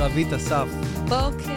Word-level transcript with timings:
לרבית 0.00 0.32
אסף. 0.32 0.66
בוקר 1.08 1.49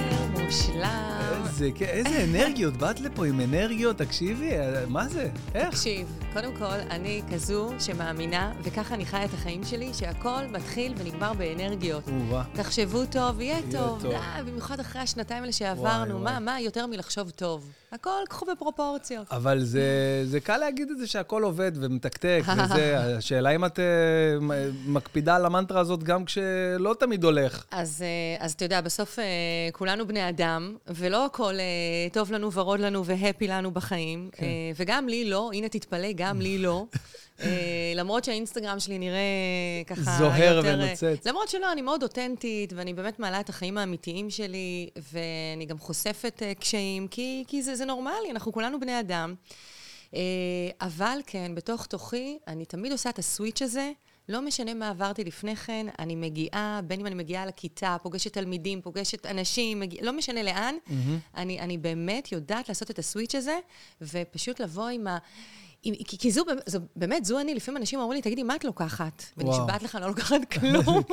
איזה, 1.53 1.69
כן, 1.75 1.85
איזה 1.85 2.23
אנרגיות, 2.23 2.77
באת 2.77 2.99
לפה 2.99 3.25
עם 3.25 3.41
אנרגיות, 3.41 3.97
תקשיבי, 3.97 4.51
מה 4.87 5.07
זה? 5.07 5.29
איך? 5.55 5.69
תקשיב, 5.69 6.07
קודם 6.33 6.55
כל, 6.55 6.79
אני 6.89 7.21
כזו 7.33 7.69
שמאמינה, 7.79 8.53
וככה 8.63 8.95
אני 8.95 9.05
חיה 9.05 9.25
את 9.25 9.33
החיים 9.33 9.63
שלי, 9.63 9.93
שהכל 9.93 10.41
מתחיל 10.51 10.93
ונגמר 10.97 11.33
באנרגיות. 11.33 12.03
או-אה. 12.07 12.43
תחשבו 12.53 13.05
טוב, 13.05 13.41
יהיה 13.41 13.61
טוב. 13.71 14.01
טוב. 14.01 14.11
די, 14.11 14.51
במיוחד 14.51 14.79
אחרי 14.79 15.01
השנתיים 15.01 15.41
האלה 15.41 15.51
שעברנו, 15.51 16.13
וואי, 16.13 16.23
מה, 16.23 16.29
וואי. 16.29 16.39
מה 16.39 16.61
יותר 16.61 16.87
מלחשוב 16.87 17.29
טוב? 17.29 17.71
הכל 17.93 18.23
קחו 18.29 18.45
בפרופורציות. 18.45 19.27
אבל 19.31 19.59
זה, 19.59 19.81
זה 20.25 20.39
קל 20.39 20.57
להגיד 20.57 20.91
את 20.91 20.97
זה 20.97 21.07
שהכל 21.07 21.43
עובד 21.43 21.71
ומתקתק 21.75 22.41
וזה. 22.63 23.15
השאלה 23.17 23.49
אם 23.49 23.65
את 23.65 23.79
אה, 23.79 23.85
מקפידה 24.85 25.35
על 25.35 25.45
המנטרה 25.45 25.81
הזאת 25.81 26.03
גם 26.03 26.25
כשלא 26.25 26.95
תמיד 26.99 27.23
הולך. 27.23 27.63
אז, 27.71 28.03
אה, 28.05 28.45
אז 28.45 28.51
אתה 28.51 28.65
יודע, 28.65 28.81
בסוף 28.81 29.19
אה, 29.19 29.23
כולנו 29.71 30.07
בני 30.07 30.29
אדם, 30.29 30.75
ולא 30.87 31.25
הכל 31.25 31.42
אה, 31.49 32.09
טוב 32.13 32.31
לנו 32.31 32.51
ורוד 32.51 32.79
לנו 32.79 33.05
והפי 33.05 33.47
לנו 33.47 33.71
בחיים. 33.71 34.29
כן. 34.31 34.45
אה, 34.45 34.49
וגם 34.75 35.07
לי 35.07 35.25
לא, 35.25 35.51
הנה 35.53 35.69
תתפלא, 35.69 36.07
גם 36.15 36.41
לי 36.41 36.57
לא. 36.57 36.85
אה, 37.41 37.93
למרות 37.95 38.23
שהאינסטגרם 38.23 38.79
שלי 38.79 38.99
נראה 38.99 39.19
ככה 39.87 40.01
זוהר 40.17 40.55
יותר... 40.55 40.79
אה, 40.81 40.85
ונוצץ. 40.87 41.27
למרות 41.27 41.49
שלא, 41.49 41.71
אני 41.71 41.81
מאוד 41.81 42.03
אותנטית, 42.03 42.73
ואני 42.75 42.93
באמת 42.93 43.19
מעלה 43.19 43.39
את 43.39 43.49
החיים 43.49 43.77
האמיתיים 43.77 44.29
שלי, 44.29 44.89
ואני 45.13 45.65
גם 45.65 45.79
חושפת 45.79 46.43
קשיים, 46.59 47.07
כי, 47.07 47.43
כי 47.47 47.63
זה, 47.63 47.75
זה 47.75 47.85
נורמלי, 47.85 48.31
אנחנו 48.31 48.51
כולנו 48.51 48.79
בני 48.79 48.99
אדם. 48.99 49.35
אבל 50.81 51.19
כן, 51.27 51.55
בתוך 51.55 51.85
תוכי, 51.85 52.37
אני 52.47 52.65
תמיד 52.65 52.91
עושה 52.91 53.09
את 53.09 53.19
הסוויץ' 53.19 53.61
הזה. 53.61 53.91
לא 54.29 54.41
משנה 54.41 54.73
מה 54.73 54.89
עברתי 54.89 55.23
לפני 55.23 55.55
כן, 55.55 55.85
אני 55.99 56.15
מגיעה, 56.15 56.79
בין 56.87 56.99
אם 56.99 57.05
אני 57.05 57.15
מגיעה 57.15 57.45
לכיתה, 57.45 57.97
פוגשת 58.03 58.33
תלמידים, 58.33 58.81
פוגשת 58.81 59.25
אנשים, 59.25 59.79
מגיע, 59.79 59.99
לא 60.03 60.13
משנה 60.13 60.43
לאן, 60.43 60.75
אני, 61.37 61.59
אני 61.59 61.77
באמת 61.77 62.31
יודעת 62.31 62.69
לעשות 62.69 62.91
את 62.91 62.99
הסוויץ' 62.99 63.35
הזה, 63.35 63.59
ופשוט 64.01 64.59
לבוא 64.59 64.87
עם 64.89 65.07
ה... 65.07 65.17
כי, 65.83 66.17
כי 66.17 66.31
זו, 66.31 66.43
זו, 66.65 66.79
באמת, 66.95 67.25
זו 67.25 67.39
אני, 67.39 67.55
לפעמים 67.55 67.77
אנשים 67.77 67.99
אומרים 67.99 68.15
לי, 68.15 68.21
תגידי, 68.21 68.43
מה 68.43 68.55
את 68.55 68.63
לוקחת? 68.63 69.23
ונשבעת 69.37 69.83
לך, 69.83 69.97
לא 70.01 70.07
לוקחת 70.07 70.41
כלום. 70.51 70.85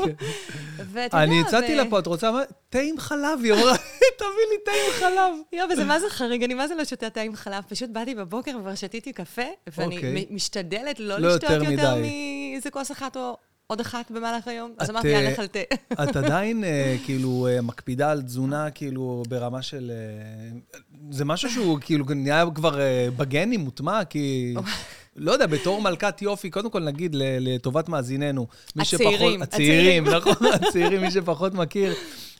ואתה 0.93 1.17
יודע, 1.17 1.23
אני 1.23 1.41
הצעתי 1.41 1.75
לה 1.75 1.91
פה, 1.91 1.99
את 1.99 2.07
רוצה? 2.07 2.31
תה 2.69 2.79
עם 2.79 2.99
חלב, 2.99 3.39
היא 3.43 3.53
אמרה, 3.53 3.77
תביא 4.19 4.47
לי 4.51 4.57
תה 4.65 4.71
עם 4.71 4.93
חלב. 4.93 5.35
יואו, 5.53 5.71
וזה 5.71 5.85
מה 5.85 6.01
זה 6.01 6.11
חריג, 6.11 6.45
אני 6.45 6.55
מה 6.55 6.69
זה 6.69 6.75
לא 6.75 6.85
שותה 6.85 7.11
תה 7.11 7.21
עם 7.21 7.37
חלב? 7.37 7.65
פשוט 7.69 7.91
באתי 7.91 8.15
בבוקר 8.15 8.57
וכבר 8.59 8.75
שתיתי 8.75 9.13
קפה, 9.13 9.43
ואני 9.77 9.97
אוקיי. 9.97 10.27
משתדלת 10.31 11.01
לא 11.01 11.19
לא 11.19 11.29
לשתות 11.29 11.51
יותר. 11.51 11.95
מאיזה 11.95 12.71
כוס 12.71 12.93
אחת 12.93 13.17
או 13.17 13.37
עוד 13.71 13.81
אחת 13.81 14.11
במהלך 14.11 14.49
היום. 14.49 14.73
אז 14.79 14.91
אמרתי, 14.91 15.09
אה, 15.09 15.13
יאללה, 15.13 15.31
על 15.39 15.47
תה. 15.47 15.59
את 16.03 16.17
עדיין 16.17 16.65
אה, 16.65 16.97
כאילו 17.05 17.49
אה, 17.51 17.61
מקפידה 17.61 18.11
על 18.11 18.23
תזונה 18.23 18.71
כאילו 18.71 19.23
ברמה 19.29 19.63
של... 19.63 19.93
אה, 19.95 20.81
זה 21.11 21.25
משהו 21.25 21.51
שהוא 21.51 21.79
כאילו 21.81 22.05
נהיה 22.15 22.45
כבר 22.55 22.81
אה, 22.81 23.09
בגנים, 23.17 23.61
מוטמע, 23.61 24.05
כי... 24.05 24.55
לא 25.17 25.33
יודע, 25.33 25.47
בתור 25.47 25.83
מלכת 25.83 26.23
יופי, 26.23 26.51
קודם 26.51 26.71
כל 26.71 26.81
נגיד 26.81 27.17
לטובת 27.19 27.89
מאזיננו. 27.89 28.47
מי 28.77 28.83
הצעירים, 28.83 29.17
שפחות, 29.19 29.43
הצעירים, 29.43 30.07
הצעירים. 30.07 30.33
נכון, 30.33 30.47
הצעירים, 30.69 31.01
מי 31.01 31.11
שפחות 31.11 31.55
מכיר. 31.55 31.95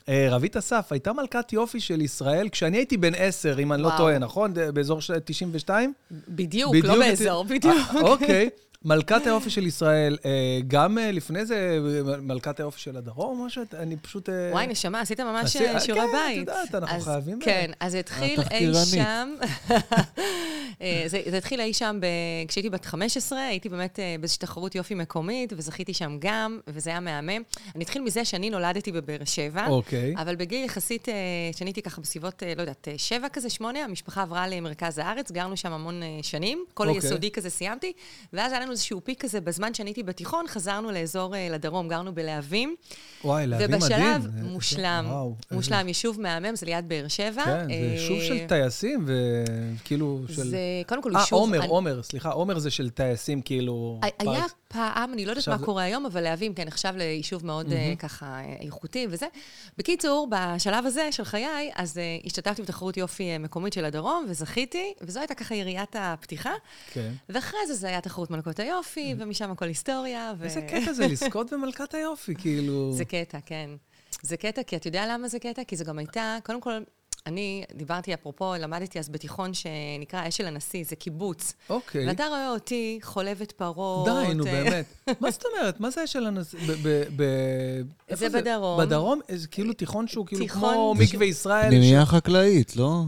אה, 0.09 0.27
רבית 0.29 0.57
אסף 0.57 0.87
הייתה 0.91 1.13
מלכת 1.13 1.53
יופי 1.53 1.79
של 1.79 2.01
ישראל 2.01 2.49
כשאני 2.49 2.77
הייתי 2.77 2.97
בן 2.97 3.15
עשר, 3.17 3.59
אם 3.59 3.73
אני 3.73 3.81
לא. 3.81 3.89
טועה, 3.97 4.19
נכון? 4.19 4.53
באזור 4.73 5.01
של 5.01 5.19
92? 5.25 5.93
בדיוק, 6.27 6.75
לא 6.83 6.99
באזור, 6.99 7.43
בדיוק. 7.43 7.75
אה, 7.95 8.01
אוקיי. 8.01 8.49
מלכת 8.85 9.25
היופי 9.25 9.49
של 9.49 9.67
ישראל, 9.67 10.17
אה, 10.25 10.59
גם 10.67 10.97
אה, 10.97 11.11
לפני 11.11 11.45
זה 11.45 11.79
מלכת 12.21 12.59
היופי 12.59 12.79
של 12.79 12.97
הדרום, 12.97 13.39
או 13.39 13.45
משהו? 13.45 13.63
אני 13.73 13.97
פשוט... 13.97 14.29
אה, 14.29 14.49
וואי, 14.51 14.67
נשמה, 14.67 15.01
עשית 15.01 15.19
ממש 15.19 15.51
שיעורי 15.51 15.79
כן, 15.85 15.93
את 15.93 16.09
בית. 16.11 16.37
יודעת, 16.37 16.75
אנחנו 16.75 17.01
חייבים, 17.01 17.39
כן, 17.41 17.71
אז 17.79 17.91
זה 17.93 17.99
התחיל 17.99 18.39
אי. 18.51 18.73
שם, 18.73 19.35
זה 21.07 21.37
התחיל 21.37 21.61
אי 21.61 21.73
שם 21.73 21.99
כשהייתי 22.47 22.69
בת 22.69 22.85
15, 22.85 23.41
הייתי 23.41 23.69
באמת 23.69 23.99
באיזושהי 24.19 24.39
תחרות 24.39 24.75
יופי 24.75 24.95
מקומית, 24.95 25.53
וזכיתי 25.57 25.93
שם 25.93 26.17
גם, 26.19 26.59
וזה 26.67 26.89
היה 26.89 26.99
מהמם. 26.99 27.41
אני 27.75 27.83
אתחיל 27.83 28.01
מזה 28.01 28.25
שאני 28.25 28.49
נולדתי 28.49 28.91
בבאר 28.91 29.25
שבע. 29.25 29.67
אוקיי. 29.67 30.13
אבל 30.17 30.35
בגיל 30.35 30.65
יחסית, 30.65 31.09
אה, 31.09 31.13
שאני 31.55 31.69
הייתי 31.69 31.81
ככה 31.81 32.01
בסביבות, 32.01 32.43
לא 32.55 32.61
יודעת, 32.61 32.87
שבע 32.97 33.29
כזה, 33.29 33.49
שמונה, 33.49 33.79
המשפחה 33.79 34.21
עברה 34.21 34.47
למרכז 34.47 34.97
הארץ, 34.97 35.31
גרנו 35.31 35.57
שם 35.57 35.71
המון 35.71 36.01
שנים, 36.21 36.65
כל 36.73 36.87
אוקיי. 36.87 37.01
היסודי 37.03 37.31
כזה 37.31 37.49
סיימתי, 37.49 37.93
ואז 38.33 38.51
היה 38.51 38.61
לנו 38.61 38.70
איזשהו 38.71 39.01
פיק 39.03 39.21
כזה, 39.21 39.41
בזמן 39.41 39.73
שאני 39.73 39.89
הייתי 39.89 40.03
בתיכון, 40.03 40.45
חזרנו 40.47 40.91
לאזור 40.91 41.35
אה, 41.35 41.47
לדרום, 41.51 41.87
גרנו 41.87 42.15
בלהבים. 42.15 42.75
וואי, 43.23 43.47
להביא 43.47 43.65
מדהים. 43.67 43.81
ובשלב, 43.81 44.01
אה, 44.25 44.43
מושלם, 44.43 45.05
וואו, 45.09 45.35
איזה- 45.43 45.55
מושלם, 45.55 45.87
יישוב 45.87 46.21
מהמם, 46.21 46.55
זה 46.55 46.65
ליד 46.65 46.89
באר 46.89 47.07
שבע. 47.07 47.43
כן, 47.45 47.67
זה 47.67 47.73
אה, 47.73 47.75
יישוב 47.77 48.21
של 48.21 48.47
טייסים, 48.47 49.05
וכאילו 49.07 50.21
של... 50.27 50.33
זה, 50.49 50.57
קודם 50.87 51.01
כל, 51.03 51.15
אה, 51.15 51.21
יישוב... 51.21 51.39
עומר, 51.39 51.59
אני- 51.59 51.67
עומר, 51.67 52.03
סליחה, 52.03 52.29
עומר 52.29 52.59
זה 52.59 52.71
של 52.71 52.89
טייסים, 52.89 53.41
כאילו... 53.41 53.99
היה 54.01 54.11
פארק. 54.17 54.51
פעם, 54.67 55.13
אני 55.13 55.25
לא 55.25 55.31
יודעת 55.31 55.37
עכשיו 55.37 55.53
מה 55.53 55.59
זה- 55.59 55.65
קורה 55.65 55.83
היום, 55.83 56.05
אבל 56.05 56.21
להבים, 56.21 56.53
כן, 56.53 56.67
נחשב 56.67 56.93
ליישוב 56.97 57.45
מאוד 57.45 57.71
אה, 57.71 57.93
ככה 57.99 58.25
אה, 58.25 58.55
איכותי 58.61 59.07
וזה. 59.09 59.25
בקיצור, 59.77 60.27
בשלב 60.31 60.85
הזה 60.85 61.11
של 61.11 61.23
חיי, 61.23 61.71
אז 61.75 61.97
אה, 61.97 62.03
השתתפתי 62.25 62.61
בתחרות 62.61 62.97
יופי 62.97 63.23
אה, 63.31 63.37
מקומית 63.37 63.73
של 63.73 63.85
הדרום, 63.85 64.25
וזכיתי, 64.29 64.93
וזו 65.01 65.19
הייתה 65.19 65.33
ככה 65.35 65.55
יריית 65.55 65.95
הפתיחה. 65.99 66.51
כן. 66.93 67.11
ואחרי 67.29 67.59
זה 67.67 67.73
זה 67.73 67.87
היה 67.87 68.01
תחרות 68.01 68.31
מלכות 68.31 68.59
היופי, 68.61 69.15
ומשם 69.17 69.51
הכל 69.51 69.65
היסטוריה. 69.65 70.33
ו... 70.37 70.43
איזה 70.43 70.61
קטע 70.61 70.93
זה 70.93 71.07
לזכות 71.07 71.49
במלכת 71.53 71.93
היופי, 71.93 72.35
כאילו... 72.35 72.91
זה 72.93 73.05
קטע, 73.05 73.37
כן. 73.45 73.69
זה 74.21 74.37
קטע, 74.37 74.63
כי 74.63 74.75
אתה 74.75 74.87
יודע 74.87 75.05
למה 75.09 75.27
זה 75.27 75.39
קטע? 75.39 75.63
כי 75.63 75.75
זו 75.75 75.85
גם 75.85 75.97
הייתה, 75.97 76.37
קודם 76.43 76.61
כל, 76.61 76.71
אני 77.25 77.63
דיברתי, 77.75 78.13
אפרופו, 78.13 78.53
למדתי 78.59 78.99
אז 78.99 79.09
בתיכון 79.09 79.51
שנקרא 79.53 80.27
אשל 80.27 80.45
הנשיא, 80.45 80.83
זה 80.87 80.95
קיבוץ. 80.95 81.53
אוקיי. 81.69 82.07
ואתה 82.07 82.25
רואה 82.27 82.49
אותי 82.49 82.99
חולבת 83.01 83.51
פרות. 83.51 84.07
די, 84.07 84.33
נו, 84.33 84.45
אה, 84.45 84.51
באמת. 84.51 84.85
מה 85.21 85.31
זאת 85.31 85.43
אומרת? 85.45 85.79
מה 85.79 85.89
זה 85.89 86.07
של 86.07 86.25
הנשיא? 86.27 86.59
ב- 86.59 86.87
ב- 86.87 87.03
ב- 87.15 87.81
איפה 88.09 88.29
זה 88.29 88.41
בדרום. 88.41 88.79
בדרום? 88.79 89.19
כאילו 89.51 89.73
תיכון 89.73 90.07
שהוא 90.07 90.25
כאילו 90.25 90.47
כמו 90.47 90.95
מקווה 90.99 91.25
ישראל. 91.25 91.67
פנימייה 91.69 92.05
חקלאית, 92.05 92.75
לא? 92.75 93.03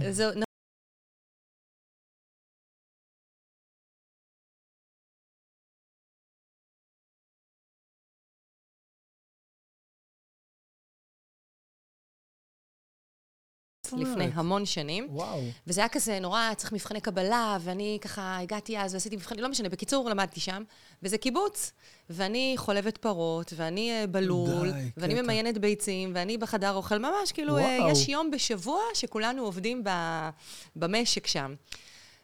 לפני 13.98 14.30
המון 14.34 14.66
שנים. 14.66 15.08
וואו. 15.10 15.42
וזה 15.68 15.82
היה 15.82 15.90
כזה 15.90 16.20
נורא, 16.20 16.54
צריך 16.58 16.72
מבחני 16.72 17.02
קבלה, 17.02 17.58
ואני 17.62 17.98
ככה 18.02 18.40
הגעתי 18.40 18.80
אז 18.80 18.94
ועשיתי 18.94 19.16
מבחנים, 19.16 19.44
לא 19.44 19.50
משנה, 19.50 19.70
בקיצור, 19.70 20.10
למדתי 20.10 20.40
שם, 20.40 20.64
וזה 21.04 21.18
קיבוץ. 21.18 21.72
ואני 22.10 22.54
חולבת 22.58 22.98
פרות, 22.98 23.54
ואני 23.56 23.92
אה, 23.92 24.08
בלול, 24.08 24.72
די, 24.72 24.80
ואני 24.98 25.14
קטע. 25.14 25.24
ממיינת 25.24 25.58
ביצים, 25.58 26.12
ואני 26.16 26.38
בחדר 26.38 26.74
אוכל, 26.74 26.98
ממש 26.98 27.32
כאילו, 27.34 27.58
אה, 27.58 27.78
וואו. 27.80 27.92
יש 27.92 28.10
יום 28.10 28.32
בשבוע 28.32 28.80
שכולנו 28.94 29.44
עובדים 29.44 29.84
ב- 29.84 30.30
במשק 30.76 31.28
שם. 31.28 31.54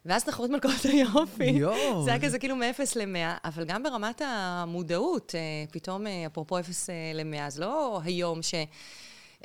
ואז 0.06 0.24
תחרות 0.24 0.50
מלכות 0.50 0.84
היופי. 0.84 1.44
יואו. 1.44 2.04
זה 2.04 2.10
היה 2.10 2.20
כזה 2.20 2.38
כאילו 2.38 2.56
מ-0 2.56 2.80
ל-100, 2.96 3.38
אבל 3.44 3.64
גם 3.64 3.82
ברמת 3.82 4.22
המודעות, 4.24 5.34
אה, 5.34 5.40
פתאום, 5.72 6.06
אה, 6.06 6.26
אפרופו 6.26 6.58
0 6.58 6.88
ל-100, 7.14 7.50
זה 7.50 7.60
לא 7.60 8.00
היום 8.04 8.42
ש... 8.42 8.54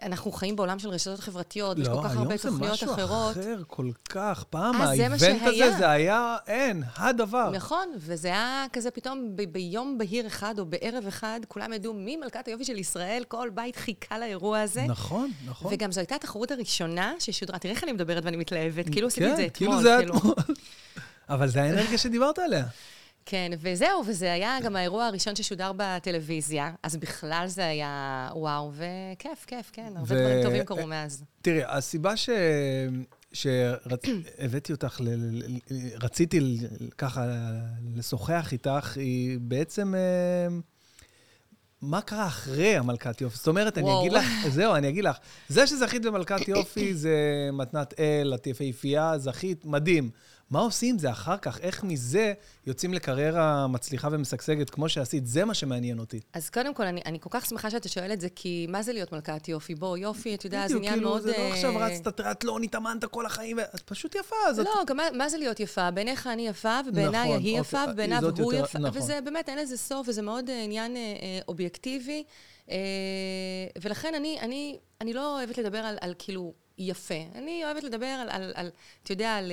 אנחנו 0.01 0.31
חיים 0.31 0.55
בעולם 0.55 0.79
של 0.79 0.89
רשתות 0.89 1.19
חברתיות, 1.19 1.77
ויש 1.77 1.87
כל 1.87 2.01
כך 2.03 2.17
הרבה 2.17 2.37
תוכניות 2.37 2.83
אחרות. 2.83 2.99
לא, 2.99 3.05
היום 3.05 3.33
זה 3.33 3.41
משהו 3.41 3.53
אחר 3.55 3.63
כל 3.67 3.89
כך. 4.09 4.45
פעם 4.49 4.81
אה, 4.81 4.89
האיבנט 4.89 5.41
הזה. 5.41 5.77
זה 5.77 5.89
היה, 5.89 6.37
אין, 6.47 6.83
הדבר. 6.95 7.49
נכון, 7.49 7.87
וזה 7.97 8.27
היה 8.27 8.65
כזה 8.73 8.91
פתאום 8.91 9.35
ב- 9.35 9.43
ביום 9.43 9.97
בהיר 9.97 10.27
אחד 10.27 10.59
או 10.59 10.65
בערב 10.65 11.07
אחד, 11.07 11.39
כולם 11.47 11.73
ידעו 11.73 11.93
מי 11.93 12.17
מלכת 12.17 12.47
היופי 12.47 12.65
של 12.65 12.77
ישראל, 12.77 13.23
כל 13.27 13.49
בית 13.53 13.75
חיכה 13.75 14.19
לאירוע 14.19 14.61
הזה. 14.61 14.81
נכון, 14.81 15.31
נכון. 15.45 15.73
וגם 15.73 15.91
זו 15.91 15.99
הייתה 15.99 16.15
התחרות 16.15 16.51
הראשונה 16.51 17.13
ששודרה, 17.19 17.59
תראה 17.59 17.73
איך 17.73 17.83
אני 17.83 17.91
מדברת 17.91 18.25
ואני 18.25 18.37
מתלהבת, 18.37 18.89
כאילו 18.89 19.07
עשיתי 19.07 19.31
את 19.31 19.35
זה 19.35 19.41
כן, 19.41 19.47
אתמול. 19.47 19.69
כאילו 19.69 19.81
זה 19.81 19.97
היה 19.97 20.07
אתמול. 20.07 20.35
אבל 21.29 21.47
זה 21.47 21.63
האנרגיה 21.63 21.97
שדיברת 21.97 22.39
עליה. 22.39 22.65
כן, 23.25 23.51
וזהו, 23.59 24.03
וזה 24.07 24.33
היה 24.33 24.57
גם 24.63 24.75
האירוע 24.75 25.05
הראשון 25.05 25.35
ששודר 25.35 25.71
בטלוויזיה, 25.77 26.71
אז 26.83 26.97
בכלל 26.97 27.45
זה 27.47 27.67
היה 27.67 28.29
וואו, 28.33 28.71
וכיף, 28.73 29.45
כיף, 29.47 29.69
כן, 29.73 29.93
הרבה 29.95 30.15
ו- 30.15 30.19
דברים 30.19 30.43
טובים 30.43 30.63
קרו 30.63 30.87
מאז. 30.87 31.23
תראי, 31.41 31.61
הסיבה 31.67 32.17
ש... 32.17 32.29
שהבאתי 33.33 34.71
אותך, 34.71 35.01
ל... 35.03 35.09
רציתי 36.01 36.57
ככה 36.97 37.25
לשוחח 37.95 38.49
איתך, 38.51 38.97
היא 38.97 39.37
בעצם... 39.41 39.95
אה, 39.95 40.57
מה 41.81 42.01
קרה 42.01 42.27
אחרי 42.27 42.75
המלכת 42.77 43.21
יופי? 43.21 43.37
זאת 43.37 43.47
אומרת, 43.47 43.77
אני. 43.77 43.99
אגיד 43.99 44.13
לך, 44.13 44.23
זהו, 44.49 44.75
אני 44.75 44.89
אגיד 44.89 45.03
לך, 45.03 45.17
זה 45.49 45.67
שזכית 45.67 46.01
במלכת 46.01 46.47
יופי 46.47 46.93
זה 46.93 47.49
מתנת 47.53 47.93
אל, 47.99 48.33
את 48.35 48.47
יפהפייה, 48.47 49.17
זכית, 49.17 49.65
מדהים. 49.65 50.09
מה 50.49 50.59
עושים 50.59 50.89
עם 50.89 50.99
זה 50.99 51.11
אחר 51.11 51.37
כך? 51.37 51.59
איך 51.59 51.83
מזה 51.83 52.33
יוצאים 52.65 52.93
לקריירה 52.93 53.67
מצליחה 53.67 54.07
ומשגשגת 54.11 54.69
כמו 54.69 54.89
שעשית? 54.89 55.27
זה 55.27 55.45
מה 55.45 55.53
שמעניין 55.53 55.99
אותי. 55.99 56.19
אז 56.33 56.49
קודם 56.49 56.73
כל, 56.73 56.83
אני, 56.83 57.01
אני 57.05 57.19
כל 57.19 57.29
כך 57.31 57.45
שמחה 57.45 57.69
שאתה 57.69 57.89
שואל 57.89 58.13
את 58.13 58.21
זה, 58.21 58.27
כי 58.35 58.67
מה 58.69 58.83
זה 58.83 58.93
להיות 58.93 59.11
מלכת 59.11 59.47
יופי? 59.47 59.75
בוא, 59.75 59.97
יופי, 59.97 60.35
אתה 60.35 60.45
יודע, 60.45 60.67
זה 60.67 60.75
עניין 60.75 60.93
כאילו, 60.93 61.09
מאוד... 61.09 61.21
זה 61.21 61.31
לא 61.31 61.37
אה, 61.37 61.53
עכשיו 61.53 61.73
רצת 61.77 62.15
טריאטלון, 62.15 62.63
התאמנת 62.63 63.05
כל 63.05 63.25
החיים, 63.25 63.59
את 63.59 63.81
פשוט 63.85 64.15
יפה, 64.15 64.35
אז. 64.47 64.59
לא, 64.59 64.83
גם 64.87 64.97
מה, 64.97 65.03
מה 65.13 65.29
זה 65.29 65.37
להיות 65.37 65.59
יפה? 65.59 65.91
בעיניך 65.91 66.27
אני 66.27 66.47
יפה, 66.47 66.79
ובעיניי 66.87 67.29
נכון, 67.29 67.43
היא 67.43 67.59
אוקיי, 67.59 67.79
יפה, 67.79 67.91
ובעיניו 67.91 68.23
הוא 68.37 68.53
יפה, 68.53 68.79
נכון. 68.79 69.01
וזה 69.01 69.19
באמת, 69.21 69.49
אין 69.49 69.57
לזה 69.57 69.77
סוף, 69.77 70.07
וזה 70.09 70.21
מאוד 70.21 70.49
אה, 70.49 70.63
עניין 70.63 70.97
אה, 70.97 71.39
אובייקטיבי. 71.47 72.23
ולכן 73.81 74.13
אני, 74.15 74.37
אני, 74.41 74.79
אני 75.01 75.13
לא 75.13 75.37
אוהבת 75.37 75.57
לדבר 75.57 75.77
על, 75.77 75.97
על 76.01 76.13
כאילו 76.19 76.53
יפה. 76.77 77.23
אני 77.35 77.65
אוהבת 77.65 77.83
לדבר 77.83 78.05
על, 78.05 78.29
על, 78.29 78.51
על 78.55 78.69
אתה 79.03 79.11
יודע, 79.11 79.35
על... 79.35 79.51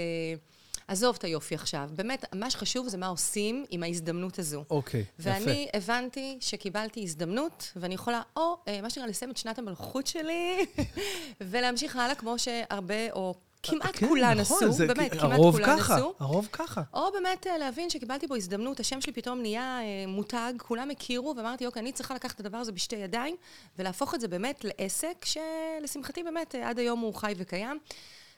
עזוב 0.89 1.17
את 1.19 1.25
היופי 1.25 1.55
עכשיו. 1.55 1.91
באמת, 1.95 2.25
מה 2.35 2.51
שחשוב 2.51 2.89
זה 2.89 2.99
מה 2.99 3.07
עושים 3.07 3.65
עם 3.71 3.83
ההזדמנות 3.83 4.39
הזו. 4.39 4.65
אוקיי, 4.71 5.01
יפה. 5.01 5.31
ואני 5.31 5.69
הבנתי 5.75 6.37
שקיבלתי 6.41 7.03
הזדמנות, 7.03 7.73
ואני 7.77 7.95
יכולה 7.95 8.23
או, 8.37 8.57
אה, 8.69 8.81
מה 8.83 8.91
שנקרא, 8.91 9.09
לסיים 9.11 9.31
את 9.31 9.37
שנת 9.37 9.59
המלכות 9.59 10.07
שלי, 10.07 10.67
ולהמשיך 11.41 11.97
הלאה 11.97 12.15
כמו 12.15 12.39
שהרבה, 12.39 13.13
או 13.13 13.35
כמעט 13.63 13.91
כן, 13.99 14.09
כולן 14.09 14.39
נכון, 14.41 14.57
עשו, 14.65 14.73
זה- 14.73 14.87
באמת, 14.87 15.13
כמעט 15.13 15.33
הרוב 15.33 15.55
כולן 15.57 15.79
ככה, 15.79 15.95
עשו. 15.97 16.15
הרוב 16.21 16.49
ככה. 16.53 16.83
או 16.95 17.13
באמת 17.13 17.47
אה, 17.47 17.59
להבין 17.59 17.91
שקיבלתי 17.91 18.27
בו 18.27 18.35
הזדמנות, 18.37 18.81
השם 18.81 19.01
שלי 19.01 19.13
פתאום 19.13 19.41
נהיה 19.41 19.81
אה, 19.81 20.05
מותג, 20.09 20.53
כולם 20.59 20.91
הכירו, 20.91 21.35
ואמרתי, 21.37 21.67
אוקיי, 21.67 21.81
אני 21.83 21.93
צריכה 21.93 22.15
לקחת 22.15 22.35
את 22.35 22.41
הדבר 22.41 22.59
הזה 22.59 22.73
בשתי 22.73 22.97
ידיים, 22.97 23.37
ולהפוך 23.79 24.15
את 24.15 24.21
זה 24.21 24.29
באמת 24.29 24.65
לעסק, 24.65 25.25
שלשמחתי 25.25 26.23
באמת 26.23 26.55
עד 26.65 26.79
היום 26.79 27.01
הוא 27.01 27.15
חי 27.15 27.33
וקיים. 27.37 27.79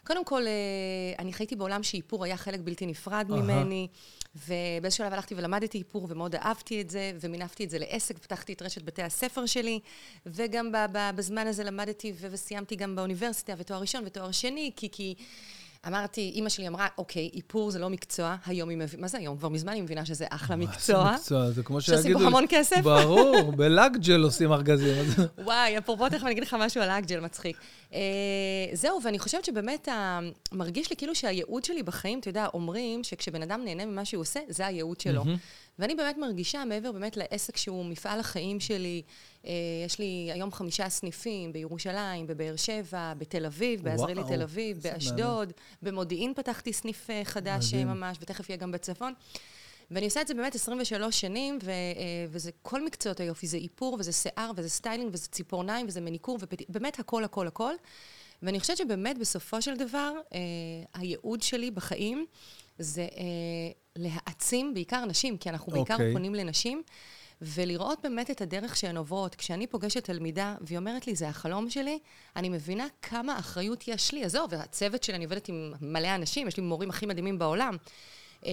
קודם 0.05 0.25
כל, 0.25 0.47
אה, 0.47 0.53
אני 1.19 1.33
חייתי 1.33 1.57
בעולם 1.57 1.83
שאיפור 1.83 2.25
היה 2.25 2.37
חלק 2.37 2.61
בלתי 2.61 2.87
נפרד 2.87 3.31
אהה. 3.31 3.41
ממני, 3.43 3.89
ובאיזשהו 4.37 5.05
שלב 5.05 5.13
הלכתי 5.13 5.35
ולמדתי 5.35 5.79
איפור, 5.79 6.07
ומאוד 6.11 6.35
אהבתי 6.35 6.81
את 6.81 6.91
זה, 6.91 7.13
ומינפתי 7.21 7.65
את 7.65 7.71
זה 7.71 7.79
לעסק, 7.79 8.19
פתחתי 8.19 8.53
את 8.53 8.63
רשת 8.63 8.83
בתי 8.83 9.03
הספר 9.03 9.47
שלי, 9.47 9.81
וגם 10.27 10.73
בזמן 11.15 11.47
הזה 11.47 11.65
למדתי 11.65 12.13
וסיימתי 12.21 12.77
גם 12.77 12.97
באוניברסיטה, 12.97 13.53
ותואר 13.59 13.81
ראשון 13.81 14.03
ותואר 14.07 14.33
שני, 14.33 14.71
כי... 14.77 14.89
כי 14.93 15.15
אמרתי, 15.87 16.33
אימא 16.35 16.49
שלי 16.49 16.69
אמרה, 16.69 16.87
אוקיי, 16.99 17.31
איפור 17.35 17.71
זה 17.71 17.79
לא 17.79 17.91
מקצוע, 17.91 18.37
היום 18.47 18.69
היא 18.69 18.79
מבינה, 18.79 19.03
מה 19.03 19.09
זה 19.09 19.19
היום? 19.19 19.37
כבר 19.37 19.49
מזמן 19.49 19.73
היא 19.73 19.83
מבינה 19.83 20.05
שזה 20.05 20.27
אחלה 20.31 20.57
מקצוע. 20.57 21.05
זה 21.05 21.15
מקצוע, 21.15 21.51
זה 21.51 21.63
כמו 21.63 21.81
שעושים 21.81 22.03
שיגידו... 22.03 22.19
בו 22.19 22.27
המון 22.27 22.45
כסף. 22.49 22.81
ברור, 22.83 23.53
בלאגג'ל 23.57 24.23
עושים 24.23 24.53
ארגזים. 24.53 25.05
וואי, 25.39 25.79
אפרופו 25.79 26.09
תכף 26.09 26.23
אני 26.23 26.31
אגיד 26.33 26.43
לך 26.43 26.57
משהו 26.61 26.83
על 26.83 26.91
האגג'ל 26.91 27.21
מצחיק. 27.21 27.57
אה, 27.95 28.01
זהו, 28.73 29.01
ואני 29.05 29.19
חושבת 29.19 29.45
שבאמת 29.45 29.89
מרגיש 30.53 30.91
לי 30.91 30.97
כאילו 30.97 31.15
שהייעוד 31.15 31.65
שלי 31.65 31.83
בחיים, 31.83 32.19
אתה 32.19 32.29
יודע, 32.29 32.47
אומרים 32.55 33.05
שכשבן 33.05 33.43
אדם 33.43 33.61
נהנה 33.65 33.87
ממה 33.87 34.05
שהוא 34.05 34.21
עושה, 34.21 34.41
זה 34.49 34.67
הייעוד 34.67 35.01
שלו. 35.01 35.25
ואני 35.79 35.95
באמת 35.95 36.19
מרגישה, 36.19 36.65
מעבר 36.65 36.93
באמת 36.93 37.17
לעסק 37.17 37.57
שהוא 37.57 37.85
מפעל 37.85 38.21
החיים 38.21 38.61
שלי, 38.61 39.03
אה, 39.47 39.53
יש 39.87 39.99
לי 39.99 40.31
היום 40.33 40.53
חמישה 40.53 40.89
סניפים 40.89 41.53
בירושלים, 41.53 42.27
בבאר 42.27 42.57
שבע, 42.57 43.13
בתל 43.19 43.47
אביב, 43.47 43.83
בעזריאלי 43.83 44.21
וואו, 44.21 44.35
תל 44.35 44.43
אביב, 44.43 44.83
באשדוד, 44.83 45.53
במודיעין 45.83 46.35
פתחתי 46.35 46.73
סניף 46.73 47.11
אה, 47.11 47.21
חדש 47.25 47.75
מדהים. 47.75 47.89
אה, 47.89 47.95
ממש, 47.95 48.17
ותכף 48.21 48.51
יהיה 48.51 48.57
גם 48.57 48.73
בצפון. 48.73 49.13
ואני 49.91 50.07
עושה 50.07 50.21
את 50.21 50.27
זה 50.27 50.35
באמת 50.35 50.55
23 50.55 51.21
שנים, 51.21 51.59
ו, 51.63 51.71
וזה 52.29 52.51
כל 52.63 52.85
מקצועות 52.85 53.21
היופי, 53.21 53.47
זה 53.47 53.57
איפור, 53.57 53.97
וזה 53.99 54.13
שיער, 54.13 54.51
וזה 54.57 54.71
סטיילינג, 54.71 55.11
וזה 55.13 55.29
ציפורניים, 55.29 55.87
וזה 55.89 56.01
מניקור, 56.01 56.39
ובאמת 56.69 56.99
הכל, 56.99 57.25
הכל, 57.25 57.47
הכל. 57.47 57.75
ואני 58.43 58.61
חושבת 58.61 58.77
שבאמת 58.77 59.19
בסופו 59.19 59.63
של 59.63 59.77
דבר, 59.77 60.13
הייעוד 60.95 61.43
שלי 61.43 61.71
בחיים 61.71 62.27
זה 62.79 63.03
אה, 63.03 63.71
להעצים 63.97 64.75
בעיקר 64.75 65.05
נשים, 65.05 65.39
כי 65.39 65.49
אנחנו 65.49 65.73
בעיקר 65.73 65.95
אוקיי. 65.95 66.13
פונים 66.13 66.35
לנשים, 66.35 66.83
ולראות 67.43 67.99
באמת 68.03 68.31
את 68.31 68.41
הדרך 68.41 68.77
שהן 68.77 68.97
עוברות. 68.97 69.35
כשאני 69.35 69.67
פוגשת 69.67 70.05
תלמידה 70.05 70.55
והיא 70.61 70.79
אומרת 70.79 71.07
לי, 71.07 71.15
זה 71.15 71.29
החלום 71.29 71.71
שלי, 71.71 71.99
אני 72.37 72.49
מבינה 72.49 72.87
כמה 73.03 73.39
אחריות 73.39 73.89
יש 73.89 74.13
לי. 74.13 74.25
עזוב, 74.25 74.55
הצוות 74.55 75.03
שלי, 75.03 75.17
אני 75.17 75.25
עובדת 75.25 75.49
עם 75.49 75.73
מלא 75.81 76.15
אנשים, 76.15 76.49
יש 76.49 76.57
לי 76.57 76.63
מורים 76.63 76.91
הכי 76.91 77.07
מדהימים 77.07 77.39
בעולם. 77.39 77.77
אה, 78.47 78.51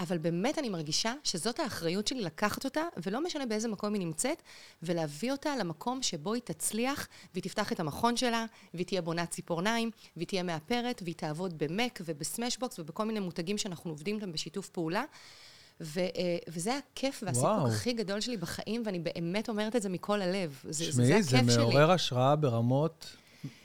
אבל 0.00 0.18
באמת 0.18 0.58
אני 0.58 0.68
מרגישה 0.68 1.12
שזאת 1.24 1.60
האחריות 1.60 2.06
שלי 2.06 2.20
לקחת 2.20 2.64
אותה, 2.64 2.82
ולא 3.06 3.24
משנה 3.24 3.46
באיזה 3.46 3.68
מקום 3.68 3.94
היא 3.94 4.00
נמצאת, 4.00 4.42
ולהביא 4.82 5.32
אותה 5.32 5.56
למקום 5.56 6.02
שבו 6.02 6.34
היא 6.34 6.42
תצליח, 6.44 7.08
והיא 7.32 7.42
תפתח 7.42 7.72
את 7.72 7.80
המכון 7.80 8.16
שלה, 8.16 8.46
והיא 8.74 8.86
תהיה 8.86 9.02
בונת 9.02 9.30
ציפורניים, 9.30 9.90
והיא 10.16 10.26
תהיה 10.28 10.42
מאפרת, 10.42 11.02
והיא 11.04 11.14
תעבוד 11.14 11.58
במק 11.58 12.00
ובסמאשבוקס 12.04 12.78
ובכל 12.78 13.04
מיני 13.04 13.20
מותגים 13.20 13.58
שאנחנו 13.58 13.90
עובדים 13.90 14.16
איתם 14.16 14.32
בשיתוף 14.32 14.68
פעולה. 14.68 15.04
ו, 15.80 16.00
אה, 16.00 16.36
וזה 16.48 16.78
הכיף 16.78 17.22
והסיפוק 17.26 17.48
וואו. 17.48 17.66
הכי 17.66 17.92
גדול 17.92 18.20
שלי 18.20 18.36
בחיים, 18.36 18.82
ואני 18.86 18.98
באמת 18.98 19.48
אומרת 19.48 19.76
את 19.76 19.82
זה 19.82 19.88
מכל 19.88 20.22
הלב. 20.22 20.60
זה, 20.64 20.84
זה, 20.84 20.84
זה 20.84 20.92
שמעי, 20.92 21.12
הכיף 21.14 21.44
זה 21.46 21.52
שלי. 21.52 21.62
מעורר 21.62 21.90
השראה 21.90 22.36
ברמות, 22.36 23.16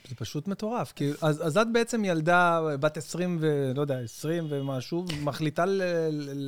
זה 0.08 0.14
פשוט 0.16 0.48
מטורף. 0.48 0.92
כי, 0.96 1.10
אז, 1.22 1.46
אז 1.46 1.56
את 1.56 1.66
בעצם 1.72 2.04
ילדה 2.04 2.60
בת 2.80 2.96
20 2.96 3.38
ו... 3.40 3.72
לא 3.74 3.80
יודע, 3.80 3.98
20 3.98 4.46
ומשהו, 4.50 5.04
מחליטה 5.22 5.64
ל, 5.66 5.82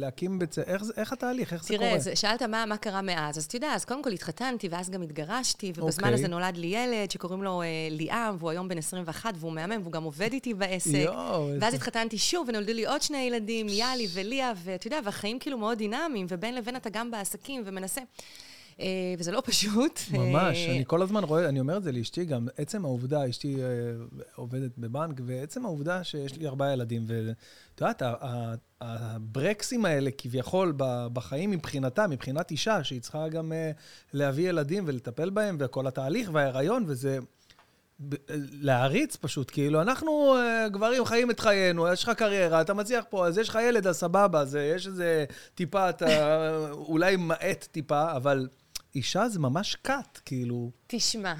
להקים 0.00 0.38
בית 0.38 0.52
ספר. 0.52 0.72
איך, 0.72 0.82
איך 0.96 1.12
התהליך? 1.12 1.52
איך 1.52 1.64
זה 1.64 1.76
קורה? 1.76 1.98
תראה, 2.00 2.16
שאלת 2.16 2.42
מה, 2.42 2.66
מה 2.66 2.76
קרה 2.76 3.02
מאז. 3.02 3.38
אז 3.38 3.44
אתה 3.44 3.56
יודע, 3.56 3.72
אז 3.74 3.84
קודם 3.84 4.02
כל 4.02 4.10
התחתנתי, 4.12 4.68
ואז 4.68 4.90
גם 4.90 5.02
התגרשתי, 5.02 5.72
ובזמן 5.76 6.04
אוקיי. 6.04 6.14
הזה 6.14 6.28
נולד 6.28 6.56
לי 6.56 6.66
ילד 6.66 7.10
שקוראים 7.10 7.42
לו 7.42 7.62
אה, 7.62 7.66
ליאם, 7.90 8.36
והוא 8.38 8.50
היום 8.50 8.68
בן 8.68 8.78
21, 8.78 9.34
והוא 9.36 9.52
מהמם, 9.52 9.80
והוא 9.82 9.92
גם 9.92 10.02
עובד 10.02 10.32
איתי 10.32 10.54
בעסק. 10.54 10.90
יואו, 10.94 11.48
איזה- 11.48 11.58
ואז 11.60 11.74
התחתנתי 11.74 12.18
שוב, 12.18 12.48
ונולדו 12.48 12.72
לי 12.72 12.86
עוד 12.86 13.02
שני 13.02 13.18
ילדים, 13.18 13.66
יאלי 13.68 14.08
וליה, 14.14 14.52
ואתה 14.64 14.86
יודע, 14.86 14.98
והחיים 15.04 15.38
כאילו 15.38 15.58
מאוד 15.58 15.78
דינמיים, 15.78 16.26
ובין 16.28 16.54
לבין 16.54 16.76
אתה 16.76 16.90
גם 16.90 17.10
בעסקים 17.10 17.62
ומנסה. 17.66 18.00
אה, 18.80 19.14
וזה 19.18 19.32
לא 19.32 19.42
פשוט. 19.44 20.00
ממש, 20.10 20.56
אה, 20.58 20.70
אני 20.70 20.84
כל 20.86 21.02
הזמן 21.02 21.24
רואה, 21.24 21.48
אני 21.48 21.60
אומר 21.60 21.76
את 21.76 21.82
זה 21.82 21.92
לאשתי 21.92 22.24
גם, 22.24 22.48
עצם 22.56 22.84
העובדה, 22.84 23.28
אשתי 23.28 23.56
אה, 23.62 23.68
עובדת 24.34 24.70
בבנק, 24.78 25.20
ועצם 25.26 25.64
העובדה 25.64 26.04
שיש 26.04 26.36
לי 26.36 26.46
ארבעה 26.46 26.72
ילדים, 26.72 27.04
ואת 27.06 27.80
יודעת, 27.80 28.02
הברקסים 28.80 29.84
האלה 29.84 30.10
כביכול 30.18 30.74
בחיים 31.12 31.50
מבחינתה, 31.50 32.06
מבחינת 32.06 32.50
אישה, 32.50 32.84
שהיא 32.84 33.00
צריכה 33.00 33.28
גם 33.28 33.52
להביא 34.12 34.48
ילדים 34.48 34.84
ולטפל 34.86 35.30
בהם, 35.30 35.56
וכל 35.60 35.86
התהליך 35.86 36.30
וההיריון, 36.32 36.84
וזה... 36.86 37.18
להעריץ 38.52 39.16
פשוט, 39.16 39.50
כאילו, 39.50 39.82
אנחנו 39.82 40.34
גברים 40.72 41.04
חיים 41.04 41.30
את 41.30 41.40
חיינו, 41.40 41.88
יש 41.88 42.02
לך 42.04 42.10
קריירה, 42.10 42.60
אתה 42.60 42.74
מצליח 42.74 43.04
פה, 43.10 43.26
אז 43.26 43.38
יש 43.38 43.48
לך 43.48 43.58
ילד, 43.68 43.86
אז 43.86 43.96
סבבה, 43.96 44.40
אז 44.40 44.54
יש 44.54 44.86
איזה 44.86 45.24
טיפה, 45.54 45.88
אתה 45.88 46.06
אולי 46.70 47.16
מאט 47.16 47.68
טיפה, 47.72 48.16
אבל 48.16 48.48
אישה 48.94 49.28
זה 49.28 49.38
ממש 49.38 49.76
קאט, 49.82 50.20
כאילו, 50.24 50.70
תשמע, 50.86 51.34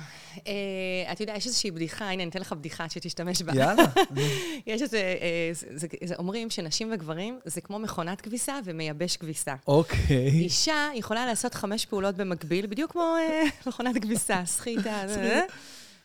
אה, 0.46 1.12
אתה 1.12 1.22
יודע, 1.22 1.34
יש 1.36 1.46
איזושהי 1.46 1.70
בדיחה, 1.70 2.04
הנה, 2.10 2.22
אני 2.22 2.30
אתן 2.30 2.40
לך 2.40 2.52
בדיחה 2.52 2.88
שתשתמש 2.88 3.42
בה. 3.42 3.52
יאללה. 3.54 3.84
יש 4.66 4.82
איזה, 4.82 4.98
אה, 4.98 5.50
זה, 5.52 5.66
זה, 5.74 5.86
זה, 6.04 6.14
אומרים 6.18 6.50
שנשים 6.50 6.90
וגברים 6.92 7.38
זה 7.44 7.60
כמו 7.60 7.78
מכונת 7.78 8.20
כביסה 8.20 8.58
ומייבש 8.64 9.16
כביסה. 9.16 9.54
אוקיי. 9.66 10.28
אישה 10.28 10.88
יכולה 10.94 11.26
לעשות 11.26 11.54
חמש 11.54 11.86
פעולות 11.86 12.16
במקביל, 12.16 12.66
בדיוק 12.66 12.92
כמו 12.92 13.16
אה, 13.18 13.42
מכונת 13.66 14.02
כביסה, 14.02 14.42
סחיטה, 14.46 15.04
אה, 15.08 15.40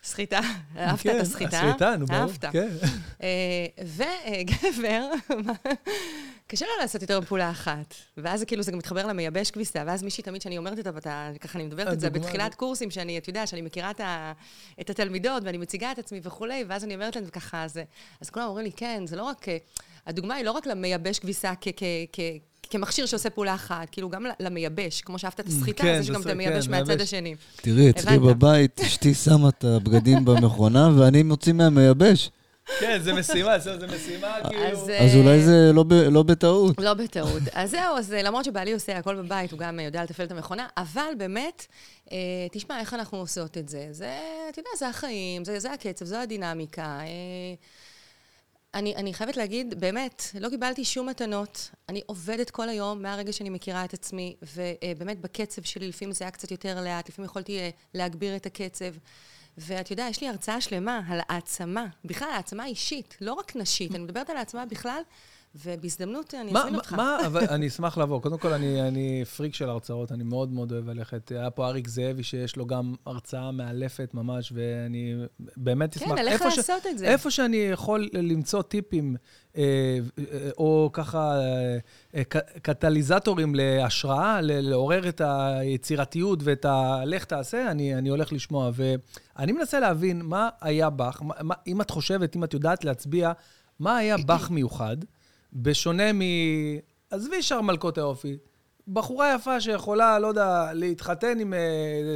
סחיטה, 0.03 0.39
אהבת 0.77 0.99
כן, 0.99 1.15
את 1.15 1.21
הסחיטה? 1.21 1.61
הסחיטה, 1.61 1.95
נו, 1.95 2.05
ברור. 2.05 2.21
אהבת. 2.21 2.45
כן. 2.45 2.69
אה, 3.23 3.83
וגבר, 3.83 5.09
קשה 6.47 6.65
לו 6.65 6.71
לעשות 6.81 7.01
יותר 7.01 7.19
מפעולה 7.19 7.51
אחת. 7.51 7.93
ואז 8.17 8.39
זה 8.39 8.45
כאילו, 8.45 8.63
זה 8.63 8.71
גם 8.71 8.77
מתחבר 8.77 9.05
למייבש 9.05 9.51
כביסה, 9.51 9.83
ואז 9.87 10.03
מישהי 10.03 10.23
תמיד, 10.23 10.41
שאני 10.41 10.57
אומרת 10.57 10.77
אותה, 10.77 10.91
ואתה, 10.93 11.29
ככה 11.41 11.59
אני 11.59 11.67
מדברת 11.67 11.93
את 11.93 11.99
זה 11.99 12.09
בתחילת. 12.09 12.55
קורסים, 12.55 12.91
שאני, 12.91 13.17
אתה 13.17 13.29
יודע, 13.29 13.47
שאני 13.47 13.61
מכירה 13.61 13.91
את, 13.91 13.99
ה, 13.99 14.33
את 14.81 14.89
התלמידות, 14.89 15.43
ואני 15.45 15.57
מציגה 15.57 15.91
את 15.91 15.99
עצמי 15.99 16.19
וכולי, 16.23 16.63
ואז 16.67 16.83
אני 16.83 16.95
אומרת 16.95 17.15
להם 17.15 17.25
ככה, 17.25 17.63
אז, 17.63 17.79
אז 18.21 18.29
כולם 18.29 18.47
אומרים 18.47 18.65
לי, 18.65 18.71
כן, 18.71 19.03
זה 19.07 19.15
לא 19.15 19.23
רק, 19.23 19.49
אה, 19.49 19.57
הדוגמה 20.07 20.35
היא 20.35 20.45
לא 20.45 20.51
רק 20.51 20.67
למייבש 20.67 21.19
כביסה 21.19 21.53
כ... 21.61 21.67
כ, 21.77 21.83
כ 22.13 22.19
כמכשיר 22.69 23.05
שעושה 23.05 23.29
פעולה 23.29 23.55
אחת, 23.55 23.89
כאילו 23.89 24.09
גם 24.09 24.25
למייבש, 24.39 25.01
כמו 25.01 25.19
שאהבת 25.19 25.39
את 25.39 25.47
הסחיטה, 25.47 25.83
כן, 25.83 25.95
אז 25.95 26.01
יש 26.01 26.07
זה 26.07 26.13
גם 26.13 26.21
את 26.21 26.25
המייבש 26.25 26.65
כן, 26.65 26.71
מהצד 26.71 26.87
מייבש. 26.87 27.01
השני. 27.01 27.35
תראי, 27.55 27.89
אצלי. 27.89 28.19
בבית, 28.19 28.79
אשתי 28.79 29.13
שמה 29.13 29.49
את 29.49 29.63
הבגדים 29.63 30.25
במכונה, 30.25 30.89
ואני 30.97 31.23
מוציא 31.23 31.53
מהמייבש. 31.53 32.29
כן, 32.79 32.99
זה 33.01 33.13
משימה, 33.13 33.59
זה 33.59 33.79
זה 33.79 33.87
משימה, 33.87 34.37
כאילו. 34.49 34.63
אז, 34.63 34.79
אז 34.79 34.89
אה, 34.89 35.19
אולי 35.19 35.41
זה 35.41 35.71
לא 35.73 35.83
ב- 35.83 35.93
לא 35.93 36.23
בטעות. 36.23 36.75
לא 36.79 36.93
בטעות. 36.93 37.41
אז 37.53 37.71
זהו, 37.71 37.97
אז 37.97 38.13
אה, 38.13 38.21
למרות 38.23 38.45
שבעלי 38.45 38.73
עושה 38.73 38.97
הכל 38.97 39.15
בבית, 39.15 39.51
הוא 39.51 39.59
גם 39.59 39.79
אה, 39.79 39.83
יודע 39.85 40.03
לתפעל 40.03 40.25
את 40.25 40.31
המכונה, 40.31 40.67
אבל 40.77 41.11
באמת, 41.17 41.65
אה, 42.11 42.17
תשמע, 42.51 42.79
איך 42.79 42.93
אנחנו 42.93 43.17
עושות 43.17 43.57
את 43.57 43.69
זה? 43.69 43.87
זה, 43.91 44.19
אתה 44.49 44.59
יודע, 44.59 44.69
זה 44.79 44.87
החיים, 44.87 45.45
זה, 45.45 45.59
זה 45.59 45.73
הקצב, 45.73 46.05
זו 46.05 46.15
הדינמיקה. 46.15 46.99
אה, 47.01 47.05
אני, 48.73 48.95
אני 48.95 49.13
חייבת 49.13 49.37
להגיד, 49.37 49.79
באמת, 49.79 50.23
לא 50.39 50.49
קיבלתי 50.49 50.85
שום 50.85 51.09
מתנות. 51.09 51.69
אני 51.89 52.01
עובדת 52.05 52.49
כל 52.49 52.69
היום 52.69 53.01
מהרגע 53.01 53.33
שאני 53.33 53.49
מכירה 53.49 53.85
את 53.85 53.93
עצמי, 53.93 54.35
ובאמת 54.55 55.21
בקצב 55.21 55.61
שלי, 55.63 55.87
לפעמים 55.87 56.13
זה 56.13 56.25
היה 56.25 56.31
קצת 56.31 56.51
יותר 56.51 56.81
לאט, 56.81 57.09
לפעמים 57.09 57.25
יכולתי 57.25 57.57
אה, 57.59 57.69
להגביר 57.93 58.35
את 58.35 58.45
הקצב. 58.45 58.85
ואת 59.57 59.91
יודעת, 59.91 60.11
יש 60.11 60.21
לי 60.21 60.27
הרצאה 60.27 60.61
שלמה 60.61 61.01
על 61.09 61.19
העצמה, 61.29 61.85
בכלל 62.05 62.29
העצמה 62.29 62.65
אישית, 62.65 63.17
לא 63.21 63.33
רק 63.33 63.55
נשית, 63.55 63.91
אני 63.91 64.03
מדברת 64.03 64.29
על 64.29 64.37
העצמה 64.37 64.65
בכלל, 64.65 65.01
ובהזדמנות 65.55 66.33
אני 66.33 66.51
אזמין 66.57 66.75
אותך. 66.75 66.93
מה, 66.93 67.17
אבל 67.25 67.43
אני 67.49 67.67
אשמח 67.67 67.97
לבוא. 67.97 68.21
קודם 68.21 68.37
כל, 68.37 68.53
אני, 68.53 68.81
אני 68.81 69.25
פריק 69.37 69.53
של 69.53 69.69
הרצאות, 69.69 70.11
אני 70.11 70.23
מאוד 70.23 70.51
מאוד 70.51 70.71
אוהב 70.71 70.89
ללכת. 70.89 71.31
היה 71.31 71.49
פה 71.49 71.67
אריק 71.67 71.87
זאבי, 71.87 72.23
שיש 72.23 72.55
לו 72.55 72.65
גם 72.65 72.93
הרצאה 73.05 73.51
מאלפת 73.51 74.13
ממש, 74.13 74.51
ואני 74.55 75.15
באמת 75.57 75.97
כן, 75.97 76.05
אשמח. 76.05 76.19
על 76.19 76.27
איך 76.27 76.41
איפה 76.41 76.51
ש- 76.51 76.57
לעשות 76.57 76.87
את 76.87 76.97
זה. 76.97 77.05
איפה 77.05 77.31
שאני 77.31 77.57
יכול 77.57 78.09
למצוא 78.13 78.61
טיפים, 78.61 79.15
אה, 79.57 79.63
אה, 80.19 80.49
או 80.57 80.89
ככה 80.93 81.39
אה, 81.39 81.77
אה, 82.15 82.23
קטליזטורים 82.61 83.55
להשראה, 83.55 84.39
לעורר 84.41 85.09
את 85.09 85.21
היצירתיות 85.25 86.39
ואת 86.43 86.65
ה... 86.65 87.01
לך 87.05 87.25
תעשה, 87.25 87.71
אני, 87.71 87.95
אני 87.95 88.09
הולך 88.09 88.33
לשמוע. 88.33 88.71
ואני 88.73 89.51
מנסה 89.51 89.79
להבין 89.79 90.21
מה 90.21 90.49
היה 90.61 90.89
בך, 90.89 91.21
מה, 91.21 91.55
אם 91.67 91.81
את 91.81 91.89
חושבת, 91.89 92.35
אם 92.35 92.43
את 92.43 92.53
יודעת 92.53 92.85
להצביע, 92.85 93.31
מה 93.79 93.97
היה 93.97 94.15
בך 94.17 94.49
מיוחד, 94.49 94.97
בשונה 95.53 96.13
מ... 96.13 96.21
עזבי 97.11 97.41
שאר 97.41 97.61
מלכות 97.61 97.97
האופי. 97.97 98.37
בחורה 98.93 99.33
יפה 99.35 99.61
שיכולה, 99.61 100.19
לא 100.19 100.27
יודע, 100.27 100.69
להתחתן 100.73 101.39
עם 101.39 101.53
אה, 101.53 101.59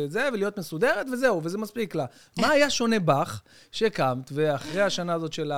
זה 0.08 0.30
ולהיות 0.34 0.60
מסודרת, 0.60 1.08
וזהו, 1.14 1.42
וזה 1.44 1.58
מספיק 1.58 1.96
לה. 1.96 2.06
מה 2.38 2.50
היה 2.50 2.70
שונה 2.70 3.00
בך, 3.00 3.42
שקמת, 3.72 4.30
ואחרי 4.34 4.82
השנה 4.82 5.14
הזאת 5.14 5.34
של 5.34 5.52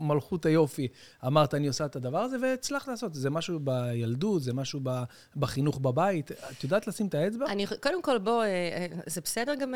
מלכות 0.00 0.46
היופי, 0.46 0.88
אמרת, 1.26 1.54
אני 1.54 1.68
עושה 1.68 1.84
את 1.84 1.96
הדבר 1.96 2.18
הזה, 2.18 2.36
והצלחת 2.42 2.88
לעשות. 2.88 3.14
זה 3.14 3.30
משהו 3.30 3.58
בילדות, 3.62 4.42
זה 4.42 4.52
משהו 4.54 4.80
בחינוך 5.36 5.78
בבית. 5.78 6.30
את 6.32 6.64
יודעת 6.64 6.86
לשים 6.88 7.06
את 7.06 7.14
האצבע? 7.14 7.46
אני, 7.46 7.66
קודם 7.82 8.02
כל, 8.02 8.18
בוא, 8.18 8.42
אה, 8.42 8.46
אה, 8.48 8.86
זה 9.06 9.20
בסדר 9.20 9.54
גם 9.54 9.74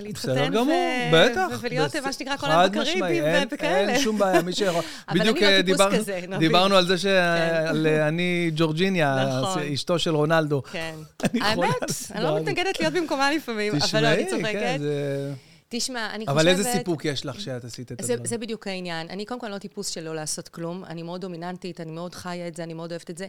להתחתן. 0.00 0.32
בסדר 0.32 0.46
גמור, 0.48 0.66
ו- 1.12 1.14
בטח. 1.30 1.48
ו- 1.52 1.60
ולהיות, 1.60 1.96
בס- 1.96 2.02
מה 2.04 2.12
שנקרא, 2.12 2.36
כל 2.36 2.46
היום 2.50 2.66
בקריבים 2.72 3.24
וכאלה. 3.52 3.92
אין 3.92 4.00
שום 4.02 4.18
בעיה, 4.18 4.42
מי 4.42 4.52
שיכול. 4.52 4.82
אבל 5.08 5.20
בדיוק 5.20 5.36
אני 5.36 5.44
לא 5.46 5.62
טיפוס 5.62 5.64
דיברנו- 5.78 5.96
כזה, 5.96 6.20
נבין. 6.26 6.38
דיברנו 6.38 6.74
על 6.76 6.86
זה 6.86 6.92
כן. 6.94 6.98
שעל 6.98 7.86
אני 7.86 8.50
ג'ורג'יניה, 8.56 9.26
נכון. 9.42 9.62
אשתו 9.74 9.98
של 9.98 10.14
רונלדו. 10.14 10.62
כן. 10.62 10.94
האמת, 11.42 11.74
אני 12.10 12.22
לא 12.22 12.28
הזה. 12.28 12.40
מתנגדת 12.40 12.80
להיות 12.80 12.94
במקומה 12.94 13.32
לפעמים, 13.32 13.72
אבל 13.74 14.02
לא, 14.02 14.08
אני 14.08 14.24
כן, 14.24 14.30
צוחקת. 14.30 14.78
זה... 14.78 15.34
תשמע, 15.70 16.10
אני 16.14 16.26
חושבת... 16.26 16.40
אבל 16.40 16.48
איזה 16.48 16.64
סיפוק 16.64 17.04
יש 17.04 17.26
לך 17.26 17.40
שאת 17.40 17.64
עשית 17.64 17.92
את 17.92 18.00
הדברים? 18.00 18.24
זה 18.24 18.38
בדיוק 18.38 18.66
העניין. 18.66 19.08
אני 19.10 19.24
קודם 19.24 19.40
כל 19.40 19.48
לא 19.48 19.58
טיפוס 19.58 19.88
של 19.88 20.00
לא 20.00 20.14
לעשות 20.14 20.48
כלום. 20.48 20.84
אני 20.84 21.02
מאוד 21.02 21.20
דומיננטית, 21.20 21.80
אני 21.80 21.90
מאוד 21.92 22.14
חיה 22.14 22.48
את 22.48 22.56
זה, 22.56 22.62
אני 22.62 22.74
מאוד 22.74 22.90
אוהבת 22.92 23.10
את 23.10 23.18
זה. 23.18 23.26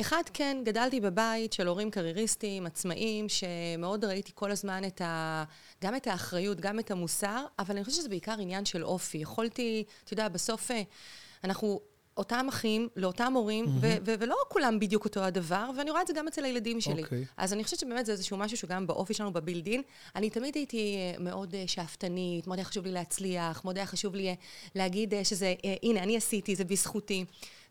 אחד, 0.00 0.22
כן, 0.34 0.56
גדלתי 0.64 1.00
בבית 1.00 1.52
של 1.52 1.66
הורים 1.66 1.90
קרייריסטים, 1.90 2.66
עצמאים, 2.66 3.26
שמאוד 3.28 4.04
ראיתי 4.04 4.32
כל 4.34 4.50
הזמן 4.50 4.84
את 4.84 5.00
ה... 5.00 5.44
גם 5.84 5.96
את 5.96 6.06
האחריות, 6.06 6.60
גם 6.60 6.78
את 6.78 6.90
המוסר, 6.90 7.44
אבל 7.58 7.76
אני 7.76 7.84
חושבת 7.84 8.00
שזה 8.00 8.08
בעיקר 8.08 8.34
עניין 8.40 8.64
של 8.64 8.84
אופי. 8.84 9.18
יכולתי, 9.18 9.84
אתה 10.04 10.12
יודע, 10.12 10.28
בסוף 10.28 10.70
אה, 10.70 10.82
אנחנו... 11.44 11.80
אותם 12.16 12.46
אחים, 12.48 12.88
לאותם 12.96 13.32
הורים, 13.32 13.66
ו- 13.80 13.96
ו- 14.06 14.14
ולא 14.18 14.36
כולם 14.48 14.78
בדיוק 14.78 15.04
אותו 15.04 15.24
הדבר, 15.24 15.70
ואני 15.78 15.90
רואה 15.90 16.02
את 16.02 16.06
זה 16.06 16.12
גם 16.12 16.28
אצל 16.28 16.44
הילדים 16.44 16.80
שלי. 16.80 17.02
אוקיי. 17.02 17.24
אז 17.36 17.52
אני 17.52 17.64
חושבת 17.64 17.80
שבאמת 17.80 18.06
זה 18.06 18.12
איזשהו 18.12 18.36
משהו 18.36 18.56
שגם 18.56 18.86
באופי 18.86 19.14
שלנו, 19.14 19.32
בבילדין. 19.32 19.82
אני 20.16 20.30
תמיד 20.30 20.54
הייתי 20.54 20.96
אה, 20.96 21.24
מאוד 21.24 21.54
אה, 21.54 21.64
שאפתנית, 21.66 22.46
מאוד 22.46 22.58
היה 22.58 22.64
חשוב 22.64 22.86
לי 22.86 22.92
להצליח, 22.92 23.64
מאוד 23.64 23.76
היה 23.76 23.86
חשוב 23.86 24.14
לי 24.14 24.28
אה, 24.28 24.34
להגיד 24.74 25.14
שזה, 25.22 25.54
הנה, 25.82 26.02
אני 26.02 26.16
עשיתי, 26.16 26.56
זה 26.56 26.64
בזכותי. 26.64 27.24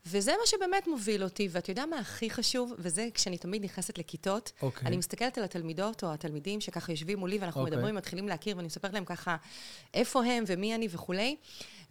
וזה 0.05 0.31
מה 0.31 0.47
שבאמת 0.47 0.87
מוביל 0.87 1.23
אותי, 1.23 1.47
ואתה 1.51 1.71
יודע 1.71 1.85
מה 1.85 1.99
הכי 1.99 2.29
חשוב? 2.29 2.73
וזה 2.77 3.07
כשאני 3.13 3.37
תמיד 3.37 3.63
נכנסת 3.63 3.97
לכיתות, 3.97 4.51
אוקיי. 4.61 4.87
אני 4.87 4.97
מסתכלת 4.97 5.37
על 5.37 5.43
התלמידות 5.43 6.03
או 6.03 6.13
התלמידים 6.13 6.61
שככה 6.61 6.91
יושבים 6.91 7.19
מולי, 7.19 7.37
ואנחנו 7.37 7.61
אוקיי. 7.61 7.75
מדברים, 7.75 7.95
מתחילים 7.95 8.27
להכיר, 8.27 8.57
ואני 8.57 8.65
מספרת 8.65 8.93
להם 8.93 9.05
ככה 9.05 9.35
איפה 9.93 10.25
הם 10.25 10.43
ומי 10.47 10.75
אני 10.75 10.87
וכולי. 10.91 11.35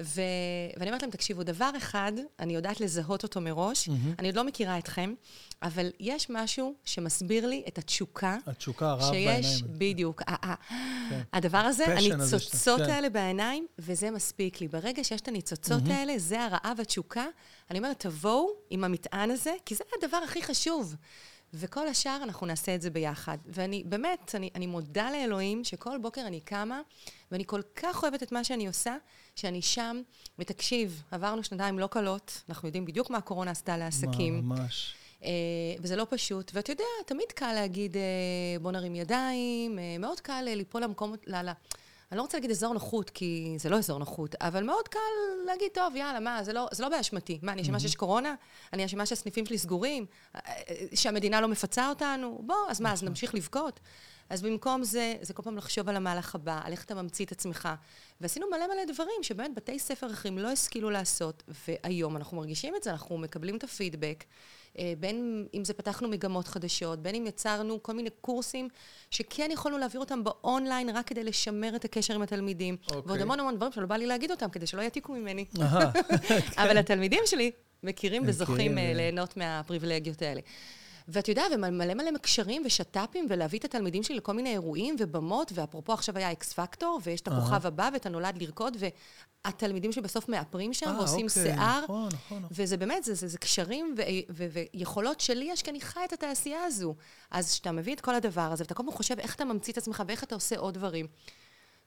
ו... 0.03 0.21
ואני 0.77 0.87
אומרת 0.91 1.03
להם, 1.03 1.11
תקשיבו, 1.11 1.43
דבר 1.43 1.71
אחד, 1.77 2.13
אני 2.41 2.55
יודעת 2.55 2.81
לזהות 2.81 3.23
אותו 3.23 3.41
מראש, 3.41 3.89
אני 4.19 4.29
עוד 4.29 4.37
לא 4.37 4.45
מכירה 4.45 4.79
אתכם, 4.79 5.15
אבל 5.63 5.91
יש 6.01 6.27
משהו 6.31 6.75
שמסביר 6.85 7.47
לי 7.47 7.65
את 7.69 7.79
התשוקה. 7.79 8.37
התשוקה, 8.47 8.91
הרעב 8.91 9.13
שיש, 9.13 9.63
בעיניים. 9.63 9.79
בדיוק. 9.79 10.23
ה- 10.27 10.53
ה- 10.53 10.55
הדבר 11.33 11.59
הזה, 11.59 11.85
הפשן 11.85 12.21
הזה 12.21 12.37
הניצוצות 12.37 12.81
כן. 12.81 12.91
האלה 12.91 13.09
בעיניים, 13.09 13.67
וזה 13.79 14.11
מספיק 14.11 14.61
לי. 14.61 14.69
ברגע 14.69 15.05
שיש 15.05 15.21
את 15.21 15.29
הניצוצות 15.29 15.83
האלה, 15.91 16.19
זה 16.19 16.45
הרעב, 16.45 16.81
התשוקה. 16.81 17.27
אני 17.71 17.79
אומרת, 17.79 18.01
תבואו 18.01 18.49
עם 18.71 18.85
המטען 18.85 19.31
הזה, 19.31 19.53
כי 19.67 19.75
זה 19.75 19.85
הדבר 19.99 20.17
הכי 20.17 20.43
חשוב. 20.43 20.97
וכל 21.55 21.89
השאר, 21.89 22.21
אנחנו 22.23 22.47
נעשה 22.47 22.75
את 22.75 22.83
זה 22.83 22.91
ביחד. 22.91 23.39
ואני, 23.47 23.85
באמת, 23.87 24.35
אני, 24.35 24.51
אני 24.55 24.67
מודה 24.67 25.11
לאלוהים 25.11 25.65
שכל 25.65 25.99
בוקר 25.99 26.21
אני 26.27 26.41
קמה, 26.41 26.81
ואני 27.33 27.45
כל 27.47 27.61
כך 27.77 28.03
אוהבת 28.03 28.23
את 28.23 28.33
מה 28.33 28.45
שאני 28.45 28.67
עושה, 28.67 28.97
שאני 29.37 29.63
שם, 29.63 30.03
ותקשיב, 30.39 31.03
עברנו 31.11 31.45
שנתיים 31.45 31.79
לא 31.79 31.87
קלות, 31.87 32.43
אנחנו 32.49 32.69
יודעים 32.69 32.85
בדיוק 32.85 33.11
מה 33.11 33.19
הקורונה 33.19 33.51
עשתה 33.51 33.77
לעסקים. 33.77 34.41
ממש. 34.49 34.95
אה, 35.25 35.31
וזה 35.81 35.97
לא 35.97 36.07
פשוט. 36.11 36.51
ואתה 36.55 36.73
יודע, 36.73 36.85
תמיד 37.07 37.33
קל 37.35 37.53
להגיד, 37.53 37.97
אה, 37.97 38.03
בוא 38.63 38.73
נרים 38.73 38.95
ידיים, 38.95 39.79
אה, 39.79 39.97
מאוד 39.99 40.21
קל 40.21 40.43
ליפול 40.47 40.83
למקום, 40.83 41.15
ל... 41.27 41.37
ל- 41.37 41.53
אני 42.13 42.19
לא 42.19 42.23
רוצה 42.23 42.37
להגיד 42.39 42.51
אזור 42.51 42.75
נוחות, 42.75 43.11
כי 43.11 43.55
זה 43.59 43.69
לא 43.69 43.79
אזור 43.79 43.99
נוחות, 43.99 44.35
אבל 44.41 44.65
מאוד 44.65 44.89
קל 44.89 44.99
להגיד, 45.47 45.69
טוב, 45.75 45.97
יאללה, 45.97 46.21
מה, 46.21 46.45
זה 46.45 46.53
לא, 46.53 46.69
זה 46.73 46.83
לא 46.83 46.89
באשמתי. 46.89 47.39
מה, 47.43 47.53
אני 47.53 47.63
אשמה 47.63 47.81
שיש 47.81 47.95
קורונה? 47.95 48.35
אני 48.73 48.85
אשמה 48.85 49.07
שהסניפים 49.07 49.47
שלי 49.47 49.59
סגורים? 49.59 50.07
שהמדינה 50.95 51.41
לא 51.41 51.49
מפצה 51.49 51.89
אותנו? 51.89 52.39
בוא, 52.47 52.57
אז 52.69 52.81
מה, 52.81 52.93
אז 52.93 53.03
נמשיך 53.03 53.35
לבכות? 53.35 53.81
אז 54.31 54.43
במקום 54.43 54.85
זה, 54.85 55.15
זה 55.23 55.35
כל 55.35 55.43
פעם 55.43 55.57
לחשוב 55.57 55.89
על 55.89 55.97
המהלך 55.97 56.35
הבא, 56.35 56.61
על 56.65 56.73
איך 56.73 56.85
אתה 56.85 56.95
ממציא 56.95 57.25
את 57.25 57.33
עצמך. 57.33 57.69
ועשינו 58.21 58.47
מלא 58.51 58.67
מלא 58.67 58.93
דברים 58.95 59.23
שבאמת 59.23 59.55
בתי 59.55 59.79
ספר 59.79 60.07
אחרים 60.07 60.39
לא 60.39 60.49
השכילו 60.49 60.91
לעשות, 60.91 61.43
והיום 61.69 62.17
אנחנו 62.17 62.37
מרגישים 62.37 62.77
את 62.77 62.83
זה, 62.83 62.91
אנחנו 62.91 63.19
מקבלים 63.19 63.57
את 63.57 63.65
הפידבק. 63.65 64.25
אה, 64.79 64.93
בין 64.99 65.47
אם 65.55 65.65
זה 65.65 65.75
פתחנו 65.75 66.09
מגמות 66.09 66.49
חדשות, 66.49 67.03
בין 67.03 67.15
אם 67.15 67.27
יצרנו 67.27 67.83
כל 67.83 67.93
מיני 67.93 68.11
קורסים 68.21 68.69
שכן 69.11 69.49
יכולנו 69.53 69.79
להעביר 69.79 70.01
אותם 70.01 70.25
באונליין 70.25 70.91
רק 70.91 71.07
כדי 71.07 71.25
לשמר 71.25 71.77
את 71.77 71.85
הקשר 71.85 72.15
עם 72.15 72.23
התלמידים. 72.23 72.77
אוקיי. 72.87 73.03
ועוד 73.07 73.21
המון 73.21 73.41
המון 73.41 73.57
דברים 73.57 73.73
שלא 73.73 73.87
בא 73.87 73.97
לי 73.97 74.07
להגיד 74.07 74.31
אותם, 74.31 74.51
כדי 74.51 74.67
שלא 74.67 74.83
יעתיקו 74.83 75.13
ממני. 75.13 75.45
אבל 76.63 76.79
התלמידים 76.79 77.23
שלי 77.27 77.51
מכירים 77.83 78.23
וזוכים 78.27 78.79
אה, 78.79 78.93
ליהנות 78.95 79.37
מהפריבילגיות 79.37 80.23
האלה. 80.23 80.41
ואתה 81.09 81.31
יודע, 81.31 81.43
ומלא 81.55 81.95
מלא 81.95 82.19
קשרים 82.19 82.63
ושת"פים, 82.67 83.27
ולהביא 83.31 83.59
את 83.59 83.65
התלמידים 83.65 84.03
שלי 84.03 84.17
לכל 84.17 84.33
מיני 84.33 84.51
אירועים 84.51 84.97
ובמות, 84.99 85.53
ואפרופו 85.55 85.93
עכשיו 85.93 86.19
היה 86.19 86.33
אקס 86.33 86.53
פקטור, 86.53 87.01
ויש 87.03 87.21
את 87.21 87.29
הכוכב 87.29 87.67
הבא 87.67 87.91
ואת 87.93 88.07
הנולד 88.07 88.43
לרקוד, 88.43 88.77
והתלמידים 89.45 89.93
שלי 89.93 90.03
בסוף 90.03 90.29
מאפרים 90.29 90.75
שם 90.75 90.87
אה, 90.87 90.99
ועושים 90.99 91.27
אוקיי, 91.27 91.43
שיער. 91.43 91.85
נכון, 91.85 92.09
נכון, 92.13 92.39
נכון. 92.39 92.49
וזה 92.51 92.77
באמת, 92.77 93.05
זה, 93.05 93.15
זה, 93.15 93.29
זה 93.29 93.39
קשרים 93.39 93.95
ו- 93.99 94.03
ו- 94.31 94.59
ויכולות 94.75 95.21
שלי 95.21 95.45
יש, 95.45 95.63
כי 95.63 95.71
אני 95.71 95.81
חי 95.81 96.01
את 96.05 96.13
התעשייה 96.13 96.65
הזו. 96.65 96.95
אז 97.31 97.51
כשאתה 97.51 97.73
מביא 97.73 97.95
את 97.95 98.01
כל 98.01 98.15
הדבר 98.15 98.53
הזה, 98.53 98.65
ואתה 98.65 98.75
כל 98.75 98.83
הזמן 98.83 98.97
חושב 98.97 99.19
איך 99.19 99.35
אתה 99.35 99.45
ממציא 99.45 99.73
את 99.73 99.79
עצמך 99.79 100.03
ואיך 100.07 100.25
אתה 100.25 100.35
עושה 100.35 100.59
עוד 100.59 100.75
דברים. 100.75 101.07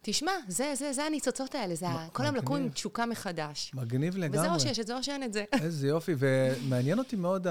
תשמע, 0.09 0.31
זה, 0.47 0.73
זה, 0.75 0.93
זה 0.93 1.03
הניצוצות 1.03 1.55
האלה, 1.55 1.75
זה 1.75 1.87
ה- 1.89 2.07
כל 2.13 2.23
היום 2.23 2.35
לקום 2.35 2.55
עם 2.55 2.61
מגניב. 2.61 2.73
תשוקה 2.73 3.05
מחדש. 3.05 3.71
מגניב 3.73 4.17
לגמרי. 4.17 4.39
וזה 4.39 4.51
או 4.53 4.59
שיש 4.59 4.79
את 4.79 4.87
זה 4.87 4.97
או 4.97 5.03
שאין 5.03 5.23
את 5.23 5.33
זה. 5.33 5.43
איזה 5.63 5.87
יופי, 5.87 6.15
ומעניין 6.17 6.99
אותי 6.99 7.15
מאוד 7.15 7.47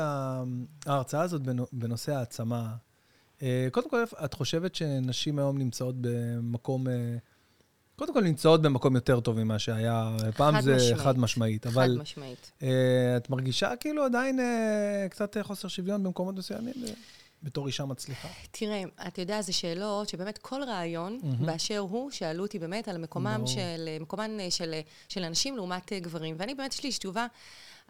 ההרצאה 0.86 1.22
הזאת 1.22 1.42
בנו- 1.42 1.66
בנושא 1.72 2.12
העצמה. 2.14 2.75
אה, 3.42 3.68
קודם 3.72 3.90
כל, 3.90 4.04
את 4.25 4.34
חושבת 4.34 4.75
שנשים 4.75 5.38
היום 5.38 5.58
נמצאות 5.58 5.94
במקום... 6.00 6.88
אה, 6.88 7.16
קודם 7.96 8.14
כל, 8.14 8.22
נמצאות 8.22 8.62
במקום 8.62 8.94
יותר 8.94 9.20
טוב 9.20 9.38
ממה 9.44 9.58
שהיה. 9.58 10.16
פעם 10.36 10.54
חד 10.54 10.60
זה 10.62 10.75
משמעית. 10.76 10.98
חד 11.00 11.18
משמעית, 11.18 11.66
אבל 11.66 11.94
חד 11.96 12.02
משמעית. 12.02 12.50
אה, 12.62 12.68
את 13.16 13.30
מרגישה 13.30 13.76
כאילו 13.80 14.04
עדיין 14.04 14.40
אה, 14.40 15.06
קצת 15.10 15.36
חוסר 15.42 15.68
שוויון 15.68 16.02
במקומות 16.02 16.34
מסוימים, 16.34 16.75
בתור 17.43 17.66
אישה 17.66 17.85
מצליחה. 17.85 18.28
תראה, 18.50 18.83
אתה 19.09 19.21
יודע, 19.21 19.43
זה 19.43 19.52
שאלות 19.52 20.09
שבאמת 20.09 20.38
כל 20.38 20.62
רעיון 20.62 21.19
באשר 21.47 21.78
הוא, 21.78 22.11
שאלו 22.11 22.43
אותי 22.43 22.59
באמת 22.59 22.88
על 22.88 22.99
מקומם 22.99 23.35
ברור. 23.37 23.47
של, 23.47 23.88
מקומן 24.00 24.40
אה, 24.40 24.50
של, 24.50 24.75
של 25.09 25.25
אנשים 25.25 25.57
לעומת 25.57 25.93
אה, 25.93 26.00
גברים. 26.00 26.35
ואני 26.38 26.55
באמת, 26.55 26.73
יש 26.75 26.85
לי 26.85 26.90
תשובה, 26.90 27.26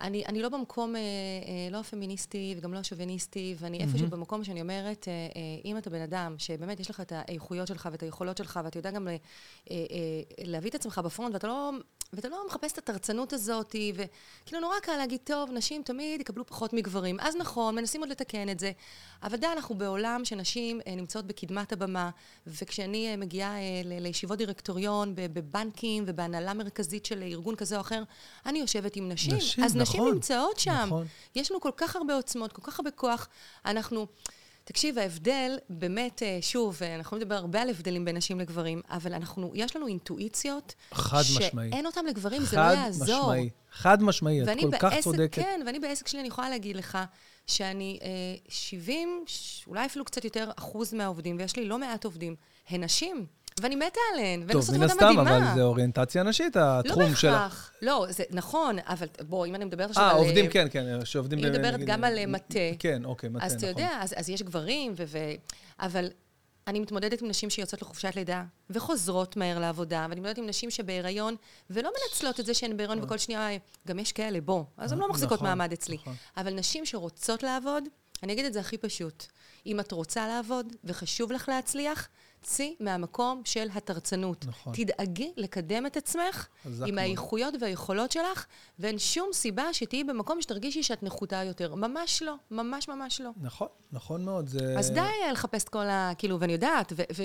אני, 0.01 0.27
אני 0.27 0.43
לא 0.43 0.49
במקום, 0.49 0.97
אה, 0.97 1.01
אה, 1.01 1.69
לא 1.71 1.81
הפמיניסטי 1.81 2.55
וגם 2.59 2.75
לא 2.75 2.79
השוביניסטי, 2.79 3.55
ואני 3.59 3.79
איפשהו 3.79 4.09
במקום 4.09 4.45
שאני 4.45 4.61
אומרת, 4.61 5.09
אה, 5.09 5.13
אה, 5.13 5.41
אם 5.65 5.79
אתה 5.79 5.91
בן 5.91 6.01
אדם 6.01 6.35
שבאמת 6.39 6.81
יש 6.81 6.91
לך 6.91 7.01
את 7.01 7.13
האיכויות 7.17 7.69
שלך 7.69 7.89
ואת 7.93 8.03
היכולות 8.03 8.37
שלך, 8.37 8.61
ואתה 8.65 8.79
יודע 8.79 8.91
גם 8.91 9.09
אה, 9.09 9.17
אה, 9.71 9.77
להביא 10.45 10.71
את 10.71 10.75
עצמך 10.75 11.01
בפרונט, 11.05 11.35
ואתה 11.35 11.47
לא... 11.47 11.71
ואתה 12.13 12.29
לא 12.29 12.47
מחפש 12.47 12.73
את 12.73 12.79
התרצנות 12.79 13.33
הזאת, 13.33 13.77
וכאילו 13.95 14.61
נורא 14.61 14.75
קל 14.83 14.97
להגיד, 14.97 15.21
טוב, 15.25 15.51
נשים 15.53 15.83
תמיד 15.83 16.21
יקבלו 16.21 16.47
פחות 16.47 16.73
מגברים. 16.73 17.21
אז 17.21 17.37
נכון, 17.37 17.75
מנסים 17.75 18.01
עוד 18.01 18.11
לתקן 18.11 18.49
את 18.49 18.61
זה. 18.61 18.73
אבל 19.23 19.37
די, 19.37 19.47
אנחנו 19.47 19.75
בעולם 19.75 20.25
שנשים 20.25 20.81
אה, 20.87 20.95
נמצאות 20.95 21.27
בקדמת 21.27 21.73
הבמה, 21.73 22.11
וכשאני 22.47 23.11
אה, 23.11 23.17
מגיעה 23.17 23.57
אה, 23.57 23.83
ל- 23.85 24.03
לישיבות 24.03 24.39
דירקטוריון 24.39 25.15
בבנקים 25.15 26.05
ובהנהלה 26.07 26.55
מרכזית 26.55 27.07
של 27.07 27.23
ארגון 27.23 27.57
כזה 27.57 27.77
או 27.77 27.81
אחר, 27.81 28.03
אני 28.47 28.59
יושבת 28.59 28.97
עם 28.97 29.09
נשים. 29.09 29.35
נשים, 29.35 29.65
אז 29.65 29.77
נשים 29.77 30.01
נכון, 30.01 30.15
נמצאות 30.15 30.59
שם. 30.59 30.85
נכון. 30.87 31.07
יש 31.35 31.51
לנו 31.51 31.61
כל 31.61 31.71
כך 31.77 31.97
הרבה 31.97 32.15
עוצמות, 32.15 32.53
כל 32.53 32.63
כך 32.63 32.79
הרבה 32.79 32.91
כוח. 32.91 33.29
אנחנו... 33.65 34.07
תקשיב, 34.69 34.99
ההבדל, 34.99 35.59
באמת, 35.71 36.23
אה, 36.23 36.39
שוב, 36.41 36.79
אה, 36.83 36.95
אנחנו 36.95 37.17
נדבר 37.17 37.35
הרבה 37.35 37.63
על 37.63 37.71
הבדלים 37.71 38.05
בין 38.05 38.17
נשים 38.17 38.41
לגברים, 38.41 38.81
אבל 38.91 39.13
אנחנו, 39.13 39.53
יש 39.55 39.77
לנו 39.77 39.87
אינטואיציות, 39.87 40.75
חד 40.93 41.23
משמעי. 41.37 41.71
שאין 41.71 41.87
אותם 41.87 42.07
לגברים, 42.07 42.43
זה 42.43 42.57
לא 42.57 42.63
יעזור. 42.63 43.07
חד 43.07 43.23
משמעי. 43.23 43.51
חד 43.73 44.03
משמעי, 44.03 44.43
את 44.43 44.49
כל 44.61 44.71
כך 44.79 44.85
בעסק, 44.85 45.01
צודקת. 45.01 45.43
כן, 45.43 45.61
ואני 45.67 45.79
בעסק 45.79 46.09
שלי, 46.09 46.21
אני 46.21 46.29
יכולה 46.29 46.51
להגיד 46.51 46.77
לך 46.77 46.99
שאני 47.47 47.99
אה, 48.03 48.09
70, 48.49 49.25
אולי 49.67 49.87
אפילו 49.87 50.05
קצת 50.05 50.25
יותר, 50.25 50.51
אחוז 50.57 50.95
מהעובדים, 50.95 51.37
ויש 51.39 51.57
לי 51.57 51.65
לא 51.65 51.79
מעט 51.79 52.05
עובדים, 52.05 52.37
הן 52.69 52.85
נשים. 52.85 53.27
ואני 53.61 53.77
מתה 53.77 54.01
עליהן, 54.13 54.41
והן 54.41 54.53
טוב, 54.53 54.57
עושות 54.57 54.75
מן 54.75 54.83
עבודה 54.83 55.09
הסתם, 55.09 55.21
מדהימה. 55.21 55.49
אבל 55.49 55.55
זה 55.55 55.63
אוריינטציה 55.63 56.23
נשית, 56.23 56.57
לא 56.57 56.63
התחום 56.81 57.15
שלך. 57.15 57.33
בהכרח. 57.33 57.73
לא, 57.83 58.07
זה 58.09 58.25
נכון, 58.31 58.77
אבל 58.87 59.07
בוא, 59.21 59.47
אם 59.47 59.55
אני 59.55 59.65
מדברת 59.65 59.91
עכשיו 59.91 60.05
אה, 60.05 60.11
על... 60.11 60.17
עובדים, 60.17 60.49
כן, 60.49 60.67
כן, 60.71 61.05
שעובדים... 61.05 61.41
ב- 61.41 61.47
מדברת 61.47 61.81
גם 61.81 62.05
על, 62.05 62.19
אה, 62.19 62.27
מטה. 62.27 62.59
כן, 62.79 63.05
אוקיי, 63.05 63.31
מטה, 63.31 63.45
אז 63.45 63.55
נכון. 63.55 63.69
אתה 63.69 63.81
יודע, 63.81 63.99
אז, 64.01 64.15
אז 64.17 64.31
יש 64.31 64.43
גברים, 64.43 64.95
ו, 64.97 65.19
אבל 65.81 66.09
אני 66.67 66.81
מתמודדת 66.81 67.23
עם 67.23 67.29
נשים 67.29 67.51
שיוצאות 67.51 67.83
לחופשת 67.83 68.17
לידה, 68.17 68.45
וחוזרות 68.71 69.37
מהר 69.37 69.59
לעבודה, 69.59 70.07
ואני 70.09 70.21
מתמודדת 70.21 70.39
עם 70.39 70.47
נשים 70.47 70.71
שבהיריון, 70.71 71.37
ולא 71.71 71.91
מנצלות 71.91 72.41
את 72.41 72.47
זה 72.47 72.55
שהן 72.55 72.77
בהיריון, 72.77 73.05
וכל 73.05 73.19
שנייה, 73.19 73.49
גם 73.89 73.99
יש 73.99 74.13
כאלה, 74.13 74.41
בוא. 74.41 74.65
אז 74.77 74.93
הן 74.93 74.99
לא 74.99 75.09
מחזיקות 75.09 75.37
נכון, 75.37 75.49
מעמד 75.49 75.73
אצלי. 75.73 75.97
נכון. 75.97 76.15
אבל 76.37 76.55
נשים 76.55 76.87
שרוצות 76.87 77.43
לעבוד, 77.43 77.85
אני 78.23 78.33
אגיד 78.33 78.45
את 78.45 78.53
זה 78.53 78.61
הכי 78.61 78.79
פשוט. 78.79 79.25
אם 79.67 79.81
את 79.81 79.93
רוצה 79.93 80.29
לעבוד, 80.29 80.73
וחשוב 80.85 81.33
לך 81.33 81.49
להצליח, 81.49 82.09
צאי 82.43 82.77
מהמקום 82.81 83.43
של 83.45 83.69
התרצנות. 83.75 84.45
נכון. 84.49 84.73
תדאגי 84.77 85.33
לקדם 85.37 85.87
את 85.87 85.97
עצמך 85.97 86.49
עם 86.65 86.73
מאוד. 86.73 86.99
האיכויות 86.99 87.55
והיכולות 87.61 88.13
שלך, 88.13 88.47
ואין 88.79 88.99
שום 88.99 89.29
סיבה 89.33 89.73
שתהיי 89.73 90.05
במקום 90.05 90.43
שתרגישי 90.43 90.83
שאת 90.83 91.03
נחותה 91.03 91.43
יותר. 91.45 91.75
ממש 91.75 92.23
לא, 92.23 92.35
ממש 92.51 92.89
ממש 92.89 93.21
לא. 93.21 93.31
נכון, 93.43 93.69
נכון 93.93 94.25
מאוד. 94.25 94.49
זה... 94.49 94.75
אז 94.79 94.91
די 94.91 95.31
לחפש 95.33 95.65
את 95.65 95.69
כל 95.69 95.87
ה... 95.89 96.13
כאילו, 96.19 96.41
ואני 96.41 96.53
יודעת, 96.53 96.93
ו... 96.97 97.03
ו 97.17 97.25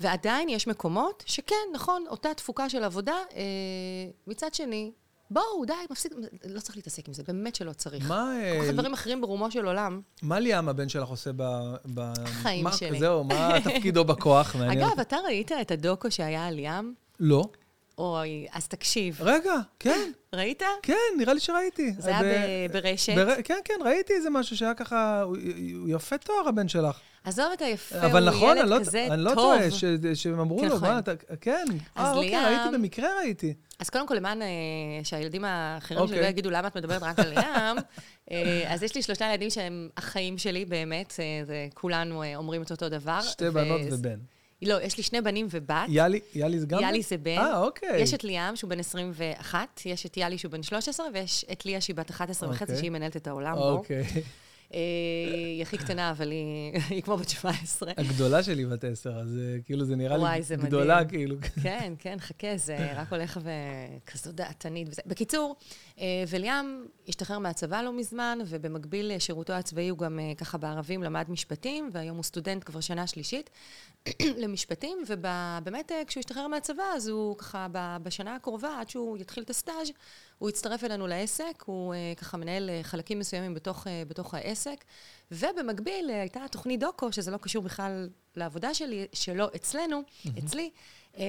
ועדיין 0.00 0.48
יש 0.48 0.66
מקומות 0.66 1.22
שכן, 1.26 1.54
נכון, 1.72 2.04
אותה 2.08 2.34
תפוקה 2.34 2.68
של 2.68 2.84
עבודה. 2.84 3.14
אה, 3.34 3.42
מצד 4.26 4.54
שני, 4.54 4.92
בואו, 5.30 5.64
די, 5.66 5.72
מפסיק, 5.90 6.12
לא 6.44 6.60
צריך 6.60 6.76
להתעסק 6.76 7.08
עם 7.08 7.14
זה, 7.14 7.22
באמת 7.22 7.54
שלא 7.54 7.72
צריך. 7.72 8.08
מה, 8.08 8.32
אה, 8.42 8.56
כל 8.60 8.66
כך 8.66 8.72
דברים 8.72 8.92
אחרים 8.92 9.20
ברומו 9.20 9.50
של 9.50 9.66
עולם. 9.66 10.00
מה 10.22 10.38
ליאם, 10.40 10.68
הבן 10.68 10.88
שלך, 10.88 11.08
עושה 11.08 11.30
ב... 11.36 11.42
ב... 11.94 12.12
חיים 12.24 12.64
מה- 12.64 12.72
שלי. 12.72 12.98
זהו, 12.98 13.24
מה 13.24 13.50
תפקידו 13.64 14.04
בכוח? 14.04 14.56
מעניין 14.56 14.88
אגב. 14.88 15.00
אתה 15.00 15.16
ראית 15.26 15.52
את 15.52 15.70
הדוקו 15.70 16.10
שהיה 16.10 16.46
על 16.46 16.58
ים? 16.58 16.94
לא. 17.20 17.44
אוי, 17.98 18.46
אז 18.52 18.68
תקשיב. 18.68 19.18
רגע, 19.22 19.54
כן, 19.78 20.10
ראית? 20.34 20.62
כן, 20.82 20.94
נראה 21.18 21.34
לי 21.34 21.40
שראיתי. 21.40 21.92
זה 21.98 22.16
היה 22.18 22.68
ברשת. 22.72 23.12
בר- 23.16 23.42
כן, 23.44 23.58
כן, 23.64 23.74
ראיתי 23.84 24.12
איזה 24.12 24.30
משהו 24.30 24.56
שהיה 24.56 24.74
ככה, 24.74 25.22
הוא- 25.22 25.36
יפה 25.88 26.18
תואר, 26.18 26.48
הבן 26.48 26.68
שלך. 26.68 26.98
עזוב 27.24 27.46
את 27.52 27.62
היפה, 27.62 28.00
אבל 28.06 28.28
הוא 28.28 28.36
נכון, 28.36 28.56
ילד 28.56 28.60
אני 28.60 28.70
לא- 28.70 28.80
כזה 28.80 29.06
אני 29.10 29.22
לא 29.24 29.30
טוב. 29.34 29.36
טועה, 29.36 29.70
שהם 30.14 30.40
אמרו 30.40 30.62
לו, 30.62 30.76
נכון. 30.76 30.88
מה 30.88 30.98
אתה... 30.98 31.12
כן. 31.40 31.64
אה, 31.98 32.12
אוקיי, 32.12 32.30
ליאם- 32.30 32.44
ראיתי, 32.44 32.74
במקרה 32.78 33.08
ראיתי. 33.18 33.54
אז 33.80 33.90
קודם 33.90 34.06
כל, 34.06 34.14
למען 34.14 34.42
אה, 34.42 34.48
שהילדים 35.02 35.44
האחרים 35.44 36.00
שלי 36.00 36.06
אוקיי. 36.08 36.20
לא 36.20 36.26
יגידו 36.26 36.50
למה 36.50 36.68
את 36.68 36.76
מדברת 36.76 37.02
רק 37.02 37.18
על 37.18 37.32
ים, 37.32 37.76
אה, 38.30 38.64
אז 38.74 38.82
יש 38.82 38.94
לי 38.94 39.02
שלושה 39.02 39.30
ילדים 39.30 39.50
שהם 39.50 39.88
החיים 39.96 40.38
שלי, 40.38 40.64
באמת, 40.64 41.14
אה, 41.18 41.44
זה, 41.44 41.68
כולנו 41.74 42.22
אומרים 42.36 42.62
את 42.62 42.70
אותו 42.70 42.88
דבר. 42.88 43.20
שתי 43.20 43.50
בנות 43.50 43.80
ובן. 43.90 44.18
לא, 44.62 44.82
יש 44.82 44.96
לי 44.96 45.02
שני 45.02 45.20
בנים 45.20 45.46
ובת. 45.50 45.86
יאלי, 45.88 46.20
יאלי 46.34 46.60
זה 46.60 46.66
גם? 46.66 46.80
יאלי 46.82 47.02
זה 47.02 47.16
בן. 47.16 47.38
אה, 47.38 47.58
אוקיי. 47.60 48.00
יש 48.00 48.14
את 48.14 48.24
ליאם, 48.24 48.56
שהוא 48.56 48.70
בן 48.70 48.80
21, 48.80 49.80
יש 49.84 50.06
את 50.06 50.16
יאלי, 50.16 50.38
שהוא 50.38 50.52
בן 50.52 50.62
13, 50.62 51.06
ויש 51.14 51.44
את 51.52 51.66
ליה, 51.66 51.80
שהיא 51.80 51.96
בת 51.96 52.10
11 52.10 52.50
וחצי, 52.50 52.62
אוקיי. 52.62 52.76
שהיא 52.76 52.90
מנהלת 52.90 53.16
את 53.16 53.26
העולם 53.26 53.54
בו. 53.54 53.70
אוקיי. 53.70 54.04
אה, 54.74 54.78
היא 55.34 55.62
הכי 55.62 55.78
קטנה, 55.78 56.10
אבל 56.10 56.30
היא, 56.30 56.72
היא 56.90 57.02
כמו 57.02 57.16
בת 57.16 57.28
17. 57.28 57.92
הגדולה 57.96 58.42
שלי 58.42 58.66
בת 58.66 58.84
עשר, 58.84 59.10
אז 59.10 59.38
אה, 59.38 59.58
כאילו 59.64 59.84
זה 59.84 59.96
נראה 59.96 60.18
וואי, 60.18 60.36
לי 60.36 60.42
זה 60.42 60.56
גדולה, 60.56 61.00
מדהים. 61.00 61.08
כאילו. 61.08 61.36
כן, 61.62 61.94
כן, 61.98 62.16
חכה, 62.20 62.56
זה 62.56 62.92
רק 62.96 63.12
הולך 63.12 63.40
וכזו 63.42 64.32
דעתנית 64.32 64.88
וזה. 64.88 65.02
בקיצור, 65.06 65.56
אה, 65.98 66.24
וליאם 66.28 66.84
השתחרר 67.08 67.38
מהצבא 67.38 67.82
לא 67.82 67.92
מזמן, 67.92 68.38
ובמקביל 68.46 69.16
לשירותו 69.16 69.52
הצבאי 69.52 69.88
הוא 69.88 69.98
גם 69.98 70.18
אה, 70.18 70.32
ככה 70.36 70.58
בערבים 70.58 71.02
למד 71.02 71.30
משפטים, 71.30 71.90
והיום 71.92 72.16
הוא 72.16 72.24
סטודנט 72.24 72.64
כבר 72.64 72.80
שנה 72.80 73.06
שלישית 73.06 73.50
למשפטים, 74.42 74.98
ובאמת 75.08 75.92
אה, 75.92 76.02
כשהוא 76.06 76.20
השתחרר 76.20 76.46
מהצבא, 76.46 76.82
אז 76.94 77.08
הוא 77.08 77.38
ככה 77.38 77.66
בשנה 78.02 78.34
הקרובה, 78.34 78.80
עד 78.80 78.88
שהוא 78.88 79.18
יתחיל 79.18 79.42
את 79.42 79.50
הסטאז', 79.50 79.90
הוא 80.40 80.48
יצטרף 80.48 80.84
אלינו 80.84 81.06
לעסק, 81.06 81.62
הוא 81.66 81.94
אה, 81.94 82.12
ככה 82.16 82.36
מנהל 82.36 82.70
אה, 82.70 82.80
חלקים 82.82 83.18
מסוימים 83.18 83.54
בתוך, 83.54 83.86
אה, 83.86 84.02
בתוך 84.08 84.34
העסק, 84.34 84.84
ובמקביל 85.32 86.10
הייתה 86.10 86.40
תוכנית 86.50 86.80
דוקו, 86.80 87.12
שזה 87.12 87.30
לא 87.30 87.36
קשור 87.36 87.62
בכלל 87.62 88.08
לעבודה 88.36 88.74
שלי, 88.74 89.06
שלו 89.12 89.46
אצלנו, 89.56 90.02
אצלי. 90.38 90.70
אה, 91.18 91.24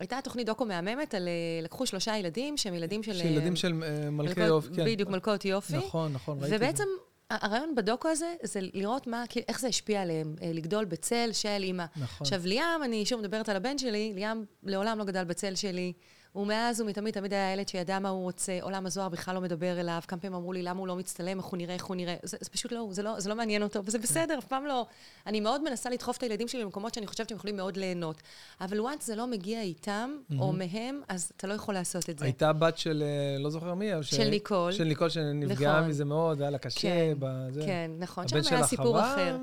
הייתה 0.00 0.18
תוכנית 0.24 0.46
דוקו 0.46 0.64
מהממת 0.64 1.14
על... 1.14 1.28
לקחו 1.62 1.86
שלושה 1.86 2.16
ילדים 2.16 2.56
שהם 2.56 2.74
ילדים 2.74 3.02
של... 3.02 3.14
שילדים 3.14 3.56
של 3.56 3.72
מלכי 4.10 4.40
יופי, 4.40 4.74
כן. 4.74 4.84
בדיוק, 4.84 5.08
מלכות 5.10 5.44
יופי. 5.44 5.76
נכון, 5.76 6.12
נכון, 6.12 6.38
ראיתי. 6.40 6.56
ובעצם 6.56 6.84
הרעיון 7.30 7.74
בדוקו 7.74 8.08
הזה, 8.08 8.34
זה 8.42 8.60
לראות 8.74 9.06
מה, 9.06 9.24
כאילו, 9.28 9.46
איך 9.48 9.60
זה 9.60 9.68
השפיע 9.68 10.02
עליהם, 10.02 10.34
לגדול 10.54 10.84
בצל 10.84 11.28
של 11.32 11.62
אימא. 11.62 11.84
נכון. 11.96 12.24
עכשיו, 12.24 12.40
ליאם, 12.44 12.82
אני 12.84 13.06
שוב 13.06 13.20
מדברת 13.20 13.48
על 13.48 13.56
הבן 13.56 13.78
שלי, 13.78 14.12
ליאם 14.14 14.44
לעולם 14.62 14.98
לא 14.98 15.04
גדל 15.04 15.24
בצל 15.24 15.54
שלי. 15.54 15.92
ומאז 16.36 16.80
ומתמיד 16.80 17.14
תמיד 17.14 17.32
היה 17.34 17.52
ילד 17.52 17.68
שידע 17.68 17.98
מה 17.98 18.08
הוא 18.08 18.22
רוצה, 18.22 18.58
עולם 18.60 18.86
הזוהר 18.86 19.08
בכלל 19.08 19.34
לא 19.34 19.40
מדבר 19.40 19.80
אליו, 19.80 20.00
כמה 20.08 20.20
פעמים 20.20 20.34
אמרו 20.34 20.52
לי 20.52 20.62
למה 20.62 20.80
הוא 20.80 20.88
לא 20.88 20.96
מצטלם, 20.96 21.38
איך 21.38 21.46
הוא 21.46 21.56
נראה, 21.56 21.74
איך 21.74 21.84
הוא 21.84 21.96
נראה. 21.96 22.14
זה, 22.22 22.36
זה 22.40 22.50
פשוט 22.50 22.72
לא 22.72 22.78
הוא, 22.78 22.94
זה 22.94 23.02
לא, 23.02 23.20
זה 23.20 23.28
לא 23.28 23.34
מעניין 23.34 23.62
אותו, 23.62 23.80
וזה 23.84 23.98
בסדר, 23.98 24.38
אף 24.38 24.44
פעם 24.44 24.66
לא. 24.66 24.86
אני 25.26 25.40
מאוד 25.40 25.62
מנסה 25.62 25.90
לדחוף 25.90 26.16
את 26.16 26.22
הילדים 26.22 26.48
שלי 26.48 26.62
למקומות 26.62 26.94
שאני 26.94 27.06
חושבת 27.06 27.28
שהם 27.28 27.38
יכולים 27.38 27.56
מאוד 27.56 27.76
ליהנות. 27.76 28.22
אבל 28.60 28.80
once 28.80 29.00
זה 29.04 29.16
לא 29.16 29.26
מגיע 29.26 29.62
איתם, 29.62 30.10
או 30.38 30.52
מהם, 30.52 31.00
אז 31.08 31.32
אתה 31.36 31.46
לא 31.46 31.54
יכול 31.54 31.74
לעשות 31.74 32.10
את 32.10 32.18
זה. 32.18 32.24
הייתה 32.24 32.52
בת 32.52 32.78
של, 32.78 33.02
אה, 33.06 33.42
לא 33.42 33.50
זוכר 33.50 33.74
מי, 33.74 33.94
אבל 33.94 34.02
ש- 34.02 34.14
של 34.14 34.28
ניקול. 34.28 34.72
של 34.72 34.84
ניקול, 34.84 35.08
שנפגעה 35.08 35.76
נכון. 35.78 35.88
מזה 35.88 36.04
מאוד, 36.04 36.40
היה 36.40 36.50
לה 36.50 36.58
קשה. 36.58 36.80
כן, 36.80 37.14
בזה. 37.18 37.62
כן, 37.66 37.90
נכון. 37.98 38.28
שם 38.28 38.36
היה 38.50 38.66
סיפור 38.66 39.00
אחר. 39.00 39.36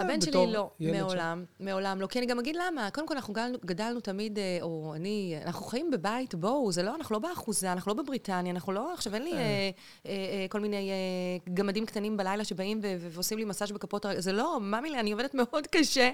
הבן 0.00 0.20
שלי 0.20 0.52
לא, 0.52 0.70
מעולם, 0.80 1.44
מעולם 1.60 2.00
לא. 2.00 2.06
כי 2.06 2.18
אני 2.18 2.26
גם 2.26 2.38
אגיד 2.38 2.56
למה. 2.56 2.88
קודם 2.90 3.08
כל, 3.08 3.14
אנחנו 3.14 3.34
גדלנו, 3.34 3.58
גדלנו 3.64 4.00
תמיד, 4.00 4.38
אה, 4.38 4.58
או 4.62 4.92
אני, 4.96 5.34
אנחנו 5.44 5.66
חיים 5.66 5.90
בבית, 5.90 6.23
בואו, 6.34 6.72
זה 6.72 6.82
לא, 6.82 6.94
אנחנו 6.94 7.12
לא 7.12 7.18
באחוזה, 7.18 7.72
אנחנו 7.72 7.94
לא 7.94 8.02
בבריטניה, 8.02 8.52
אנחנו 8.52 8.72
לא, 8.72 8.92
עכשיו 8.92 9.14
אין 9.14 9.22
לי 9.22 9.32
אה, 9.32 9.38
אה, 9.38 9.70
אה, 10.06 10.46
כל 10.48 10.60
מיני 10.60 10.90
אה, 10.90 11.54
גמדים 11.54 11.86
קטנים 11.86 12.16
בלילה 12.16 12.44
שבאים 12.44 12.80
ועושים 13.00 13.38
לי 13.38 13.44
מסאז' 13.44 13.72
בכפות. 13.72 14.06
זה 14.18 14.32
לא, 14.32 14.58
מאמי 14.60 14.90
לי, 14.90 15.00
אני 15.00 15.12
עובדת 15.12 15.34
מאוד 15.40 15.66
קשה. 15.66 16.10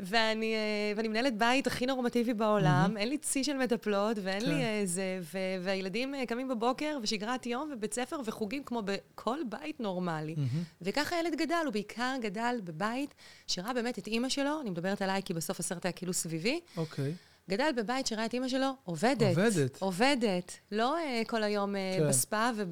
ואני, 0.00 0.54
אה, 0.54 0.92
ואני 0.96 1.08
מנהלת 1.08 1.38
בית 1.38 1.66
הכי 1.66 1.86
נורמטיבי 1.86 2.34
בעולם, 2.34 2.96
אין 2.96 3.08
לי 3.08 3.18
צי 3.18 3.44
של 3.44 3.56
מטפלות, 3.56 4.16
ואין 4.22 4.40
כן. 4.40 4.48
לי 4.48 4.64
איזה, 4.64 5.18
ו- 5.20 5.38
והילדים 5.62 6.14
קמים 6.28 6.48
בבוקר, 6.48 6.98
ושגרת 7.02 7.46
יום, 7.46 7.70
ובית 7.72 7.94
ספר, 7.94 8.20
וחוגים 8.24 8.64
כמו 8.64 8.82
בכל 8.84 9.38
בית 9.48 9.80
נורמלי. 9.80 10.34
וככה 10.82 11.16
הילד 11.16 11.34
גדל, 11.34 11.62
הוא 11.64 11.72
בעיקר 11.72 12.14
גדל 12.20 12.60
בבית 12.64 13.14
שראה 13.46 13.72
באמת 13.72 13.98
את 13.98 14.06
אימא 14.06 14.28
שלו, 14.28 14.60
אני 14.60 14.70
מדברת 14.70 15.02
עליי 15.02 15.22
כי 15.22 15.34
בסוף 15.34 15.60
הסרט 15.60 15.86
היה 15.86 15.92
כאילו 15.92 16.12
סביבי, 16.12 16.60
אוקיי. 16.76 17.14
גדל 17.52 17.70
בבית 17.76 18.06
שראה 18.06 18.26
את 18.26 18.34
אימא 18.34 18.48
שלו 18.48 18.70
עובדת. 18.84 19.28
עובדת. 19.38 19.82
עובדת. 19.82 20.52
לא 20.72 20.96
אה, 20.98 21.22
כל 21.26 21.42
היום 21.42 21.76
אה, 21.76 21.96
כן. 21.98 22.08
בספה 22.08 22.50
כן. 22.56 22.64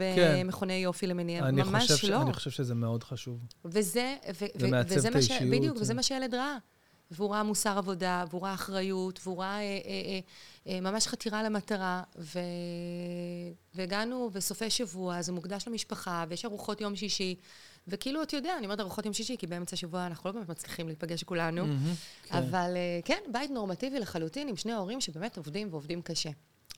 ובמכוני 0.43 0.73
יופי 0.75 1.07
למיניהם, 1.07 1.45
אני 1.45 1.63
ממש 1.63 1.83
חושב 1.83 1.97
ש- 1.97 2.05
לא. 2.05 2.23
אני 2.23 2.33
חושב 2.33 2.51
שזה 2.51 2.75
מאוד 2.75 3.05
חשוב. 3.05 3.39
וזה, 3.65 4.17
ו- 4.35 4.47
זה 4.55 4.67
ו- 4.67 4.71
מעצב 4.71 4.97
וזה 4.97 5.09
את 5.09 5.15
מה 5.15 5.23
ש... 5.23 5.33
בדיוק, 5.43 5.77
זה- 5.77 5.83
וזה 5.83 5.95
מה 5.95 6.03
שהילד 6.03 6.35
ראה. 6.35 6.57
והוא 7.11 7.31
ראה 7.31 7.43
מוסר 7.43 7.79
עבודה, 7.79 8.25
והוא 8.31 8.43
ראה 8.43 8.55
אחריות, 8.55 9.21
והוא 9.25 9.39
ראה 9.39 9.49
אה, 9.49 9.61
אה, 9.61 9.69
אה, 9.87 10.21
אה, 10.75 10.81
ממש 10.81 11.07
חתירה 11.07 11.43
למטרה. 11.43 12.03
ו... 12.19 12.39
והגענו 13.75 14.31
בסופי 14.33 14.71
שבוע, 14.71 15.23
זה 15.23 15.33
מוקדש 15.33 15.69
למשפחה, 15.69 16.25
ויש 16.29 16.45
ארוחות 16.45 16.81
יום 16.81 16.97
שישי. 16.97 17.35
וכאילו, 17.91 18.23
אתה 18.23 18.37
יודע, 18.37 18.55
אני 18.59 18.67
אומרת 18.67 18.81
ארוחות 18.81 19.05
יום 19.05 19.15
שישי, 19.15 19.37
כי 19.39 19.47
באמצע 19.47 19.75
השבוע 19.75 20.07
אנחנו 20.07 20.31
לא 20.31 20.35
באמת 20.35 20.49
מצליחים 20.49 20.87
להיפגש 20.87 21.23
כולנו. 21.23 21.65
כן. 22.25 22.37
אבל 22.37 22.73
אה, 22.77 23.01
כן, 23.05 23.21
בית 23.33 23.51
נורמטיבי 23.51 23.99
לחלוטין, 24.01 24.49
עם 24.49 24.57
שני 24.57 24.73
הורים 24.73 25.01
שבאמת 25.01 25.37
עובדים 25.37 25.69
ועובדים 25.71 26.03
קשה. 26.03 26.31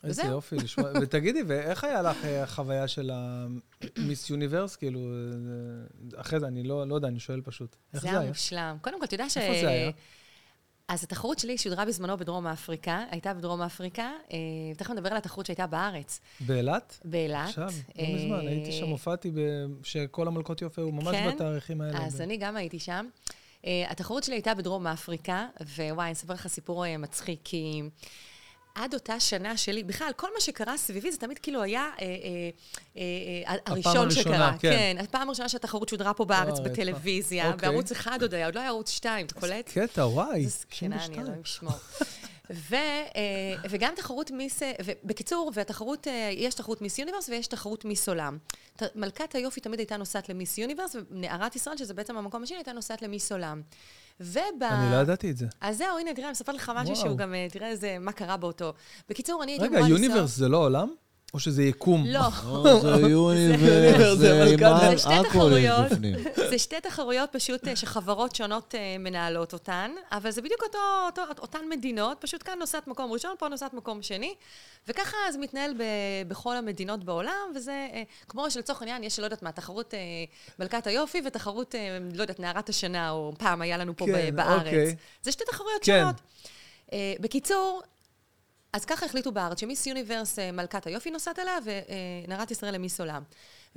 איזה. 0.05 0.23
יופי 0.23 0.57
לשמוע. 0.57 0.91
ותגידי, 1.03 1.43
ואיך 1.47 1.85
היה 1.85 2.03
לך 2.03 2.25
אה, 2.25 2.43
החוויה 2.43 2.89
של 2.89 3.11
המיס 3.15 4.31
יוניברס? 4.31 4.77
כאילו, 4.77 5.01
אה, 5.01 6.21
אחרי 6.21 6.41
זה, 6.41 6.47
אני 6.47 6.63
לא 6.63 6.89
לא 6.89 6.95
יודע, 6.95 7.09
אני 7.09 7.21
שואל 7.21 7.41
פשוט. 7.41 7.77
איך 7.95 8.03
זה 8.03 8.09
זה 8.09 8.09
היה 8.09 8.21
היה? 8.21 8.29
מושלם. 8.29 8.77
קודם 8.81 8.99
כל, 8.99 9.05
אתה 9.05 9.15
יודע 9.15 9.31
ש... 9.31 9.37
איפה 9.37 9.61
זה 9.61 9.69
היה? 9.69 9.91
אז 10.93 11.05
התחרות 11.05 11.39
שלי 11.39 11.59
שודרה 11.59 11.85
בזמנו 11.85 12.17
בדרום 12.17 12.47
אפריקה, 12.47 13.05
הייתה 13.11 13.35
בדרום 13.35 13.63
אפריקה, 13.63 14.11
אה, 14.33 14.39
תכף 14.77 14.91
נדבר 14.91 15.11
על 15.11 15.17
התחרות 15.17 15.47
שהייתה 15.47 15.67
בארץ, 15.67 16.21
באילת? 16.41 17.01
באילת. 17.05 17.49
עכשיו, 17.49 17.71
לא 17.97 18.03
אה, 18.03 18.15
מזמן, 18.15 18.47
הייתי 18.49 18.73
שם, 18.73 18.89
הופעתי, 18.89 19.31
שכל 19.83 20.29
המלכות 20.29 20.63
יופי 20.63 20.81
היו 20.81 20.93
ממש 20.93 21.17
כן? 21.17 21.31
בתאריכים 21.35 21.81
האלה. 21.81 22.07
אז 22.07 22.21
אני 22.21 22.37
גם 22.37 22.57
הייתי 22.57 22.79
שם. 22.79 23.07
Uh, 23.63 23.65
התחרות 23.89 24.25
שלי 24.25 24.35
הייתה 24.35 24.55
בדרום 24.55 24.87
אפריקה, 24.87 25.47
ווואי, 25.61 26.05
אני 26.05 26.13
אספר 26.13 26.35
לך 26.35 26.47
סיפור 26.47 26.85
מצחיק, 26.99 27.41
כי 27.45 27.83
עד 28.75 28.95
אותה 28.95 29.21
שנה 29.21 29.57
שלי, 29.57 29.83
בכלל, 29.85 30.11
כל 30.17 30.29
מה 30.35 30.41
שקרה 30.41 30.77
סביבי 30.77 31.13
זה 31.13 31.19
תמיד 31.19 31.39
כאילו 31.39 31.63
היה 31.63 31.91
אה, 32.01 32.07
אה, 32.07 33.03
אה, 33.47 33.57
הראשון 33.67 33.97
הראשונה, 33.97 34.11
שקרה. 34.11 34.55
כן. 34.59 34.71
כן, 34.71 34.97
הפעם 35.05 35.29
הראשונה 35.29 35.49
שהתחרות 35.49 35.89
שודרה 35.89 36.15
פה 36.15 36.25
בארץ 36.25 36.59
וואו, 36.59 36.65
בטלוויזיה, 36.65 37.53
אוקיי. 37.53 37.69
בערוץ 37.69 37.91
אחד 37.91 38.23
עוד 38.23 38.35
היה, 38.35 38.47
עוד 38.47 38.55
לא 38.55 38.61
היה 38.61 38.69
ערוץ 38.69 38.91
שתיים, 38.91 39.27
אתה 39.27 39.35
קולט? 39.35 39.71
קטע, 39.75 40.07
וואי. 40.07 40.45
איזה 40.45 40.51
זקנה 40.51 40.97
אני, 40.97 41.03
92. 41.03 41.27
אלוהים 41.27 41.43
ישמור. 41.43 41.73
ו, 42.53 42.75
אה, 42.75 43.55
וגם 43.71 43.93
תחרות 43.97 44.31
מיס, 44.31 44.63
אה, 44.63 44.73
ובקיצור, 44.85 45.51
והתחרות, 45.55 46.09
אה, 46.09 46.31
יש 46.35 46.55
תחרות 46.55 46.83
מיס 46.83 46.99
יוניברס 46.99 47.29
ויש 47.29 47.47
תחרות 47.47 47.85
מיס 47.85 48.09
עולם. 48.09 48.39
מלכת 48.95 49.35
היופי 49.35 49.61
תמיד 49.61 49.79
הייתה 49.79 49.97
נוסעת 49.97 50.29
למיס 50.29 50.59
יוניברס, 50.59 50.97
ונערת 51.11 51.57
ישראל, 51.57 51.77
שזה 51.77 51.95
בעצם 51.95 52.17
המקום 52.17 52.43
השני, 52.43 52.57
הייתה 52.57 52.73
נוסעת 52.73 53.03
למיס 53.03 53.33
עולם. 53.33 53.63
וב... 54.23 54.63
אני 54.63 54.93
לא 54.93 54.97
ידעתי 54.97 55.31
את 55.31 55.37
זה. 55.37 55.47
אז 55.61 55.79
זהו, 55.79 55.99
הנה, 55.99 56.15
תראה, 56.15 56.27
אני 56.27 56.33
מספרת 56.33 56.55
לך 56.55 56.73
משהו. 56.77 56.97
שהוא 56.97 57.17
גם, 57.17 57.35
אה, 57.35 57.47
תראה 57.51 57.69
איזה, 57.69 57.97
מה 58.01 58.13
קרה 58.13 58.37
באותו. 58.37 58.73
בקיצור, 59.09 59.43
אני 59.43 59.53
הייתי 59.53 59.65
רגע, 59.65 59.79
אמורה 59.79 59.91
לנסוע... 59.91 60.07
יוניברס 60.07 60.37
זה 60.37 60.49
לא 60.49 60.57
עולם? 60.57 60.89
או 61.35 61.39
שזה 61.41 61.63
יקום? 61.63 62.05
לא. 62.07 62.21
זה 63.01 63.09
יוניברס, 63.09 64.19
זה 64.19 64.35
מלכת- 64.45 64.53
אימן, 64.63 64.79
זה 64.91 64.99
שתי 64.99 65.13
הכל 65.15 65.53
יש. 65.59 65.93
בפנים. 65.93 66.15
זה 66.51 66.59
שתי 66.59 66.81
תחרויות 66.81 67.31
פשוט 67.33 67.69
אה, 67.69 67.77
שחברות 67.77 68.35
שונות 68.37 68.75
אה, 68.75 68.97
מנהלות 68.99 69.53
אותן, 69.53 69.91
אבל 70.13 70.31
זה 70.31 70.43
בדיוק 70.43 70.63
אותו, 70.63 70.79
אותו, 71.07 71.23
אותן 71.43 71.59
מדינות, 71.71 72.17
פשוט 72.21 72.43
כאן 72.47 72.59
נוסעת 72.59 72.87
מקום 72.89 73.13
ראשון, 73.13 73.35
פה 73.39 73.49
נוסעת 73.49 73.75
מקום 73.75 74.03
שני, 74.03 74.35
וככה 74.89 75.17
זה 75.33 75.39
מתנהל 75.39 75.75
ב, 75.79 75.83
בכל 76.29 76.57
המדינות 76.57 77.05
בעולם, 77.05 77.53
וזה 77.57 77.89
אה, 77.93 78.03
כמו 78.29 78.51
שלצורך 78.51 78.83
העניין 78.83 79.05
יש, 79.05 79.19
לא 79.19 79.25
יודעת 79.25 79.43
מה, 79.43 79.53
תחרות 79.53 79.95
מלכת 80.59 80.87
היופי 80.87 81.23
ותחרות, 81.27 81.75
לא 82.15 82.23
יודעת, 82.23 82.41
נערת 82.41 82.69
השנה, 82.69 83.11
או 83.11 83.33
פעם 83.39 83.63
היה 83.63 83.77
לנו 83.77 83.97
פה 83.97 84.07
כן, 84.07 84.37
בארץ. 84.37 84.59
אוקיי. 84.67 84.97
זה 85.23 85.33
שתי 85.33 85.45
תחרויות 85.45 85.83
כן. 85.83 86.01
שונות. 86.03 86.17
בקיצור, 87.21 87.83
אז 88.77 88.85
ככה 88.85 89.07
החליטו 89.07 89.33
בארץ, 89.33 89.61
שמיס 89.61 89.87
יוניברס 89.87 90.39
אה, 90.39 90.53
מלכת 90.53 90.87
היופי 90.87 91.11
נוסעת 91.11 91.39
אליה, 91.39 91.59
ונערת 92.25 92.51
ישראל 92.51 92.75
למיס 92.75 93.01
עולם. 93.01 93.23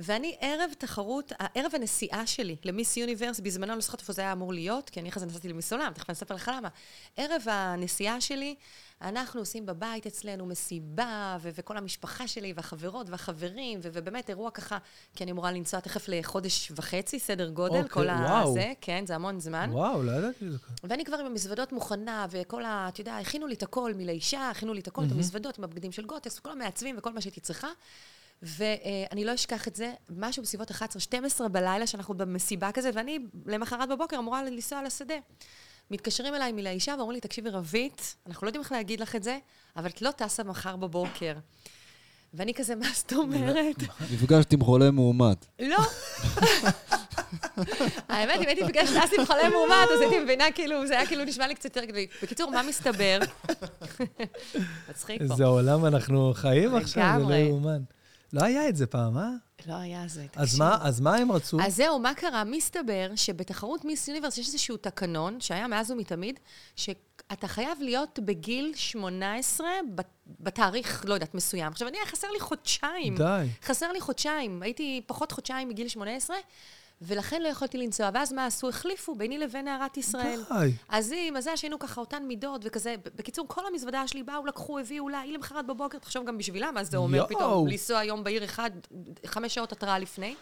ואני 0.00 0.36
ערב 0.40 0.70
תחרות, 0.78 1.32
ערב 1.54 1.72
הנסיעה 1.74 2.26
שלי 2.26 2.56
למיס 2.64 2.96
יוניברס, 2.96 3.40
בזמנו 3.40 3.72
אני 3.72 3.76
לא 3.76 3.82
זוכרת 3.82 4.00
איפה 4.00 4.12
זה 4.12 4.22
היה 4.22 4.32
אמור 4.32 4.52
להיות, 4.52 4.90
כי 4.90 5.00
אני 5.00 5.08
אחרי 5.08 5.20
זה 5.20 5.26
נסעתי 5.26 5.48
למיס 5.48 5.72
עולם, 5.72 5.92
תכף 5.94 6.10
אני 6.10 6.14
אספר 6.14 6.34
לך 6.34 6.50
למה. 6.54 6.68
ערב 7.16 7.42
הנסיעה 7.50 8.20
שלי, 8.20 8.54
אנחנו 9.02 9.40
עושים 9.40 9.66
בבית 9.66 10.06
אצלנו 10.06 10.46
מסיבה, 10.46 11.36
ו- 11.40 11.48
וכל 11.54 11.76
המשפחה 11.76 12.28
שלי, 12.28 12.52
והחברות 12.56 13.10
והחברים, 13.10 13.80
ו- 13.82 13.88
ובאמת 13.92 14.30
אירוע 14.30 14.50
ככה, 14.50 14.78
כי 15.14 15.24
אני 15.24 15.30
אמורה 15.32 15.52
לנסוע 15.52 15.80
תכף 15.80 16.04
לחודש 16.08 16.72
וחצי, 16.76 17.18
סדר 17.18 17.48
גודל, 17.48 17.74
אוקיי, 17.76 17.88
כל 17.90 18.06
וואו. 18.06 18.50
הזה, 18.50 18.72
כן, 18.80 19.04
זה 19.06 19.14
המון 19.14 19.40
זמן. 19.40 19.70
וואו, 19.72 20.02
לא 20.02 20.12
ידעתי 20.12 20.38
שזה 20.40 20.58
ככה. 20.58 20.72
ואני 20.84 21.04
כבר 21.04 21.16
עם 21.16 21.26
המזוודות 21.26 21.72
מוכנה, 21.72 22.26
וכל 22.30 22.64
ה... 22.64 22.88
אתה 22.88 23.00
יודע, 23.00 23.16
הכינו 23.16 23.46
לי 23.46 23.54
את 23.54 23.62
הכל 23.62 23.92
מלאישה, 23.96 24.50
הכינו 24.50 24.74
לי 24.74 24.80
את 24.80 24.88
הכל, 24.88 25.02
את 25.04 25.12
המזוודות 25.12 25.58
עם 25.58 25.64
הבגדים 25.64 25.92
של 25.92 26.04
גוטס, 26.06 26.38
וכל 26.38 26.50
המעצבים 26.50 26.98
וכל 26.98 27.12
מה 27.12 27.20
שהייתי 27.20 27.40
צריכה. 27.40 27.68
ואני 28.42 29.24
לא 29.24 29.34
אשכח 29.34 29.68
את 29.68 29.76
זה, 29.76 29.92
משהו 30.10 30.42
בסביבות 30.42 30.70
11-12 30.70 30.74
בלילה, 31.52 31.86
שאנחנו 31.86 32.14
במסיבה 32.14 32.72
כזה, 32.72 32.90
ואני 32.94 33.18
למחרת 33.46 33.88
בבוקר 33.88 34.18
אמורה 34.18 34.44
לנסוע 34.44 34.82
לשדה. 34.82 35.14
מתקשרים 35.90 36.34
אליי 36.34 36.52
מלאישה 36.52 36.94
ואומרים 36.98 37.14
לי, 37.14 37.20
תקשיבי, 37.20 37.50
רבית, 37.50 38.16
אנחנו 38.26 38.44
לא 38.44 38.48
יודעים 38.48 38.62
איך 38.62 38.72
להגיד 38.72 39.00
לך 39.00 39.16
את 39.16 39.22
זה, 39.22 39.38
אבל 39.76 39.86
את 39.86 40.02
לא 40.02 40.10
טסה 40.10 40.44
מחר 40.44 40.76
בבוקר. 40.76 41.32
ואני 42.34 42.54
כזה, 42.54 42.74
מה 42.74 42.86
זאת 42.94 43.12
אומרת? 43.12 43.82
נפגשת 44.12 44.52
עם 44.52 44.60
חולה 44.60 44.90
מאומת. 44.90 45.46
לא. 45.60 45.78
האמת, 48.08 48.40
אם 48.40 48.46
הייתי 48.46 48.62
נפגשת 48.64 48.92
אז 49.02 49.10
עם 49.18 49.26
חולה 49.26 49.48
מאומת, 49.50 49.88
אז 49.94 50.00
הייתי 50.00 50.18
מבינה, 50.18 50.44
כאילו, 50.54 50.86
זה 50.86 50.98
היה 50.98 51.06
כאילו 51.06 51.24
נשמע 51.24 51.46
לי 51.46 51.54
קצת 51.54 51.64
יותר 51.64 51.84
גדול. 51.84 52.02
בקיצור, 52.22 52.50
מה 52.50 52.62
מסתבר? 52.62 53.18
מצחיק 54.90 55.18
פה. 55.18 55.32
איזה 55.32 55.44
עולם 55.44 55.86
אנחנו 55.86 56.32
חיים 56.34 56.74
עכשיו, 56.74 57.14
זה 57.18 57.32
לא. 57.32 57.34
יאומן. 57.34 57.82
לא 58.32 58.44
היה 58.44 58.68
את 58.68 58.76
זה 58.76 58.86
פעם, 58.86 59.18
אה? 59.18 59.28
לא 59.66 59.74
היה 59.74 60.04
זה, 60.08 60.26
אז 60.36 60.46
תקשיב. 60.48 60.58
מה, 60.58 60.78
אז 60.82 61.00
מה 61.00 61.16
הם 61.16 61.32
רצו? 61.32 61.58
אז 61.62 61.76
זהו, 61.76 61.98
מה 61.98 62.14
קרה? 62.14 62.44
מסתבר 62.44 63.10
שבתחרות 63.16 63.84
מיס 63.84 64.08
יוניברס 64.08 64.38
יש 64.38 64.46
איזשהו 64.46 64.76
תקנון, 64.76 65.40
שהיה 65.40 65.66
מאז 65.68 65.90
ומתמיד, 65.90 66.40
שאתה 66.76 67.48
חייב 67.48 67.78
להיות 67.80 68.18
בגיל 68.24 68.72
18 68.76 69.66
בת- 69.94 70.06
בתאריך, 70.40 71.04
לא 71.08 71.14
יודעת, 71.14 71.34
מסוים. 71.34 71.72
עכשיו, 71.72 71.88
אני, 71.88 71.98
חסר 72.06 72.28
לי 72.30 72.40
חודשיים. 72.40 73.16
די. 73.16 73.46
חסר 73.64 73.92
לי 73.92 74.00
חודשיים. 74.00 74.62
הייתי 74.62 75.00
פחות 75.06 75.32
חודשיים 75.32 75.68
מגיל 75.68 75.88
18, 75.88 76.36
ולכן 77.02 77.42
לא 77.42 77.48
יכולתי 77.48 77.78
לנסוע. 77.78 78.10
ואז 78.14 78.32
מה 78.32 78.46
עשו? 78.46 78.68
החליפו 78.68 79.14
ביני 79.14 79.38
לבין 79.38 79.64
נערת 79.64 79.96
ישראל. 79.96 80.40
די. 80.48 80.72
אז 80.88 81.12
היא, 81.12 81.32
מזל 81.32 81.56
שהיינו 81.56 81.78
ככה 81.78 82.00
אותן 82.00 82.22
מידות 82.22 82.60
וכזה. 82.64 82.94
בקיצור, 83.16 83.48
כל 83.48 83.62
המזוודה 83.66 84.08
שלי 84.08 84.22
באו, 84.22 84.46
לקחו, 84.46 84.78
הביאו 84.78 85.08
לה, 85.08 85.20
היא 85.20 85.32
למחרת 85.34 85.66
בבוקר, 85.66 85.98
תחשוב 85.98 86.26
גם 86.26 86.38
בשבילה 86.38 86.70
מה 86.70 86.84
זה 86.84 86.96
אומר 86.96 87.16
יואו. 87.16 87.28
פתאום, 87.28 87.68
לנסוע 87.68 88.04
יום 88.04 88.24
בעיר 88.24 88.44
אחד, 88.44 88.70
חמש 89.26 89.54
שעות 89.54 89.72
התראה 89.72 89.98
לפני. 89.98 90.34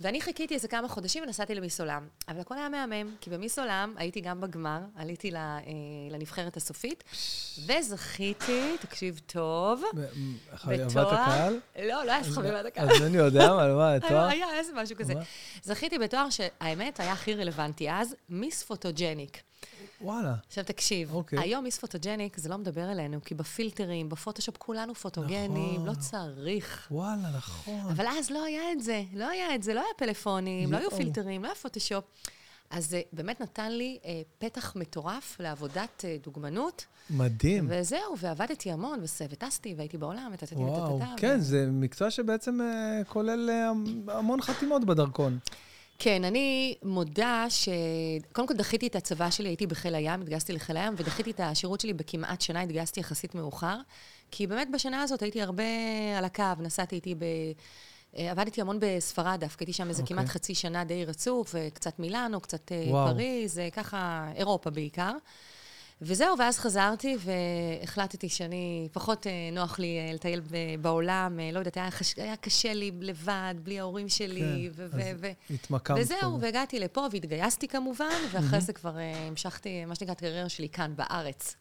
ואני 0.00 0.20
חיכיתי 0.20 0.54
איזה 0.54 0.68
כמה 0.68 0.88
חודשים 0.88 1.22
ונסעתי 1.22 1.54
למיס 1.54 1.80
עולם. 1.80 2.08
אבל 2.28 2.40
הכל 2.40 2.54
היה 2.54 2.68
מהמם, 2.68 3.14
כי 3.20 3.30
במיס 3.30 3.58
עולם 3.58 3.94
הייתי 3.96 4.20
גם 4.20 4.40
בגמר, 4.40 4.80
עליתי 4.96 5.36
אה, 5.36 5.58
לנבחרת 6.10 6.56
הסופית, 6.56 7.04
וזכיתי, 7.66 8.76
תקשיב 8.80 9.20
טוב, 9.26 9.82
הקהל? 11.12 11.58
לא, 11.82 12.04
לא 12.04 12.12
היה 12.12 12.24
חביבת 12.24 12.66
הקהל. 12.66 12.90
אז 12.90 13.02
אני 13.02 13.16
יודע, 13.16 13.54
מה, 13.54 13.74
מה, 13.98 14.00
תואר? 14.08 14.28
היה 14.28 14.46
איזה 14.58 14.72
משהו 14.74 14.96
כזה. 14.96 15.14
זכיתי 15.62 15.98
בתואר 15.98 16.30
שהאמת 16.30 17.00
היה 17.00 17.12
הכי 17.12 17.34
רלוונטי 17.34 17.90
אז, 17.90 18.14
מיס 18.28 18.62
פוטוג'ניק. 18.62 19.49
וואלה. 20.00 20.34
עכשיו 20.46 20.64
תקשיב, 20.64 21.14
אוקיי. 21.14 21.38
היום 21.38 21.64
מיס 21.64 21.78
פוטוג'ניק 21.78 22.38
זה 22.38 22.48
לא 22.48 22.58
מדבר 22.58 22.92
אלינו, 22.92 23.24
כי 23.24 23.34
בפילטרים, 23.34 24.08
בפוטושופ 24.08 24.56
כולנו 24.58 24.94
פוטוגנים, 24.94 25.74
נכון. 25.74 25.86
לא 25.86 25.92
צריך. 25.94 26.88
וואלה, 26.90 27.30
נכון. 27.36 27.80
אבל 27.90 28.06
אז 28.18 28.30
לא 28.30 28.44
היה 28.44 28.72
את 28.72 28.82
זה, 28.82 29.02
לא 29.12 29.28
היה 29.28 29.54
את 29.54 29.62
זה, 29.62 29.74
לא 29.74 29.80
היה 29.80 29.94
פלאפונים, 29.96 30.72
לא 30.72 30.76
היו 30.76 30.84
יואו. 30.84 30.96
פילטרים, 30.96 31.42
לא 31.42 31.46
היה 31.46 31.54
פוטושופ. 31.54 32.04
אז 32.70 32.86
זה 32.90 33.02
באמת 33.12 33.40
נתן 33.40 33.72
לי 33.72 33.98
אה, 34.04 34.22
פתח 34.38 34.76
מטורף 34.76 35.36
לעבודת 35.40 36.04
אה, 36.04 36.16
דוגמנות, 36.22 36.84
מדהים. 37.10 37.66
וזהו, 37.70 38.18
ועבדתי 38.18 38.70
המון, 38.72 39.00
וטסתי, 39.30 39.74
והייתי 39.76 39.98
בעולם, 39.98 40.30
וטטטי 40.32 40.54
וטטטה. 40.54 40.80
וואו, 40.80 41.00
ו- 41.00 41.04
כן, 41.16 41.40
זה 41.40 41.66
מקצוע 41.72 42.10
שבעצם 42.10 42.60
אה, 42.60 43.04
כולל 43.04 43.50
אה, 43.50 43.70
המון 44.18 44.42
חתימות 44.42 44.84
בדרכון. 44.84 45.38
כן, 46.02 46.24
אני 46.24 46.74
מודה 46.82 47.46
ש... 47.48 47.68
קודם 48.32 48.48
כל 48.48 48.54
דחיתי 48.54 48.86
את 48.86 48.96
הצבא 48.96 49.30
שלי, 49.30 49.48
הייתי 49.48 49.66
בחיל 49.66 49.94
הים, 49.94 50.20
התגייסתי 50.20 50.52
לחיל 50.52 50.76
הים, 50.76 50.94
ודחיתי 50.96 51.30
את 51.30 51.40
השירות 51.40 51.80
שלי 51.80 51.92
בכמעט 51.92 52.40
שנה, 52.40 52.60
התגייסתי 52.60 53.00
יחסית 53.00 53.34
מאוחר. 53.34 53.76
כי 54.30 54.46
באמת 54.46 54.68
בשנה 54.72 55.02
הזאת 55.02 55.22
הייתי 55.22 55.42
הרבה 55.42 55.64
על 56.18 56.24
הקו, 56.24 56.44
נסעתי 56.58 56.96
איתי 56.96 57.14
ב... 57.14 57.24
אה, 58.16 58.30
עבדתי 58.30 58.60
המון 58.60 58.78
בספרד 58.80 59.40
דווקא, 59.40 59.62
הייתי 59.62 59.72
שם 59.72 59.88
איזה 59.88 60.02
אוקיי. 60.02 60.16
כמעט 60.16 60.28
חצי 60.28 60.54
שנה 60.54 60.84
די 60.84 61.04
רצוף, 61.04 61.54
וקצת 61.54 61.98
מילאנו, 61.98 62.40
קצת 62.40 62.72
אה, 62.72 62.84
וואו. 62.88 63.14
פריז, 63.14 63.58
אה, 63.58 63.70
ככה, 63.70 64.28
אירופה 64.36 64.70
בעיקר. 64.70 65.12
וזהו, 66.02 66.38
ואז 66.38 66.58
חזרתי 66.58 67.16
והחלטתי 67.20 68.28
שאני, 68.28 68.88
פחות 68.92 69.26
אה, 69.26 69.32
נוח 69.52 69.78
לי 69.78 69.98
אה, 69.98 70.12
לטייל 70.12 70.40
בעולם, 70.80 71.40
אה, 71.40 71.52
לא 71.52 71.58
יודעת, 71.58 71.76
היה, 71.76 71.90
חש... 71.90 72.14
היה 72.16 72.36
קשה 72.36 72.74
לי 72.74 72.90
לבד, 73.00 73.54
בלי 73.62 73.78
ההורים 73.80 74.08
שלי, 74.08 74.70
כן, 74.76 74.82
ו- 74.82 74.84
אז 74.84 75.02
ו- 75.20 75.54
התמקמת. 75.54 75.98
וזהו. 76.00 76.40
והגעתי 76.40 76.80
לפה 76.80 77.06
והתגייסתי 77.12 77.68
כמובן, 77.68 78.20
ואחרי 78.30 78.60
זה 78.60 78.72
כבר 78.72 78.96
המשכתי, 79.28 79.84
מה 79.84 79.94
שנקרא, 79.94 80.12
את 80.12 80.18
הקריירה 80.18 80.48
שלי 80.48 80.68
כאן, 80.68 80.92
בארץ. 80.96 81.56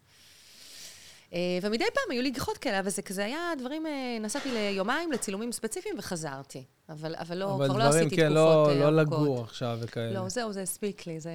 אה, 1.34 1.40
ומדי 1.62 1.86
פעם 1.94 2.12
היו 2.12 2.22
לי 2.22 2.30
גיחות 2.32 2.58
כאלה, 2.58 2.80
אבל 2.80 2.90
זה 2.90 3.02
כזה 3.02 3.26
היה 3.26 3.52
דברים, 3.60 3.86
אה, 3.86 4.18
נסעתי 4.22 4.52
ליומיים 4.52 5.12
לצילומים 5.12 5.52
ספציפיים 5.52 5.96
וחזרתי. 5.98 6.64
אבל, 6.90 7.16
אבל 7.16 7.38
לא, 7.38 7.56
אבל 7.56 7.68
כבר 7.68 7.78
לא 7.78 7.86
דברים, 7.86 8.02
עשיתי 8.08 8.16
כן, 8.16 8.26
תקופות 8.26 8.36
לא, 8.36 8.70
אה, 8.70 8.92
לא 8.92 9.02
ארוכות. 9.02 9.20
לגור 9.20 9.42
עכשיו 9.42 9.78
וכאלה. 9.82 10.12
לא, 10.12 10.30
זהו, 10.30 10.54
זה 10.54 10.62
הספיק 10.62 11.08
לי. 11.08 11.20
זה... 11.20 11.32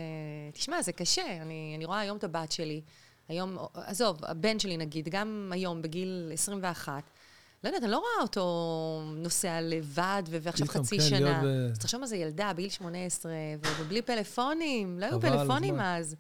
תשמע, 0.53 0.83
זה 0.83 0.93
קשה. 0.93 1.43
אני, 1.43 1.75
אני 1.77 1.85
רואה 1.85 2.01
היום 2.01 2.17
את 2.17 2.25
הבת 2.25 2.53
שלי, 2.53 2.81
היום, 3.29 3.59
עזוב, 3.75 4.19
הבן 4.23 4.59
שלי 4.59 4.77
נגיד, 4.77 5.09
גם 5.09 5.51
היום, 5.55 5.83
בגיל 5.83 6.31
21, 6.33 7.03
לא 7.65 7.69
יודעת, 7.69 7.83
אני 7.83 7.91
לא 7.91 7.99
רואה 7.99 8.23
אותו 8.23 9.03
נוסע 9.17 9.61
לבד 9.61 10.23
ועכשיו 10.31 10.67
חצי 10.67 10.99
כן, 10.99 11.05
שנה. 11.05 11.43
אז 11.71 11.79
תחשוב 11.79 12.01
מה 12.01 12.07
זה 12.07 12.17
ילדה, 12.17 12.53
בגיל 12.53 12.71
18, 12.71 13.33
ו- 13.33 13.83
ובלי 13.83 14.03
פלאפונים. 14.03 14.99
לא 14.99 15.07
היו 15.07 15.21
פלאפונים. 15.21 15.81
אז. 15.81 16.17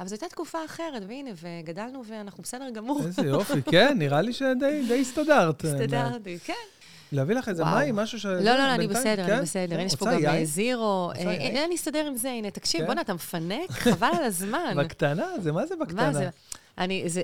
אבל 0.00 0.08
זו 0.08 0.14
הייתה 0.14 0.28
תקופה 0.28 0.58
אחרת, 0.64 1.02
והנה, 1.08 1.30
וגדלנו 1.42 2.02
ואנחנו 2.06 2.42
בסדר 2.42 2.70
גמור. 2.70 3.00
איזה 3.06 3.22
יופי, 3.26 3.62
כן, 3.62 3.94
נראה 3.98 4.20
לי 4.20 4.32
שדי 4.32 4.84
די 4.88 5.00
הסתדרת. 5.00 5.64
הסתדרתי, 5.64 6.38
כן. 6.44 6.52
להביא 7.12 7.34
לך 7.34 7.48
איזה. 7.48 7.64
מים, 7.64 7.96
משהו 7.96 8.20
ש... 8.20 8.26
לא, 8.26 8.40
לא, 8.40 8.56
לא, 8.58 8.74
אני 8.74 8.86
בסדר, 8.86 9.26
כן? 9.26 9.32
אני 9.32 9.42
בסדר. 9.42 9.76
כן, 9.76 9.86
יש 9.86 9.96
פה 9.96 10.04
גם? 10.04 10.34
אה, 10.34 10.44
זירו. 10.44 11.12
אה, 11.16 11.64
אני 11.64 11.74
אסתדר 11.74 12.06
עם 12.06 12.16
זה, 12.16 12.28
הנה, 12.28 12.50
תקשיב, 12.50 12.80
כן? 12.80 12.86
בוא'נה, 12.86 13.00
אתה 13.00 13.14
מפנק? 13.14 13.70
חבל 13.84 14.10
על 14.18 14.24
הזמן. 14.24 14.74
בקטנה? 14.76 15.26
זה 15.42 15.52
מה 15.52 15.66
זה 15.66 15.74
בקטנה? 15.76 16.10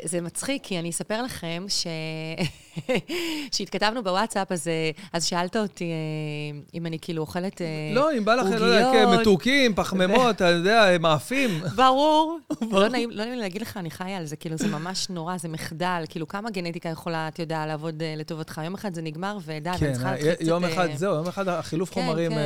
זה 0.05 0.21
מצחיק, 0.21 0.63
כי 0.65 0.79
אני 0.79 0.91
אספר 0.91 1.23
לכם 1.23 1.65
ש... 1.69 1.87
שהתכתבנו 3.53 4.03
בוואטסאפ, 4.05 4.53
אז, 4.53 4.69
אה, 4.69 4.91
אז 5.13 5.25
שאלת 5.25 5.57
אותי 5.57 5.85
אה, 5.85 5.89
אם 6.75 6.87
אני 6.87 6.99
כאילו 7.01 7.21
אוכלת 7.23 7.61
עוגיות. 7.61 8.13
לא, 8.13 8.19
אם 8.19 8.25
בא 8.25 8.35
לך, 8.35 8.47
לא 8.61 8.65
יודע, 8.67 8.91
כן, 8.93 9.21
מתוקים, 9.21 9.75
פחמימות, 9.75 10.37
אתה 10.37 10.49
יודע, 10.49 10.87
מאפים. 11.01 11.61
ברור. 11.77 12.39
לא 12.71 12.89
נעים 12.89 13.11
לא 13.11 13.17
נעים 13.25 13.35
לי 13.35 13.41
להגיד 13.41 13.63
לך, 13.63 13.77
אני 13.77 13.91
חיה 13.91 14.17
על 14.19 14.27
זה, 14.27 14.37
כאילו, 14.37 14.57
זה 14.57 14.69
ממש 14.69 15.11
נורא, 15.11 15.37
זה 15.39 15.49
מחדל. 15.49 16.03
כאילו, 16.09 16.29
כמה 16.29 16.51
גנטיקה 16.51 16.89
יכולה, 16.89 17.29
אתה 17.29 17.43
יודע, 17.43 17.67
לעבוד 17.67 18.03
אה, 18.03 18.15
לטובתך? 18.17 18.61
יום 18.65 18.75
אחד 18.75 18.95
זה 18.95 19.03
נגמר, 19.03 19.39
ודי, 19.45 19.71
כן, 19.79 19.87
אני 19.87 19.95
צריכה 19.95 20.11
להתחיל 20.13 20.33
קצת... 20.35 20.45
יום 20.47 20.65
אחד, 20.65 20.89
זהו, 20.95 21.15
יום 21.15 21.27
אחד 21.27 21.49
החילוף 21.49 21.91
כן, 21.95 22.01
חומרים 22.01 22.31
כן, 22.31 22.39
אה, 22.39 22.45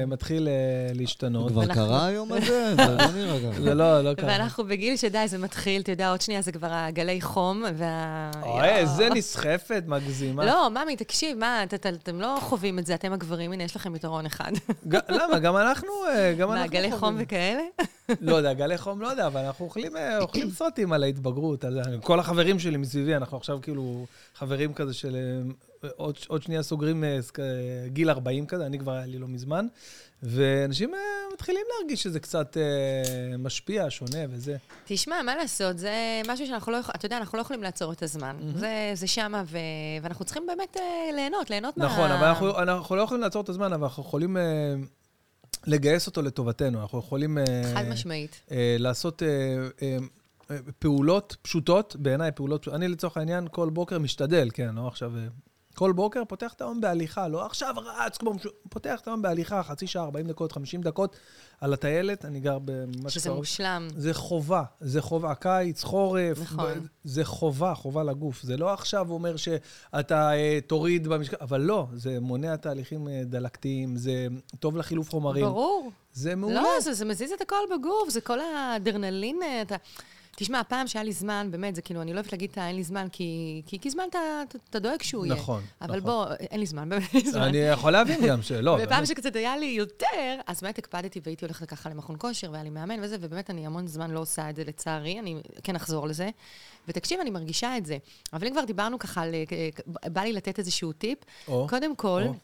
זה- 0.00 0.04
מתחיל 0.06 0.48
אה, 0.48 0.52
להשתנות. 0.94 1.50
כבר 1.50 1.60
ואנחנו- 1.60 1.74
קרה 1.86 2.06
היום 2.06 2.32
הזה? 2.32 2.74
זה 2.76 2.84
לא 2.96 3.06
נראה 3.14 3.38
ככה. 3.52 3.60
זה 3.62 3.74
לא, 3.74 4.00
לא 4.04 4.14
קרה. 4.14 4.26
ואנחנו 4.30 4.64
בגיל 4.64 4.96
שדי, 4.96 5.28
זה 5.28 5.38
מתחיל, 5.38 5.80
אתה 5.82 5.92
יודע, 5.92 6.10
עוד 6.10 6.20
שנייה 6.20 6.42
זה 6.42 6.52
כבר 6.52 6.68
הגלי 6.70 7.20
חום, 7.20 7.64
וה... 7.74 8.30
אוי, 8.42 8.68
איזה 8.68 9.08
נסחפת, 9.14 9.69
מגזימה. 9.86 10.44
לא, 10.46 10.68
ממי, 10.70 10.96
תקשיב, 10.96 11.38
מה, 11.38 11.62
את- 11.64 11.74
את- 11.74 11.86
אתם 11.86 12.20
לא 12.20 12.38
חווים 12.40 12.78
את 12.78 12.86
זה, 12.86 12.94
אתם 12.94 13.12
הגברים, 13.12 13.52
הנה, 13.52 13.62
יש 13.62 13.76
לכם 13.76 13.96
יתרון 13.96 14.26
אחד. 14.26 14.52
למה? 15.08 15.38
גם 15.38 15.56
אנחנו, 15.56 15.88
אה, 16.08 16.34
גם 16.34 16.48
מה. 16.48 16.66
גלי 16.66 16.90
חום 16.90 16.98
חווים. 17.00 17.16
וכאלה? 17.20 17.62
לא 18.20 18.36
יודע, 18.36 18.52
גלי 18.52 18.78
חום 18.78 19.00
לא 19.00 19.08
יודע, 19.08 19.26
אבל 19.26 19.40
אנחנו 19.40 19.64
אוכלים, 19.64 19.96
אה, 19.96 20.18
סרטים 20.54 20.92
על 20.92 21.02
ההתבגרות. 21.02 21.64
כל 22.02 22.20
החברים 22.20 22.58
שלי 22.58 22.76
מסביבי, 22.76 23.16
אנחנו 23.16 23.36
עכשיו 23.36 23.58
כאילו 23.62 24.06
חברים 24.34 24.72
כזה 24.74 24.94
של... 24.94 25.16
עוד, 25.96 26.18
עוד 26.28 26.42
שנייה 26.42 26.62
סוגרים 26.62 27.04
אה, 27.04 27.18
אה, 27.38 27.88
גיל 27.88 28.10
40 28.10 28.46
כזה, 28.46 28.66
אני 28.66 28.78
כבר 28.78 28.92
היה 28.92 29.06
לי 29.06 29.18
לא 29.18 29.28
מזמן. 29.28 29.66
ואנשים 30.22 30.94
אה, 30.94 31.00
מתחילים 31.32 31.62
להרגיש 31.76 32.02
שזה 32.02 32.20
קצת 32.20 32.56
משפיע, 33.38 33.86
שונה 33.88 34.18
וזה. 34.30 34.56
תשמע, 34.84 35.22
מה 35.22 35.36
לעשות, 35.36 35.78
זה 35.78 36.22
משהו 36.28 36.46
שאנחנו 36.46 36.72
לא 36.72 36.76
יכולים, 36.76 36.96
אתה 36.96 37.06
יודע, 37.06 37.16
אנחנו 37.16 37.36
לא 37.38 37.42
יכולים 37.42 37.62
לעצור 37.62 37.92
את 37.92 38.02
הזמן. 38.02 38.36
זה, 38.54 38.90
זה 38.94 39.06
שמה, 39.06 39.42
ו... 39.46 39.58
ואנחנו 40.02 40.24
צריכים 40.24 40.46
באמת 40.46 40.76
ליהנות, 41.14 41.50
ליהנות 41.50 41.76
מה... 41.76 41.84
נכון, 41.84 42.10
אבל 42.10 42.26
אנחנו, 42.26 42.58
אנחנו 42.58 42.96
לא 42.96 43.02
יכולים 43.02 43.22
לעצור 43.22 43.42
את 43.42 43.48
הזמן, 43.48 43.72
אבל 43.72 43.82
אנחנו 43.84 44.02
יכולים 44.02 44.36
לגייס 45.66 46.06
אותו 46.06 46.22
לטובתנו. 46.22 46.82
אנחנו 46.82 46.98
יכולים... 46.98 47.38
חד 47.74 47.84
משמעית. 47.88 48.40
לעשות 48.78 49.22
פעולות 50.78 51.36
פשוטות, 51.42 51.96
בעיניי 51.98 52.32
פעולות 52.32 52.60
פשוטות. 52.60 52.76
אני 52.80 52.88
לצורך 52.88 53.16
העניין 53.16 53.48
כל 53.50 53.70
בוקר 53.70 53.98
משתדל, 53.98 54.48
כן, 54.54 54.74
לא 54.74 54.88
עכשיו... 54.88 55.12
כל 55.80 55.92
בוקר 55.92 56.24
פותח 56.24 56.52
את 56.52 56.60
היום 56.60 56.80
בהליכה, 56.80 57.28
לא 57.28 57.46
עכשיו 57.46 57.74
רץ 57.76 58.16
כמו... 58.16 58.34
מש... 58.34 58.46
פותח 58.68 59.00
את 59.00 59.08
היום 59.08 59.22
בהליכה, 59.22 59.62
חצי 59.62 59.86
שעה, 59.86 60.04
40 60.04 60.26
דקות, 60.26 60.52
50 60.52 60.82
דקות 60.82 61.16
על 61.60 61.72
הטיילת, 61.72 62.24
אני 62.24 62.40
גר 62.40 62.58
ממש 62.98 63.14
שזה 63.14 63.28
קרוב. 63.28 63.38
מושלם. 63.38 63.88
זה 63.96 64.14
חובה, 64.14 64.62
זה 64.80 65.02
חובה. 65.02 65.34
קיץ, 65.34 65.84
חורף, 65.84 66.38
נכון. 66.40 66.86
זה 67.04 67.24
חובה, 67.24 67.74
חובה 67.74 68.02
לגוף. 68.02 68.42
זה 68.42 68.56
לא 68.56 68.72
עכשיו 68.72 69.10
אומר 69.10 69.36
שאתה 69.36 70.32
אה, 70.32 70.58
תוריד 70.66 71.08
במשקל, 71.08 71.36
אבל 71.40 71.60
לא, 71.60 71.86
זה 71.94 72.20
מונע 72.20 72.56
תהליכים 72.56 73.08
אה, 73.08 73.22
דלקתיים, 73.24 73.96
זה 73.96 74.26
טוב 74.58 74.76
לחילוף 74.76 75.10
חומרים. 75.10 75.44
ברור. 75.44 75.90
זה 76.12 76.34
מעולה. 76.34 76.62
לא, 76.62 76.80
זה, 76.80 76.92
זה 76.92 77.04
מזיז 77.04 77.32
את 77.32 77.40
הכל 77.40 77.56
בגוף, 77.74 78.08
זה 78.08 78.20
כל 78.20 78.38
האדרנלין, 78.40 79.42
אה, 79.42 79.62
אתה... 79.62 79.76
תשמע, 80.40 80.60
הפעם 80.60 80.86
שהיה 80.86 81.02
לי 81.04 81.12
זמן, 81.12 81.48
באמת, 81.50 81.74
זה 81.74 81.82
כאילו, 81.82 82.02
אני 82.02 82.12
לא 82.12 82.18
אוהבת 82.18 82.32
להגיד, 82.32 82.50
"אה, 82.58 82.68
אין 82.68 82.76
לי 82.76 82.82
זמן, 82.82 83.06
כי, 83.12 83.62
כי, 83.66 83.78
כי 83.78 83.90
זמן 83.90 84.04
אתה, 84.70 84.78
דואג 84.78 85.02
שהוא 85.02 85.26
יהיה. 85.26 85.36
נכון, 85.36 85.62
אבל 85.80 85.98
נכון. 85.98 86.00
בוא, 86.00 86.26
אין 86.50 86.60
לי 86.60 86.66
זמן, 86.66 86.88
באמת 86.88 87.14
אין 87.14 87.22
לי 87.24 87.30
זמן. 87.30 87.42
אני 87.42 87.56
יכול 87.58 87.92
להבין 87.92 88.26
גם 88.26 88.42
שלא. 88.42 88.78
ופעם. 88.82 89.06
שקצת 89.06 89.36
היה 89.36 89.56
לי 89.56 89.66
יותר, 89.66 90.36
אז 90.46 90.60
באמת 90.62 90.78
הקפדתי 90.78 91.20
והייתי 91.24 91.44
הולכת 91.44 91.68
ככה 91.68 91.90
למכון 91.90 92.16
כושר, 92.18 92.50
והיה 92.52 92.64
לי 92.64 92.70
מאמן 92.70 93.00
וזה, 93.02 93.16
ובאמת 93.20 93.50
אני 93.50 93.66
המון 93.66 93.86
זמן 93.86 94.10
לא 94.10 94.20
עושה 94.20 94.50
את 94.50 94.56
זה 94.56 94.64
לצערי, 94.64 95.18
אני 95.18 95.36
כן 95.62 95.76
אחזור 95.76 96.06
לזה. 96.06 96.30
ותקשיב, 96.88 97.20
אני 97.20 97.30
מרגישה 97.30 97.76
את 97.76 97.86
זה. 97.86 97.98
אבל 98.32 98.46
אם 98.46 98.52
כבר 98.52 98.64
דיברנו 98.64 98.98
ככה, 98.98 99.22
על, 99.22 99.34
אה, 99.34 99.68
בא 100.10 100.20
לי 100.20 100.32
לתת 100.32 100.58
איזשהו 100.58 100.92
טיפ. 100.92 101.18
או, 101.48 101.66
קודם 101.68 101.96
כל, 101.96 102.22
או. 102.26 102.34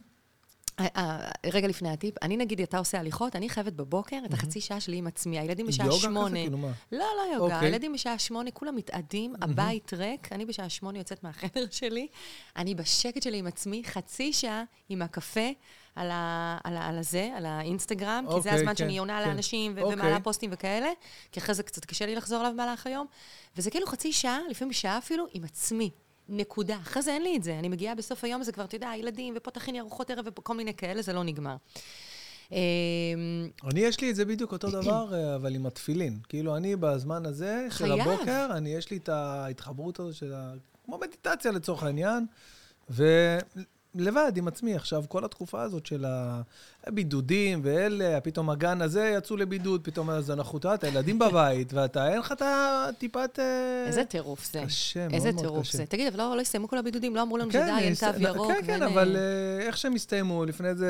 אה, 0.80 0.86
אה, 0.96 1.30
רגע 1.52 1.68
לפני 1.68 1.90
הטיפ, 1.90 2.14
אני 2.22 2.36
נגיד, 2.36 2.60
אתה 2.60 2.78
עושה 2.78 3.00
הליכות, 3.00 3.36
אני 3.36 3.48
חייבת 3.48 3.72
בבוקר 3.72 4.16
את 4.26 4.34
החצי 4.34 4.60
שעה 4.60 4.80
שלי 4.80 4.96
עם 4.96 5.06
עצמי. 5.06 5.38
הילדים 5.38 5.66
בשעה 5.66 5.86
יוגה 5.86 5.98
שמונה. 5.98 6.28
כזה? 6.28 6.36
כאילו 6.36 6.58
מה? 6.58 6.72
לא, 6.92 6.98
לא 6.98 7.34
יוגה. 7.34 7.54
אוקיי. 7.54 7.68
הילדים 7.68 7.92
בשעה 7.92 8.18
שמונה, 8.18 8.50
כולם 8.50 8.76
מתאדים, 8.76 9.34
הבית 9.42 9.92
ריק, 9.92 10.32
אני 10.32 10.44
בשעה 10.44 10.68
שמונה 10.68 10.98
יוצאת 10.98 11.24
מהחדר 11.24 11.66
שלי, 11.70 12.06
אני 12.56 12.74
בשקט 12.74 13.22
שלי 13.22 13.38
עם 13.38 13.46
עצמי, 13.46 13.82
חצי 13.84 14.32
שעה 14.32 14.64
עם 14.88 15.02
הקפה 15.02 15.50
על, 15.96 16.10
ה, 16.10 16.58
על, 16.64 16.76
ה, 16.76 16.88
על 16.88 16.98
הזה, 16.98 17.30
על 17.36 17.46
האינסטגרם, 17.46 18.24
כי 18.26 18.32
זה 18.32 18.36
אוקיי, 18.36 18.52
הזמן 18.52 18.68
כן, 18.68 18.76
שאני 18.76 18.98
עונה 18.98 19.20
כן. 19.22 19.28
לאנשים 19.28 19.72
ו- 19.76 19.80
אוקיי. 19.80 19.94
ומעלה 19.94 20.20
פוסטים 20.20 20.50
וכאלה, 20.52 20.88
כי 21.32 21.40
אחרי 21.40 21.54
זה 21.54 21.62
קצת 21.62 21.84
קשה 21.84 22.06
לי 22.06 22.14
לחזור 22.14 22.40
אליו 22.40 22.52
במהלך 22.52 22.86
היום, 22.86 23.06
וזה 23.56 23.70
כאילו 23.70 23.86
חצי 23.86 24.12
שעה, 24.12 24.38
לפעמים 24.50 24.72
שעה 24.72 24.98
אפילו, 24.98 25.26
עם 25.32 25.44
עצמי. 25.44 25.90
נקודה. 26.28 26.76
אחרי 26.76 27.02
זה 27.02 27.12
אין 27.12 27.22
לי 27.22 27.36
את 27.36 27.42
זה. 27.42 27.58
אני 27.58 27.68
מגיעה 27.68 27.94
בסוף 27.94 28.24
היום, 28.24 28.42
זה 28.42 28.52
כבר, 28.52 28.64
אתה 28.64 28.76
יודע, 28.76 28.90
ילדים, 28.98 29.34
ופה 29.36 29.50
תכיני 29.50 29.80
ארוחות 29.80 30.10
ערב 30.10 30.26
וכל 30.26 30.56
מיני 30.56 30.74
כאלה, 30.74 31.02
זה 31.02 31.12
לא 31.12 31.24
נגמר. 31.24 31.56
אמ, 32.52 32.56
אני, 33.64 33.80
יש 33.80 34.00
לי 34.00 34.10
את 34.10 34.16
זה 34.16 34.24
בדיוק 34.24 34.52
אותו 34.52 34.70
דבר, 34.70 35.14
אה, 35.14 35.34
אבל 35.34 35.54
עם 35.54 35.66
התפילין. 35.66 36.18
כאילו, 36.28 36.56
אני 36.56 36.76
בזמן 36.76 37.26
הזה 37.26 37.66
של. 37.70 38.00
הבוקר, 38.00 38.48
אני, 38.50 38.74
יש 38.74 38.90
לי 38.90 38.96
את 38.96 39.08
ההתחברות 39.08 40.00
הזו 40.00 40.14
של 40.14 40.34
ה... 40.34 40.52
כמו 40.84 40.98
מדיטציה 40.98 41.52
לצורך 41.52 41.82
העניין, 41.82 42.26
ולבד 42.90 44.32
עם 44.36 44.48
עצמי 44.48 44.74
עכשיו, 44.74 45.04
כל 45.08 45.24
התקופה 45.24 45.62
הזאת 45.62 45.86
של 45.86 46.04
הבידודים 46.86 47.60
ואלה, 47.62 48.20
פתאום 48.20 48.50
הגן 48.50 48.82
הזה 48.82 49.14
יצאו 49.18 49.36
לבידוד, 49.36 49.80
פתאום 49.84 50.10
אז 50.10 50.30
אנחנו, 50.30 50.58
אתה 50.74 50.88
ילדים 50.88 51.18
בבית, 51.18 51.72
ואתה, 51.72 52.08
אין 52.08 52.18
לך 52.18 52.32
את 52.32 52.42
הטיפת... 52.44 53.38
אה, 53.38 53.86
איזה 53.86 54.04
טירוף 54.04 54.52
זה. 54.52 54.62
קשה, 54.66 55.00
מאוד 55.00 55.12
איזה 55.12 55.32
מאוד 55.32 55.44
טירוף 55.44 55.62
קשה. 55.62 55.78
זה. 55.78 55.86
תגיד, 55.86 56.06
אבל 56.06 56.18
לא 56.18 56.36
לא 56.36 56.40
הסתיימו 56.40 56.68
כל 56.68 56.78
הבידודים, 56.78 57.16
לא 57.16 57.22
אמרו 57.22 57.38
לנו 57.38 57.50
כן, 57.50 57.66
שדי, 57.66 57.84
אין 57.84 57.94
תו 57.94 58.22
ירוק. 58.22 58.52
כן, 58.52 58.66
כן, 58.66 58.82
אבל 58.82 59.16
אה, 59.16 59.20
אה, 59.20 59.66
איך 59.66 59.76
שהם 59.76 59.94
הסתיימו, 59.94 60.44
לפני 60.44 60.68
איזה, 60.68 60.88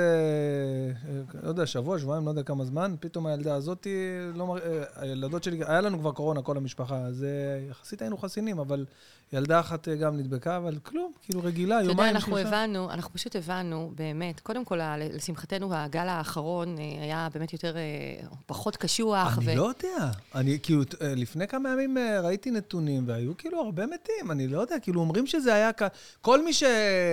לא 1.43 1.49
יודע, 1.49 1.67
שבוע, 1.67 1.99
שבועיים, 1.99 2.25
לא 2.25 2.31
יודע 2.31 2.43
כמה 2.43 2.65
זמן, 2.65 2.95
פתאום 3.01 3.27
הילדה 3.27 3.55
הזאתי, 3.55 3.95
לא 4.35 4.57
הילדות 4.97 5.45
שלי, 5.45 5.61
היה 5.67 5.81
לנו 5.81 5.99
כבר 5.99 6.13
קורונה, 6.13 6.43
כל 6.43 6.57
המשפחה, 6.57 6.97
אז 6.99 7.27
יחסית 7.71 8.03
היינו 8.03 8.19
חסינים, 8.19 8.59
אבל 8.59 8.85
ילדה 9.33 9.61
אחת 9.61 9.89
גם 9.89 10.17
נדבקה, 10.17 10.57
אבל 10.57 10.79
כלום, 10.83 11.13
כאילו 11.23 11.41
רגילה, 11.45 11.77
אתה 11.77 11.85
יודע, 11.85 11.93
יומיים, 11.93 12.15
אנחנו 12.15 12.37
שלושה. 12.37 12.49
הבנו, 12.49 12.91
אנחנו 12.91 13.13
פשוט 13.13 13.37
הבנו, 13.37 13.93
באמת, 13.95 14.41
קודם 14.41 14.65
כל, 14.65 14.79
לשמחתנו, 14.99 15.71
הגל 15.87 16.09
האחרון 16.09 16.79
אה, 16.79 17.03
היה 17.03 17.29
באמת 17.35 17.53
יותר, 17.53 17.77
אה, 17.77 18.27
פחות 18.47 18.77
קשוח. 18.77 19.39
אני 19.39 19.53
ו- 19.53 19.57
לא 19.57 19.63
יודע. 19.63 20.11
אני 20.35 20.59
כאילו, 20.63 20.83
אה, 20.83 21.15
לפני 21.15 21.49
כמה 21.49 21.71
ימים 21.71 21.97
ראיתי 22.23 22.51
נתונים, 22.51 23.09
והיו 23.09 23.37
כאילו 23.37 23.61
הרבה 23.61 23.87
מתים, 23.87 24.31
אני 24.31 24.49
לא 24.49 24.61
יודע, 24.61 24.79
כאילו 24.79 25.01
אומרים 25.01 25.27
שזה 25.27 25.55
היה 25.55 25.73
כ... 25.73 25.83
כל 26.21 26.45
מי 26.45 26.53
ש... 26.53 26.63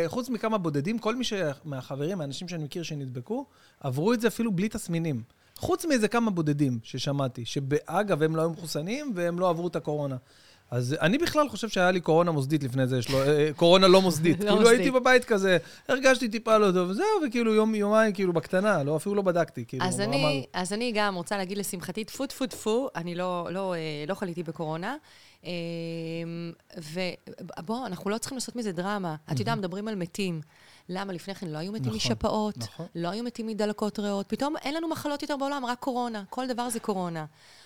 חוץ 0.07 0.29
מכמה 0.29 0.57
בודדים, 0.57 0.99
כל 0.99 1.15
מי 1.15 1.23
ש... 1.23 1.33
מהחברים, 1.65 2.17
מהאנשים 2.17 2.47
שאני 2.47 2.63
מכיר 2.63 2.83
שנדבקו, 2.83 3.45
עברו 3.79 4.13
את 4.13 4.21
זה 4.21 4.27
אפילו 4.27 4.51
בלי 4.51 4.69
תסמינים. 4.69 5.23
חוץ 5.57 5.85
מאיזה 5.85 6.07
כמה 6.07 6.31
בודדים 6.31 6.79
ששמעתי, 6.83 7.45
שאגב, 7.45 8.23
הם 8.23 8.35
לא 8.35 8.41
היו 8.41 8.49
מחוסנים 8.49 9.11
והם 9.15 9.39
לא 9.39 9.49
עברו 9.49 9.67
את 9.67 9.75
הקורונה. 9.75 10.17
אז 10.73 10.95
אני 11.01 11.17
בכלל 11.17 11.49
חושב 11.49 11.69
שהיה 11.69 11.91
לי 11.91 11.99
קורונה 11.99 12.31
מוסדית 12.31 12.63
לפני 12.63 12.87
זה, 12.87 12.97
יש 12.97 13.09
לו, 13.09 13.21
אה, 13.21 13.49
קורונה 13.55 13.87
לא 13.87 14.01
מוסדית. 14.01 14.39
לא 14.39 14.43
כאילו 14.43 14.55
מוסדית. 14.55 14.79
הייתי 14.79 14.91
בבית 14.91 15.25
כזה, 15.25 15.57
הרגשתי 15.87 16.29
טיפה 16.29 16.57
לא 16.57 16.71
טוב, 16.71 16.89
וזהו, 16.89 17.05
וכאילו 17.27 17.53
יום, 17.53 17.75
יומיים, 17.75 18.13
כאילו 18.13 18.33
בקטנה, 18.33 18.83
לא, 18.83 18.95
אפילו 18.95 19.15
לא 19.15 19.21
בדקתי, 19.21 19.65
כאילו, 19.67 19.85
אז 19.85 19.99
אני, 19.99 20.37
הזאת. 20.37 20.49
אז 20.53 20.73
אני 20.73 20.91
גם 20.95 21.15
רוצה 21.15 21.37
להגיד 21.37 21.57
לשמחתי, 21.57 22.03
טפו 22.03 22.25
טפו 22.25 22.47
טפו, 22.47 22.89
אני 22.95 23.15
לא, 23.15 23.47
לא, 23.51 23.73
אה, 23.73 23.79
לא 24.07 24.13
חליתי 24.13 24.43
בקורונה. 24.43 24.95
אה, 25.45 25.51
ובוא, 26.77 27.85
אנחנו 27.85 28.09
לא 28.09 28.17
צריכים 28.17 28.35
לעשות 28.35 28.55
מזה 28.55 28.71
דרמה. 28.71 29.15
אתה 29.31 29.41
יודע, 29.41 29.55
מדברים 29.55 29.87
על 29.87 29.95
מתים. 29.95 30.41
למה 30.89 31.13
לפני 31.13 31.35
כן 31.35 31.47
לא 31.47 31.57
היו 31.57 31.71
מתים 31.71 31.85
נכון, 31.85 31.95
משפעות, 31.95 32.57
נכון. 32.57 32.85
לא 32.95 33.09
היו 33.09 33.23
מתים 33.23 33.47
מדלקות 33.47 33.99
ריאות, 33.99 34.25
פתאום 34.27 34.57
אין 34.57 34.75
לנו 34.75 34.87
מחלות 34.87 35.21
יותר 35.21 35.37
בעולם, 35.37 35.65
רק 35.65 35.79
קורונה. 35.79 36.23
כל 36.29 36.47
דבר 36.47 36.69
זה 36.69 36.79
קורונה. 36.79 37.25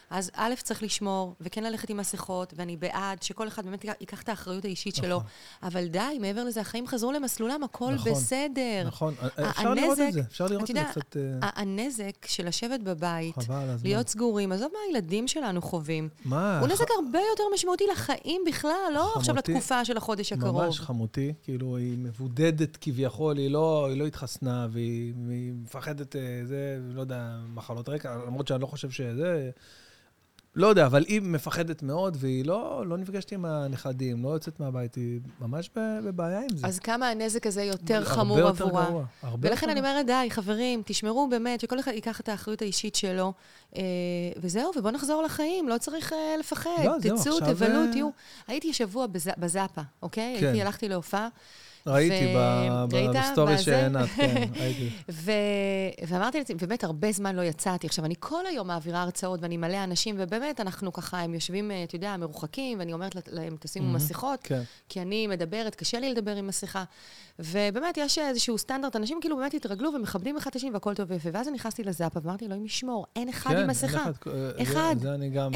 אז 0.09 0.31
א', 0.33 0.53
צריך 0.63 0.83
לשמור, 0.83 1.35
וכן 1.41 1.63
ללכת 1.63 1.89
עם 1.89 1.97
מסכות, 1.97 2.53
ואני 2.57 2.77
בעד 2.77 3.23
שכל 3.23 3.47
אחד 3.47 3.65
באמת 3.65 3.85
ייקח 3.85 4.21
את 4.21 4.29
האחריות 4.29 4.65
האישית 4.65 4.95
שלו. 4.95 5.21
אבל 5.63 5.87
די, 5.87 6.17
מעבר 6.21 6.43
לזה, 6.43 6.61
החיים 6.61 6.87
חזרו 6.87 7.11
למסלולם, 7.11 7.63
הכל 7.63 7.93
נכון, 7.93 8.11
בסדר. 8.11 8.83
נכון, 8.85 9.13
אפשר 9.49 9.73
לראות 9.73 9.93
את 9.99 10.03
הנזק- 10.03 10.13
זה, 10.13 10.21
אפשר 10.27 10.47
לראות 10.47 10.69
את 10.71 10.75
זה 10.75 10.83
קצת... 10.91 11.17
אה, 11.17 11.49
הנזק 11.55 12.25
של 12.25 12.47
לשבת 12.47 12.79
בבית. 12.79 13.35
להיות 13.83 14.07
סגורים, 14.09 14.51
עזוב 14.51 14.71
מה 14.73 14.79
הילדים 14.87 15.27
שלנו 15.27 15.61
חווים. 15.61 16.09
מה? 16.25 16.59
הוא 16.59 16.67
ח- 16.67 16.71
נזק 16.71 16.85
הרבה 17.03 17.19
יותר 17.31 17.43
משמעותי 17.53 17.83
לחיים 17.91 18.41
בכלל, 18.47 18.71
לא 18.93 19.13
עכשיו 19.15 19.35
חמותי- 19.35 19.51
לתקופה 19.51 19.85
של 19.85 19.97
החודש 19.97 20.33
הקרוב. 20.33 20.61
ממש 20.65 20.79
חמותי, 20.79 21.33
כאילו, 21.43 21.77
היא 21.77 21.97
מבודדת 21.97 22.77
כביכול, 22.81 23.37
היא 23.37 23.51
לא, 23.51 23.87
היא 23.89 23.99
לא 23.99 24.05
התחסנה, 24.07 24.67
והיא, 24.71 25.13
והיא 25.27 25.53
מפחדת, 25.63 26.15
אה, 26.15 26.21
זה, 26.43 26.57
לא 26.93 27.01
יודע, 27.01 27.21
מחלות 27.53 27.89
רקע, 27.89 28.15
למרות 28.27 28.47
שאני 28.47 28.61
לא 28.61 28.67
חושב 28.67 28.89
שזה... 28.91 29.49
לא 30.57 30.67
יודע, 30.67 30.85
אבל 30.85 31.03
היא 31.07 31.21
מפחדת 31.21 31.83
מאוד, 31.83 32.17
והיא 32.19 32.45
לא, 32.45 32.83
לא 32.87 32.97
נפגשת 32.97 33.31
עם 33.31 33.45
הנכדים, 33.45 34.23
לא 34.23 34.29
יוצאת 34.29 34.59
מהבית, 34.59 34.95
היא 34.95 35.19
ממש 35.41 35.69
בבעיה 36.03 36.39
עם 36.39 36.57
זה. 36.57 36.67
אז 36.67 36.79
כמה 36.79 37.09
הנזק 37.09 37.47
הזה 37.47 37.63
יותר 37.63 38.05
חמור 38.05 38.37
עבורה. 38.37 38.49
הרבה 38.49 38.63
יותר 38.63 38.89
גרוע. 38.89 39.05
הרבה 39.23 39.49
ולכן 39.49 39.69
אני 39.69 39.79
אומרת, 39.79 40.05
די, 40.05 40.27
חברים, 40.29 40.81
תשמרו 40.85 41.27
באמת, 41.29 41.59
שכל 41.59 41.79
אחד 41.79 41.91
ייקח 41.91 42.19
את 42.19 42.29
האחריות 42.29 42.61
האישית 42.61 42.95
שלו, 42.95 43.33
אה, 43.75 43.81
וזהו, 44.37 44.71
ובואו 44.77 44.93
נחזור 44.93 45.23
לחיים, 45.23 45.69
לא 45.69 45.77
צריך 45.77 46.13
אה, 46.13 46.37
לפחד. 46.39 46.69
לא, 46.85 46.99
זהו, 46.99 47.17
עכשיו... 47.17 47.37
תצאו, 47.37 47.53
תבלו, 47.53 47.81
אה, 47.81 47.91
תהיו. 47.91 48.09
הייתי 48.47 48.73
שבוע 48.73 49.07
בז... 49.07 49.29
בזאפה, 49.37 49.81
אוקיי? 50.01 50.37
כן. 50.39 50.45
הייתי, 50.45 50.61
הלכתי 50.61 50.89
להופעה. 50.89 51.27
ראיתי 51.87 52.35
בסטורי 53.19 53.57
שעינת, 53.57 54.09
כן, 54.09 54.43
ראיתי. 54.61 54.89
ואמרתי 56.07 56.37
לעצמי, 56.37 56.55
באמת 56.55 56.83
הרבה 56.83 57.11
זמן 57.11 57.35
לא 57.35 57.41
יצאתי. 57.41 57.87
עכשיו, 57.87 58.05
אני 58.05 58.15
כל 58.19 58.45
היום 58.45 58.67
מעבירה 58.67 59.01
הרצאות 59.01 59.39
ואני 59.41 59.57
מלא 59.57 59.83
אנשים, 59.83 60.15
ובאמת, 60.19 60.59
אנחנו 60.61 60.93
ככה, 60.93 61.19
הם 61.19 61.33
יושבים, 61.33 61.71
אתה 61.83 61.95
יודע, 61.95 62.17
מרוחקים, 62.17 62.79
ואני 62.79 62.93
אומרת 62.93 63.15
להם, 63.31 63.55
תשימו 63.59 63.93
מסכות, 63.93 64.39
כן. 64.43 64.61
כי 64.89 65.01
אני 65.01 65.27
מדברת, 65.27 65.75
קשה 65.75 65.99
לי 65.99 66.11
לדבר 66.11 66.35
עם 66.35 66.47
מסכה. 66.47 66.83
ובאמת, 67.39 67.97
יש 67.97 68.17
איזשהו 68.17 68.57
סטנדרט, 68.57 68.95
אנשים 68.95 69.17
כאילו 69.21 69.37
באמת 69.37 69.53
התרגלו 69.53 69.93
ומכבדים 69.93 70.37
אחד 70.37 70.49
את 70.49 70.55
השני 70.55 70.71
והכל 70.71 70.93
טוב 70.93 71.11
ויפה. 71.11 71.29
ואז 71.33 71.47
אני 71.47 71.55
נכנסתי 71.55 71.83
לזאפה 71.83 72.19
ואמרתי, 72.23 72.45
אלוהים 72.45 72.65
ישמור, 72.65 73.05
אין 73.15 73.29
אחד 73.29 73.55
עם 73.57 73.67
מסכה. 73.67 74.03
אחד, 74.61 74.95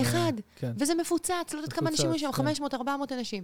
אחד. 0.01 0.33
כן. 0.55 0.71
וזה 0.77 0.95
מפוצץ, 0.95 1.53
לא 1.53 1.59
יודעת 1.59 1.73
כמה 1.73 1.89
אנשים 1.89 2.13
יש 2.13 2.21
שם, 2.21 2.31
500, 2.31 2.73
400 2.73 3.11
אנשים. 3.11 3.43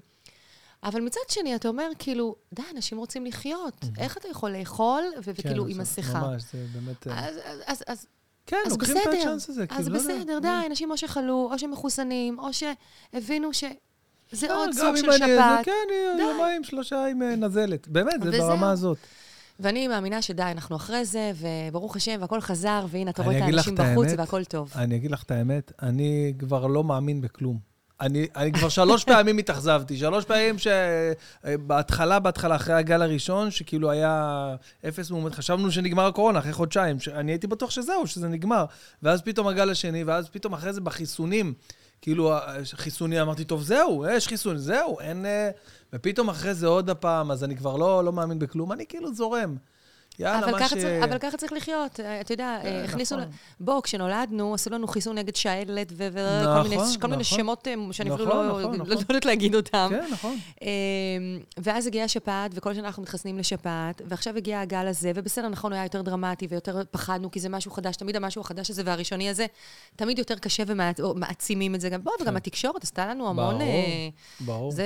אבל 0.83 1.01
מצד 1.01 1.19
שני, 1.29 1.55
אתה 1.55 1.67
אומר, 1.67 1.89
כאילו, 1.99 2.35
די, 2.53 2.61
אנשים 2.75 2.97
רוצים 2.97 3.25
לחיות. 3.25 3.85
איך 3.97 4.17
אתה 4.17 4.27
יכול 4.27 4.51
לאכול, 4.51 5.03
וכאילו, 5.23 5.63
כן, 5.63 5.71
עם 5.71 5.77
מסכה? 5.77 6.19
ממש, 6.19 6.43
זה 6.53 6.65
באמת... 6.73 7.07
אה, 7.07 7.27
אז, 7.65 7.83
אז, 7.87 8.05
כן, 8.45 8.57
אז 8.65 8.71
לוקחים 8.71 8.95
בסדר, 8.95 9.13
את 9.13 9.17
הצ'אנס 9.21 9.49
הזה. 9.49 9.65
אז 9.69 9.85
כאילו, 9.85 9.99
בסדר, 9.99 10.33
לא 10.33 10.39
די, 10.39 10.65
אנשים 10.67 10.91
או 10.91 10.97
שחלו, 10.97 11.49
או 11.51 11.59
שמחוסנים, 11.59 12.39
או 12.39 12.49
שהבינו 12.53 13.53
ש... 13.53 13.63
זה 14.31 14.53
עוד 14.53 14.69
סוג 14.73 14.95
של 14.95 15.11
שפעת. 15.11 15.65
כן, 15.65 15.71
יומיים, 16.19 16.63
שלושה 16.63 17.05
עם 17.05 17.21
אה, 17.21 17.35
נזלת. 17.35 17.87
באמת, 17.87 18.23
זה 18.23 18.31
ברמה 18.31 18.71
הזאת. 18.71 18.97
ואני 19.59 19.87
מאמינה 19.87 20.21
שדי, 20.21 20.43
אנחנו 20.43 20.75
אחרי 20.75 21.05
זה, 21.05 21.31
וברוך 21.35 21.95
השם, 21.95 22.17
והכל 22.19 22.41
חזר, 22.41 22.85
והנה, 22.89 23.11
אתה 23.11 23.23
רואה 23.23 23.37
את 23.37 23.41
האנשים 23.41 23.75
בחוץ, 23.75 24.07
והכל 24.17 24.43
טוב. 24.43 24.71
אני 24.75 24.95
אגיד 24.95 25.11
לך 25.11 25.23
את 25.23 25.31
האמת, 25.31 25.71
אני 25.81 26.33
כבר 26.39 26.67
לא 26.67 26.83
מאמין 26.83 27.21
בכלום. 27.21 27.66
אני, 28.01 28.27
אני 28.35 28.51
כבר 28.51 28.69
שלוש 28.69 29.03
פעמים 29.03 29.37
התאכזבתי, 29.37 29.97
שלוש 29.97 30.25
פעמים 30.25 30.55
שבהתחלה, 31.43 32.19
בהתחלה, 32.19 32.55
אחרי 32.55 32.75
הגל 32.75 33.01
הראשון, 33.01 33.51
שכאילו 33.51 33.91
היה 33.91 34.55
אפס 34.87 35.11
מאומת, 35.11 35.35
חשבנו 35.35 35.71
שנגמר 35.71 36.05
הקורונה 36.05 36.39
אחרי 36.39 36.53
חודשיים, 36.53 36.97
אני 37.13 37.31
הייתי 37.31 37.47
בטוח 37.47 37.69
שזהו, 37.69 38.07
שזה 38.07 38.27
נגמר. 38.27 38.65
ואז 39.03 39.21
פתאום 39.21 39.47
הגל 39.47 39.69
השני, 39.69 40.03
ואז 40.03 40.29
פתאום 40.29 40.53
אחרי 40.53 40.73
זה 40.73 40.81
בחיסונים, 40.81 41.53
כאילו, 42.01 42.33
חיסונים, 42.73 43.19
אמרתי, 43.19 43.43
טוב, 43.43 43.61
זהו, 43.61 44.05
יש 44.09 44.27
חיסון, 44.27 44.57
זהו, 44.57 44.99
אין... 44.99 45.25
אה, 45.25 45.49
ופתאום 45.93 46.29
אחרי 46.29 46.53
זה 46.53 46.67
עוד 46.67 46.89
הפעם, 46.89 47.31
אז 47.31 47.43
אני 47.43 47.57
כבר 47.57 47.77
לא, 47.77 48.03
לא 48.03 48.13
מאמין 48.13 48.39
בכלום, 48.39 48.71
אני 48.71 48.85
כאילו 48.89 49.13
זורם. 49.13 49.55
יאללה, 50.19 50.51
מה 50.51 50.67
ש... 50.67 50.73
צריך, 50.73 51.03
אבל 51.03 51.17
ככה 51.17 51.37
צריך 51.37 51.53
לחיות. 51.53 51.99
אה, 51.99 52.21
אתה 52.21 52.33
יודע, 52.33 52.59
כן, 52.63 52.81
הכניסו... 52.85 53.15
נכון. 53.15 53.29
בוא, 53.59 53.81
כשנולדנו, 53.81 54.53
עשו 54.53 54.69
לנו 54.69 54.87
חיסון 54.87 55.17
נגד 55.17 55.35
שעלת 55.35 55.93
וכל 55.95 56.19
נכון, 56.43 56.69
מיני, 56.69 56.75
נכון. 56.97 57.11
מיני 57.11 57.23
שמות 57.23 57.67
אה, 57.67 57.73
שאני 57.91 58.09
נכון, 58.09 58.21
אפילו 58.21 58.43
לא, 58.43 58.49
נכון, 58.49 58.61
לא, 58.61 58.71
נכון. 58.71 58.87
לא 58.87 58.93
יודעת 58.99 59.25
להגיד 59.25 59.55
אותם. 59.55 59.87
כן, 59.89 60.05
נכון. 60.11 60.37
אמ, 60.61 60.67
ואז 61.57 61.87
הגיעה 61.87 62.05
השפעת, 62.05 62.51
וכל 62.53 62.73
שנה 62.73 62.87
אנחנו 62.87 63.03
מתחסנים 63.03 63.37
לשפעת, 63.37 64.01
ועכשיו 64.05 64.37
הגיע 64.37 64.59
הגל 64.59 64.87
הזה, 64.87 65.11
ובסדר, 65.15 65.47
נכון, 65.47 65.71
הוא 65.71 65.77
היה 65.77 65.85
יותר 65.85 66.01
דרמטי 66.01 66.47
ויותר 66.49 66.81
פחדנו, 66.91 67.31
כי 67.31 67.39
זה 67.39 67.49
משהו 67.49 67.71
חדש, 67.71 67.95
תמיד 67.95 68.15
המשהו 68.15 68.41
החדש 68.41 68.69
הזה 68.69 68.81
והראשוני 68.85 69.29
הזה, 69.29 69.45
תמיד 69.95 70.19
יותר 70.19 70.35
קשה 70.35 70.63
ומעצימים 70.67 71.75
את 71.75 71.81
זה 71.81 71.89
גם. 71.89 72.01
וגם 72.21 72.31
כן. 72.31 72.35
התקשורת 72.35 72.83
עשתה 72.83 73.07
לנו 73.07 73.29
המון... 73.29 73.57
ברור, 73.57 73.61
אה, 73.61 74.09
ברור. 74.39 74.71
זה 74.71 74.85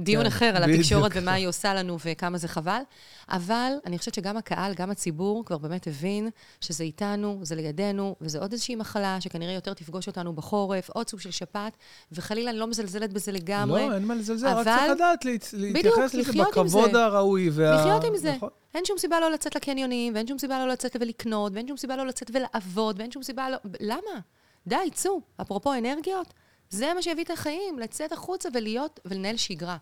דיון 0.00 0.22
כן, 0.22 0.26
אחר 0.26 0.52
על 0.56 0.72
התקשורת 0.72 1.12
ומה 1.14 1.32
היא 1.32 1.48
עושה 1.48 1.74
לנו 1.74 1.96
וכמה 2.04 2.38
זה 2.38 2.48
חבל. 2.48 2.80
אבל 3.28 3.72
אני 3.86 3.98
חושבת 3.98 4.15
שגם 4.16 4.36
הקהל, 4.36 4.74
גם 4.74 4.90
הציבור, 4.90 5.44
כבר 5.44 5.58
באמת 5.58 5.86
הבין 5.86 6.30
שזה 6.60 6.84
איתנו, 6.84 7.38
זה 7.42 7.54
לידינו, 7.54 8.16
וזה 8.20 8.38
עוד 8.38 8.52
איזושהי 8.52 8.76
מחלה 8.76 9.20
שכנראה 9.20 9.52
יותר 9.52 9.74
תפגוש 9.74 10.06
אותנו 10.06 10.32
בחורף, 10.32 10.90
עוד 10.90 11.08
סוג 11.08 11.20
של 11.20 11.30
שפעת, 11.30 11.76
וחלילה, 12.12 12.50
אני 12.50 12.58
לא 12.58 12.66
מזלזלת 12.66 13.12
בזה 13.12 13.32
לגמרי. 13.32 13.88
לא, 13.88 13.94
אין 13.94 14.04
מה 14.04 14.14
לזלזל, 14.14 14.46
אבל... 14.46 14.58
רק 14.58 14.78
צריך 14.78 14.90
לדעת 14.90 15.24
להתייחס 15.52 16.14
לזה 16.14 16.32
בכבוד 16.32 16.96
הראוי 16.96 17.50
וה... 17.52 17.74
לחיות 17.74 18.04
עם 18.04 18.16
זה. 18.16 18.32
נכון. 18.36 18.48
אין 18.74 18.84
שום 18.84 18.98
סיבה 18.98 19.20
לא 19.20 19.30
לצאת 19.30 19.56
לקניונים, 19.56 20.14
ואין 20.14 20.26
שום 20.26 20.38
סיבה 20.38 20.58
לא 20.58 20.72
לצאת 20.72 20.96
ולקנות, 21.00 21.52
ואין 21.54 21.68
שום 21.68 21.76
סיבה 21.76 21.96
לא 21.96 22.06
לצאת 22.06 22.30
ולעבוד, 22.34 22.98
ואין 22.98 23.10
שום 23.10 23.22
סיבה 23.22 23.50
לא... 23.50 23.56
למה? 23.80 24.20
די, 24.66 24.90
צאו. 24.92 25.20
אפרופו 25.40 25.74
אנרגיות, 25.74 26.34
זה 26.70 26.94
מה 26.94 27.02
שיביא 27.02 27.24
את 27.24 27.30
החיים, 27.30 27.78
לצאת 27.78 28.12
החוצה 28.12 28.48
ולהיות, 28.54 29.00
ולנהל 29.04 29.36
שגרה. 29.36 29.76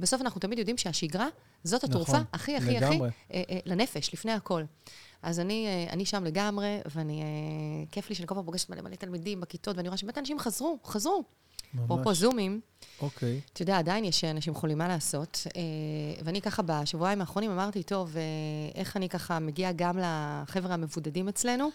בסוף 0.00 0.20
אנחנו 0.20 0.40
תמיד 0.40 0.58
יודעים 0.58 0.76
שהשגרה 0.76 1.28
זאת 1.64 1.84
התרופה 1.84 2.12
נכון, 2.12 2.24
הכי, 2.32 2.56
הכי, 2.56 2.70
לגמרי. 2.70 2.96
הכי 2.96 3.34
אה, 3.34 3.42
אה, 3.50 3.58
לנפש, 3.66 4.14
לפני 4.14 4.32
הכל. 4.32 4.62
אז 5.22 5.40
אני, 5.40 5.66
אה, 5.66 5.92
אני 5.92 6.04
שם 6.04 6.24
לגמרי, 6.24 6.78
ואני, 6.94 7.22
אה, 7.22 7.26
כיף 7.92 8.08
לי 8.08 8.14
שאני 8.14 8.26
כל 8.26 8.34
פעם 8.34 8.44
פוגשת 8.44 8.70
מלא 8.70 8.82
מלא 8.82 8.94
תלמידים 8.96 9.40
בכיתות, 9.40 9.76
ואני 9.76 9.88
רואה 9.88 9.98
שבאמת 9.98 10.18
אנשים 10.18 10.38
חזרו, 10.38 10.78
חזרו. 10.84 11.24
ממש. 11.74 11.84
אפרופו 11.84 12.14
זומים. 12.14 12.60
אוקיי. 13.02 13.40
אתה 13.52 13.62
יודע, 13.62 13.78
עדיין 13.78 14.04
יש 14.04 14.24
אנשים 14.24 14.54
חולים, 14.54 14.78
מה 14.78 14.88
לעשות? 14.88 15.46
אה, 15.56 15.62
ואני 16.24 16.40
ככה 16.40 16.62
בשבועיים 16.62 17.20
האחרונים 17.20 17.50
אמרתי, 17.50 17.82
טוב, 17.82 18.16
אה, 18.16 18.22
איך 18.74 18.96
אני 18.96 19.08
ככה 19.08 19.38
מגיעה 19.38 19.72
גם 19.76 19.98
לחבר'ה 19.98 20.74
המבודדים 20.74 21.28
אצלנו? 21.28 21.68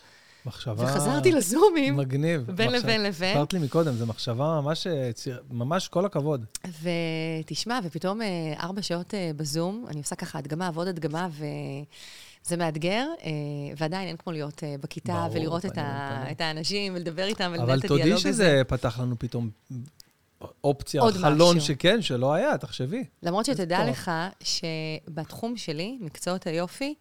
מחשבה... 0.45 0.83
וחזרתי 0.83 1.31
לזומים. 1.31 1.97
מגניב. 1.97 2.41
בין 2.51 2.67
מחשב... 2.67 2.83
לבין 2.83 3.03
לבין. 3.03 3.29
הסברת 3.31 3.53
לי 3.53 3.59
מקודם, 3.59 3.93
זו 3.93 4.05
מחשבה 4.05 4.59
ממש, 4.61 4.87
אה, 4.87 5.09
ממש 5.51 5.87
כל 5.87 6.05
הכבוד. 6.05 6.45
ותשמע, 6.81 7.79
ופתאום 7.83 8.21
אה, 8.21 8.27
ארבע 8.59 8.81
שעות 8.81 9.13
אה, 9.13 9.31
בזום, 9.35 9.85
אני 9.87 9.99
עושה 9.99 10.15
ככה 10.15 10.39
הדגמה 10.39 10.69
ועוד 10.73 10.87
הדגמה, 10.87 11.27
ו... 11.31 11.45
זה 12.45 12.57
מאתגר, 12.57 13.07
ועדיין 13.77 14.07
אין 14.07 14.17
כמו 14.17 14.33
להיות 14.33 14.63
בכיתה 14.81 15.13
ברור, 15.13 15.35
ולראות 15.35 15.65
את, 15.65 15.77
ה... 15.77 16.23
את 16.31 16.41
האנשים 16.41 16.93
ולדבר 16.95 17.23
איתם 17.23 17.51
ולנהל 17.53 17.79
את 17.79 17.85
הדיאלוג 17.85 18.01
הזה. 18.01 18.13
אבל 18.13 18.21
תודי 18.21 18.21
שזה 18.21 18.61
פתח 18.67 18.99
לנו 18.99 19.15
פתאום 19.19 19.49
אופציה, 20.63 21.01
חלון 21.11 21.57
משהו. 21.57 21.67
שכן, 21.67 22.01
שלא 22.01 22.33
היה, 22.33 22.57
תחשבי. 22.57 23.03
למרות 23.23 23.45
שתדע 23.45 23.89
לך 23.89 24.11
שבתחום 24.43 25.57
שלי, 25.57 25.97
מקצועות 26.01 26.47
היופי, 26.47 26.95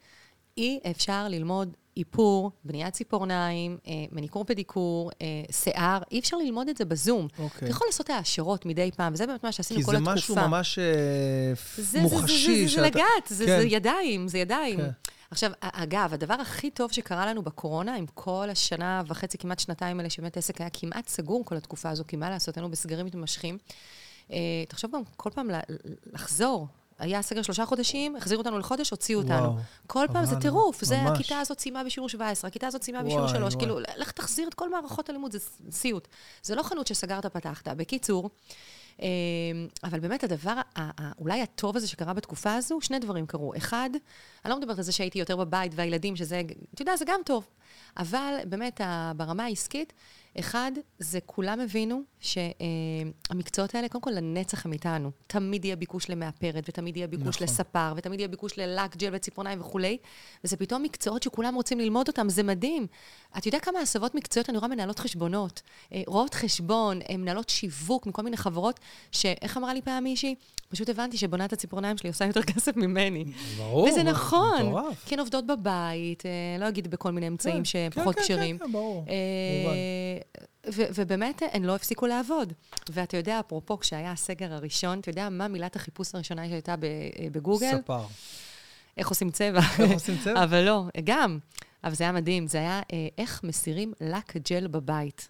אי 0.56 0.80
אפשר 0.90 1.28
ללמוד 1.28 1.76
איפור, 1.96 2.50
בניית 2.64 2.94
ציפורניים, 2.94 3.78
אה, 3.86 3.92
מניקור 4.12 4.44
פדיקור, 4.44 5.10
אה, 5.22 5.26
שיער, 5.50 6.02
אי 6.10 6.18
אפשר 6.18 6.36
ללמוד 6.36 6.68
את 6.68 6.76
זה 6.76 6.84
בזום. 6.84 7.28
אוקיי. 7.38 7.68
אתה 7.68 7.70
יכול 7.70 7.86
לעשות 7.86 8.10
העשרות 8.10 8.66
מדי 8.66 8.90
פעם, 8.96 9.12
וזה 9.12 9.26
באמת 9.26 9.44
מה 9.44 9.52
שעשינו 9.52 9.82
כל 9.82 9.96
התקופה. 9.96 10.14
כי 10.14 10.20
זה 10.20 10.32
משהו 10.32 10.48
ממש 10.48 10.78
אה, 10.78 11.52
זה, 11.76 12.02
מוחשי. 12.02 12.46
זה, 12.46 12.52
זה, 12.52 12.68
זה, 12.68 12.74
זה 12.74 12.86
לגעת, 12.86 13.26
זה, 13.28 13.46
כן. 13.46 13.60
זה 13.60 13.66
ידיים, 13.66 14.28
זה 14.28 14.38
ידיים. 14.38 14.78
כן. 14.78 14.90
עכשיו, 15.30 15.50
אגב, 15.60 16.14
הדבר 16.14 16.34
הכי 16.34 16.70
טוב 16.70 16.92
שקרה 16.92 17.26
לנו 17.26 17.42
בקורונה, 17.42 17.96
עם 17.96 18.06
כל 18.14 18.50
השנה 18.50 19.02
וחצי, 19.06 19.38
כמעט 19.38 19.58
שנתיים 19.58 19.98
האלה, 19.98 20.10
שבאמת 20.10 20.36
עסק 20.36 20.60
היה 20.60 20.70
כמעט 20.70 21.08
סגור 21.08 21.44
כל 21.44 21.56
התקופה 21.56 21.90
הזו, 21.90 22.04
כי 22.08 22.16
מה 22.16 22.30
לעשות, 22.30 22.56
היינו 22.56 22.70
בסגרים 22.70 23.06
מתמשכים. 23.06 23.58
אה, 24.32 24.36
תחשוב 24.68 24.90
גם 24.94 25.02
כל 25.16 25.30
פעם 25.30 25.50
לחזור 26.12 26.66
היה 27.02 27.22
סגר 27.22 27.42
שלושה 27.42 27.66
חודשים, 27.66 28.16
החזירו 28.16 28.40
אותנו 28.40 28.58
לחודש, 28.58 28.90
הוציאו 28.90 29.20
אותנו. 29.20 29.48
וואו, 29.48 29.58
כל 29.86 30.06
פעם 30.12 30.24
זה 30.24 30.36
טירוף. 30.36 30.84
זה 30.84 31.02
הכיתה 31.02 31.38
הזאת 31.40 31.60
סיימה 31.60 31.84
בשיעור 31.84 32.08
17, 32.08 32.48
הכיתה 32.48 32.66
הזאת 32.66 32.82
סיימה 32.82 33.02
בשיעור 33.02 33.28
3. 33.28 33.56
כאילו, 33.56 33.78
לך 33.96 34.10
תחזיר 34.10 34.48
את 34.48 34.54
כל 34.54 34.70
מערכות 34.70 35.08
הלימוד, 35.08 35.32
זה 35.32 35.38
סיוט. 35.70 36.08
זה 36.42 36.54
לא 36.54 36.62
חנות 36.62 36.86
שסגרת, 36.86 37.26
פתחת. 37.26 37.68
בקיצור, 37.68 38.30
אמ, 39.00 39.06
אבל 39.84 40.00
באמת 40.00 40.24
הדבר, 40.24 40.54
אולי 41.18 41.42
הטוב 41.42 41.76
הזה 41.76 41.88
שקרה 41.88 42.12
בתקופה 42.12 42.54
הזו, 42.54 42.78
שני 42.80 42.98
דברים 42.98 43.26
קרו. 43.26 43.52
אחד, 43.56 43.90
אני 44.44 44.50
לא 44.50 44.58
מדברת 44.58 44.78
על 44.78 44.84
זה 44.84 44.92
שהייתי 44.92 45.18
יותר 45.18 45.36
בבית 45.36 45.72
והילדים, 45.74 46.16
שזה, 46.16 46.42
אתה 46.74 46.82
יודע, 46.82 46.96
זה 46.96 47.04
גם 47.04 47.20
טוב. 47.24 47.46
אבל 47.96 48.34
באמת, 48.44 48.80
ברמה 49.16 49.44
העסקית, 49.44 49.92
אחד, 50.38 50.72
זה 50.98 51.18
כולם 51.26 51.60
הבינו 51.60 52.02
שהמקצועות 52.20 53.74
האלה, 53.74 53.88
קודם 53.88 54.02
כל, 54.02 54.10
לנצח 54.10 54.66
הם 54.66 54.72
איתנו. 54.72 55.10
תמיד 55.26 55.64
יהיה 55.64 55.76
ביקוש 55.76 56.10
למאפרת, 56.10 56.64
ותמיד 56.68 56.96
יהיה 56.96 57.06
ביקוש 57.06 57.36
נכון. 57.36 57.44
לספר, 57.44 57.92
ותמיד 57.96 58.20
יהיה 58.20 58.28
ביקוש 58.28 58.58
ללק, 58.58 58.96
ג'ל 58.96 59.10
וציפורניים 59.12 59.60
וכולי, 59.60 59.98
וזה 60.44 60.56
פתאום 60.56 60.82
מקצועות 60.82 61.22
שכולם 61.22 61.54
רוצים 61.54 61.80
ללמוד 61.80 62.08
אותם, 62.08 62.28
זה 62.28 62.42
מדהים. 62.42 62.86
אתה 63.38 63.48
יודע 63.48 63.60
כמה 63.60 63.78
הסבות 63.80 64.14
מקצועיות, 64.14 64.50
אני 64.50 64.58
רואה 64.58 64.68
מנהלות 64.68 64.98
חשבונות, 64.98 65.62
אה, 65.92 66.02
רואות 66.06 66.34
חשבון, 66.34 67.00
אה, 67.10 67.16
מנהלות 67.16 67.48
שיווק 67.48 68.06
מכל 68.06 68.22
מיני 68.22 68.36
חברות, 68.36 68.80
שאיך 69.12 69.56
אמרה 69.56 69.74
לי 69.74 69.82
פעם 69.82 70.04
מישהי? 70.04 70.34
פשוט 70.68 70.88
הבנתי 70.88 71.16
שבונת 71.16 71.52
הציפורניים 71.52 71.96
שלי 71.96 72.10
עושה 72.10 72.24
יותר 72.24 72.42
כסף 72.42 72.76
ממני. 72.76 73.24
ברור, 73.58 73.88
וזה 73.88 74.02
נכון. 74.02 74.66
מטורף. 74.66 75.04
כן, 75.06 75.18
עובדות 75.18 75.46
בבית, 75.46 76.26
אה, 76.26 76.30
לא 76.60 76.68
אגיד 76.68 76.90
בכל 76.90 77.10
מיני 77.10 77.28
אמצעים 77.28 77.62
כן, 77.64 77.64
שפחות 77.64 78.14
כן, 78.16 78.22
כשרים. 78.22 78.58
כן, 78.58 78.64
כן, 78.64 78.66
כן, 78.66 78.72
ברור. 78.72 79.04
ובאמת, 80.66 81.42
הן 81.52 81.64
לא 81.64 81.74
הפסיקו 81.74 82.06
לעבוד. 82.06 82.52
ואתה 82.90 83.16
יודע, 83.16 83.40
אפרופו, 83.40 83.78
כשהיה 83.78 84.12
הסגר 84.12 84.52
הראשון, 84.52 85.00
אתה 85.00 85.10
יודע 85.10 85.28
מה 85.28 85.48
מילת 85.48 85.76
החיפוש 85.76 86.14
הראשונה 86.14 86.48
שהייתה 86.48 86.74
בגוגל? 87.32 87.78
ספר. 87.82 88.04
איך 88.96 89.08
עושים 89.08 89.30
צבע. 89.30 89.60
איך 89.78 89.90
עושים 89.92 90.18
צבע? 90.24 90.44
אבל 90.44 90.60
לא, 90.60 90.84
גם. 91.04 91.38
אבל 91.84 91.94
זה 91.94 92.04
היה 92.04 92.12
מדהים, 92.12 92.46
זה 92.46 92.58
היה 92.58 92.80
אה, 92.92 93.08
איך 93.18 93.44
מסירים 93.44 93.92
לק 94.00 94.36
ג'ל 94.50 94.66
בבית. 94.66 95.28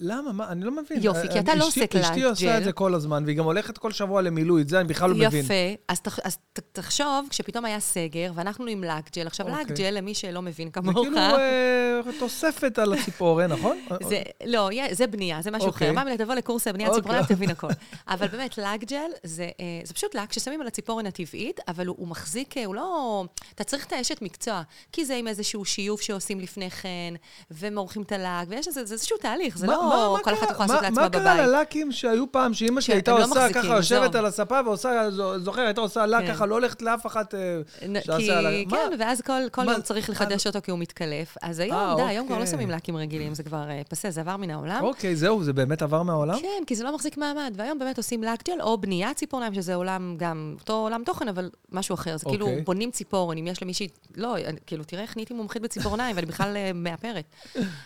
למה? 0.00 0.32
מה? 0.32 0.48
אני 0.48 0.64
לא 0.64 0.70
מבין. 0.70 0.98
יופי, 1.02 1.28
כי 1.28 1.32
אני- 1.32 1.40
אתה 1.40 1.54
לא 1.54 1.66
עושה 1.66 1.86
קלט 1.86 2.04
אשתי 2.04 2.24
עושה 2.24 2.46
ג'ל. 2.46 2.58
את 2.58 2.64
זה 2.64 2.72
כל 2.72 2.94
הזמן, 2.94 3.24
והיא 3.24 3.36
גם 3.36 3.44
הולכת 3.44 3.78
כל 3.78 3.92
שבוע 3.92 4.22
למילוי, 4.22 4.62
את 4.62 4.68
זה 4.68 4.80
אני 4.80 4.88
בכלל 4.88 5.10
לא 5.10 5.16
מבין. 5.26 5.44
יפה. 5.44 5.54
אז, 5.88 6.00
תח, 6.00 6.18
אז 6.24 6.36
ת, 6.52 6.60
תחשוב, 6.72 7.26
כשפתאום 7.30 7.64
היה 7.64 7.80
סגר, 7.80 8.32
ואנחנו 8.34 8.66
עם 8.66 8.84
לק 8.84 9.16
ג'ל, 9.16 9.26
עכשיו 9.26 9.46
אוקיי. 9.48 9.64
לק 9.64 9.70
ג'ל, 9.72 9.90
למי 9.90 10.14
שלא 10.14 10.42
מבין 10.42 10.66
זה 10.68 10.72
כמוך, 10.72 10.94
כאילו 10.94 11.18
אה, 11.18 12.00
תוספת 12.18 12.78
על 12.78 12.92
הציפורן, 12.92 13.52
נכון? 13.56 13.78
זה, 14.08 14.22
לא, 14.46 14.70
זה 14.92 15.06
בנייה, 15.06 15.42
זה 15.42 15.50
משהו 15.50 15.68
אוקיי. 15.68 15.90
אחר. 15.90 16.04
מה, 16.04 16.16
תבוא 16.18 16.34
לקורס 16.34 16.68
בניית 16.68 16.90
אוקיי. 16.90 17.20
תבין 17.28 17.50
הכל. 17.50 17.68
אבל 18.08 18.26
באמת, 18.26 18.58
לק 18.58 18.84
ג'ל 18.84 19.10
זה, 19.22 19.48
אה, 19.60 19.80
זה 19.84 19.94
פשוט 19.94 20.14
לק 20.14 20.32
ששמים 20.32 20.60
על 20.60 20.66
הציפורן 20.66 21.06
הטבעית, 21.06 21.60
אבל 21.68 21.86
הוא, 21.86 21.96
הוא 21.98 22.08
מחזיק, 22.08 22.56
אה, 22.56 22.64
הוא 22.64 22.74
לא... 22.74 23.24
אתה 23.54 23.64
צריך 23.64 23.86
את 23.86 23.92
האשת 23.92 24.22
מקצוע, 24.22 24.62
כי 24.92 25.04
זה 25.04 25.16
עם 25.16 25.28
איזשהו 25.28 25.64
שיוף 25.64 26.00
שעושים 26.00 26.40
לפני 26.40 26.70
כן, 26.70 27.14
ומורחים 27.50 28.02
את 28.02 28.12
הלק, 28.12 28.48
ויש 28.48 28.68
זה 28.68 28.80
איזשהו 28.80 29.16
תהליך, 29.16 29.55
זה 29.56 29.66
מה- 29.66 29.72
מה- 29.76 29.82
לא 29.94 30.12
מה 30.16 30.22
כל 30.24 30.34
אחת 30.34 30.50
יכולה 30.50 30.66
לעשות 30.66 30.76
מה- 30.76 30.88
לעצמה 30.88 31.02
מה 31.02 31.08
קרה 31.10 31.34
בבית. 31.34 31.48
ללקים 31.48 31.92
שהיו 31.92 32.32
פעם, 32.32 32.54
שאימא 32.54 32.80
שלי 32.80 32.94
הייתה 32.94 33.12
לא 33.12 33.24
עושה 33.24 33.52
ככה, 33.52 33.76
יושבת. 33.76 34.14
על 34.14 34.26
הספה 34.26 34.60
ועושה, 34.64 35.10
זו- 35.10 35.38
זוכר, 35.38 35.60
הייתה 35.60 35.80
עושה 35.80 36.06
לק 36.06 36.20
כן. 36.26 36.34
ככה, 36.34 36.46
לא 36.46 36.54
הולכת 36.54 36.82
לאף 36.82 37.06
אחת 37.06 37.34
אה, 37.34 37.60
שעשה 38.04 38.16
כי, 38.18 38.30
על 38.30 38.46
ה... 38.46 38.50
מה? 38.66 38.70
כן, 38.70 38.90
ואז 38.98 39.20
כל, 39.20 39.32
יום 39.64 39.82
צריך 39.82 40.10
לחדש 40.10 40.46
אותו 40.46 40.58
כי 40.62 40.70
הוא 40.70 40.78
מתקלף. 40.78 41.36
אז 41.42 41.58
היום, 41.58 41.76
אה, 41.76 41.94
די, 41.96 42.02
היום 42.02 42.26
כבר 42.26 42.36
לא 42.36 42.40
אוקיי. 42.40 42.52
שמים 42.56 42.70
לקים 42.70 42.96
רגילים, 42.96 43.34
זה 43.34 43.42
כבר 43.42 43.70
אה, 43.70 43.82
פסה, 43.88 44.10
זה 44.10 44.20
עבר 44.20 44.36
מן 44.36 44.50
העולם. 44.50 44.84
אוקיי, 44.84 45.16
זהו, 45.16 45.44
זה 45.44 45.52
באמת 45.52 45.82
עבר 45.82 46.02
מהעולם? 46.02 46.38
כן, 46.40 46.62
כי 46.66 46.74
זה 46.76 46.84
לא 46.84 46.94
מחזיק 46.94 47.16
מעמד. 47.18 47.52
והיום 47.56 47.78
באמת 47.78 47.96
עושים 47.96 48.22
לק 48.24 48.48
ג'ל 48.48 48.62
או 48.62 48.78
בניית 48.78 49.16
ציפורניים, 49.16 49.54
שזה 49.54 49.74
עולם 49.74 50.14
גם, 50.18 50.54
אותו 50.60 50.72
עולם 50.72 51.02
תוכן, 51.04 51.28
אבל 51.28 51.50
משהו 51.72 51.94
אחר. 51.94 52.16
זה 52.16 52.24
כאילו 52.28 52.46
אוקיי. 52.46 52.62
בונים 52.62 52.90
ציפורן, 52.90 53.38
אם 53.38 53.46
יש 53.46 53.62
למישהי, 53.62 53.88
לא, 54.16 54.34
כאילו, 54.66 54.84
תראה 54.84 55.02
איך 55.02 55.16
נהייתי 55.16 55.34
מומחית 55.34 55.62
בציפורניים, 55.62 56.16
ואני 56.16 56.26
בכלל 56.26 56.56
מאפרת. 56.74 57.24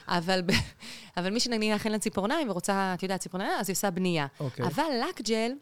אבל, 0.08 0.40
אבל 1.20 1.30
מי 1.30 1.40
שנניח 1.40 1.84
אין 1.84 1.92
לה 1.92 1.98
ציפורניים 1.98 2.50
ורוצה, 2.50 2.94
את 2.94 3.02
יודעת, 3.02 3.20
ציפורניים, 3.20 3.52
אז 3.58 3.68
היא 3.68 3.74
עושה 3.74 3.90
בנייה. 3.90 4.26
אוקיי. 4.40 4.66
אבל 4.66 4.84
לק 5.08 5.20
ג'ל, 5.20 5.52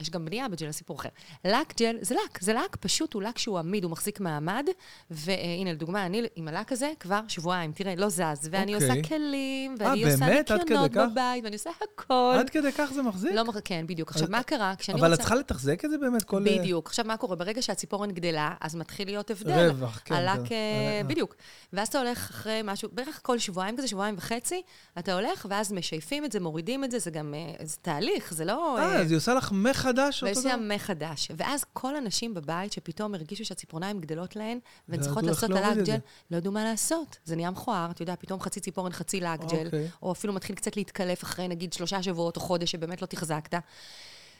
יש 0.00 0.10
גם 0.10 0.24
בנייה 0.24 0.48
בג'ל, 0.48 0.72
סיפור 0.72 0.96
אחר. 0.96 1.08
לק 1.44 1.74
ג'ל, 1.80 1.96
זה 2.00 2.14
לק, 2.14 2.40
זה 2.42 2.52
לק 2.52 2.76
פשוט, 2.76 3.12
הוא 3.14 3.22
לק 3.22 3.38
שהוא 3.38 3.58
עמיד, 3.58 3.84
הוא 3.84 3.92
מחזיק 3.92 4.20
מעמד. 4.20 4.66
והנה, 5.10 5.72
לדוגמה, 5.72 6.06
אני 6.06 6.22
עם 6.36 6.48
הלק 6.48 6.72
הזה 6.72 6.92
כבר 7.00 7.20
שבועיים, 7.28 7.72
תראה, 7.72 7.94
לא 7.96 8.08
זז. 8.08 8.20
ואני 8.50 8.74
אוקיי. 8.74 8.88
עושה 8.90 9.08
כלים, 9.08 9.74
אה, 9.80 9.86
ואני 9.88 10.12
עושה? 10.12 10.26
עד 10.38 10.46
כדי 10.46 10.58
ניקיונות? 10.58 10.90
בבית, 11.12 11.44
ואני 11.44 11.56
עושה 11.56 11.70
הכל. 11.94 12.34
עד 12.38 12.50
כדי 12.50 12.72
כך 12.72 12.90
זה 12.94 13.02
מחזיק? 13.02 13.32
לא, 13.32 13.44
מח- 13.44 13.56
כן, 13.64 13.84
בדיוק. 13.88 14.10
עכשיו, 14.10 14.24
אז- 14.24 14.30
מה 14.30 14.42
קרה? 14.42 14.74
כשאני 14.78 14.98
אבל 14.98 15.04
רוצה... 15.08 15.14
את 15.14 15.20
צריכה 15.20 15.34
לתחזק 15.34 15.84
את 15.84 15.90
זה 15.90 15.98
באמת 15.98 16.22
כל... 16.22 16.42
בדיוק. 16.44 16.86
עכשיו, 16.86 17.04
מה 17.04 17.16
קורה? 17.16 17.36
ברגע 17.36 17.62
שהציפורן 17.62 18.10
גדלה, 18.10 18.54
אז 18.60 18.74
מתחיל 18.76 19.08
להיות 19.08 19.30
הבדל. 19.30 19.68
רווח, 19.68 20.00
כן, 20.04 20.14
הלק, 20.14 20.52
אה, 20.52 20.56
אה. 20.56 21.00
בדיוק. 21.06 21.34
ואז 21.72 21.88
אתה 21.88 21.98
הולך 21.98 22.30
אחרי 22.30 22.60
משהו, 22.64 22.88
בערך 22.92 23.20
כל 23.22 23.38
שבועיים 23.38 23.76
כזה, 23.76 23.88
שבועיים 23.88 24.14
וחצי, 24.18 24.62
אתה 24.98 25.14
הולך, 25.14 25.46
ואז 25.50 25.72
משייפים 25.72 26.24
את 26.24 26.32
זה, 26.32 26.40
מורידים 26.40 26.84
את 26.84 26.90
זה, 26.90 26.98
זה 26.98 27.10
גם, 27.10 27.34
זה 27.62 27.76
תהליך, 27.82 28.34
זה 28.34 28.44
לא... 28.44 28.78
אה, 28.78 29.00
אז 29.00 29.10
היא 29.10 29.16
עושה 29.16 29.34
לך 29.34 29.52
מחדש 29.52 29.85
אותו 29.86 30.02
ועושה 30.22 30.56
דבר? 30.56 30.74
מחדש. 30.74 31.30
ואז 31.36 31.64
כל 31.72 31.96
הנשים 31.96 32.34
בבית 32.34 32.72
שפתאום 32.72 33.14
הרגישו 33.14 33.44
שהציפורניים 33.44 34.00
גדלות 34.00 34.36
להן, 34.36 34.58
והן 34.88 34.98
לא 34.98 35.04
צריכות 35.04 35.24
איך 35.24 35.42
לעשות 35.42 35.76
זה. 35.76 35.82
ג'ל, 35.82 35.96
לא 36.30 36.36
ידעו 36.36 36.52
מה 36.52 36.64
לעשות. 36.64 37.18
זה 37.24 37.36
נהיה 37.36 37.50
מכוער, 37.50 37.90
אתה 37.90 38.02
יודע, 38.02 38.14
פתאום 38.18 38.40
חצי 38.40 38.60
ציפורן, 38.60 38.92
חצי 38.92 39.20
לק 39.20 39.40
ג'ל, 39.40 39.66
אוקיי. 39.66 39.88
או 40.02 40.12
אפילו 40.12 40.32
מתחיל 40.32 40.56
קצת 40.56 40.76
להתקלף 40.76 41.24
אחרי 41.24 41.48
נגיד 41.48 41.72
שלושה 41.72 42.02
שבועות 42.02 42.36
או 42.36 42.40
חודש 42.40 42.72
שבאמת 42.72 43.02
לא 43.02 43.06
תחזקת. 43.06 43.54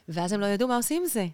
ואז 0.09 0.33
הם 0.33 0.41
לא 0.41 0.47
ידעו 0.47 0.69
מה 0.69 0.77
עושים 0.77 1.03
עם 1.03 1.09
זה. 1.09 1.27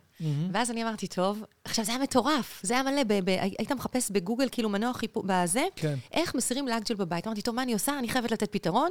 ואז 0.52 0.70
אני 0.70 0.82
אמרתי, 0.82 1.06
טוב, 1.06 1.42
עכשיו 1.64 1.84
זה 1.84 1.92
היה 1.92 2.02
מטורף, 2.02 2.60
זה 2.62 2.74
היה 2.74 2.82
מלא, 2.82 3.04
ב- 3.04 3.12
ב- 3.24 3.38
היית 3.58 3.72
מחפש 3.72 4.10
בגוגל 4.10 4.48
כאילו 4.52 4.68
מנוע 4.68 4.92
חיפוש, 4.92 5.24
בזה, 5.26 5.64
כן. 5.76 5.94
איך 6.12 6.34
מסירים 6.34 6.68
לק 6.68 6.88
ג'ל 6.88 6.94
בבית. 6.94 7.26
אמרתי, 7.26 7.42
טוב, 7.42 7.54
מה 7.54 7.62
אני 7.62 7.72
עושה? 7.72 7.98
אני 7.98 8.08
חייבת 8.08 8.30
לתת 8.30 8.52
פתרון. 8.52 8.90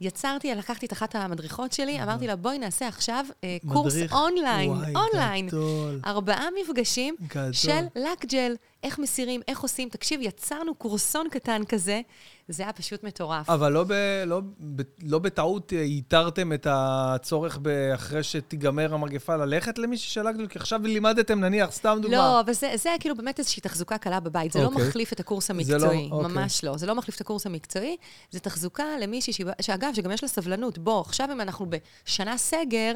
יצרתי, 0.00 0.54
לקחתי 0.54 0.86
את 0.86 0.92
אחת 0.92 1.14
המדריכות 1.14 1.72
שלי, 1.72 2.02
אמרתי 2.02 2.26
לה, 2.26 2.36
בואי 2.36 2.58
נעשה 2.58 2.88
עכשיו 2.88 3.24
אה, 3.44 3.56
קורס 3.72 3.94
מדריך. 3.94 4.12
אונליין, 4.12 4.70
וואי, 4.70 4.92
אונליין. 4.94 5.46
גדול. 5.46 6.00
ארבעה 6.06 6.46
מפגשים 6.62 7.16
גדול. 7.28 7.52
של 7.52 7.84
לק 7.96 8.24
ג'ל, 8.24 8.56
איך 8.82 8.98
מסירים, 8.98 9.40
איך 9.48 9.60
עושים. 9.60 9.88
תקשיב, 9.88 10.20
יצרנו 10.22 10.74
קורסון 10.74 11.26
קטן 11.30 11.62
כזה, 11.68 12.00
זה 12.48 12.62
היה 12.62 12.72
פשוט 12.72 13.04
מטורף. 13.04 13.50
אבל 13.50 13.72
לא, 13.72 13.84
ב, 13.84 13.92
לא, 14.26 14.40
ב, 14.76 14.82
לא 15.02 15.18
בטעות 15.18 15.72
אה, 15.72 15.78
ייתרתם 15.78 16.52
את 16.52 16.66
הצורך 16.70 17.58
אחרי 17.94 18.22
שתיגמר 18.22 18.94
המגפה 18.94 19.36
ללכת 19.36 19.78
למישהי 19.78 20.10
שלגתם? 20.10 20.46
כי 20.46 20.58
עכשיו 20.58 20.80
לימדתם, 20.82 21.40
נניח, 21.40 21.70
סתם 21.70 21.98
דוגמה. 22.02 22.16
לא, 22.16 22.40
אבל 22.40 22.52
זה, 22.52 22.72
זה 22.76 22.90
כאילו 23.00 23.16
באמת 23.16 23.38
איזושהי 23.38 23.60
תחזוקה 23.62 23.98
קלה 23.98 24.20
בבית. 24.20 24.52
זה 24.52 24.58
לא 24.62 24.66
אוקיי. 24.66 24.88
מחליף 24.88 25.12
את 25.12 25.20
הקורס 25.20 25.50
לא- 25.50 25.54
המקצועי, 25.56 26.08
אוקיי. 26.12 26.32
ממש 26.32 26.64
לא. 26.64 26.76
זה 26.76 26.86
לא 26.86 26.94
מחליף 26.94 27.16
את 27.16 27.20
הקורס 27.20 27.46
המקצועי, 27.46 27.96
זה 28.30 28.40
תחזוקה 28.40 28.84
למישהי, 29.02 29.32
שבא- 29.32 29.62
שאגב, 29.62 29.90
שגם 29.94 30.10
יש 30.10 30.22
לה 30.22 30.28
סבלנות. 30.28 30.78
בוא, 30.78 31.00
עכשיו 31.00 31.28
אם 31.32 31.40
אנחנו 31.40 31.66
בשנה 32.04 32.38
סגר, 32.38 32.92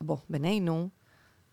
בוא, 0.00 0.16
בינינו, 0.30 0.88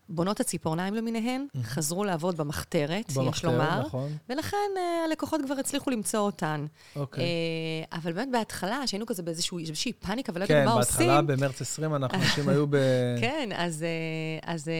בונות 0.08 0.40
הציפורניים 0.40 0.94
למיניהן, 0.94 1.46
חזרו 1.62 2.04
לעבוד 2.04 2.36
במחתרת, 2.36 3.08
יש 3.08 3.16
במחתרת, 3.16 3.52
לומר. 3.52 3.80
נכון. 3.80 4.16
ולכן 4.28 4.56
אה, 4.76 5.04
הלקוחות 5.04 5.40
כבר 5.44 5.54
הצליחו 5.54 5.90
למצוא 5.90 6.20
אותן. 6.20 6.66
אוקיי. 6.96 7.24
אה, 7.24 7.98
אבל 7.98 8.12
באמת 8.12 8.28
בהתחלה, 8.32 8.86
שהיינו 8.86 9.06
כזה 9.06 9.22
באיזושהי 9.22 9.92
פאניקה 9.92 10.32
ולא 10.34 10.46
כן, 10.46 10.54
ידענו 10.54 10.70
מה 10.70 10.76
עושים, 10.76 11.06
בהתחלה, 11.06 11.22
במרץ 11.22 11.60
20, 11.60 11.94
אנחנו 11.94 12.18
אנשים 12.18 12.48
היו 12.48 12.66
ב... 12.66 12.76
כן, 13.20 13.48
אז, 13.56 13.82
אה, 13.82 14.52
אז, 14.54 14.68
אה, 14.68 14.74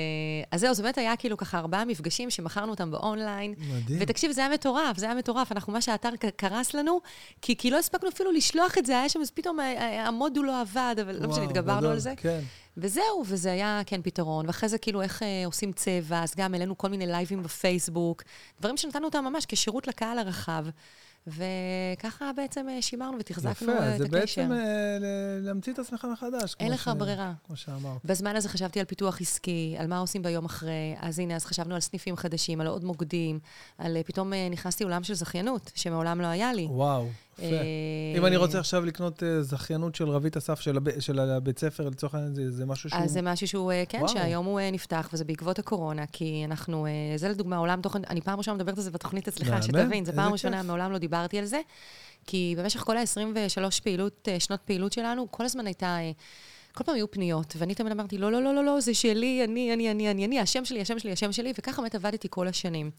אז 0.51 0.61
זהו, 0.61 0.75
זה 0.75 0.83
באמת 0.83 0.99
היה 0.99 1.17
כאילו 1.17 1.37
ככה 1.37 1.59
ארבעה 1.59 1.85
מפגשים 1.85 2.31
שמכרנו 2.31 2.71
אותם 2.71 2.91
באונליין. 2.91 3.55
מדהים. 3.59 3.99
ותקשיב, 4.03 4.33
זה 4.33 4.41
היה 4.41 4.51
מטורף, 4.55 4.99
זה 4.99 5.07
היה 5.07 5.15
מטורף. 5.15 5.53
אנחנו, 5.53 5.73
מה 5.73 5.81
שהאתר 5.81 6.11
קרס 6.37 6.75
לנו, 6.75 7.01
כי, 7.43 7.57
כי 7.57 7.71
לא 7.71 7.79
הספקנו 7.79 8.09
אפילו 8.09 8.33
לשלוח 8.33 8.79
את 8.79 8.87
זה, 8.87 8.99
היה 8.99 9.09
שם, 9.09 9.21
אז 9.21 9.31
פתאום 9.31 9.59
המודול 10.07 10.47
לא 10.47 10.61
עבד, 10.61 10.97
אבל 11.03 11.13
לא 11.13 11.29
משנה, 11.29 11.43
וואו, 11.43 11.51
התגברנו 11.51 11.89
על 11.89 11.99
זה. 11.99 12.13
כן. 12.17 12.41
וזהו, 12.77 13.23
וזה 13.27 13.53
היה, 13.53 13.81
כן, 13.87 14.01
פתרון. 14.03 14.47
ואחרי 14.47 14.69
זה, 14.69 14.79
כאילו, 14.79 15.03
איך 15.03 15.23
אה, 15.23 15.43
עושים 15.47 15.73
צבע, 15.73 16.23
אז 16.23 16.35
גם 16.37 16.55
העלינו 16.55 16.79
כל 16.79 16.89
מיני 16.89 17.07
לייבים 17.07 17.43
בפייסבוק, 17.43 18.23
דברים 18.61 18.77
שנתנו 18.77 19.05
אותם 19.05 19.25
ממש 19.25 19.47
כשירות 19.49 19.87
לקהל 19.87 20.19
הרחב. 20.19 20.67
וככה 21.27 22.31
בעצם 22.37 22.69
אה, 22.69 22.83
שימרנו 22.83 23.19
ותחזקנו 23.21 23.73
יפה, 23.73 23.83
אה, 23.83 23.93
את 23.95 23.99
זה 23.99 24.05
הקשר. 24.05 24.43
בעצם 24.43 24.53
אה, 24.53 24.99
להמציא 25.41 25.73
את 25.73 25.79
עצמך 25.79 26.07
מחדש. 26.13 26.57
אין 26.61 26.73
לך 26.73 26.91
ש- 26.95 26.99
ברירה. 26.99 27.33
כמו 27.47 27.57
שאמרת. 27.57 28.05
בזמן 28.05 28.37
הזה 28.37 28.49
חשבתי 28.49 28.81
על 28.81 28.87
פיתוח 28.87 29.21
עסקי, 29.21 29.77
על 29.79 29.87
מה 29.87 29.99
עושים 29.99 30.23
ביום 30.23 30.45
אחרי. 30.45 30.97
אז 31.01 31.19
הנה, 31.19 31.37
אז 31.37 31.45
חשבנו 31.45 31.75
על 31.75 31.81
סניפים 31.81 32.17
חדשים, 32.17 32.61
על 32.61 32.67
עוד 32.67 32.85
מוקדים, 32.85 33.39
על 33.79 33.97
אה, 33.97 34.03
פתאום 34.03 34.33
אה, 34.33 34.49
נכנסתי 34.51 34.85
לעולם 34.85 35.03
של 35.05 35.15
זכיינות, 35.15 35.71
שמעולם 35.75 36.21
לא 36.21 36.27
היה 36.27 36.53
לי. 36.53 36.67
וואו, 36.71 37.03
יפה. 37.03 37.13
אם 38.17 38.27
אני 38.27 38.37
רוצה 38.37 38.59
עכשיו 38.59 38.85
לקנות 38.85 39.23
אה, 39.23 39.43
זכיינות 39.43 39.95
של 39.95 40.09
רבית 40.09 40.37
אסף 40.37 40.61
של 40.61 40.77
הב- 40.77 41.01
של 41.01 41.19
הבית 41.19 41.59
ספר, 41.59 41.89
לצורך 41.89 42.15
העניין, 42.15 42.35
זה- 42.35 42.51
זה 42.51 42.67
משהו 42.67 42.91
שהוא... 42.91 43.01
אז 43.03 43.11
זה 43.11 43.23
משהו 43.23 43.49
שהוא, 43.49 43.73
אה, 43.73 43.83
כן. 43.89 44.09
שהיום 44.09 44.47
הוא 44.47 44.61
אה, 44.61 44.71
נפתח, 44.71 45.09
וזה 45.13 45.25
בעקבות 45.25 45.59
הקורונה, 45.59 46.05
כי 46.13 46.43
אנחנו, 46.45 46.87
אה, 46.87 46.91
זה 47.17 47.29
לדוגמה 47.29 47.57
עולם 47.57 47.81
תוכן, 47.81 48.01
אני 48.11 48.21
פעם 48.21 48.39
ראשונה 48.39 48.55
מדברת 48.57 48.77
על 48.79 48.85
זה 48.85 48.91
בתוכנית 48.91 49.29
אצלך, 49.29 49.63
שתבין, 49.63 50.05
זו 50.05 50.11
איזה 50.11 50.23
פעם 50.23 50.33
ראשונה. 50.33 50.63
מעולם 50.63 50.93
לא 50.93 50.99
דיברתי 50.99 51.39
על 51.39 51.45
זה, 51.45 51.61
כי 52.27 52.55
במשך 52.59 52.81
כל 52.81 52.97
ה-23 52.97 53.81
פעילות, 53.83 54.29
אה, 54.33 54.41
שנות 54.41 54.61
פעילות 54.65 54.93
שלנו, 54.93 55.27
כל 55.31 55.45
הזמן 55.45 55.67
הייתה... 55.67 55.87
אה, 56.01 56.11
כל 56.75 56.85
פעם 56.85 56.95
היו 56.95 57.11
פניות, 57.11 57.55
ואני 57.59 57.75
תמיד 57.75 57.93
אמרתי, 57.93 58.19
לא, 58.19 58.33
לא, 58.33 58.43
לא, 58.43 58.55
לא, 58.55 58.65
לא, 58.65 58.81
זה 58.81 58.95
שלי, 58.95 59.45
אני, 59.45 59.73
אני, 59.75 59.93
אני, 59.93 60.11
אני, 60.11 60.25
אני, 60.25 60.41
השם 60.41 60.65
שלי, 60.65 60.81
השם 60.81 60.99
שלי, 60.99 61.13
השם 61.13 61.33
שלי, 61.33 61.53
וככה 61.59 61.83
באמת 61.83 61.95
עבדתי 61.95 62.29
כל 62.31 62.49
השנים. 62.49 62.91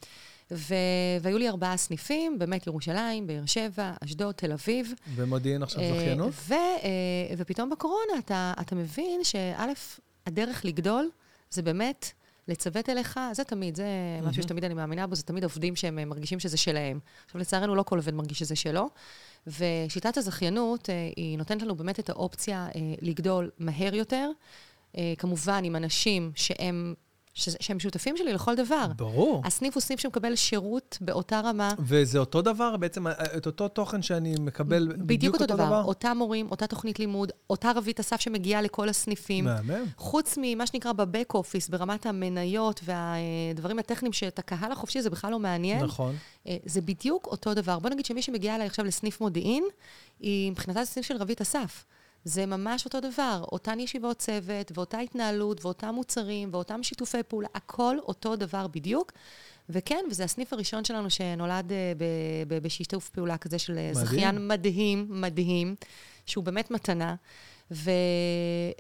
ו... 0.52 0.76
והיו 1.22 1.38
לי 1.38 1.50
ארבעה 1.50 1.78
סניפים, 1.78 2.40
באמת 2.40 2.68
ירושלים, 2.68 3.28
באר 3.28 3.46
שבע, 3.46 3.94
אשדוד, 4.06 4.36
תל 4.36 4.52
אביב. 4.52 4.94
במודיעין 5.16 5.64
עכשיו 5.64 5.82
אה, 5.82 5.94
זכיינות? 5.96 6.34
ו, 6.48 6.54
אה, 6.54 7.36
ופתאום 7.38 7.70
בקורונה 7.70 8.14
אתה, 8.20 8.54
אתה 8.62 8.76
מבין 8.76 9.24
שא', 9.24 9.66
הדרך 10.28 10.66
לגדול 10.66 11.10
זה 11.50 11.62
באמת 11.62 12.12
לצוות 12.48 12.90
אליך, 12.90 13.20
זה 13.32 13.44
תמיד, 13.44 13.76
זה 13.76 13.86
משהו 14.24 14.44
שתמיד 14.44 14.64
אני 14.64 14.74
מאמינה 14.74 15.08
בו, 15.08 15.16
זה 15.16 15.24
תמיד 15.24 15.44
עובדים 15.44 15.76
שהם 15.76 16.10
מרגישים 16.10 16.40
שזה 16.40 16.58
שלהם. 16.58 17.00
עכשיו, 17.26 17.42
לצערנו, 17.42 17.76
לא 17.76 17.84
כל 17.84 17.98
עובד 17.98 18.14
מרגיש 18.14 18.40
שזה 18.40 18.56
שלו. 18.56 18.90
ושיטת 19.48 20.18
הזכיינות, 20.18 20.90
אה, 20.90 21.10
היא 21.16 21.38
נותנת 21.38 21.62
לנו 21.62 21.76
באמת 21.76 22.00
את 22.00 22.10
האופציה 22.10 22.68
לגדול 23.02 23.52
מהר 23.60 23.96
יותר, 23.96 24.30
כמובן 25.18 25.64
עם 25.64 25.76
אנשים 25.76 26.32
שהם, 26.36 26.94
ש- 27.38 27.50
שהם 27.60 27.80
שותפים 27.80 28.18
שלי 28.18 28.34
לכל 28.34 28.56
דבר. 28.56 28.86
ברור. 28.96 29.42
הסניף 29.46 29.74
הוא 29.76 29.82
סניף 29.82 30.00
שמקבל 30.00 30.36
שירות 30.36 30.98
באותה 31.02 31.40
רמה. 31.40 31.74
וזה 31.80 32.20
אותו 32.20 32.42
דבר, 32.42 32.78
בעצם, 32.78 33.08
אה, 33.08 33.14
את 33.38 33.46
אותו 33.46 33.68
תוכן 33.68 34.02
שאני 34.02 34.36
מקבל 34.40 34.94
בדיוק 34.98 35.34
אותו 35.42 35.46
דבר. 35.46 35.84
אותם 35.84 36.16
מורים, 36.18 36.48
אותה 36.52 36.68
תוכנית 36.68 37.00
לימוד, 37.00 37.32
אותה 37.50 37.72
רבית 37.76 38.00
אסף 38.00 38.20
שמגיעה 38.22 38.62
לכל 38.62 38.90
הסניפים. 38.90 39.46
מהמם. 39.46 39.86
חוץ 39.98 40.38
ממה 40.42 40.68
שנקרא 40.68 40.92
בבק 40.94 41.34
אופיס, 41.34 41.70
ברמת 41.70 42.06
המניות 42.06 42.82
והדברים 42.84 43.80
הטכניים, 43.80 44.14
שאת 44.14 44.40
הקהל 44.40 44.72
החופשי 44.72 45.02
זה 45.02 45.10
בכלל 45.10 45.32
לא 45.32 45.40
מעניין. 45.40 45.84
נכון. 45.84 46.16
אה, 46.48 46.58
זה 46.66 46.82
בדיוק 46.82 47.28
אותו 47.28 47.54
דבר. 47.54 47.80
בוא 47.80 47.90
נגיד 47.90 48.06
שמי 48.06 48.22
שמגיע 48.22 48.56
אליי 48.56 48.68
עכשיו 48.68 48.86
לסניף 48.86 49.22
מודיעין, 49.22 49.64
היא 50.20 50.52
מבחינתה 50.52 50.84
זה 50.84 50.92
סניף 50.92 51.06
של 51.06 51.18
רבית 51.18 51.42
אסף. 51.42 51.86
זה 52.28 52.46
ממש 52.46 52.86
אותו 52.86 53.00
דבר, 53.00 53.44
אותן 53.52 53.80
ישיבות 53.80 54.18
צוות, 54.18 54.72
ואותה 54.76 55.00
התנהלות, 55.00 55.66
ואותם 55.66 55.96
מוצרים, 55.96 56.50
ואותם 56.52 56.84
שיתופי 56.84 57.24
פעולה, 57.24 57.48
הכל 57.56 57.98
אותו 58.00 58.36
דבר 58.36 58.68
בדיוק. 58.68 59.12
וכן, 59.70 60.06
וזה 60.12 60.24
הסניף 60.24 60.54
הראשון 60.54 60.84
שלנו 60.84 61.10
שנולד 61.10 61.72
אה, 61.72 61.78
בשיתוף 62.62 63.10
פעולה 63.10 63.38
כזה 63.38 63.60
של 63.60 63.78
אה, 63.78 63.92
מדהים. 63.92 64.06
זכיין 64.06 64.48
מדהים, 64.48 65.08
מדהים, 65.10 65.76
שהוא 66.26 66.44
באמת 66.44 66.72
מתנה. 66.72 67.16
ו... 67.72 67.92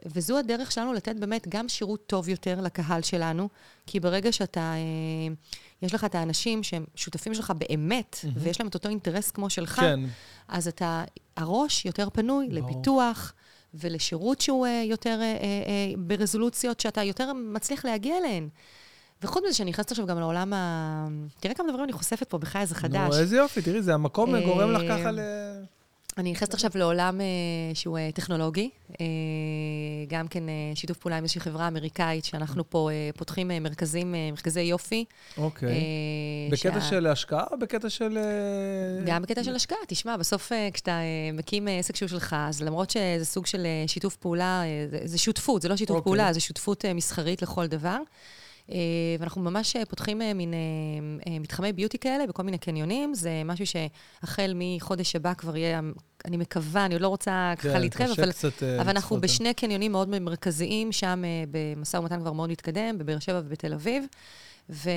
וזו 0.06 0.38
הדרך 0.38 0.72
שלנו 0.72 0.94
לתת 0.94 1.16
באמת 1.16 1.48
גם 1.50 1.70
שירות 1.70 2.08
טוב 2.08 2.30
יותר 2.30 2.62
לקהל 2.62 3.02
שלנו, 3.02 3.50
כי 3.86 4.00
ברגע 4.00 4.32
שאתה, 4.32 4.74
אה, 4.74 5.34
יש 5.82 5.94
לך 5.94 6.04
את 6.04 6.16
האנשים 6.16 6.64
שהם 6.64 6.86
שותפים 6.96 7.34
שלך 7.34 7.54
באמת, 7.58 8.16
mm-hmm. 8.22 8.28
ויש 8.36 8.60
להם 8.60 8.68
את 8.68 8.74
אותו 8.74 8.90
אינטרס 8.90 9.32
כמו 9.32 9.50
שלך, 9.50 9.76
כן. 9.76 10.00
אז 10.48 10.68
אתה, 10.68 11.04
הראש 11.38 11.86
יותר 11.86 12.10
פנוי 12.10 12.48
ברור. 12.50 12.70
לפיתוח 12.70 13.34
ולשירות 13.74 14.42
שהוא 14.42 14.66
אה, 14.66 14.84
יותר 14.86 15.20
אה, 15.22 15.26
אה, 15.26 15.94
ברזולוציות 15.98 16.80
שאתה 16.80 17.04
יותר 17.04 17.34
מצליח 17.34 17.86
להגיע 17.86 18.18
אליהן. 18.18 18.50
וחוץ 19.24 19.44
מזה 19.46 19.54
שאני 19.54 19.70
נכנסת 19.70 19.92
עכשיו 19.92 20.06
גם 20.06 20.20
לעולם 20.20 20.54
ה... 20.54 21.08
תראה 21.40 21.56
כמה 21.56 21.68
דברים 21.70 21.84
אני 21.84 21.94
חושפת 21.94 22.30
פה, 22.30 22.38
בחי 22.38 22.60
איזה 22.60 22.76
חדש. 22.76 23.14
נו, 23.14 23.20
איזה 23.20 23.38
יופי, 23.38 23.62
תראי, 23.62 23.82
זה 23.82 23.94
המקום 23.94 24.40
גורם 24.40 24.72
לך 24.72 24.82
ככה 24.92 25.12
ל... 25.12 25.20
אני 26.18 26.32
נכנסת 26.32 26.54
עכשיו 26.54 26.72
לעולם 26.76 27.22
אה, 27.22 27.26
שהוא 27.74 27.98
אה, 27.98 28.10
טכנולוגי, 28.14 28.70
אה, 29.02 29.06
גם 30.08 30.28
כן 30.28 30.44
שיתוף 30.76 30.98
פעולה 30.98 31.18
עם 31.18 31.24
איזושהי 31.24 31.42
חברה 31.42 31.68
אמריקאית, 31.68 32.26
שאנחנו 32.26 32.70
פה 32.70 32.90
פותחים 33.18 33.48
מרכזים, 33.48 34.16
מרכזי 34.32 34.62
יופי. 34.62 35.06
אוקיי. 35.38 35.84
בקטע 36.52 36.82
של 36.82 37.08
השקעה 37.08 37.44
או 37.52 37.60
בקטע 37.60 37.90
של... 37.90 38.18
גם 39.06 39.22
בקטע 39.22 39.44
של 39.44 39.56
השקעה. 39.56 39.78
תשמע, 39.88 40.18
בסוף 40.18 40.52
כשאתה 40.74 41.00
מקים 41.34 41.68
עסק 41.80 41.96
שהוא 41.96 42.10
שלך, 42.10 42.36
אז 42.40 42.62
למרות 42.62 42.90
שזה 42.90 43.26
סוג 43.26 43.46
של 43.46 43.66
שיתוף 43.88 44.16
פעולה, 44.16 44.62
זה- 45.06 45.18
שותפות, 45.18 45.62
זה 45.62 45.70
לא 45.70 45.76
שיתוף 45.78 45.96
אוקיי. 45.96 46.04
פעולה, 46.04 46.34
זה 46.34 46.40
שותפות 46.40 46.86
מסחרית 46.96 47.42
לכל 47.42 47.68
דבר. 47.68 47.98
אה, 48.72 48.78
ואנחנו 49.20 49.42
ממש 49.42 49.76
אה, 49.76 49.86
פותחים 49.86 50.22
אה, 50.22 50.34
מין 50.34 50.54
מתחמי 51.40 51.74
ביוטי 51.74 51.98
כאלה 51.98 52.28
בכל 52.28 52.44
מיני 52.44 52.58
קניונים. 52.58 53.14
זה 53.14 53.42
משהו 53.46 53.66
שהחל 53.66 54.54
מחודש 54.56 55.16
הבא 55.16 55.34
כבר 55.34 55.58
יהיה, 55.58 55.82
אני 56.26 56.38
מקווה, 56.38 56.86
אני 56.86 56.94
עוד 56.96 57.02
לא 57.02 57.08
רוצה 57.08 57.54
ככה 57.58 57.74
כן, 57.74 57.82
להתחייב, 57.82 58.10
אבל 58.18 58.32
קצת, 58.32 58.64
אבל 58.64 58.90
אנחנו. 58.90 59.22
בשני 59.22 59.54
קניונים 59.54 59.92
מאוד 59.92 60.20
מרכזיים, 60.20 60.92
שם 60.92 61.24
במשא 61.52 61.98
ומתן 61.98 62.20
כבר 62.20 62.34
מאוד 62.34 62.50
מתקדם, 62.50 62.98
בבאר 62.98 63.20
שבע 63.20 63.42
ובתל 63.46 63.74
אביב. 63.74 64.06
ו... 64.70 64.90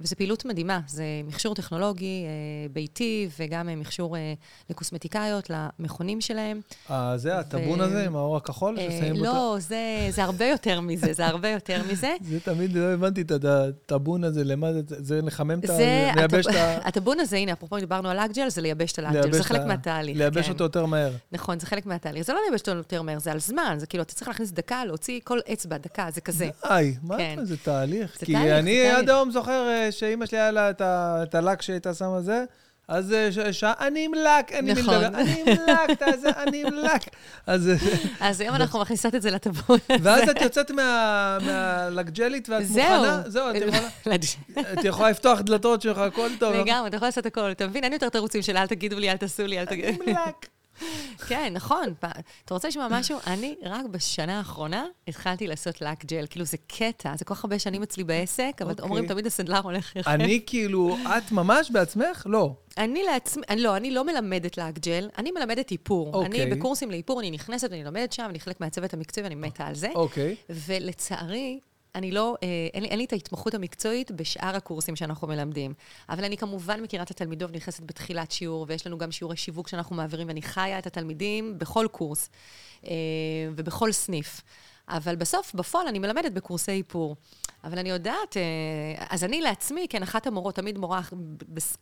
וזו 0.00 0.16
פעילות 0.16 0.44
מדהימה, 0.44 0.80
זה 0.86 1.04
מכשור 1.26 1.54
טכנולוגי 1.54 2.24
אה, 2.24 2.68
ביתי 2.72 3.28
וגם 3.38 3.68
אה, 3.68 3.76
מכשור 3.76 4.16
אה, 4.16 4.34
לקוסמטיקאיות, 4.70 5.50
למכונים 5.50 6.20
שלהם. 6.20 6.60
אה, 6.90 7.16
זה 7.16 7.38
הטאבון 7.38 7.80
ו- 7.80 7.84
הזה 7.84 8.04
עם 8.04 8.16
האור 8.16 8.36
הכחול? 8.36 8.78
אה, 8.78 8.88
ששמים 8.90 9.24
לא, 9.24 9.56
זה, 9.58 10.06
זה 10.10 10.24
הרבה 10.24 10.44
יותר 10.44 10.80
מזה, 10.80 11.12
זה 11.12 11.26
הרבה 11.26 11.48
יותר 11.48 11.82
מזה. 11.90 12.14
זה 12.30 12.40
תמיד, 12.40 12.72
לא 12.76 12.84
הבנתי 12.84 13.20
את 13.20 13.44
הטאבון 13.44 14.24
הזה, 14.24 14.44
למה 14.44 14.72
זה, 14.72 14.80
זה 14.86 15.20
לחמם 15.22 15.58
את 15.58 15.70
ה... 15.70 15.76
זה, 15.76 16.10
לייבש 16.16 16.46
את 16.46 16.54
ה... 16.54 16.78
הטאבון 16.88 17.20
הזה, 17.20 17.36
הנה, 17.36 17.52
אפרופו 17.52 17.78
דיברנו 17.78 18.08
על 18.08 18.18
אגג'ל, 18.18 18.48
זה 18.48 18.60
לייבש 18.60 18.92
את 18.92 18.98
לייבש 18.98 19.36
זה 19.36 19.44
חלק 19.44 19.60
מהתהליך. 19.60 20.18
לייבש 20.18 20.46
כן. 20.46 20.52
אותו 20.52 20.64
יותר 20.64 20.86
מהר. 20.86 21.12
נכון, 21.32 21.58
זה 21.58 21.66
חלק 21.66 21.86
מהתהליך. 21.86 22.26
זה 22.26 22.32
לא 22.32 22.40
לייבש 22.48 22.60
אותו 22.60 22.70
יותר 22.70 23.02
מהר, 23.02 23.18
זה 23.18 23.32
על 23.32 23.40
זמן, 23.40 23.76
זה 23.78 23.86
כאילו, 23.86 24.02
אתה 24.02 24.14
צריך 24.14 24.28
להכניס 24.28 24.50
דקה, 24.50 24.84
להוציא 24.84 25.20
כל 25.24 25.38
אצבע, 25.52 25.78
דקה, 25.78 26.08
זה 26.14 26.20
כזה. 26.20 26.48
די, 26.68 26.94
מה 27.02 27.16
כן. 27.16 27.38
זה, 27.42 27.56
תהליך. 27.56 28.16
כי 28.24 28.36
אני 28.64 28.90
עד. 28.90 29.10
היום 29.10 29.30
זוכר 29.30 29.68
אה, 29.68 29.92
שאימא 29.92 30.26
שלי 30.26 30.38
היה 30.38 30.50
לה 30.50 30.70
את 30.80 31.34
הלק 31.34 31.62
שהייתה 31.62 31.94
שמה 31.94 32.20
זה, 32.20 32.44
אז 32.88 33.12
אה, 33.12 33.52
שעה, 33.52 33.72
אני 33.80 34.04
עם 34.04 34.12
לק, 34.14 34.52
אני 34.52 34.70
עם 34.70 34.78
נכון. 34.78 34.94
לדבר, 34.94 35.18
אני 35.18 35.42
עם 35.46 35.56
לק, 35.66 36.02
אני 36.36 36.62
עם 36.66 36.74
לק. 36.74 37.02
אז... 37.46 37.70
אה, 38.22 38.30
היום 38.38 38.54
אנחנו 38.54 38.80
מכניסות 38.80 39.14
את 39.14 39.22
זה 39.22 39.30
לטבון 39.30 39.78
הזה. 39.90 39.98
ואז 40.02 40.28
את 40.28 40.40
יוצאת 40.42 40.70
מה- 40.70 41.38
מהלקג'לית 41.46 42.48
ואת. 42.48 42.62
מוכנה, 42.68 43.22
זהו, 43.26 43.50
את 43.50 43.54
יכולה- 43.56 44.16
את 44.72 44.84
יכולה 44.84 45.10
לפתוח 45.10 45.40
דלתות 45.40 45.82
שלך, 45.82 45.98
הכל 45.98 46.28
טוב. 46.38 46.54
לגמרי, 46.54 46.88
אתה 46.88 46.96
יכול 46.96 47.08
לעשות 47.08 47.26
הכל. 47.26 47.50
אתה 47.50 47.66
מבין? 47.66 47.84
אין 47.84 47.92
יותר 47.92 48.08
תירוצים 48.08 48.42
של 48.42 48.56
אל 48.56 48.66
תגידו 48.66 48.98
לי, 48.98 49.10
אל 49.10 49.16
תעשו 49.16 49.46
לי, 49.46 49.58
אל 49.60 49.66
אני 49.70 49.82
תגידו. 49.82 50.02
עם 50.10 50.16
לק. 50.28 50.46
כן, 51.28 51.52
נכון. 51.52 51.94
אתה 52.44 52.54
רוצה 52.54 52.68
לשמוע 52.68 52.86
משהו? 52.90 53.18
אני 53.26 53.54
רק 53.62 53.86
בשנה 53.86 54.38
האחרונה 54.38 54.86
התחלתי 55.08 55.46
לעשות 55.46 55.80
לק 55.80 56.04
ג'ל. 56.04 56.26
כאילו, 56.30 56.44
זה 56.44 56.56
קטע, 56.66 57.16
זה 57.16 57.24
כל 57.24 57.34
כך 57.34 57.44
הרבה 57.44 57.58
שנים 57.58 57.82
אצלי 57.82 58.04
בעסק, 58.04 58.52
אבל 58.60 58.70
אוקיי. 58.70 58.84
אומרים 58.84 59.06
תמיד 59.06 59.26
הסנדלר 59.26 59.60
הולך 59.62 59.96
יחד. 59.96 60.10
אני 60.12 60.40
כאילו, 60.46 60.96
את 61.18 61.32
ממש 61.32 61.70
בעצמך? 61.70 62.22
לא. 62.26 62.54
אני 62.78 63.02
לעצמי, 63.02 63.42
אני 63.48 63.62
לא, 63.62 63.76
אני 63.76 63.90
לא 63.90 64.04
מלמדת 64.04 64.58
לק 64.58 64.78
ג'ל, 64.78 65.08
אני 65.18 65.30
מלמדת 65.30 65.70
איפור. 65.70 66.14
אוקיי. 66.14 66.42
אני 66.42 66.54
בקורסים 66.54 66.90
לאיפור, 66.90 67.20
אני 67.20 67.30
נכנסת 67.30 67.68
ואני 67.70 67.84
לומדת 67.84 68.12
שם, 68.12 68.26
אני 68.30 68.40
חלק 68.40 68.60
מהצוות 68.60 68.94
המקצועי 68.94 69.24
ואני 69.24 69.34
מתה 69.34 69.66
על 69.66 69.74
זה. 69.74 69.88
אוקיי. 69.94 70.36
ולצערי, 70.50 71.60
אני 71.94 72.10
לא, 72.10 72.36
אה, 72.42 72.48
אין, 72.74 72.82
לי, 72.82 72.88
אין 72.88 72.98
לי 72.98 73.04
את 73.04 73.12
ההתמחות 73.12 73.54
המקצועית 73.54 74.10
בשאר 74.10 74.56
הקורסים 74.56 74.96
שאנחנו 74.96 75.28
מלמדים. 75.28 75.74
אבל 76.08 76.24
אני 76.24 76.36
כמובן 76.36 76.82
מכירה 76.82 77.02
את 77.02 77.10
התלמידות 77.10 77.50
ונכנסת 77.50 77.82
בתחילת 77.82 78.30
שיעור, 78.30 78.66
ויש 78.68 78.86
לנו 78.86 78.98
גם 78.98 79.12
שיעורי 79.12 79.36
שיווק 79.36 79.68
שאנחנו 79.68 79.96
מעבירים, 79.96 80.28
ואני 80.28 80.42
חיה 80.42 80.78
את 80.78 80.86
התלמידים 80.86 81.58
בכל 81.58 81.86
קורס 81.92 82.30
אה, 82.86 82.92
ובכל 83.56 83.92
סניף. 83.92 84.40
אבל 84.88 85.16
בסוף, 85.16 85.54
בפועל, 85.54 85.86
אני 85.86 85.98
מלמדת 85.98 86.32
בקורסי 86.32 86.72
איפור. 86.72 87.16
אבל 87.64 87.78
אני 87.78 87.90
יודעת, 87.90 88.36
אה, 88.36 89.04
אז 89.10 89.24
אני 89.24 89.40
לעצמי, 89.40 89.86
כן, 89.88 90.02
אחת 90.02 90.26
המורות, 90.26 90.54
תמיד 90.54 90.78
מורה, 90.78 91.00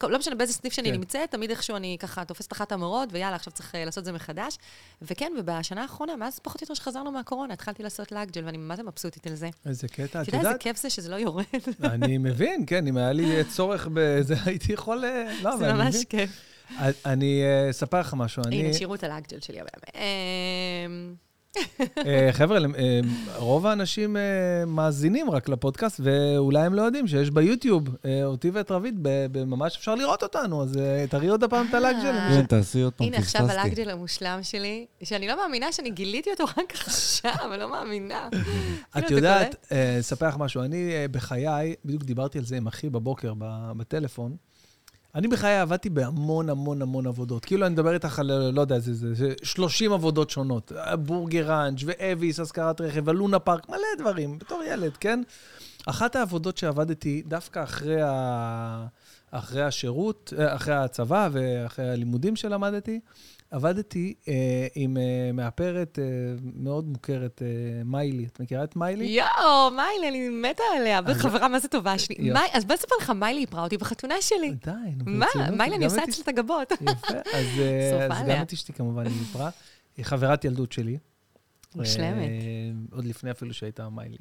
לא 0.02 0.18
משנה 0.18 0.34
באיזה 0.34 0.52
סניף 0.52 0.72
שאני 0.72 0.88
כן. 0.88 0.94
נמצאת, 0.94 1.30
תמיד 1.30 1.50
איכשהו 1.50 1.76
אני 1.76 1.96
ככה 2.00 2.24
תופסת 2.24 2.52
אחת 2.52 2.72
המורות, 2.72 3.08
ויאללה, 3.12 3.36
עכשיו 3.36 3.52
צריך 3.52 3.74
אה, 3.74 3.84
לעשות 3.84 3.98
את 3.98 4.04
זה 4.04 4.12
מחדש. 4.12 4.58
וכן, 5.02 5.32
ובשנה 5.38 5.82
האחרונה, 5.82 6.16
מאז 6.16 6.38
פחות 6.38 6.60
או 6.60 6.64
יותר 6.64 6.74
שחזרנו 6.74 7.10
מהקורונה, 7.12 7.54
התחלתי 7.54 7.82
לעשות 7.82 8.12
לאגג'ל, 8.12 8.44
ואני 8.44 8.58
מה 8.58 8.76
זה 8.76 8.82
מבסוטית 8.82 9.26
על 9.26 9.34
זה. 9.34 9.50
איזה 9.66 9.88
קטע, 9.88 10.04
אתה 10.04 10.22
את 10.22 10.26
יודע 10.26 10.38
איזה 10.38 10.48
יודעת? 10.48 10.62
כיף 10.62 10.76
זה 10.82 10.90
שזה 10.90 11.08
לא 11.08 11.16
יורד? 11.16 11.44
אני 11.84 12.18
מבין, 12.18 12.64
כן, 12.66 12.86
אם 12.86 12.96
היה 12.96 13.12
לי 13.12 13.44
צורך 13.44 13.88
בזה, 13.92 14.34
הייתי 14.46 14.72
יכול... 14.72 15.04
אה, 15.04 15.38
לא, 15.42 15.56
זה 15.56 15.72
ממש 15.72 15.94
מבין. 15.94 16.04
כיף. 16.08 16.30
אני 17.06 17.42
אספר 17.70 18.00
לך 18.00 18.14
משהו. 18.14 18.42
אני... 18.46 18.60
הנה, 18.60 18.74
שירו 18.74 18.94
את 18.94 19.04
הלאגג'ל 19.04 19.40
שלי. 19.40 19.60
אבל, 19.60 19.68
חבר'ה, 22.32 22.58
אה, 22.58 23.00
רוב 23.36 23.66
האנשים 23.66 24.16
אה, 24.16 24.22
מאזינים 24.66 25.30
רק 25.30 25.48
לפודקאסט, 25.48 26.00
ואולי 26.04 26.60
הם 26.60 26.74
לא 26.74 26.82
יודעים 26.82 27.06
שיש 27.06 27.30
ביוטיוב, 27.30 27.88
אה, 28.04 28.24
אותי 28.24 28.50
ואת 28.50 28.70
רביד, 28.70 28.98
ב- 29.02 29.44
ממש 29.44 29.76
אפשר 29.76 29.94
לראות 29.94 30.22
אותנו, 30.22 30.62
אז 30.62 30.76
אה, 30.76 31.04
תראי 31.10 31.28
עוד 31.28 31.44
הפעם 31.44 31.66
את 31.68 31.74
הלאג 31.74 31.96
שלנו. 32.02 32.34
כן, 32.34 32.46
תעשי 32.46 32.82
עוד 32.82 32.92
פעם, 32.92 33.06
הנה 33.06 33.16
עכשיו 33.16 33.40
פספסתי. 33.40 33.60
הלאגג'ל 33.60 33.90
המושלם 33.90 34.38
שלי, 34.42 34.86
שאני 35.02 35.28
לא 35.28 35.36
מאמינה 35.36 35.72
שאני 35.72 35.90
גיליתי 35.90 36.30
אותו 36.30 36.44
רק 36.44 36.74
עכשיו, 36.86 37.34
לא 37.58 37.70
מאמינה. 37.70 38.28
את 38.98 39.04
כאילו, 39.04 39.16
יודעת, 39.16 39.66
אה, 39.72 40.00
אספר 40.00 40.28
לך 40.28 40.36
משהו, 40.36 40.62
אני 40.62 40.92
אה, 40.92 41.06
בחיי, 41.10 41.74
בדיוק 41.84 42.02
דיברתי 42.02 42.38
על 42.38 42.44
זה 42.44 42.56
עם 42.56 42.66
אחי 42.66 42.90
בבוקר 42.90 43.32
בטלפון, 43.76 44.36
אני 45.14 45.28
בחיי 45.28 45.58
עבדתי 45.58 45.90
בהמון 45.90 46.48
המון 46.50 46.82
המון 46.82 47.06
עבודות. 47.06 47.44
כאילו, 47.44 47.66
אני 47.66 47.72
מדבר 47.72 47.94
איתך 47.94 48.18
על, 48.18 48.50
לא 48.52 48.60
יודע, 48.60 48.78
זה, 48.78 48.94
זה, 48.94 49.14
זה 49.14 49.34
30 49.42 49.92
עבודות 49.92 50.30
שונות. 50.30 50.72
בורגר 50.98 51.52
ראנץ' 51.52 51.80
ואביס, 51.84 52.40
השכרת 52.40 52.80
רכב, 52.80 53.08
הלונה 53.08 53.38
פארק, 53.38 53.68
מלא 53.68 53.78
דברים, 53.98 54.38
בתור 54.38 54.62
ילד, 54.62 54.96
כן? 54.96 55.22
אחת 55.86 56.16
העבודות 56.16 56.58
שעבדתי 56.58 57.22
דווקא 57.26 57.62
אחרי, 57.62 58.02
ה... 58.02 58.86
אחרי 59.30 59.62
השירות, 59.62 60.32
אה, 60.38 60.54
אחרי 60.54 60.74
הצבא 60.74 61.28
ואחרי 61.32 61.90
הלימודים 61.90 62.36
שלמדתי, 62.36 63.00
עבדתי 63.52 64.14
אה, 64.28 64.34
עם 64.74 64.96
אה, 64.96 65.02
מאפרת 65.32 65.98
אה, 65.98 66.04
מאוד 66.54 66.88
מוכרת, 66.88 67.42
אה, 67.42 67.48
מיילי. 67.84 68.24
את 68.24 68.40
מכירה 68.40 68.64
את 68.64 68.76
מיילי? 68.76 69.04
יואו, 69.04 69.70
מיילי, 69.70 70.08
אני 70.08 70.28
מתה 70.28 70.62
עליה. 70.80 71.00
חברה, 71.14 71.48
מה 71.48 71.58
זה 71.58 71.68
טובה 71.68 71.98
שלי. 71.98 72.30
מאי- 72.30 72.48
אז 72.52 72.64
בוא 72.64 72.74
נספר 72.74 72.94
לך, 73.00 73.10
מיילי 73.10 73.40
איפרה 73.40 73.64
אותי 73.64 73.76
בחתונה 73.76 74.14
שלי. 74.20 74.50
די, 74.64 74.70
נו, 74.96 75.04
מה? 75.06 75.26
מיילי, 75.56 75.76
אני 75.76 75.84
עושה 75.84 76.02
את 76.22 76.28
הגבות. 76.28 76.72
יפה, 76.72 77.08
אז, 77.32 77.46
אה, 77.60 78.06
אז. 78.06 78.28
גם 78.28 78.42
את 78.42 78.52
אשתי 78.52 78.72
כמובן 78.72 79.06
היא 79.06 79.14
דיברה. 79.18 79.50
היא 79.96 80.04
חברת 80.04 80.44
ילדות 80.44 80.72
שלי. 80.72 80.98
מושלמת. 81.76 82.28
אה, 82.28 82.36
עוד 82.96 83.04
לפני 83.04 83.30
אפילו 83.30 83.54
שהייתה 83.54 83.88
מיילי. 83.88 84.16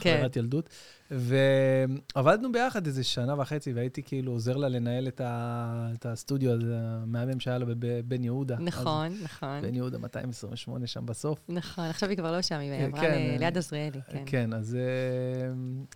כן. 0.00 0.16
חברת 0.18 0.36
ילדות. 0.36 0.68
ועבדנו 1.10 2.52
ביחד 2.52 2.86
איזה 2.86 3.04
שנה 3.04 3.40
וחצי, 3.40 3.72
והייתי 3.72 4.02
כאילו 4.02 4.32
עוזר 4.32 4.56
לה 4.56 4.68
לנהל 4.68 5.08
את, 5.08 5.20
ה, 5.20 5.90
את 5.94 6.06
הסטודיו 6.06 6.52
הזה, 6.52 6.76
המהמם 6.78 7.40
שהיה 7.40 7.58
לה 7.58 7.64
בבן 7.68 8.24
יהודה. 8.24 8.56
נכון, 8.60 9.06
אז 9.12 9.22
נכון. 9.22 9.62
בן 9.62 9.74
יהודה 9.74 9.98
228 9.98 10.86
שם 10.86 11.06
בסוף. 11.06 11.40
נכון, 11.48 11.84
עכשיו 11.84 12.08
היא 12.08 12.18
כבר 12.18 12.32
לא 12.32 12.42
שם, 12.42 12.58
היא 12.58 12.70
כן, 12.78 12.84
עברה 12.84 13.00
כן, 13.00 13.10
ל- 13.10 13.30
אה, 13.30 13.36
ליד 13.38 13.58
עזריאלי, 13.58 14.00
כן. 14.10 14.22
כן, 14.26 14.52
אז 14.52 14.74
אה, 14.74 14.80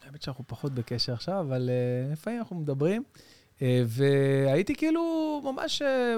האמת 0.06 0.22
שאנחנו 0.22 0.44
פחות 0.46 0.72
בקשר 0.74 1.12
עכשיו, 1.12 1.40
אבל 1.40 1.70
אה, 1.70 2.12
לפעמים 2.12 2.38
אנחנו 2.38 2.56
מדברים. 2.56 3.02
אה, 3.62 3.82
והייתי 3.86 4.74
כאילו 4.74 5.02
ממש 5.44 5.82
אה, 5.82 6.14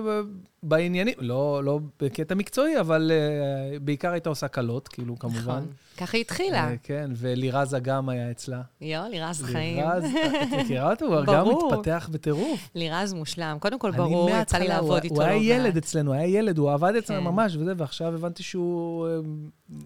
בעניינים, 0.69 1.15
לא, 1.19 1.65
לא 1.65 1.81
בקטע 2.01 2.35
מקצועי, 2.35 2.81
אבל 2.81 3.11
אה, 3.15 3.79
בעיקר 3.79 4.13
הייתה 4.13 4.29
עושה 4.29 4.49
קלות, 4.49 4.89
כאילו, 4.89 5.19
כמובן. 5.19 5.41
נכון. 5.41 5.67
ככה 5.97 6.17
היא 6.17 6.21
התחילה. 6.21 6.69
אה, 6.69 6.75
כן, 6.83 7.11
ולירז 7.17 7.75
אגם 7.75 8.09
היה 8.09 8.31
אצלה. 8.31 8.63
יואו, 8.81 9.11
לירז 9.11 9.43
חיים. 9.43 9.77
לירז, 9.77 10.05
את 10.05 10.65
מכירה 10.65 10.91
אותו? 10.91 11.07
הוא 11.07 11.27
גם. 11.27 11.47
מתפתח 11.49 12.09
בטירוף. 12.13 12.71
לירז 12.75 13.13
מושלם. 13.13 13.57
קודם 13.61 13.79
כל, 13.79 13.91
ברור, 13.91 14.31
יצא 14.31 14.59
לי 14.59 14.69
לעבוד 14.69 15.03
איתו. 15.03 15.15
הוא 15.15 15.23
היה 15.23 15.37
לא 15.37 15.41
ילד 15.41 15.75
מעט. 15.75 15.77
אצלנו, 15.77 16.13
היה 16.13 16.27
ילד, 16.27 16.59
הוא 16.59 16.73
עבד 16.73 16.95
אצלנו 16.99 17.21
כן. 17.21 17.27
ממש 17.27 17.57
וזה, 17.57 17.73
ועכשיו 17.77 18.15
הבנתי 18.15 18.43
שהוא 18.43 19.09
אה, 19.09 19.19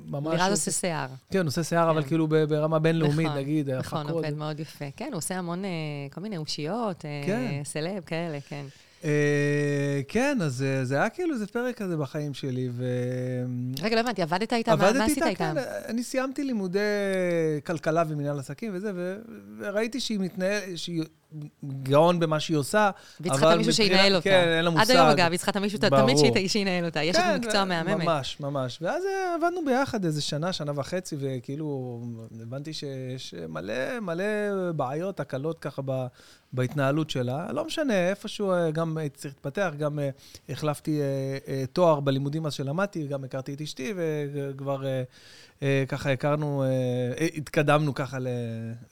ממש... 0.07 0.35
לירז 0.35 0.51
עושה 0.51 0.71
שיער. 0.71 1.09
כן, 1.31 1.47
עושה 1.47 1.65
שיער, 1.65 1.91
אבל 1.91 2.03
כן. 2.03 2.09
כאילו 2.09 2.29
ברמה 2.29 2.79
בינלאומית, 2.79 3.27
נכון, 3.27 3.39
נגיד, 3.39 3.71
נכון, 3.71 3.99
הפקות. 4.01 4.25
עובד 4.25 4.37
מאוד 4.37 4.61
יפה. 4.61 4.85
כן, 4.97 5.09
הוא 5.13 5.17
עושה 5.19 5.39
המון, 5.39 5.65
אה, 5.65 5.71
כל 6.13 6.21
מיני 6.21 6.37
אושיות, 6.37 7.05
אה, 7.05 7.23
כן. 7.27 7.61
סלב, 7.65 8.03
כאלה, 8.07 8.39
כן. 8.49 8.65
אה, 9.05 10.01
כן, 10.09 10.39
אז 10.43 10.63
אה, 10.63 10.85
זה 10.85 10.95
היה 10.97 11.09
כאילו 11.09 11.35
איזה 11.35 11.47
פרק 11.47 11.77
כזה 11.77 11.97
בחיים 11.97 12.35
שלי, 12.35 12.69
ו... 12.73 12.85
רגע, 13.83 13.95
לא 13.97 14.01
הבנתי, 14.01 14.23
עבדת 14.23 14.53
איתם? 14.53 14.79
מה- 14.79 15.05
עשית 15.05 15.17
איתה, 15.17 15.29
איתם? 15.29 15.55
כן, 15.55 15.61
אני 15.89 16.03
סיימתי 16.03 16.45
לימודי 16.45 16.79
כלכלה 17.67 18.05
ומנהל 18.09 18.39
עסקים 18.39 18.71
וזה, 18.75 18.93
ו- 18.95 19.17
וראיתי 19.59 20.01
שהיא 20.01 20.21
מתנהלת, 20.21 20.63
שהיא 20.79 21.03
גאון 21.83 22.21
במה 22.21 22.41
שהיא 22.41 22.57
עושה, 22.57 22.91
והיא 23.21 23.33
צריכה 23.33 23.53
את 23.53 23.59
מישהו 23.59 23.73
שינהל 23.73 24.15
אותה. 24.15 24.25
כן, 24.25 24.49
אין 24.57 24.65
לה 24.65 24.71
מושג. 24.71 24.83
עד 24.83 24.91
היום, 24.91 25.07
אגב, 25.07 25.31
היא 25.31 25.37
צריכה 25.37 25.51
את 25.51 25.57
מישהו, 25.57 25.79
תמיד 25.79 26.49
שינהל 26.49 26.85
אותה. 26.85 27.03
יש 27.03 27.17
לך 27.17 27.23
כן, 27.23 27.37
מקצוע 27.37 27.65
מהממת. 27.65 28.05
ממש, 28.05 28.37
ממש. 28.41 28.79
ואז 28.83 29.03
אה, 29.05 29.35
עבדנו 29.35 29.65
ביחד 29.65 30.05
איזה 30.05 30.23
שנה, 30.23 30.53
שנה 30.53 30.73
וחצי, 30.75 31.17
וכאילו, 31.19 32.01
הבנתי 32.43 32.73
שיש 32.73 33.35
מלא, 33.49 34.01
מלא 34.01 34.25
בעיות, 34.73 35.17
תקלות 35.17 35.59
ככה 35.59 35.83
ב, 35.85 36.07
בהתנהלות 36.53 37.11
שלה. 37.11 37.53
לא 37.53 37.65
משנה, 37.65 38.09
איפשהו 38.09 38.53
אה, 38.53 38.71
גם 38.71 38.97
הייתי 38.97 39.19
צריך 39.19 39.35
להתפתח, 39.35 39.73
גם 39.79 39.99
אה, 39.99 40.11
החלפתי 40.49 41.01
אה, 41.01 41.39
אה, 41.49 41.65
תואר 41.73 42.01
בלימודים 42.01 42.47
אז 42.47 42.53
שלמדתי, 42.53 43.07
גם 43.07 43.25
הכרתי 43.25 43.55
את 43.55 43.61
אשתי, 43.61 43.95
וכבר 43.97 44.87
אה, 44.87 44.89
אה, 44.91 45.03
ככה 45.89 46.13
הכרנו, 46.13 46.65
אה, 46.65 47.27
התקדמנו 47.37 47.95
ככה 47.95 48.19
ל, 48.19 48.29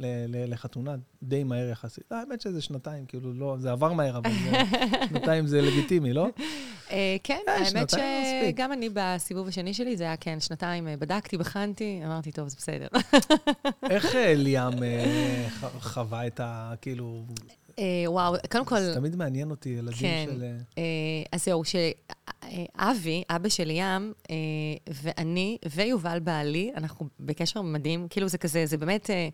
ל, 0.00 0.06
ל, 0.28 0.52
לחתונה, 0.52 0.94
די 1.22 1.44
מהר 1.44 1.68
יחסית. 1.68 2.12
האמת 2.12 2.40
שזה 2.40 2.62
שנתיים, 2.62 3.06
כאילו, 3.06 3.32
לא, 3.32 3.56
זה 3.58 3.72
עבר 3.72 3.92
מהר, 3.92 4.18
אבל 4.18 4.30
שנתיים 5.08 5.46
זה 5.46 5.60
לגיטימי, 5.60 6.12
לא? 6.12 6.28
אה, 6.90 7.16
כן, 7.22 7.40
אה, 7.48 7.54
האמת. 7.56 7.90
שגם 7.90 8.72
אני 8.72 8.88
בסיבוב 8.92 9.48
השני 9.48 9.74
שלי, 9.74 9.96
זה 9.96 10.04
היה 10.04 10.16
כן, 10.16 10.40
שנתיים, 10.40 10.88
אה, 10.88 10.96
בדקתי, 10.96 11.36
בחנתי, 11.36 12.00
אמרתי, 12.04 12.32
טוב, 12.32 12.48
זה 12.48 12.56
בסדר. 12.58 12.86
איך 13.90 14.14
אה, 14.14 14.34
ליאם 14.44 14.82
אה, 14.82 15.46
חווה 15.80 16.26
את 16.26 16.40
ה... 16.40 16.74
כאילו... 16.80 17.24
אה, 17.78 17.84
וואו, 18.06 18.34
קודם 18.50 18.64
כל, 18.64 18.80
זה 18.80 18.94
תמיד 18.94 19.16
מעניין 19.16 19.50
אותי, 19.50 19.68
ילדים 19.68 19.98
כן. 19.98 20.26
של... 20.26 20.42
אה, 20.42 20.48
אה, 20.78 20.82
אז 21.32 21.44
זהו, 21.44 21.62
שאבי, 21.64 23.22
אבא 23.30 23.48
של 23.48 23.70
ים, 23.70 24.12
אה, 24.30 24.36
ואני 24.88 25.58
ויובל 25.74 26.18
בעלי, 26.18 26.72
אנחנו 26.76 27.06
בקשר 27.20 27.62
מדהים, 27.62 28.06
כאילו 28.10 28.28
זה 28.28 28.38
כזה, 28.38 28.66
זה 28.66 28.76
באמת, 28.76 29.10
אה, 29.10 29.28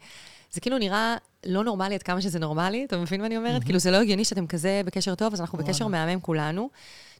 זה 0.53 0.61
כאילו 0.61 0.78
נראה 0.78 1.16
לא 1.47 1.64
נורמלי 1.64 1.95
עד 1.95 2.03
כמה 2.03 2.20
שזה 2.20 2.38
נורמלי, 2.38 2.84
אתה 2.84 2.97
מבין 2.97 3.20
מה 3.20 3.26
אני 3.26 3.36
אומרת? 3.36 3.64
כאילו 3.64 3.78
זה 3.78 3.90
לא 3.90 3.97
הגיוני 3.97 4.24
שאתם 4.24 4.47
כזה 4.47 4.80
בקשר 4.84 5.14
טוב, 5.14 5.32
אז 5.32 5.40
אנחנו 5.40 5.59
בקשר 5.59 5.88
מהמם 5.88 6.20
כולנו. 6.20 6.70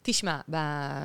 תשמע, 0.07 0.41
ב... 0.51 0.55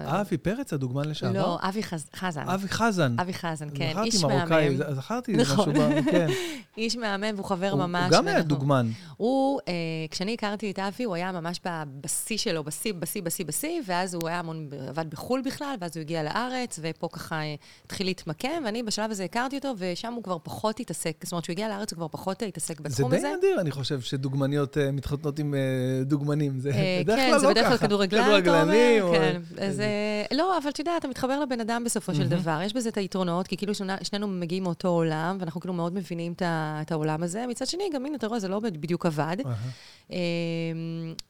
אבי 0.06 0.38
פרץ, 0.38 0.74
הדוגמן 0.74 1.06
לשעבר? 1.06 1.34
לא, 1.34 1.58
אבי 1.62 1.84
חז- 1.84 2.10
חזן. 2.16 2.50
אבי 2.50 2.68
חזן. 2.68 3.16
אבי 3.20 3.34
חזן, 3.34 3.68
כן, 3.76 3.90
זכרתי 3.92 4.08
איש 4.08 4.24
מרוקאי, 4.24 4.70
מהמם. 4.70 4.94
ז- 4.94 4.96
זכרתי 4.96 5.34
נכון. 5.34 5.70
משהו, 5.70 6.12
כן. 6.12 6.28
איש 6.78 6.96
מהמם 6.98 7.26
והוא 7.36 7.46
חבר 7.46 7.70
הוא 7.72 7.80
ממש. 7.80 8.04
הוא 8.04 8.18
גם 8.18 8.28
היה 8.28 8.42
דוגמן. 8.42 8.90
הוא, 9.18 9.60
אה, 9.68 9.74
כשאני 10.12 10.34
הכרתי 10.34 10.72
את 10.72 10.80
אבי, 10.80 11.04
הוא 11.04 11.16
היה 11.16 11.32
ממש 11.32 11.60
בשיא 12.02 12.38
שלו, 12.38 12.64
בשיא, 12.64 12.94
בשיא, 12.94 13.22
בשיא, 13.22 13.46
בשיא, 13.46 13.82
ואז 13.86 14.14
הוא 14.14 14.28
היה 14.28 14.40
המון, 14.40 14.70
עבד 14.90 15.10
בחו"ל 15.10 15.42
בכלל, 15.46 15.76
ואז 15.82 15.92
הוא 15.98 16.02
הגיע 16.02 16.24
לארץ, 16.24 16.80
ופה 16.82 17.08
ככה 17.12 17.36
אה, 17.42 17.56
התחיל 17.86 18.08
להתמקם, 18.08 18.62
ואני 18.66 18.84
בשלב 18.84 19.12
הזה 19.12 19.24
הכרתי 19.24 19.56
אותו, 19.56 19.74
ושם 19.78 20.14
הוא 20.14 20.24
כבר 20.24 20.38
פחות 20.44 20.80
התעסק, 20.80 21.16
זאת 21.24 21.32
אומרת, 21.32 21.44
כשהוא 21.44 21.54
הגיע 21.54 21.68
לארץ 21.68 21.92
הוא 21.92 21.98
כבר 21.98 22.08
פחות 22.08 22.42
התעסק 22.42 22.78
זה 22.78 22.84
בתחום 22.84 23.12
די 23.12 23.18
הזה. 23.18 23.34
נדיר, 23.38 23.62
אני 23.62 23.72
חושב, 23.72 24.02
שדוגמניות 24.02 24.78
אה, 24.78 24.92
מתחתנות 24.92 25.40
עם 25.40 25.54
אה, 25.54 25.60
דוגמנים. 26.04 26.60
זה 26.60 26.70
אה, 26.72 27.02
בדרך 27.04 27.20
כן, 27.20 27.30
כלל 27.30 27.40
זה 27.40 27.46
לא 27.46 27.52
בדרך 27.52 27.68
כלל 27.68 27.78
ככה. 27.78 27.88
כדורגלן, 27.88 28.22
אתה 28.22 28.62
אומר? 28.62 28.74
או- 29.02 29.12
כן. 29.12 29.42
אז 29.62 29.80
אה, 29.80 29.86
לא, 30.38 30.58
אבל 30.58 30.70
אתה 30.70 30.82
יודע, 30.82 30.98
אתה 30.98 31.08
מתחבר 31.08 31.40
לבן 31.40 31.60
אדם 31.62 31.84
בסופו 31.84 32.16
של 32.16 32.28
דבר. 32.30 32.60
יש 32.66 32.74
בזה 32.74 32.90
את 32.90 32.98
היתרונות, 32.98 33.48
כי 33.48 33.58
כאילו 33.58 33.74
שנינו 34.04 34.28
מגיעים 34.28 34.64
מאותו 34.64 34.88
עולם, 34.88 35.38
ואנחנו 35.40 35.62
כאילו 35.62 35.74
מאוד 35.74 35.94
מבינים 35.94 36.34
את 36.42 36.92
העולם 36.92 37.24
הזה. 37.24 37.46
מצד 37.48 37.68
שני, 37.68 37.84
גם 37.94 38.06
הנה, 38.06 38.16
אתה 38.16 38.28
רואה, 38.28 38.40
זה 38.40 38.48
לא 38.48 38.60
בדיוק 38.60 39.06
עבד. 39.06 39.38
אמ, 40.10 40.16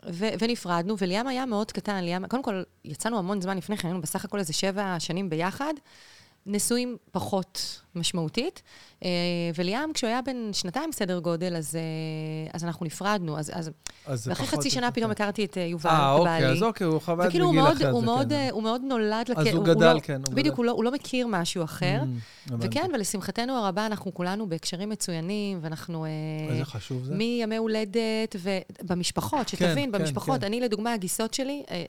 ו- 0.10 0.30
ונפרדנו, 0.40 0.96
וליאם 0.98 1.28
היה 1.28 1.46
מאוד 1.46 1.72
קטן. 1.72 2.04
ליאם, 2.04 2.28
קודם 2.28 2.44
כל, 2.44 2.62
יצאנו 2.86 3.18
המון 3.18 3.42
זמן 3.42 3.58
לפני 3.58 3.78
כן, 3.78 3.88
היינו 3.88 4.02
בסך 4.02 4.26
הכל 4.26 4.40
איזה 4.40 4.54
שבע 4.54 4.96
שנים 5.00 5.30
ביחד. 5.30 5.74
נשואים 6.46 6.98
פחות 7.12 7.80
משמעותית, 7.96 8.62
וליאם, 9.56 9.94
כשהוא 9.94 10.08
היה 10.08 10.22
בן 10.22 10.54
שנתיים 10.54 10.92
סדר 10.92 11.20
גודל, 11.20 11.56
אז, 11.56 11.76
אה, 11.76 11.82
אז 12.54 12.64
אנחנו 12.64 12.86
נפרדנו. 12.86 13.40
אז, 13.40 13.52
אז, 13.54 13.72
אז 14.06 14.28
ואחרי 14.28 14.48
חצי 14.48 14.70
שנה. 14.70 14.92
פתאום 14.92 15.12
הכרתי 15.12 15.46
את 15.46 15.58
אה, 15.58 15.64
יובל, 15.64 15.90
אה, 15.90 16.16
את 16.16 16.20
אוקיי, 16.20 16.42
בעלי. 16.42 16.58
אז 16.58 16.64
אוקיי, 16.64 16.88
הוא 16.88 17.00
חווה 17.02 17.26
את 17.26 17.30
וכאילו 17.30 17.46
הוא 17.46 17.54
בגיל 17.54 17.68
אחר, 17.68 17.90
הוא 17.90 18.00
זה 18.00 18.06
מאוד, 18.06 18.30
כן. 18.30 18.36
אה, 18.36 18.50
הוא 18.52 18.64
מאוד 18.64 18.82
נולד... 18.82 19.32
אז 19.36 19.48
לכ- 19.48 19.54
הוא 19.54 19.66
גדל, 19.66 19.94
לא, 19.94 20.00
כן, 20.00 20.22
הוא 20.28 20.36
בדיוק, 20.36 20.54
גדל. 20.54 20.56
הוא 20.58 20.66
לא, 20.66 20.72
הוא 20.72 20.84
לא 20.84 20.92
מכיר 20.92 21.28
משהו 21.28 21.64
אחר. 21.64 22.02
Mm. 22.02 22.54
וכן, 22.60 22.90
ולשמחתנו 22.94 23.54
הרבה, 23.54 23.86
אנחנו 23.86 24.14
כולנו 24.14 24.50
בהקשרים 24.50 24.90
מצוינים, 24.90 25.60
ואנחנו... 25.62 26.06
אה, 26.06 26.10
איזה 26.50 26.66
חשוב 26.66 27.04
זה. 27.04 27.16
מימי 27.16 27.58
הולדת, 27.58 28.36
ובמשפחות, 28.40 29.50
שתבין, 29.50 29.92
כן, 29.92 29.92
במשפחות. 29.92 30.40
כן. 30.40 30.46
אני, 30.46 30.62
לדוגמה, 30.62 30.94
הגיסות 30.94 31.34
שלי, 31.34 31.64
אה, 31.72 31.84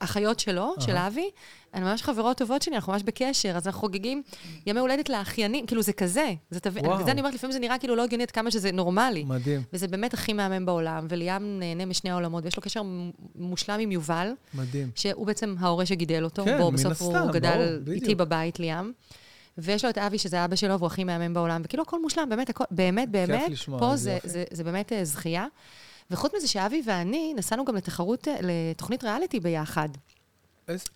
אחיות 0.00 0.40
שלו, 0.40 0.74
של 0.80 0.96
אבי, 0.96 1.30
הן 1.72 1.82
ממש 1.82 2.02
חברות 2.02 2.36
טובות 2.36 2.62
שלי, 2.62 2.76
אנחנו 2.76 2.92
ממש 2.92 3.02
בקשר, 3.02 3.56
אז 3.56 3.66
אנחנו 3.66 3.80
חוגגים 3.80 4.22
ימי 4.66 4.80
הולדת 4.80 5.08
לאחיינים, 5.08 5.66
כאילו 5.66 5.82
זה 5.82 5.92
כזה. 5.92 6.25
זה 6.50 6.60
תבין, 6.60 6.86
וואו. 6.86 7.00
וזה 7.00 7.10
אני 7.10 7.20
אומרת, 7.20 7.34
לפעמים 7.34 7.52
זה 7.52 7.58
נראה 7.58 7.78
כאילו 7.78 7.96
לא 7.96 8.04
הגיוני 8.04 8.22
עד 8.22 8.30
כמה 8.30 8.50
שזה 8.50 8.72
נורמלי. 8.72 9.24
מדהים, 9.24 9.62
וזה 9.72 9.88
באמת 9.88 10.14
הכי 10.14 10.32
מהמם 10.32 10.66
בעולם, 10.66 11.06
וליאם 11.08 11.58
נהנה 11.58 11.84
משני 11.84 12.10
העולמות, 12.10 12.44
ויש 12.44 12.56
לו 12.56 12.62
קשר 12.62 12.82
מושלם 13.34 13.80
עם 13.80 13.92
יובל, 13.92 14.32
מדהים. 14.54 14.90
שהוא 14.94 15.26
בעצם 15.26 15.54
ההורה 15.58 15.86
שגידל 15.86 16.24
אותו. 16.24 16.44
כן, 16.44 16.58
בו, 16.58 16.70
מן 16.70 16.76
בסוף 16.76 16.92
הסתם, 16.92 17.16
הוא 17.16 17.32
גדל 17.32 17.50
ברור, 17.50 17.80
בדיוק. 17.80 18.02
איתי 18.02 18.14
בבית, 18.14 18.58
ליאם. 18.58 18.92
ויש 19.58 19.84
לו 19.84 19.90
את 19.90 19.98
אבי, 19.98 20.18
שזה 20.18 20.44
אבא 20.44 20.56
שלו, 20.56 20.78
והוא 20.78 20.86
הכי 20.86 21.04
מהמם 21.04 21.34
בעולם. 21.34 21.62
וכאילו, 21.64 21.82
הכל 21.82 22.02
מושלם, 22.02 22.28
באמת, 22.28 22.50
הכל, 22.50 22.64
באמת, 22.70 23.08
באמת, 23.10 23.50
לשמוע, 23.50 23.78
פה 23.78 23.96
זה, 23.96 24.12
יופי. 24.12 24.28
זה, 24.28 24.44
זה 24.50 24.64
באמת 24.64 24.92
אה, 24.92 25.04
זכייה. 25.04 25.46
וחוץ 26.10 26.32
מזה 26.36 26.48
שאבי 26.48 26.82
ואני 26.86 27.34
נסענו 27.36 27.64
גם 27.64 27.76
לתחרות, 27.76 28.28
אה, 28.28 28.36
לתוכנית 28.42 29.04
ריאליטי 29.04 29.40
ביחד. 29.40 29.88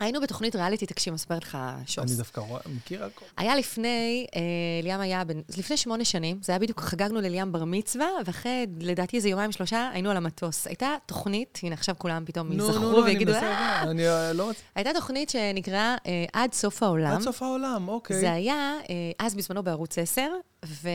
היינו 0.01 0.21
בתוכנית 0.21 0.57
ריאליטי, 0.57 0.87
תקשיב, 0.87 1.11
אני 1.13 1.17
אספר 1.17 1.39
לך 1.39 1.59
שוס. 1.87 2.05
אני 2.05 2.15
דווקא 2.17 2.41
רואה- 2.41 2.61
מכיר 2.67 3.05
הכל. 3.05 3.25
היה 3.37 3.57
לפני, 3.57 4.27
אה, 4.37 4.41
ליאם 4.83 5.01
היה 5.01 5.25
בן, 5.25 5.41
לפני 5.59 5.77
שמונה 5.77 6.05
שנים, 6.05 6.39
זה 6.43 6.53
היה 6.53 6.59
בדיוק, 6.59 6.81
חגגנו 6.81 7.21
לליאם 7.21 7.53
בר 7.53 7.65
מצווה, 7.65 8.07
ואחרי, 8.27 8.67
לדעתי 8.81 9.17
איזה 9.17 9.29
יומיים 9.29 9.53
שלושה, 9.53 9.91
היינו 9.93 10.11
על 10.11 10.17
המטוס. 10.17 10.67
הייתה 10.67 10.97
תוכנית, 11.07 11.59
הנה 11.63 11.75
עכשיו 11.75 11.95
כולם 11.99 12.25
פתאום 12.27 12.53
יזכרו 12.53 13.05
ויגידו, 13.05 13.33
"אה!" 13.33 13.83
אני 13.83 14.09
אה, 14.09 14.33
לא. 14.33 14.51
הייתה 14.75 14.91
תוכנית 14.95 15.31
שנקראה 15.31 15.97
אה, 16.07 16.25
עד 16.33 16.53
סוף 16.53 16.83
העולם. 16.83 17.13
עד 17.13 17.21
סוף 17.21 17.43
העולם, 17.43 17.89
אוקיי. 17.89 18.21
זה 18.21 18.33
היה 18.33 18.55
אה, 18.91 18.95
אז 19.19 19.35
בזמנו 19.35 19.63
בערוץ 19.63 19.99
10, 19.99 20.23
ו... 20.67 20.89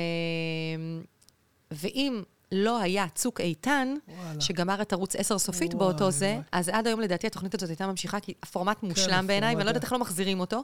ואם 1.71 2.23
לא 2.55 2.79
היה 2.79 3.05
צוק 3.15 3.41
איתן, 3.41 3.93
וואלה. 4.07 4.41
שגמר 4.41 4.81
את 4.81 4.93
ערוץ 4.93 5.15
10 5.15 5.37
סופית 5.37 5.73
וואי, 5.73 5.79
באותו 5.85 6.11
זה. 6.11 6.39
אז 6.51 6.69
עד 6.69 6.87
היום 6.87 6.99
לדעתי 6.99 7.27
התוכנית 7.27 7.55
הזאת 7.55 7.69
הייתה 7.69 7.87
ממשיכה, 7.87 8.19
כי 8.19 8.33
הפורמט 8.43 8.83
מושלם 8.83 9.27
בעיניי, 9.27 9.49
הפורמט 9.49 9.55
ואני 9.57 9.65
לא 9.65 9.69
יודעת 9.69 9.83
היה. 9.83 9.85
איך 9.85 9.93
לא 9.93 9.99
מחזירים 9.99 10.39
אותו. 10.39 10.63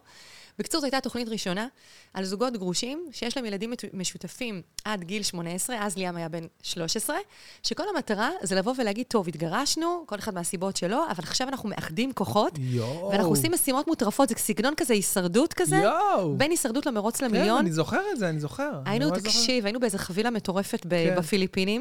בקיצור, 0.59 0.81
זו 0.81 0.85
הייתה 0.85 1.01
תוכנית 1.01 1.29
ראשונה 1.29 1.67
על 2.13 2.23
זוגות 2.25 2.57
גרושים, 2.57 3.05
שיש 3.11 3.37
להם 3.37 3.45
ילדים 3.45 3.73
משותפים 3.93 4.61
עד 4.85 5.03
גיל 5.03 5.23
18, 5.23 5.75
אז 5.85 5.97
ליאם 5.97 6.15
היה 6.15 6.29
בן 6.29 6.43
13, 6.63 7.15
שכל 7.63 7.83
המטרה 7.95 8.29
זה 8.43 8.55
לבוא 8.55 8.73
ולהגיד, 8.77 9.05
טוב, 9.07 9.27
התגרשנו, 9.27 10.03
כל 10.07 10.19
אחד 10.19 10.33
מהסיבות 10.33 10.77
שלו, 10.77 11.03
אבל 11.11 11.23
עכשיו 11.23 11.47
אנחנו 11.47 11.69
מאחדים 11.69 12.13
כוחות, 12.13 12.53
יואו. 12.59 13.09
ואנחנו 13.11 13.29
עושים 13.29 13.51
משימות 13.51 13.87
מוטרפות, 13.87 14.29
זה 14.29 14.35
סגנון 14.37 14.73
כזה 14.77 14.93
הישרדות 14.93 15.53
כזה, 15.53 15.75
יואו. 15.75 16.35
בין 16.37 16.51
הישרדות 16.51 16.85
למרוץ 16.85 17.17
כן, 17.17 17.25
למיליון. 17.25 17.57
אני 17.57 17.71
זוכר 17.71 18.01
את 18.13 18.19
זה, 18.19 18.29
אני 18.29 18.39
זוכר. 18.39 18.71
היינו, 18.85 19.05
אני 19.05 19.11
ממש 19.11 19.19
זוכר. 19.19 19.29
תקשיב, 19.29 19.65
היינו 19.65 19.79
באיזה 19.79 19.97
חבילה 19.97 20.29
מטורפת 20.29 20.85
ב- 20.85 20.89
כן. 20.89 21.15
בפיליפינים, 21.17 21.80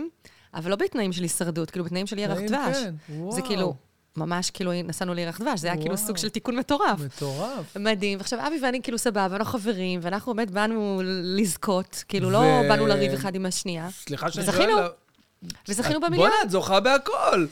אבל 0.54 0.70
לא 0.70 0.76
בתנאים 0.76 1.12
של 1.12 1.22
הישרדות, 1.22 1.70
כאילו 1.70 1.84
בתנאים 1.84 2.06
של 2.06 2.18
ירח 2.18 2.38
דבש. 2.38 2.76
כן, 2.76 2.94
זה 3.08 3.14
וואו. 3.14 3.42
כאילו, 3.46 3.74
ממש 4.16 4.50
כאילו 4.50 4.72
נסענו 4.84 5.14
לירח 5.14 5.40
דבש, 5.40 5.60
זה 5.60 5.68
היה 5.68 5.76
כאילו 5.76 5.94
וואו. 5.94 6.06
סוג 6.06 6.16
של 6.16 6.28
תיקון 6.28 6.56
מטורף. 6.56 7.00
מטורף. 7.00 7.76
מדהים. 7.76 8.18
ועכשיו, 8.18 8.46
אבי 8.46 8.56
ואני 8.62 8.82
כאילו 8.82 8.98
סבבה, 8.98 9.36
אנחנו 9.36 9.58
חברים, 9.58 10.00
ואנחנו 10.02 10.34
באמת 10.34 10.50
באנו 10.50 11.02
לזכות, 11.04 12.04
כאילו 12.08 12.30
לא 12.30 12.38
ו- 12.38 12.68
באנו 12.68 12.86
לריב 12.86 13.12
אחד 13.12 13.34
עם 13.34 13.46
השנייה. 13.46 13.88
סליחה 13.90 14.30
שאני. 14.30 14.46
שואל... 14.46 14.88
וזכינו 15.68 16.00
במיליון. 16.00 16.28
בוא'נה, 16.28 16.42
את 16.42 16.50
זוכה 16.50 16.80
בהכל. 16.80 17.46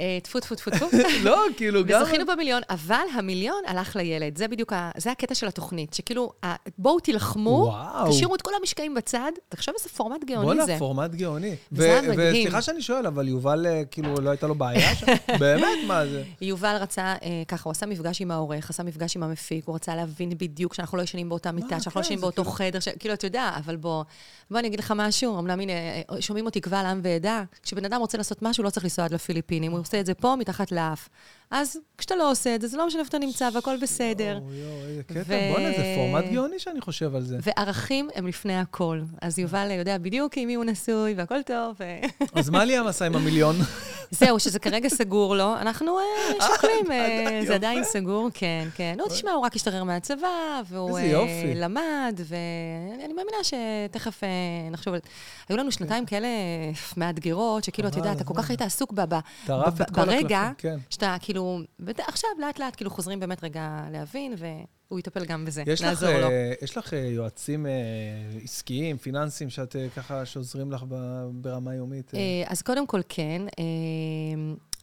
אה, 0.00 0.18
טפו, 0.22 0.40
טפו, 0.40 0.54
טפו, 0.54 0.70
טפו. 0.70 0.86
לא, 1.24 1.44
כאילו, 1.56 1.84
גם... 1.84 2.02
וזכינו 2.02 2.26
במיליון, 2.26 2.62
אבל 2.70 3.04
המיליון 3.14 3.62
הלך 3.66 3.96
לילד. 3.96 4.38
זה 4.38 4.48
בדיוק, 4.48 4.72
ה... 4.72 4.90
זה 4.96 5.10
הקטע 5.10 5.34
של 5.34 5.46
התוכנית, 5.46 5.94
שכאילו, 5.94 6.32
ה... 6.44 6.54
בואו 6.78 7.00
תילחמו, 7.00 7.50
וואו. 7.50 8.10
תשאירו 8.10 8.34
את 8.34 8.42
כל 8.42 8.50
המשקעים 8.60 8.94
בצד, 8.94 9.32
תחשוב 9.48 9.74
איזה 9.78 9.88
פורמט 9.88 10.24
גאוני 10.24 10.46
בוא'נה, 10.46 10.66
זה. 10.66 10.76
פורמט 10.78 11.10
גאוני. 11.10 11.56
וזה 11.72 11.84
היה 11.84 12.02
מדהים. 12.02 12.40
וסליחה 12.40 12.62
שאני 12.62 12.82
שואל, 12.82 13.06
אבל 13.06 13.28
יובל, 13.28 13.66
אה, 13.66 13.82
כאילו, 13.90 14.14
לא 14.14 14.30
הייתה 14.30 14.46
לו 14.46 14.54
בעיה 14.54 14.94
שם? 14.94 15.06
באמת, 15.40 15.78
מה 15.86 16.06
זה? 16.06 16.22
יובל 16.40 16.76
רצה, 16.80 17.14
אה, 17.22 17.42
ככה, 17.48 17.62
הוא 17.64 17.70
עשה 17.70 17.86
מפגש 17.86 18.20
עם 18.20 18.30
העורך, 18.30 18.70
עשה 18.70 18.82
מפגש 18.82 19.16
עם 19.16 19.22
המפיק, 19.22 19.64
הוא 19.66 19.74
רצה 19.74 19.96
להבין 19.96 20.30
בדיוק 20.38 20.74
שאנחנו 20.74 20.98
לא 20.98 21.02
ישנים 21.02 21.28
באותה 21.28 21.52
מיטה, 21.52 21.80
שאנחנו 21.80 21.90
כן, 21.90 21.98
לא 22.00 22.04
ישנים 22.04 22.18
זה 22.18 22.22
באותו 22.22 22.42
כאילו- 22.44 22.56
חדר, 22.56 22.80
ש... 22.80 22.88
כאילו, 22.88 23.14
אתה 23.14 23.26
יודע, 23.26 23.50
אבל 23.56 23.76
בוא, 23.76 24.04
בוא 24.50 24.58
אני 24.58 24.68
אגיד 24.68 24.78
לך 24.78 24.94
משהו, 24.96 25.38
אמנם 25.38 25.60
הנה, 25.60 25.72
אה, 25.72 26.20
שומעים 26.22 26.46
אותי 26.46 26.60
קבל 26.60 26.86
עם 26.86 27.00
ועדה, 27.04 27.42
כשבן 27.62 27.84
אדם 27.84 28.00
רוצה 28.00 28.18
לעשות 28.18 28.42
משהו, 28.42 28.64
לא 28.64 28.70
צריך 28.70 28.84
לנסוע 28.84 29.04
עד 29.04 29.14
לפיליפינים, 29.14 29.72
הוא 29.72 29.78
עושה 29.90 30.00
את 30.00 30.06
זה 30.06 30.14
פה, 30.14 30.34
מתחת 30.38 30.72
לאף. 30.72 31.08
אז 31.50 31.76
כשאתה 31.98 32.16
לא 32.16 32.30
עושה 32.30 32.54
את 32.54 32.60
זה, 32.60 32.68
זה 32.68 32.76
לא 32.76 32.86
משנה 32.86 33.00
איפה 33.00 33.08
אתה 33.08 33.18
נמצא 33.18 33.48
והכל 33.52 33.76
בסדר. 33.82 34.38
יואו, 34.42 34.54
יואו, 34.54 34.88
איזה 34.88 35.02
קטע. 35.02 35.20
ו- 35.26 35.52
בוא'נה, 35.52 35.70
זה 35.70 35.94
פורמט 35.96 36.24
גאוני 36.32 36.58
שאני 36.58 36.80
חושב 36.80 37.14
על 37.14 37.22
זה. 37.22 37.38
וערכים 37.42 38.08
הם 38.14 38.26
לפני 38.26 38.58
הכל. 38.58 39.00
אז 39.22 39.38
יובל 39.38 39.70
יודע 39.70 39.98
בדיוק 39.98 40.32
עם 40.36 40.46
מי 40.46 40.54
הוא 40.54 40.64
נשוי 40.64 41.14
והכל 41.16 41.42
טוב. 41.42 41.76
ו- 41.80 42.00
אז 42.40 42.50
מה 42.50 42.64
לי 42.64 42.76
המסע 42.76 43.06
עם 43.06 43.16
המיליון? 43.16 43.56
זהו, 44.10 44.40
שזה 44.40 44.58
כרגע 44.58 44.88
סגור 44.88 45.36
לו. 45.36 45.56
אנחנו 45.56 45.98
אה, 45.98 46.46
שוקלים, 46.54 46.92
אה, 46.92 47.40
זה. 47.46 47.54
עדיין 47.54 47.84
סגור, 47.84 48.28
כן, 48.34 48.68
כן. 48.74 48.94
נו, 48.98 49.08
תשמע, 49.08 49.30
הוא 49.30 49.44
רק 49.44 49.56
השתחרר 49.56 49.84
מהצבא, 49.84 50.60
והוא 50.68 50.98
אה. 50.98 51.52
למד, 51.56 52.20
ואני 52.24 53.12
מאמינה 53.12 53.38
שתכף 53.42 54.24
אה, 54.24 54.28
נחשוב 54.70 54.94
על... 54.94 55.00
היו 55.48 55.56
לנו 55.56 55.72
שנתיים 55.72 56.06
כאלה 56.06 56.28
מאתגרות, 56.96 57.64
שכאילו, 57.64 57.88
אתה 57.88 57.98
יודע, 57.98 58.12
אתה 58.12 58.24
כל. 58.24 58.34
כך 58.36 58.50
היית 58.50 58.62
עסוק 58.62 58.92
ברגע, 59.92 60.50
כן. 60.58 60.76
שאתה 60.90 61.16
כאילו, 61.20 61.39
ות- 61.80 62.00
עכשיו 62.00 62.30
לאט-לאט 62.38 62.76
כאילו 62.76 62.90
חוזרים 62.90 63.20
באמת 63.20 63.44
רגע 63.44 63.80
להבין, 63.92 64.34
והוא 64.38 64.98
יטפל 64.98 65.24
גם 65.24 65.44
בזה, 65.44 65.62
יש 65.66 65.80
לך, 65.80 65.86
נעזור 65.86 66.10
לו. 66.18 66.30
אה, 66.30 66.52
יש 66.62 66.76
לך 66.76 66.94
אה, 66.94 66.98
יועצים 66.98 67.66
אה, 67.66 67.72
עסקיים, 68.44 68.98
פיננסיים, 68.98 69.50
שאת 69.50 69.76
אה, 69.76 69.86
ככה, 69.96 70.26
שעוזרים 70.26 70.72
לך 70.72 70.84
ברמה 71.32 71.74
יומית? 71.74 72.14
אה? 72.14 72.18
אה, 72.18 72.44
אז 72.46 72.62
קודם 72.62 72.86
כל, 72.86 73.00
כן. 73.08 73.42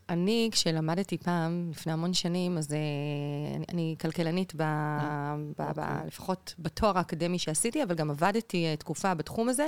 אני, 0.09 0.49
כשלמדתי 0.51 1.17
פעם, 1.17 1.69
לפני 1.71 1.93
המון 1.93 2.13
שנים, 2.13 2.57
אז 2.57 2.73
אה, 2.73 2.77
אני, 3.55 3.65
אני 3.69 3.95
כלכלנית, 4.01 4.53
ב, 4.55 4.63
ב, 5.59 5.63
ב, 5.75 5.81
לפחות 6.07 6.55
בתואר 6.59 6.97
האקדמי 6.97 7.39
שעשיתי, 7.39 7.83
אבל 7.83 7.95
גם 7.95 8.09
עבדתי 8.09 8.65
אה, 8.65 8.75
תקופה 8.75 9.13
בתחום 9.13 9.49
הזה, 9.49 9.67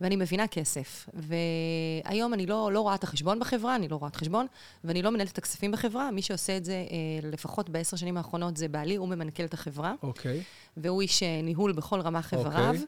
ואני 0.00 0.16
מבינה 0.16 0.46
כסף. 0.46 1.08
והיום 1.14 2.34
אני 2.34 2.46
לא, 2.46 2.72
לא 2.72 2.80
רואה 2.80 2.94
את 2.94 3.04
החשבון 3.04 3.40
בחברה, 3.40 3.76
אני 3.76 3.88
לא 3.88 3.96
רואה 3.96 4.10
את 4.10 4.16
חשבון, 4.16 4.46
ואני 4.84 5.02
לא 5.02 5.10
מנהלת 5.10 5.32
את 5.32 5.38
הכספים 5.38 5.72
בחברה. 5.72 6.10
מי 6.10 6.22
שעושה 6.22 6.56
את 6.56 6.64
זה, 6.64 6.72
אה, 6.72 7.28
לפחות 7.30 7.70
בעשר 7.70 7.96
שנים 7.96 8.16
האחרונות, 8.16 8.56
זה 8.56 8.68
בעלי, 8.68 8.96
הוא 8.96 9.08
ממנכ"ל 9.08 9.44
את 9.44 9.54
החברה. 9.54 9.94
אוקיי. 10.02 10.42
והוא 10.76 11.02
איש 11.02 11.22
ניהול 11.22 11.72
בכל 11.72 12.00
רמה 12.00 12.22
חבריו. 12.22 12.74
אוקיי. 12.74 12.86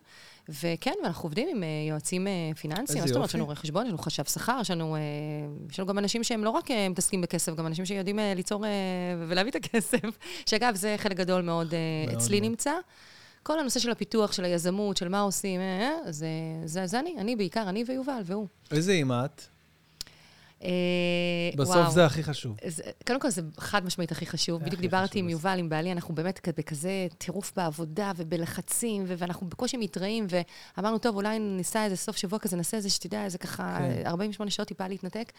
וכן, 0.48 0.94
ואנחנו 1.02 1.26
עובדים 1.26 1.48
עם 1.48 1.62
אה, 1.62 1.68
יועצים 1.88 2.26
אה, 2.26 2.32
פיננסיים. 2.60 2.86
איזה 2.86 2.98
מה 3.00 3.06
זאת 3.06 3.14
אומרת? 3.14 3.24
יופי. 3.24 3.30
יש 3.30 3.34
לנו 3.34 3.44
רואה 3.44 3.56
חשבון, 3.56 3.82
יש 3.82 3.88
לנו 3.88 3.98
חשב 3.98 4.24
שכר, 4.24 4.58
יש 4.60 4.70
לנו, 4.70 4.96
אה, 4.96 5.00
יש 5.70 5.78
לנו 5.78 5.88
גם 5.88 5.98
אנשים 5.98 6.24
שהם 6.24 6.44
לא 6.44 6.50
רק 6.50 6.70
מתעסקים 6.90 7.20
בכסף, 7.20 7.54
גם 7.54 7.66
אנשים 7.66 7.86
שיודעים 7.86 8.18
ליצור 8.36 8.64
ולהביא 9.28 9.50
את 9.50 9.56
הכסף. 9.56 10.18
שאגב, 10.48 10.74
זה 10.74 10.94
חלק 10.98 11.16
גדול 11.16 11.42
מאוד 11.42 11.74
מאוד 12.06 12.16
אצלי 12.16 12.40
מאוד. 12.40 12.50
נמצא. 12.50 12.72
כל 13.42 13.58
הנושא 13.58 13.80
של 13.80 13.90
הפיתוח, 13.90 14.32
של 14.32 14.44
היזמות, 14.44 14.96
של 14.96 15.08
מה 15.08 15.20
עושים, 15.20 15.60
זה, 16.08 16.28
זה, 16.64 16.86
זה 16.86 17.00
אני, 17.00 17.14
אני 17.18 17.36
בעיקר, 17.36 17.68
אני 17.68 17.84
ויובל, 17.86 18.20
והוא. 18.24 18.46
איזה 18.70 18.92
אימא 18.92 19.24
את? 19.24 19.57
אה, 20.64 20.68
בסוף 21.56 21.76
וואו. 21.76 21.90
זה 21.90 22.06
הכי 22.06 22.22
חשוב. 22.22 22.56
זה, 22.66 22.82
קודם 23.06 23.20
כל, 23.20 23.30
זה 23.30 23.42
חד 23.58 23.84
משמעית 23.84 24.12
הכי 24.12 24.26
חשוב. 24.26 24.64
בדיוק 24.64 24.80
דיברתי 24.80 25.18
עם 25.18 25.28
יובל, 25.28 25.58
עם 25.58 25.68
בעלי, 25.68 25.92
אנחנו 25.92 26.14
באמת 26.14 26.48
בכזה 26.58 27.06
טירוף 27.18 27.52
בעבודה 27.56 28.12
ובלחצים, 28.16 29.04
ואנחנו 29.06 29.46
בקושי 29.46 29.76
מתראים, 29.76 30.26
ואמרנו, 30.76 30.98
טוב, 30.98 31.16
אולי 31.16 31.38
ניסע 31.38 31.84
איזה 31.84 31.96
סוף 31.96 32.16
שבוע 32.16 32.38
כזה, 32.38 32.56
נעשה 32.56 32.76
איזה, 32.76 32.90
שתדע, 32.90 33.24
איזה 33.24 33.38
ככה, 33.38 33.78
כן. 33.78 34.06
48 34.06 34.50
שעות 34.50 34.68
טיפה 34.68 34.88
להתנתק. 34.88 35.32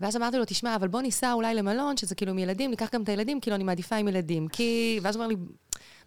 ואז 0.00 0.16
אמרתי 0.16 0.36
לו, 0.36 0.44
תשמע, 0.44 0.76
אבל 0.76 0.88
בוא 0.88 1.02
ניסע 1.02 1.32
אולי 1.32 1.54
למלון, 1.54 1.96
שזה 1.96 2.14
כאילו 2.14 2.32
עם 2.32 2.38
ילדים, 2.38 2.70
ניקח 2.70 2.88
גם 2.92 3.02
את 3.02 3.08
הילדים, 3.08 3.40
כאילו, 3.40 3.56
אני 3.56 3.64
מעדיפה 3.64 3.96
עם 3.96 4.08
ילדים. 4.08 4.48
כי... 4.48 5.00
ואז 5.02 5.16
הוא 5.16 5.24
אומר 5.24 5.36
לי, 5.36 5.36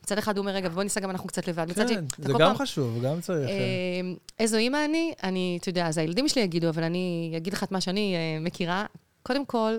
מצד 0.04 0.18
אחד 0.18 0.38
הוא 0.38 0.43
אומר, 0.43 0.52
רגע, 0.56 0.70
בוא 0.70 0.84
ניסע 0.84 1.00
גם 1.00 1.10
אנחנו 1.10 1.28
קצת 1.28 1.47
לבד. 1.47 1.72
כן, 1.72 1.88
זה 2.18 2.34
גם 2.34 2.38
פעם- 2.39 2.56
חשוב, 2.58 3.02
גם 3.04 3.22
צריך. 3.22 3.50
אה, 3.50 3.54
אה, 3.56 4.12
איזו 4.39 4.58
אימא 4.58 4.86
אני? 4.86 5.14
אני, 5.24 5.58
אתה 5.62 5.70
יודע, 5.70 5.88
אז 5.88 5.97
הילדים 5.97 6.28
שלי 6.28 6.41
יגידו, 6.41 6.70
אבל 6.70 6.84
אני 6.84 7.34
אגיד 7.38 7.54
לך 7.54 7.64
את 7.64 7.72
מה 7.72 7.82
שאני 7.82 8.16
אה, 8.16 8.39
מכירה. 8.41 8.86
קודם 9.24 9.45
כל, 9.45 9.78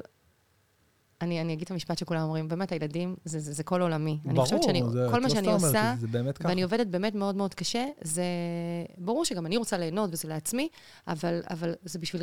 אני, 1.20 1.40
אני 1.40 1.52
אגיד 1.52 1.64
את 1.64 1.70
המשפט 1.70 1.98
שכולם 1.98 2.22
אומרים, 2.22 2.48
באמת, 2.48 2.72
הילדים, 2.72 3.16
זה, 3.24 3.38
זה, 3.38 3.52
זה 3.52 3.62
כל 3.62 3.82
עולמי. 3.82 4.18
אני 4.28 4.38
חושבת 4.40 4.62
שאני, 4.62 4.80
ברור, 4.80 4.92
זה- 4.92 5.06
כל 5.10 5.20
מה 5.20 5.28
לא 5.28 5.34
שאני 5.34 5.46
אומרת 5.48 5.62
עושה, 5.64 5.94
זה 6.00 6.06
באמת 6.06 6.38
ככה. 6.38 6.48
ואני 6.48 6.62
עובדת 6.62 6.86
באמת 6.86 7.14
מאוד 7.14 7.36
מאוד 7.36 7.54
קשה, 7.54 7.86
זה 8.02 8.22
ברור 8.98 9.24
שגם 9.24 9.46
אני 9.46 9.56
רוצה 9.56 9.78
ליהנות 9.78 10.10
וזה 10.12 10.28
לעצמי, 10.28 10.68
אבל, 11.08 11.40
אבל 11.50 11.74
זה 11.84 11.98
בשביל 11.98 12.22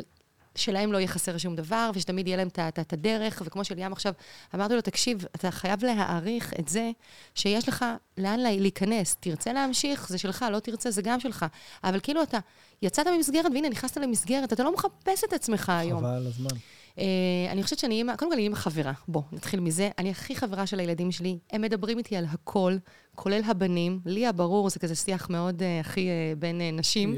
שלהם 0.58 0.92
לא 0.92 0.98
יהיה 0.98 1.08
חסר 1.08 1.38
שום 1.38 1.56
דבר, 1.56 1.90
ושתמיד 1.94 2.26
יהיה 2.26 2.36
להם 2.36 2.48
את 2.68 2.92
הדרך, 2.92 3.42
וכמו 3.46 3.64
שליאם 3.64 3.92
עכשיו, 3.92 4.12
אמרתי 4.54 4.74
לו, 4.74 4.80
תקשיב, 4.80 5.24
אתה 5.34 5.50
חייב 5.50 5.84
להעריך 5.84 6.52
את 6.60 6.68
זה 6.68 6.90
שיש 7.34 7.68
לך 7.68 7.84
לאן 8.18 8.40
לה- 8.40 8.56
להיכנס. 8.56 9.16
תרצה 9.20 9.52
להמשיך, 9.52 10.08
זה 10.08 10.18
שלך, 10.18 10.44
לא 10.52 10.58
תרצה, 10.58 10.90
זה 10.90 11.02
גם 11.02 11.20
שלך. 11.20 11.46
אבל 11.84 12.00
כאילו 12.00 12.22
אתה 12.22 12.38
יצאת 12.82 13.06
ממסגרת, 13.06 13.46
והנה, 13.54 13.68
נכנסת 13.68 13.96
למסגרת, 13.96 14.52
אתה 14.52 14.62
לא 14.64 14.74
מחפש 14.74 15.24
את 15.24 15.32
עצמך 15.32 15.68
היום. 15.68 16.00
חבל 16.00 16.26
הזמן. 16.26 16.56
אה, 16.98 17.52
אני 17.52 17.62
חושבת 17.62 17.78
שאני 17.78 17.94
אימא, 17.94 18.16
קודם 18.16 18.30
כל 18.30 18.34
אני 18.34 18.42
אימא 18.42 18.56
חברה. 18.56 18.92
בוא, 19.08 19.22
נתחיל 19.32 19.60
מזה. 19.60 19.90
אני 19.98 20.10
הכי 20.10 20.36
חברה 20.36 20.66
של 20.66 20.80
הילדים 20.80 21.12
שלי. 21.12 21.38
הם 21.52 21.62
מדברים 21.62 21.98
איתי 21.98 22.16
על 22.16 22.24
הכל, 22.30 22.76
כולל 23.14 23.40
הבנים. 23.46 24.00
לי 24.06 24.26
הברור, 24.26 24.70
זה 24.70 24.78
כזה 24.78 24.94
שיח 24.94 25.30
מאוד 25.30 25.62
אה, 25.62 25.80
הכי 25.80 26.08
אה, 26.08 26.32
בין 26.38 26.60
אה, 26.60 26.70
נשים. 26.70 27.16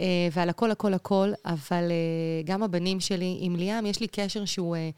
אה, 0.00 0.28
ועל 0.32 0.48
הכל, 0.48 0.70
הכל, 0.70 0.94
הכל, 0.94 1.32
אבל 1.44 1.90
אה, 1.90 2.42
גם 2.44 2.62
הבנים 2.62 3.00
שלי, 3.00 3.36
עם 3.40 3.56
ליאם 3.56 3.86
יש 3.86 4.00
לי 4.00 4.06
קשר 4.06 4.44
שהוא 4.44 4.76
אה, 4.76 4.90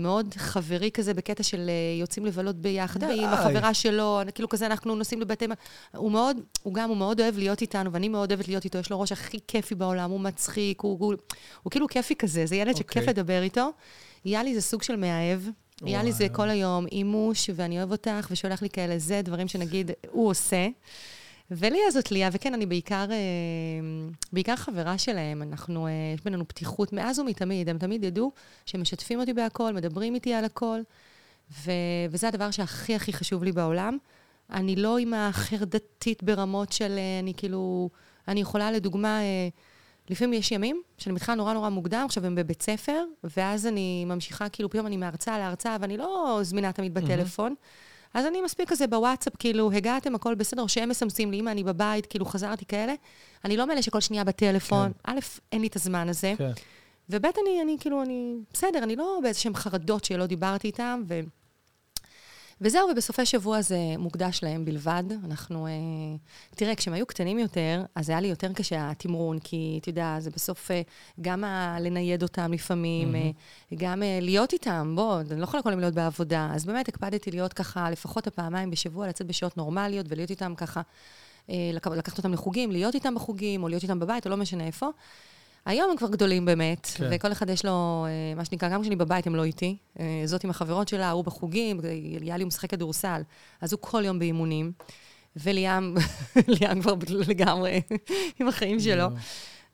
מאוד 0.00 0.34
חברי 0.36 0.90
כזה, 0.90 1.14
בקטע 1.14 1.42
של 1.42 1.68
אה, 1.68 2.00
יוצאים 2.00 2.26
לבלות 2.26 2.56
ביחד. 2.56 3.02
עם 3.02 3.28
החברה 3.28 3.74
שלו, 3.74 4.20
כאילו 4.34 4.48
כזה, 4.48 4.66
אנחנו 4.66 4.94
נוסעים 4.94 5.20
לבתי... 5.20 5.46
הוא 5.96 6.12
מאוד, 6.12 6.36
הוא 6.62 6.74
גם, 6.74 6.88
הוא 6.88 6.96
מאוד 6.96 7.20
אוהב 7.20 7.38
להיות 7.38 7.60
איתנו, 7.60 7.92
ואני 7.92 8.08
מאוד 8.08 8.32
אוהבת 8.32 8.48
להיות 8.48 8.64
איתו, 8.64 8.78
יש 8.78 8.90
לו 8.90 9.00
ראש 9.00 9.12
הכי 9.12 9.38
כיפי 9.48 9.74
בעולם, 9.74 10.10
הוא 10.10 10.20
מצחיק, 10.20 10.80
הוא, 10.80 10.96
הוא, 11.00 11.14
הוא 11.62 11.70
כאילו 11.70 11.88
כיפי 11.88 12.14
כזה, 12.14 12.46
זה 12.46 12.56
ילד 12.56 12.76
שכיף 12.76 12.96
אוקיי. 12.96 13.06
לדבר 13.06 13.42
איתו. 13.42 13.70
יאלי 14.24 14.54
זה 14.54 14.60
סוג 14.60 14.82
של 14.82 14.96
מאהב. 14.96 15.40
יאלי 15.86 16.12
זה 16.12 16.24
וואו. 16.24 16.36
כל 16.36 16.50
היום 16.50 16.86
אימוש, 16.92 17.50
ואני 17.54 17.78
אוהב 17.78 17.92
אותך, 17.92 18.28
ושולח 18.30 18.62
לי 18.62 18.70
כאלה, 18.70 18.98
זה 18.98 19.20
דברים 19.24 19.48
שנגיד, 19.48 19.90
הוא 20.10 20.30
עושה. 20.30 20.66
וליה 21.50 21.90
זאת 21.90 22.10
ליה, 22.10 22.28
וכן, 22.32 22.54
אני 22.54 22.66
בעיקר, 22.66 23.06
אה, 23.10 23.16
בעיקר 24.32 24.56
חברה 24.56 24.98
שלהם. 24.98 25.42
אנחנו, 25.42 25.86
אה, 25.86 25.92
יש 26.14 26.20
בינינו 26.20 26.48
פתיחות 26.48 26.92
מאז 26.92 27.18
ומתמיד. 27.18 27.68
הם 27.68 27.78
תמיד 27.78 28.04
ידעו 28.04 28.32
שמשתפים 28.66 29.20
אותי 29.20 29.32
בהכל, 29.32 29.72
מדברים 29.72 30.14
איתי 30.14 30.34
על 30.34 30.44
הכל, 30.44 30.80
ו, 31.50 31.70
וזה 32.10 32.28
הדבר 32.28 32.50
שהכי 32.50 32.94
הכי 32.94 33.12
חשוב 33.12 33.44
לי 33.44 33.52
בעולם. 33.52 33.98
אני 34.50 34.76
לא 34.76 34.98
אימא 34.98 35.32
חרדתית 35.32 36.22
ברמות 36.22 36.72
של, 36.72 36.94
אה, 36.98 37.18
אני 37.20 37.34
כאילו, 37.36 37.90
אני 38.28 38.40
יכולה, 38.40 38.72
לדוגמה, 38.72 39.20
לפעמים 40.10 40.32
יש 40.32 40.52
ימים 40.52 40.82
שאני 40.98 41.14
מתחילה 41.14 41.34
נורא 41.34 41.52
נורא 41.52 41.68
מוקדם, 41.68 42.02
עכשיו 42.04 42.26
הם 42.26 42.34
בבית 42.34 42.62
ספר, 42.62 43.04
ואז 43.36 43.66
אני 43.66 44.04
ממשיכה, 44.04 44.48
כאילו, 44.48 44.70
פתאום 44.70 44.86
אני 44.86 44.96
מהרצאה 44.96 45.38
להרצאה, 45.38 45.76
ואני 45.80 45.96
לא 45.96 46.38
זמינה 46.42 46.72
תמיד 46.72 46.94
בטלפון. 46.94 47.54
אז 48.16 48.26
אני 48.26 48.42
מספיק 48.42 48.68
כזה 48.68 48.86
בוואטסאפ, 48.86 49.32
כאילו, 49.38 49.72
הגעתם, 49.72 50.14
הכל 50.14 50.34
בסדר, 50.34 50.62
או 50.62 50.68
שהם 50.68 50.88
מסמסים 50.88 51.30
לי, 51.30 51.40
אמא, 51.40 51.50
אני 51.50 51.64
בבית, 51.64 52.06
כאילו, 52.06 52.26
חזרתי 52.26 52.64
כאלה. 52.64 52.94
אני 53.44 53.56
לא 53.56 53.66
מאלה 53.66 53.82
שכל 53.82 54.00
שנייה 54.00 54.24
בטלפון. 54.24 54.92
א', 55.04 55.18
אין 55.52 55.60
לי 55.60 55.66
את 55.66 55.76
הזמן 55.76 56.08
הזה. 56.08 56.34
כן. 56.38 56.50
וב', 57.10 57.26
אני, 57.26 57.62
אני 57.62 57.76
כאילו, 57.80 58.02
אני, 58.02 58.34
בסדר, 58.52 58.78
אני 58.82 58.96
לא 58.96 59.18
באיזשהם 59.22 59.54
חרדות 59.54 60.04
שלא 60.04 60.26
דיברתי 60.26 60.66
איתם, 60.66 61.02
ו... 61.08 61.20
וזהו, 62.60 62.88
ובסופי 62.92 63.26
שבוע 63.26 63.60
זה 63.62 63.76
מוקדש 63.98 64.40
להם 64.42 64.64
בלבד. 64.64 65.02
אנחנו, 65.24 65.66
אה, 65.66 65.72
תראה, 66.50 66.74
כשהם 66.74 66.94
היו 66.94 67.06
קטנים 67.06 67.38
יותר, 67.38 67.82
אז 67.94 68.10
היה 68.10 68.20
לי 68.20 68.28
יותר 68.28 68.52
קשה 68.52 68.90
התמרון, 68.90 69.38
כי, 69.38 69.78
אתה 69.82 69.88
יודע, 69.88 70.16
זה 70.18 70.30
בסוף 70.30 70.70
אה, 70.70 70.82
גם 71.20 71.44
ה- 71.44 71.76
לנייד 71.80 72.22
אותם 72.22 72.52
לפעמים, 72.52 73.14
אה, 73.14 73.30
גם 73.74 74.02
אה, 74.02 74.18
להיות 74.22 74.52
איתם, 74.52 74.92
בוא, 74.96 75.20
אני 75.20 75.40
לא 75.40 75.44
יכולה 75.44 75.62
כל 75.62 75.68
היום 75.68 75.80
להיות 75.80 75.94
בעבודה. 75.94 76.50
אז 76.54 76.64
באמת 76.64 76.88
הקפדתי 76.88 77.30
להיות 77.30 77.52
ככה, 77.52 77.90
לפחות 77.90 78.26
הפעמיים 78.26 78.70
בשבוע, 78.70 79.08
לצאת 79.08 79.26
בשעות 79.26 79.56
נורמליות 79.56 80.06
ולהיות 80.08 80.30
איתם 80.30 80.54
ככה, 80.56 80.80
אה, 81.50 81.54
לק- 81.72 81.86
לקחת 81.86 82.18
אותם 82.18 82.32
לחוגים, 82.32 82.70
להיות 82.70 82.94
איתם 82.94 83.14
בחוגים, 83.14 83.62
או 83.62 83.68
להיות 83.68 83.82
איתם 83.82 83.98
בבית, 83.98 84.26
או 84.26 84.30
לא 84.30 84.36
משנה 84.36 84.66
איפה. 84.66 84.88
היום 85.66 85.90
הם 85.90 85.96
כבר 85.96 86.08
גדולים 86.08 86.44
באמת, 86.44 86.86
כן. 86.96 87.08
וכל 87.10 87.32
אחד 87.32 87.50
יש 87.50 87.64
לו, 87.64 88.06
אה, 88.08 88.34
מה 88.36 88.44
שנקרא, 88.44 88.68
גם 88.68 88.80
כשאני 88.80 88.96
בבית 88.96 89.26
הם 89.26 89.34
לא 89.34 89.44
איתי. 89.44 89.76
אה, 90.00 90.22
זאת 90.24 90.44
עם 90.44 90.50
החברות 90.50 90.88
שלה, 90.88 91.10
הוא 91.10 91.24
בחוגים, 91.24 91.80
יאלי 92.22 92.42
הוא 92.42 92.48
משחק 92.48 92.70
כדורסל, 92.70 93.22
אז 93.60 93.72
הוא 93.72 93.78
כל 93.82 94.04
יום 94.04 94.18
באימונים. 94.18 94.72
וליאם, 95.36 95.94
ליאם 96.60 96.82
כבר 96.82 96.94
לגמרי 97.28 97.80
עם 98.40 98.48
החיים 98.48 98.80
שלו. 98.80 99.06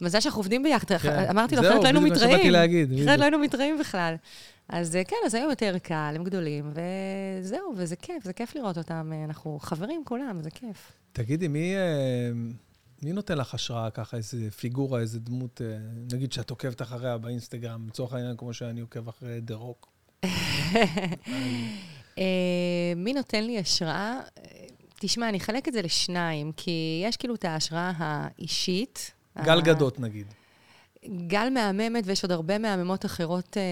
מזל 0.01 0.21
שאנחנו 0.21 0.39
עובדים 0.39 0.63
ביחד. 0.63 0.97
כן. 0.99 1.27
אמרתי 1.31 1.57
לו, 1.57 1.63
זהו, 1.63 1.71
אחרת 1.71 1.83
לא 1.83 1.87
היינו 1.87 2.01
בדיוק 2.01 2.15
מה 2.15 2.21
שבאתי 2.21 2.35
מתראים. 2.35 2.53
להגיד, 2.53 2.93
אחרת. 2.93 3.19
לא 3.19 3.25
היינו 3.25 3.39
מתראים 3.39 3.79
בכלל. 3.79 4.15
אז 4.69 4.97
אה, 4.97 5.05
כן, 5.05 5.17
אז 5.27 5.35
היום 5.35 5.51
יותר 5.51 5.79
קל, 5.83 6.13
הם 6.15 6.25
גדולים, 6.25 6.73
וזהו, 6.75 7.75
וזה 7.77 7.97
כיף, 7.97 8.25
זה 8.25 8.33
כיף 8.33 8.55
לראות 8.55 8.79
אותם. 8.79 9.13
אנחנו 9.25 9.59
חברים 9.63 10.03
כולם, 10.05 10.43
זה 10.43 10.51
כיף. 10.51 10.93
תגידי, 11.13 11.49
מי, 11.49 11.75
מי 13.03 13.13
נותן 13.13 13.39
לך 13.39 13.55
השראה 13.55 13.91
ככה, 13.91 14.17
איזה 14.17 14.51
פיגורה, 14.51 15.01
איזה 15.01 15.21
דמות, 15.21 15.61
אה, 15.65 15.79
נגיד 16.13 16.33
שאת 16.33 16.51
עוקבת 16.51 16.83
אחריה 16.83 17.19
באינסטגרם, 17.19 17.87
לצורך 17.89 18.13
העניין, 18.13 18.37
כמו 18.37 18.55
שאני 18.55 18.81
עוקב 18.81 19.09
אחרי 19.09 19.41
דה 19.41 19.55
רוק. 19.55 19.89
אה, 22.19 22.93
מי 22.97 23.13
נותן 23.13 23.45
לי 23.45 23.59
השראה? 23.59 24.21
אה, 24.39 24.67
תשמע, 25.01 25.29
אני 25.29 25.39
אחלק 25.39 25.69
את 25.69 25.73
זה 25.73 25.83
לשניים, 25.83 26.53
כי 26.57 27.03
יש 27.05 27.17
כאילו 27.17 27.35
את 27.35 27.45
ההשראה 27.45 27.93
האישית. 27.97 29.13
גל 29.45 29.61
גדות, 29.61 30.01
נגיד. 30.01 30.27
גל 31.09 31.49
מהממת, 31.51 32.05
ויש 32.07 32.23
עוד 32.23 32.33
הרבה 32.33 32.59
מהממות 32.59 33.05
אחרות. 33.05 33.57
אה, 33.57 33.63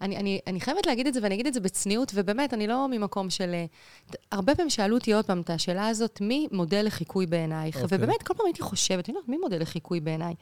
אני, 0.00 0.16
אני, 0.16 0.40
אני 0.46 0.60
חייבת 0.60 0.86
להגיד 0.86 1.06
את 1.06 1.14
זה, 1.14 1.20
ואני 1.22 1.34
אגיד 1.34 1.46
את 1.46 1.54
זה 1.54 1.60
בצניעות, 1.60 2.12
ובאמת, 2.14 2.54
אני 2.54 2.66
לא 2.66 2.88
ממקום 2.88 3.30
של... 3.30 3.50
אה, 3.54 3.64
הרבה 4.32 4.54
פעמים 4.54 4.70
שאלו 4.70 4.96
אותי 4.96 5.12
עוד 5.12 5.24
פעם 5.24 5.40
את 5.40 5.50
השאלה 5.50 5.88
הזאת, 5.88 6.20
מי 6.20 6.48
מודל 6.52 6.86
לחיקוי 6.86 7.26
בעינייך? 7.26 7.76
Okay. 7.76 7.82
אוקיי. 7.82 7.98
ובאמת, 7.98 8.22
כל 8.22 8.34
פעם 8.34 8.46
הייתי 8.46 8.62
חושבת, 8.62 9.08
אני 9.08 9.16
יודעת, 9.16 9.28
מי 9.28 9.36
מודל 9.36 9.62
לחיקוי 9.62 10.00
בעיניי? 10.00 10.34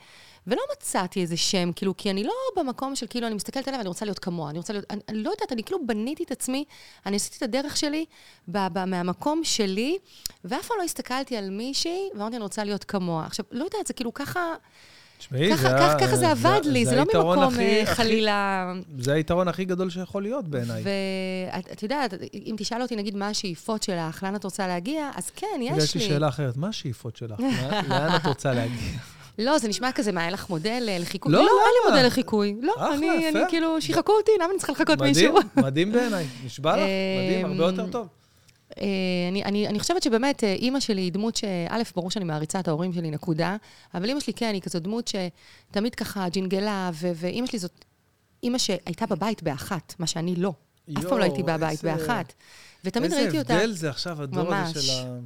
ולא 0.47 0.63
מצאתי 0.73 1.21
איזה 1.21 1.37
שם, 1.37 1.73
כאילו, 1.73 1.97
כי 1.97 2.11
אני 2.11 2.25
לא 2.25 2.33
במקום 2.57 2.97
של 2.97 3.07
כאילו, 3.11 3.27
אני 3.27 3.35
מסתכלת 3.35 3.69
עליה 3.69 3.79
ואני 3.79 3.89
רוצה 3.89 4.05
להיות 4.05 4.19
כמוה, 4.19 4.51
אני 4.51 4.59
רוצה 4.59 4.73
להיות... 4.73 4.87
אני, 4.91 5.01
אני 5.09 5.23
לא 5.23 5.31
יודעת, 5.31 5.53
אני 5.53 5.63
כאילו 5.63 5.87
בניתי 5.87 6.25
את 6.25 6.31
עצמי, 6.31 6.65
אני 7.07 7.17
עשיתי 7.17 7.37
את 7.37 7.43
הדרך 7.43 7.77
שלי 7.77 8.05
ב, 8.49 8.59
ב, 8.73 8.85
מהמקום 8.85 9.45
שלי, 9.45 9.99
ואף 10.45 10.67
פעם 10.67 10.77
לא 10.79 10.85
הסתכלתי 10.85 11.37
על 11.37 11.51
מישהי, 11.51 12.09
ואמרתי, 12.15 12.37
אני 12.37 12.43
רוצה 12.43 12.65
להיות 12.65 12.85
כמוה. 12.85 13.27
עכשיו, 13.27 13.45
לא 13.51 13.65
יודעת, 13.65 13.87
זה 13.87 13.95
כאילו 13.95 14.15
ככה... 14.15 14.55
תשמעי, 15.19 15.53
ככה, 15.53 15.79
ככה, 15.79 15.99
ככה 15.99 16.17
זה 16.17 16.31
עבד 16.31 16.61
לי, 16.65 16.85
זה, 16.85 16.91
זה 16.91 16.97
לא 16.97 17.05
ממקום 17.05 17.39
הכי, 17.39 17.87
חלילה... 17.87 18.73
הכי, 18.73 19.03
זה 19.03 19.13
היתרון 19.13 19.49
הכי 19.49 19.65
גדול 19.65 19.91
שיכול 19.91 20.23
להיות 20.23 20.49
בעיניי. 20.49 20.83
ואת 20.85 21.83
יודעת, 21.83 22.15
אם 22.35 22.55
תשאל 22.59 22.83
אותי, 22.83 22.97
נגיד, 22.97 23.17
מה 23.17 23.29
השאיפות 23.29 23.83
שלך, 23.83 24.23
לאן 24.23 24.37
את 24.37 24.45
רוצה 24.45 24.67
להגיע, 24.67 25.11
אז 25.17 25.31
כן, 25.31 25.47
יש 25.61 25.73
לי. 25.73 25.83
יש 25.83 25.95
לי 25.95 26.01
שאלה 26.01 26.29
אחרת, 26.29 26.57
מה 26.57 26.69
השאיפות 26.69 27.17
שלך? 27.17 27.41
לאן 27.91 28.17
את 28.17 28.27
רוצה 28.27 28.53
להגיע? 28.53 28.99
לא, 29.39 29.59
זה 29.59 29.69
נשמע 29.69 29.93
כזה, 29.93 30.13
מה, 30.13 30.25
אין 30.25 30.33
לך 30.33 30.51
מודל 30.51 30.83
לחיקוי? 31.01 31.33
לא, 31.33 31.39
לא, 31.39 31.45
אין 31.45 31.73
לי 31.85 31.91
מודל 31.91 32.07
לחיקוי. 32.07 32.57
לא, 32.63 32.95
אני. 32.95 33.29
אני 33.29 33.41
כאילו, 33.49 33.81
שיחקו 33.81 34.13
אותי, 34.13 34.33
למה 34.41 34.51
אני 34.51 34.59
צריכה 34.59 34.73
לחכות 34.73 35.01
מישהו? 35.01 35.35
מדהים, 35.35 35.65
מדהים 35.65 35.93
בעיניי. 35.93 36.27
נשבע 36.45 36.77
לך, 36.77 36.83
מדהים, 37.19 37.47
הרבה 37.47 37.65
יותר 37.65 37.87
טוב. 37.87 38.09
אה, 38.81 38.87
אני, 39.29 39.45
אני, 39.45 39.69
אני 39.69 39.81
חושבת 39.81 40.03
שבאמת, 40.03 40.45
אה, 40.45 40.53
אימא 40.53 40.81
שלי 40.81 41.01
היא 41.01 41.13
דמות 41.13 41.37
ש... 41.37 41.45
א', 41.69 41.83
ברור 41.97 42.11
שאני 42.11 42.25
מעריצה 42.25 42.61
את 42.61 42.69
ההורים 42.69 42.93
שלי, 42.93 43.11
נקודה, 43.11 43.57
אבל 43.95 44.09
אימא 44.09 44.21
שלי 44.21 44.33
כן, 44.33 44.51
היא 44.55 44.63
כזאת 44.63 44.83
דמות 44.83 45.11
שתמיד 45.71 45.95
ככה 45.95 46.29
ג'ינגלה, 46.29 46.91
ו- 46.95 47.11
ואימא 47.15 47.47
שלי 47.47 47.59
זאת 47.59 47.85
אימא 48.43 48.59
שהייתה 48.59 49.07
בבית 49.07 49.43
באחת, 49.43 49.95
מה 49.99 50.07
שאני 50.07 50.37
לא. 50.37 50.53
אף 50.99 51.05
פעם 51.05 51.19
לא 51.19 51.25
הייתי 51.25 51.43
בבית 51.43 51.71
איזה- 51.71 51.95
באחת. 51.95 52.33
ותמיד 52.85 53.13
ראיתי 53.13 53.39
אותה... 53.39 53.53
איזה 53.53 53.63
הבדל 53.65 53.73
זה 53.73 53.91
עכשיו, 53.91 54.23
הדור 54.23 54.41
הזה 54.41 54.51
ממש. 54.79 54.87
של 54.87 55.07
ה... 55.07 55.19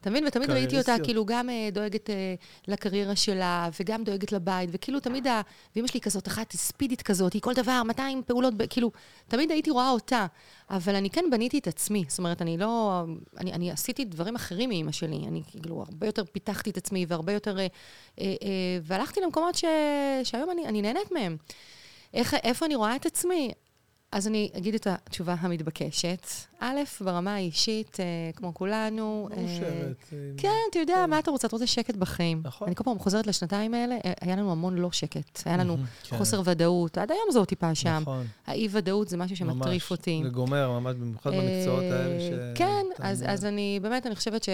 אתה 0.00 0.10
מבין? 0.10 0.24
ותמיד 0.26 0.50
ראיתי 0.50 0.78
אותה. 0.78 0.96
כאילו 1.04 1.26
גם 1.26 1.50
אה, 1.50 1.68
דואגת 1.72 2.10
אה, 2.10 2.34
לקריירה 2.68 3.16
שלה, 3.16 3.68
וגם 3.80 4.04
דואגת 4.04 4.32
לבית, 4.32 4.70
וכאילו 4.72 5.00
תמיד, 5.00 5.26
ה... 5.26 5.40
ואימא 5.74 5.88
שלי 5.88 6.00
כזאת 6.00 6.28
אחת 6.28 6.52
ספידית 6.52 7.02
כזאת, 7.02 7.32
היא 7.32 7.42
כל 7.42 7.54
דבר, 7.54 7.82
200 7.86 8.22
פעולות. 8.26 8.54
כאילו, 8.70 8.90
תמיד 9.28 9.50
הייתי 9.50 9.70
רואה 9.70 9.90
אותה. 9.90 10.26
אבל 10.70 10.94
אני 10.94 11.10
כן 11.10 11.24
בניתי 11.30 11.58
את 11.58 11.66
עצמי. 11.66 12.04
זאת 12.08 12.18
אומרת, 12.18 12.42
אני 12.42 12.58
לא... 12.58 13.04
אני, 13.38 13.52
אני 13.52 13.70
עשיתי 13.70 14.04
דברים 14.04 14.34
אחרים 14.34 14.68
מאימא 14.68 14.92
שלי. 14.92 15.16
אני 15.16 15.42
כאילו 15.46 15.84
הרבה 15.88 16.06
יותר 16.06 16.24
פיתחתי 16.24 16.70
את 16.70 16.76
עצמי, 16.76 17.06
והרבה 17.08 17.32
יותר... 17.32 17.58
אה, 17.58 17.66
אה, 18.20 18.26
אה, 18.26 18.78
והלכתי 18.82 19.20
למקומות 19.20 19.54
ש... 19.54 19.64
שהיום 20.24 20.50
אני, 20.50 20.66
אני 20.66 20.82
נהנית 20.82 21.12
מהם. 21.12 21.36
איך, 22.14 22.34
איפה 22.34 22.66
אני 22.66 22.74
רואה 22.74 22.96
את 22.96 23.06
עצמי? 23.06 23.52
אז 24.12 24.26
אני 24.26 24.50
אגיד 24.56 24.74
את 24.74 24.86
התשובה 24.86 25.34
המתבקשת. 25.38 26.26
א', 26.60 26.76
ברמה 27.00 27.34
האישית, 27.34 28.00
אה, 28.00 28.04
כמו 28.36 28.54
כולנו. 28.54 29.28
אה, 29.32 29.36
מאושרת. 29.42 30.04
אה, 30.12 30.18
כן, 30.36 30.54
אתה 30.70 30.78
יודע, 30.78 31.06
מה 31.08 31.18
אתה 31.18 31.30
רוצה? 31.30 31.46
אתה 31.46 31.56
רוצה 31.56 31.66
שקט 31.66 31.96
בחיים. 31.96 32.40
נכון. 32.44 32.68
אני 32.68 32.74
כל 32.74 32.84
פעם 32.84 32.98
חוזרת 32.98 33.26
לשנתיים 33.26 33.74
האלה, 33.74 33.94
אה, 34.04 34.12
היה 34.20 34.36
לנו 34.36 34.52
המון 34.52 34.76
לא 34.78 34.92
שקט. 34.92 35.42
היה 35.44 35.56
לנו 35.56 35.76
כן. 36.02 36.16
חוסר 36.18 36.42
ודאות. 36.44 36.98
עד 36.98 37.10
היום 37.10 37.22
עוד 37.36 37.48
טיפה 37.48 37.74
שם. 37.74 37.98
נכון. 38.02 38.26
האי-ודאות 38.46 39.08
זה 39.08 39.16
משהו 39.16 39.36
שמטריף 39.36 39.82
ממש. 39.82 39.90
אותי. 39.90 40.20
זה 40.24 40.30
גומר, 40.30 40.80
ממש 40.80 40.96
במיוחד 40.96 41.30
במקצועות 41.30 41.82
האלה 41.82 42.20
ש... 42.20 42.32
אה, 42.32 42.52
כן, 42.54 42.86
אז. 42.98 43.24
אז 43.28 43.44
אני, 43.44 43.78
באמת, 43.82 44.06
אני 44.06 44.14
חושבת 44.14 44.44
ש... 44.44 44.48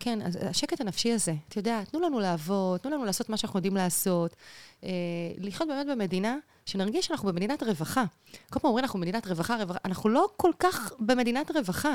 כן, 0.00 0.18
השקט 0.48 0.80
הנפשי 0.80 1.12
הזה, 1.12 1.34
אתה 1.48 1.58
יודע, 1.58 1.82
תנו 1.90 2.00
לנו 2.00 2.20
לעבוד, 2.20 2.80
תנו 2.80 2.90
לנו 2.90 3.04
לעשות 3.04 3.28
מה 3.28 3.36
שאנחנו 3.36 3.58
יודעים 3.58 3.76
לעשות. 3.76 4.36
אה, 4.84 4.90
לחיות 5.38 5.68
באמת 5.68 5.86
במדינה, 5.86 6.36
שנרגיש 6.70 7.06
שאנחנו 7.06 7.28
במדינת 7.28 7.62
רווחה. 7.62 8.04
כל 8.50 8.60
פעם 8.60 8.68
אומרים, 8.68 8.84
אנחנו 8.84 8.98
במדינת 8.98 9.26
רווחה, 9.26 9.56
רווחה, 9.56 9.78
אנחנו 9.84 10.10
לא 10.10 10.28
כל 10.36 10.50
כך 10.58 10.92
במדינת 10.98 11.50
רווחה. 11.50 11.94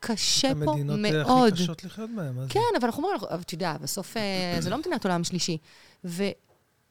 קשה 0.00 0.52
פה 0.64 0.72
המדינות 0.72 0.98
אה, 1.04 1.24
מאוד. 1.24 1.52
הכי 1.52 1.62
קשות 1.62 1.84
לחיות 1.84 2.10
בהן. 2.16 2.34
זה? 2.42 2.48
כן, 2.48 2.60
אבל 2.80 2.84
אנחנו 2.84 3.02
אומרים, 3.02 3.20
אתה 3.40 3.54
יודע, 3.54 3.76
בסוף 3.82 4.16
אה, 4.16 4.22
זה 4.60 4.70
לא 4.70 4.78
מדינת 4.78 5.04
עולם 5.04 5.24
שלישי. 5.24 5.58
ו, 6.04 6.24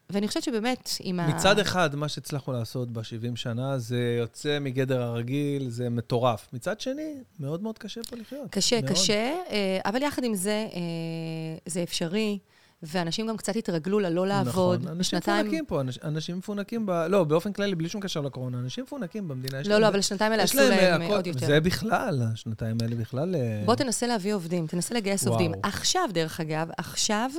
ואני 0.09 0.27
חושבת 0.27 0.43
שבאמת, 0.43 0.89
עם 0.99 1.19
ה... 1.19 1.27
מצד 1.27 1.59
אחד, 1.59 1.95
מה 1.95 2.09
שהצלחנו 2.09 2.53
לעשות 2.53 2.93
ב-70 2.93 3.36
שנה, 3.36 3.77
זה 3.77 4.15
יוצא 4.19 4.59
מגדר 4.61 5.01
הרגיל, 5.01 5.69
זה 5.69 5.89
מטורף. 5.89 6.47
מצד 6.53 6.79
שני, 6.79 7.15
מאוד 7.39 7.63
מאוד 7.63 7.77
קשה 7.77 8.01
פה 8.09 8.15
לחיות. 8.15 8.51
קשה, 8.51 8.81
מאוד. 8.81 8.91
קשה, 8.91 9.36
אה, 9.49 9.79
אבל 9.86 10.01
יחד 10.01 10.23
עם 10.23 10.36
זה, 10.36 10.67
זה 11.65 11.84
אפשרי, 11.84 12.39
ואנשים 12.84 13.27
גם 13.27 13.38
קצת 13.38 13.55
התרגלו 13.55 13.99
ללא 13.99 14.27
לעבוד. 14.27 14.47
נכון, 14.79 14.88
אנשים 14.88 14.99
בשנתיים- 14.99 15.45
מפונקים 15.45 15.65
פה, 15.65 15.81
אנש, 15.81 15.99
אנשים 16.03 16.38
מפונקים 16.38 16.86
ב... 16.86 16.91
לא, 16.91 17.23
באופן 17.23 17.53
כללי, 17.53 17.75
בלי 17.75 17.89
שום 17.89 18.01
קשר 18.01 18.21
לקורונה, 18.21 18.59
אנשים 18.59 18.84
מפונקים 18.84 19.27
במדינה. 19.27 19.61
לא, 19.65 19.77
לא, 19.77 19.88
אבל 19.88 19.99
השנתיים 19.99 20.31
האלה 20.31 20.43
עשו 20.43 20.57
להם 20.57 21.01
הכל- 21.01 21.13
עוד 21.13 21.27
יותר. 21.27 21.45
זה 21.45 21.59
בכלל, 21.59 22.21
השנתיים 22.34 22.77
האלה 22.81 22.95
בכלל... 22.95 23.36
אה, 23.36 23.61
בוא 23.65 23.75
תנסה 23.75 24.07
להביא 24.07 24.34
עובדים, 24.34 24.67
תנסה 24.67 24.95
לגייס 24.95 25.23
וואו. 25.23 25.34
עובדים. 25.34 25.51
עכשיו, 25.63 26.09
דרך 26.13 26.39
אגב, 26.39 26.67
עכשיו 26.77 27.29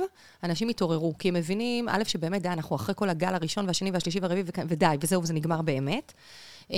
אנשים 0.43 0.69
התעוררו, 0.69 1.17
כי 1.17 1.27
הם 1.27 1.33
מבינים, 1.33 1.89
א', 1.89 2.03
שבאמת, 2.05 2.41
די, 2.41 2.49
אנחנו 2.49 2.75
אחרי 2.75 2.95
כל 2.97 3.09
הגל 3.09 3.33
הראשון 3.35 3.67
והשני 3.67 3.91
והשלישי 3.91 4.19
והרביעי, 4.19 4.43
ודי, 4.67 4.85
וזהו, 5.01 5.21
וזה 5.23 5.33
נגמר 5.33 5.61
באמת. 5.61 6.13
אה, 6.71 6.77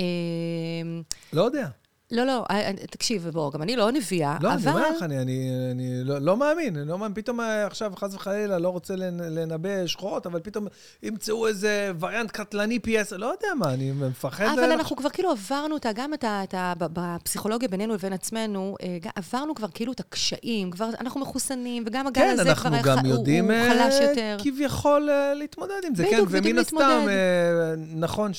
לא 1.32 1.42
יודע. 1.42 1.68
לא, 2.12 2.24
לא, 2.24 2.44
אה, 2.50 2.70
תקשיב, 2.90 3.28
בוא, 3.28 3.52
גם 3.52 3.62
אני 3.62 3.76
לא 3.76 3.90
נביאה, 3.92 4.36
לא, 4.40 4.52
אני 4.52 4.62
אבל... 4.62 4.72
אומר 4.72 4.90
לך, 4.96 5.02
אני, 5.02 5.18
אני, 5.22 5.40
אני 5.70 6.04
לא, 6.04 6.18
לא 6.18 6.36
מאמין, 6.36 6.76
אני 6.76 6.88
לא 6.88 6.98
מאמין. 6.98 7.14
פתאום 7.14 7.40
אה, 7.40 7.66
עכשיו, 7.66 7.92
חס 7.96 8.14
וחלילה, 8.14 8.58
לא 8.58 8.68
רוצה 8.68 8.94
לנ- 8.96 9.20
לנבא 9.30 9.86
שחורות, 9.86 10.26
אבל 10.26 10.40
פתאום 10.40 10.66
ימצאו 11.02 11.46
איזה 11.46 11.92
וריאנט 12.00 12.30
קטלני 12.30 12.78
פי 12.78 12.98
עשר, 12.98 13.16
לא 13.16 13.26
יודע 13.26 13.48
מה, 13.58 13.74
אני 13.74 13.92
מפחד... 13.92 14.44
אבל 14.58 14.68
ל- 14.68 14.72
אנחנו 14.72 14.96
כבר 14.96 15.08
כאילו 15.08 15.30
עברנו 15.30 15.74
אותה, 15.74 15.90
גם 15.94 16.14
את 16.14 16.24
ה... 16.24 16.40
את 16.44 16.54
ה 16.54 16.72
ב- 16.78 16.86
בפסיכולוגיה 16.92 17.68
בינינו 17.68 17.94
לבין 17.94 18.12
עצמנו, 18.12 18.76
אה, 18.82 18.98
עברנו 19.16 19.54
כבר 19.54 19.68
כאילו 19.74 19.92
את 19.92 20.00
הקשיים, 20.00 20.70
כבר 20.70 20.88
אנחנו 21.00 21.20
מחוסנים, 21.20 21.82
וגם 21.86 22.06
הגל 22.06 22.20
כן, 22.20 22.36
הזה 22.40 22.54
כבר 22.54 22.70
גם 22.84 22.98
ח- 22.98 23.00
הוא- 23.00 23.08
יודעים 23.08 23.44
הוא 23.44 23.52
אה, 23.52 23.70
חלש 23.70 23.94
יותר. 24.02 24.36
כביכול 24.42 25.10
אה, 25.10 25.34
להתמודד 25.34 25.72
עם 25.86 25.94
זה, 25.94 26.04
כן, 26.04 26.10
בדיוק, 26.10 26.26
ומן 26.28 26.36
יודעים 26.36 26.58
הסתם, 26.58 26.76
להתמודד. 26.76 27.08
אה, 27.08 27.74
נכון 27.94 28.30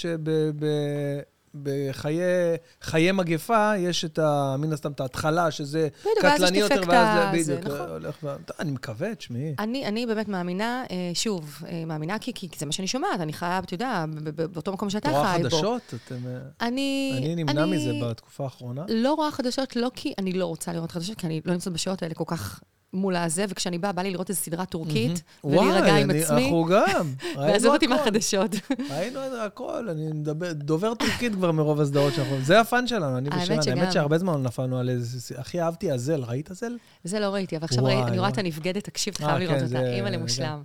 שבחיי 1.53 3.11
מגפה 3.11 3.77
יש 3.77 4.05
את 4.05 4.19
ה... 4.19 4.55
מן 4.59 4.73
הסתם 4.73 4.91
את 4.91 4.99
ההתחלה, 4.99 5.51
שזה 5.51 5.87
קטלני 6.19 6.57
יותר, 6.57 6.81
ואז 6.87 7.49
בדיוק, 7.49 7.65
נכון. 7.65 7.89
הולך 7.89 8.15
ו... 8.23 8.35
טוב, 8.45 8.55
אני 8.59 8.71
מקווה, 8.71 9.15
תשמעי. 9.15 9.55
אני, 9.59 9.85
אני 9.85 10.05
באמת 10.05 10.27
מאמינה, 10.27 10.83
אה, 10.91 11.11
שוב, 11.13 11.63
אה, 11.67 11.85
מאמינה 11.85 12.19
כי, 12.19 12.33
כי 12.33 12.47
זה 12.57 12.65
מה 12.65 12.71
שאני 12.71 12.87
שומעת, 12.87 13.19
אני 13.19 13.33
חיה, 13.33 13.59
אתה 13.59 13.73
יודע, 13.73 14.05
באותו 14.33 14.73
מקום 14.73 14.89
שאתה 14.89 15.09
רואה 15.09 15.33
חי 15.33 15.43
בו. 15.43 15.49
חדשות? 15.49 15.93
אתם... 16.05 16.15
אה, 16.27 16.37
אני... 16.61 17.13
אני 17.17 17.35
נמנע 17.35 17.65
מזה 17.65 17.91
בתקופה 18.03 18.43
האחרונה. 18.43 18.85
לא 18.89 19.13
רואה 19.13 19.31
חדשות, 19.31 19.75
לא 19.75 19.91
כי 19.95 20.13
אני 20.17 20.33
לא 20.33 20.45
רוצה 20.45 20.73
לראות 20.73 20.91
חדשות, 20.91 21.17
כי 21.17 21.27
אני 21.27 21.41
לא 21.45 21.53
נמצאת 21.53 21.73
בשעות 21.73 22.03
האלה 22.03 22.13
כל 22.13 22.23
כך 22.27 22.59
מול 22.93 23.15
הזה, 23.15 23.45
וכשאני 23.49 23.77
באה, 23.77 23.91
בא 23.91 24.01
לי 24.01 24.11
לראות 24.11 24.29
איזו 24.29 24.39
סדרה 24.39 24.65
טורקית, 24.65 25.23
ולהירגע 25.43 25.95
עם 25.95 26.09
עצמי, 26.11 26.43
אנחנו 26.43 26.65
גם. 26.65 27.13
ועזוב 27.37 27.73
אותי. 27.73 27.87
מהחדשות. 27.87 28.51
ראינו 28.91 29.19
את 29.27 29.31
הכל, 29.45 29.89
אני 29.89 30.07
מדבר, 30.13 30.53
דובר 30.53 30.93
טורקית 30.93 31.33
כבר 31.33 31.51
מרוב 31.51 31.81
הסדרות 31.81 32.13
שאנחנו... 32.13 32.37
זה 32.41 32.59
הפאן 32.59 32.87
שלנו, 32.87 33.17
אני 33.17 33.29
האמת 33.31 33.43
ושירן. 33.43 33.61
שגם. 33.61 33.77
האמת 33.77 33.91
שהרבה 33.91 34.17
זמן 34.17 34.33
לא 34.33 34.39
נפלנו 34.39 34.79
על 34.79 34.89
איזה... 34.89 35.35
הכי 35.37 35.61
אהבתי 35.61 35.91
אזל, 35.91 36.23
ראית 36.23 36.51
אזל? 36.51 36.77
זה 37.03 37.19
לא 37.19 37.25
ראיתי, 37.25 37.57
אבל 37.57 37.65
עכשיו 37.65 37.83
וואי, 37.83 37.93
אני 37.93 38.01
רואה 38.01 38.19
וואי. 38.19 38.31
את 38.31 38.37
הנבגדת, 38.37 38.83
תקשיב, 38.83 39.13
אתה 39.17 39.23
אה, 39.23 39.29
חייב 39.29 39.39
לראות 39.39 39.57
כן, 39.57 39.77
אותה, 39.77 39.91
אימא 39.91 40.09
למושלם. 40.09 40.61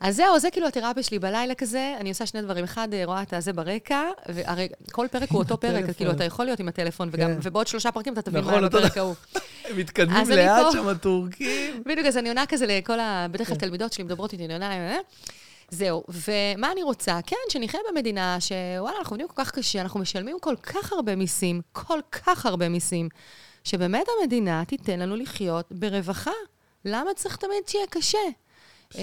אז 0.00 0.16
זהו, 0.16 0.38
זה 0.38 0.50
כאילו 0.50 0.66
התרפיה 0.66 1.02
שלי 1.02 1.18
בלילה 1.18 1.54
כזה, 1.54 1.94
אני 2.00 2.08
עושה 2.08 2.26
שני 2.26 2.42
דברים. 2.42 2.64
אחד, 2.64 2.88
אה, 2.92 3.02
רואה 3.04 3.22
את 3.22 3.32
הזה 3.32 3.52
ברקע, 3.52 4.02
והרי 4.28 4.68
כל 4.92 5.06
פרק 5.10 5.30
הוא 5.30 5.38
אותו 5.38 5.56
פרק. 5.66 5.84
כאילו, 5.96 6.10
אתה 6.10 6.24
יכול 6.24 6.44
להיות 6.44 6.60
עם 6.60 6.68
הטלפון, 6.68 7.10
כן. 7.16 7.38
ובעוד 7.42 7.66
שלושה 7.66 7.92
פרקים 7.92 8.12
אתה 8.12 8.22
תבין 8.22 8.44
מה 8.44 8.50
נכון, 8.50 8.64
אותו 8.64 8.78
בפרק 8.78 8.96
ההוא. 8.98 9.14
מתקדמים 9.76 10.30
לאט. 10.30 10.72
שם, 10.72 10.88
הטורקים. 10.88 11.65
בדיוק, 11.86 12.06
אז 12.06 12.16
אני 12.16 12.28
עונה 12.28 12.46
כזה 12.46 12.66
לכל 12.66 13.00
ה... 13.00 13.26
בדרך 13.30 13.48
כן. 13.48 13.54
כלל 13.54 13.60
תלמידות 13.60 13.92
שלי 13.92 14.04
מדברות 14.04 14.32
איתי, 14.32 14.44
אני 14.44 14.52
עונה 14.52 14.68
להם, 14.68 14.80
אה? 14.80 14.96
זהו. 15.70 16.04
ומה 16.08 16.72
אני 16.72 16.82
רוצה? 16.82 17.18
כן, 17.26 17.36
שנחיה 17.48 17.80
במדינה 17.90 18.36
שוואלה, 18.40 18.98
אנחנו 18.98 19.14
עובדים 19.14 19.28
כל 19.28 19.44
כך 19.44 19.50
קשה, 19.50 19.80
אנחנו 19.80 20.00
משלמים 20.00 20.36
כל 20.40 20.54
כך 20.62 20.92
הרבה 20.92 21.16
מיסים, 21.16 21.60
כל 21.72 22.00
כך 22.12 22.46
הרבה 22.46 22.68
מיסים, 22.68 23.08
שבאמת 23.64 24.06
המדינה 24.20 24.64
תיתן 24.66 24.98
לנו 25.00 25.16
לחיות 25.16 25.66
ברווחה. 25.70 26.30
למה 26.84 27.10
צריך 27.16 27.36
תמיד 27.36 27.58
שיהיה 27.68 27.86
קשה? 27.86 28.18
אה, 28.98 29.02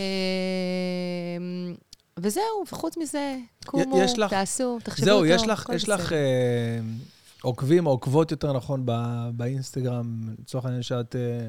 וזהו, 2.20 2.44
וחוץ 2.72 2.98
מזה, 2.98 3.36
קומו, 3.66 3.98
יש 4.02 4.20
לך- 4.20 4.30
תעשו, 4.30 4.78
תחשבו 4.84 5.06
זהו, 5.06 5.18
טוב, 5.18 5.26
יש 5.26 5.44
לך, 5.48 5.70
יש 5.76 5.90
לך. 5.90 6.14
אה, 6.14 6.18
עוקבים, 7.42 7.86
עוקבות 7.86 8.32
יותר 8.32 8.54
נכון, 8.54 8.82
ב- 8.86 9.30
באינסטגרם, 9.34 10.06
לצורך 10.40 10.66
העניין 10.66 10.84
שאת... 10.84 11.16
אה, 11.16 11.48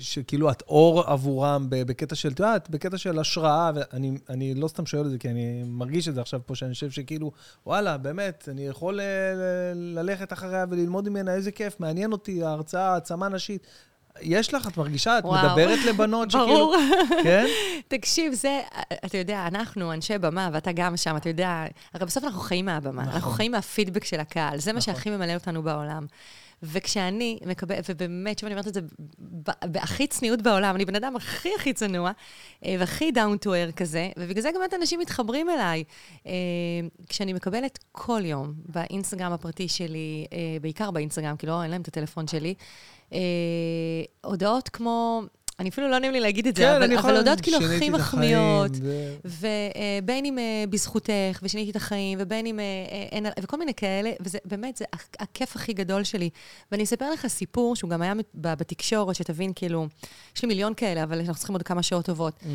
שכאילו 0.00 0.50
את 0.50 0.62
אור 0.68 1.02
עבורם 1.02 1.66
בקטע 1.70 2.14
של, 2.14 2.28
את 2.28 2.38
יודעת, 2.40 2.70
בקטע 2.70 2.98
של 2.98 3.18
השראה, 3.18 3.70
ואני 3.74 4.18
אני 4.28 4.54
לא 4.54 4.68
סתם 4.68 4.86
שואל 4.86 5.06
את 5.06 5.10
זה, 5.10 5.18
כי 5.18 5.28
אני 5.28 5.62
מרגיש 5.66 6.08
את 6.08 6.14
זה 6.14 6.20
עכשיו 6.20 6.40
פה, 6.46 6.54
שאני 6.54 6.74
חושב 6.74 6.90
שכאילו, 6.90 7.32
וואלה, 7.66 7.96
באמת, 7.96 8.48
אני 8.52 8.66
יכול 8.66 8.94
ל- 8.94 9.00
ל- 9.34 9.98
ללכת 9.98 10.32
אחריה 10.32 10.64
וללמוד 10.70 11.08
ממנה, 11.08 11.34
איזה 11.34 11.50
כיף, 11.50 11.80
מעניין 11.80 12.12
אותי, 12.12 12.42
ההרצאה, 12.44 12.92
העצמה 12.92 13.28
נשית. 13.28 13.66
יש 14.20 14.54
לך, 14.54 14.68
את 14.68 14.76
מרגישה, 14.76 15.18
את 15.18 15.24
וואו. 15.24 15.48
מדברת 15.48 15.78
לבנות 15.84 16.30
שכאילו... 16.30 16.46
ברור. 16.48 16.76
כן? 17.22 17.46
תקשיב, 17.88 18.32
זה, 18.34 18.60
אתה 19.06 19.18
יודע, 19.18 19.46
אנחנו 19.46 19.92
אנשי 19.92 20.18
במה, 20.18 20.50
ואתה 20.52 20.72
גם 20.72 20.96
שם, 20.96 21.16
אתה 21.16 21.28
יודע, 21.28 21.64
הרי 21.94 22.06
בסוף 22.06 22.24
אנחנו 22.24 22.40
חיים 22.40 22.66
מהבמה, 22.66 23.02
נכון. 23.02 23.14
אנחנו 23.14 23.30
חיים 23.30 23.52
מהפידבק 23.52 24.04
של 24.04 24.20
הקהל, 24.20 24.58
זה 24.58 24.72
מה 24.72 24.78
נכון. 24.78 24.94
שהכי 24.94 25.10
ממלא 25.10 25.34
אותנו 25.34 25.62
בעולם. 25.62 26.06
וכשאני 26.62 27.38
מקבלת, 27.46 27.84
ובאמת, 27.88 28.38
שוב 28.38 28.46
אני 28.46 28.54
אומרת 28.54 28.68
את 28.68 28.74
זה 28.74 28.80
בהכי 29.64 30.06
צניעות 30.06 30.42
בעולם, 30.42 30.74
אני 30.74 30.84
בן 30.84 30.94
אדם 30.94 31.16
הכי 31.16 31.48
הכי 31.58 31.72
צנוע, 31.72 32.10
אה, 32.64 32.76
והכי 32.78 33.10
down 33.14 33.44
to 33.44 33.48
air 33.48 33.72
כזה, 33.76 34.10
ובגלל 34.16 34.42
זה 34.42 34.50
גם 34.54 34.60
באמת 34.60 34.74
אנשים 34.74 35.00
מתחברים 35.00 35.50
אליי. 35.50 35.84
אה, 36.26 36.32
כשאני 37.08 37.32
מקבלת 37.32 37.78
כל 37.92 38.20
יום 38.24 38.54
באינסטגרם 38.66 39.32
הפרטי 39.32 39.68
שלי, 39.68 40.26
אה, 40.32 40.38
בעיקר 40.60 40.90
באינסטגרם, 40.90 41.36
כי 41.36 41.46
לא, 41.46 41.62
אין 41.62 41.70
להם 41.70 41.80
את 41.80 41.88
הטלפון 41.88 42.26
שלי, 42.26 42.54
הודעות 44.24 44.68
כמו... 44.68 45.22
אני 45.58 45.68
אפילו 45.68 45.88
לא 45.88 45.98
נעים 45.98 46.12
לי 46.12 46.20
להגיד 46.20 46.46
את 46.46 46.56
זה, 46.56 46.62
כן, 46.62 46.68
אבל, 46.98 47.16
הודעות 47.16 47.40
כאילו 47.40 47.58
הכי 47.58 47.90
מחמיאות, 47.90 48.70
ובין 49.24 50.24
אם 50.24 50.38
אה, 50.38 50.64
בזכותך, 50.70 51.38
ושיניתי 51.42 51.70
את 51.70 51.76
החיים, 51.76 52.18
ובין 52.20 52.46
אם 52.46 52.60
אה, 52.60 52.64
אה, 52.64 53.06
אין, 53.12 53.26
וכל 53.42 53.58
מיני 53.58 53.74
כאלה, 53.74 54.10
וזה 54.20 54.38
באמת, 54.44 54.76
זה 54.76 54.84
הכ- 54.96 55.16
הכיף 55.18 55.56
הכי 55.56 55.72
גדול 55.72 56.04
שלי. 56.04 56.30
ואני 56.72 56.84
אספר 56.84 57.10
לך 57.10 57.26
סיפור 57.26 57.76
שהוא 57.76 57.90
גם 57.90 58.02
היה 58.02 58.12
בתקשורת, 58.34 59.14
שתבין, 59.16 59.52
כאילו, 59.54 59.86
יש 60.36 60.42
לי 60.42 60.48
מיליון 60.48 60.74
כאלה, 60.74 61.02
אבל 61.02 61.18
אנחנו 61.18 61.34
צריכים 61.34 61.54
עוד 61.54 61.62
כמה 61.62 61.82
שעות 61.82 62.04
טובות. 62.04 62.34
Mm. 62.42 62.46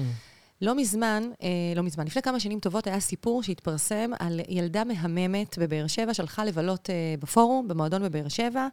לא 0.61 0.75
מזמן, 0.75 1.23
אה, 1.43 1.47
לא 1.75 1.83
מזמן, 1.83 2.05
לפני 2.05 2.21
כמה 2.21 2.39
שנים 2.39 2.59
טובות 2.59 2.87
היה 2.87 2.99
סיפור 2.99 3.43
שהתפרסם 3.43 4.11
על 4.19 4.39
ילדה 4.49 4.83
מהממת 4.83 5.57
בבאר 5.57 5.87
שבע, 5.87 6.13
שהלכה 6.13 6.45
לבלות 6.45 6.89
אה, 6.89 6.95
בפורום, 7.19 7.67
במועדון 7.67 8.03
בבאר 8.03 8.27
שבע, 8.27 8.67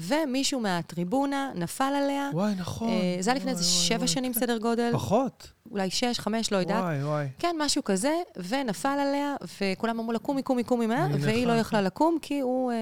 ומישהו 0.00 0.60
מהטריבונה 0.60 1.50
נפל 1.54 1.84
עליה. 1.84 2.30
וואי, 2.32 2.54
נכון. 2.54 2.88
אה, 2.88 3.16
זה 3.20 3.30
היה 3.30 3.38
לפני 3.38 3.50
איזה 3.50 3.64
שבע 3.64 3.96
וואי. 3.96 4.08
שנים 4.08 4.32
סדר 4.32 4.58
גודל, 4.58 4.90
פחות. 4.92 5.52
אולי 5.70 5.90
שש, 5.90 6.18
חמש, 6.18 6.52
לא 6.52 6.56
יודעת. 6.56 6.82
וואי, 6.82 7.04
וואי. 7.04 7.26
כן, 7.38 7.56
משהו 7.58 7.84
כזה, 7.84 8.12
ונפל 8.48 8.88
עליה, 8.88 9.36
וכולם 9.60 10.00
אמרו 10.00 10.12
לה, 10.12 10.18
קומי, 10.18 10.42
קומי, 10.42 10.64
קומי 10.64 10.86
מהר, 10.86 11.08
והיא 11.20 11.46
לא. 11.46 11.52
יכלה 11.52 11.82
לקום, 11.82 12.18
כי 12.22 12.40
הוא... 12.40 12.72
אה, 12.72 12.76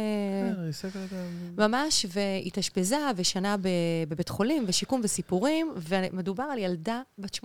כן. 0.93 1.63
ממש, 1.63 2.07
והתאשפזה, 2.09 2.99
ושנה 3.17 3.57
בבית 4.09 4.29
חולים, 4.29 4.65
ושיקום 4.67 5.01
וסיפורים, 5.05 5.73
ומדובר 5.77 6.45
על 6.45 6.59
ילדה 6.59 7.03
בת 7.19 7.39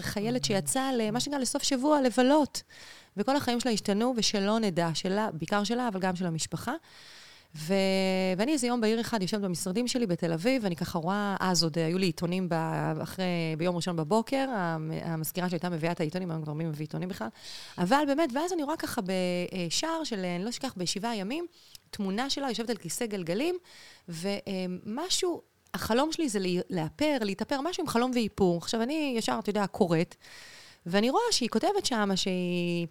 חיילת 0.00 0.44
שיצאה 0.44 0.90
למה 0.96 1.20
שנקרא 1.20 1.38
לסוף 1.38 1.62
שבוע 1.62 2.00
לבלות. 2.00 2.62
וכל 3.16 3.36
החיים 3.36 3.60
שלה 3.60 3.72
השתנו, 3.72 4.14
ושלא 4.16 4.58
נדע, 4.58 4.88
שלה, 4.94 5.28
בעיקר 5.32 5.64
שלה, 5.64 5.88
אבל 5.88 6.00
גם 6.00 6.16
של 6.16 6.26
המשפחה. 6.26 6.72
ו... 7.56 7.74
ואני 8.36 8.52
איזה 8.52 8.66
יום 8.66 8.80
בהיר 8.80 9.00
אחד 9.00 9.22
יושבת 9.22 9.40
במשרדים 9.40 9.88
שלי 9.88 10.06
בתל 10.06 10.32
אביב, 10.32 10.64
ואני 10.64 10.76
ככה 10.76 10.98
רואה, 10.98 11.36
אז 11.40 11.62
עוד 11.62 11.78
היו 11.78 11.98
לי 11.98 12.06
עיתונים 12.06 12.48
ב... 12.48 12.54
אחרי, 13.02 13.24
ביום 13.58 13.76
ראשון 13.76 13.96
בבוקר, 13.96 14.48
המ- 14.50 14.90
המזכירה 15.02 15.50
שהייתה 15.50 15.68
מביאה 15.68 15.92
את 15.92 16.00
העיתונים, 16.00 16.30
היום 16.30 16.42
כבר 16.42 16.52
מי 16.52 16.64
מביא 16.64 16.84
עיתונים 16.84 17.08
בכלל. 17.08 17.28
אבל 17.78 18.02
באמת, 18.06 18.30
ואז 18.34 18.52
אני 18.52 18.62
רואה 18.62 18.76
ככה 18.76 19.00
בשער 19.02 20.04
של, 20.04 20.18
אני 20.18 20.44
לא 20.44 20.48
אשכח, 20.50 20.74
בשבעה 20.76 21.16
ימים, 21.16 21.46
תמונה 21.90 22.30
שלה 22.30 22.48
יושבת 22.48 22.70
על 22.70 22.76
כיסא 22.76 23.06
גלגלים, 23.06 23.54
ומשהו, 24.08 25.42
החלום 25.74 26.12
שלי 26.12 26.28
זה 26.28 26.38
לאפר, 26.70 27.18
להתאפר, 27.20 27.60
משהו 27.60 27.82
עם 27.82 27.88
חלום 27.88 28.10
ואיפור. 28.14 28.58
עכשיו, 28.58 28.82
אני 28.82 29.14
ישר, 29.16 29.36
אתה 29.38 29.50
יודע, 29.50 29.66
קוראת, 29.66 30.14
ואני 30.86 31.10
רואה 31.10 31.22
שהיא 31.30 31.48
כותבת 31.48 31.86
שמה 31.86 32.16
שהיא... 32.16 32.86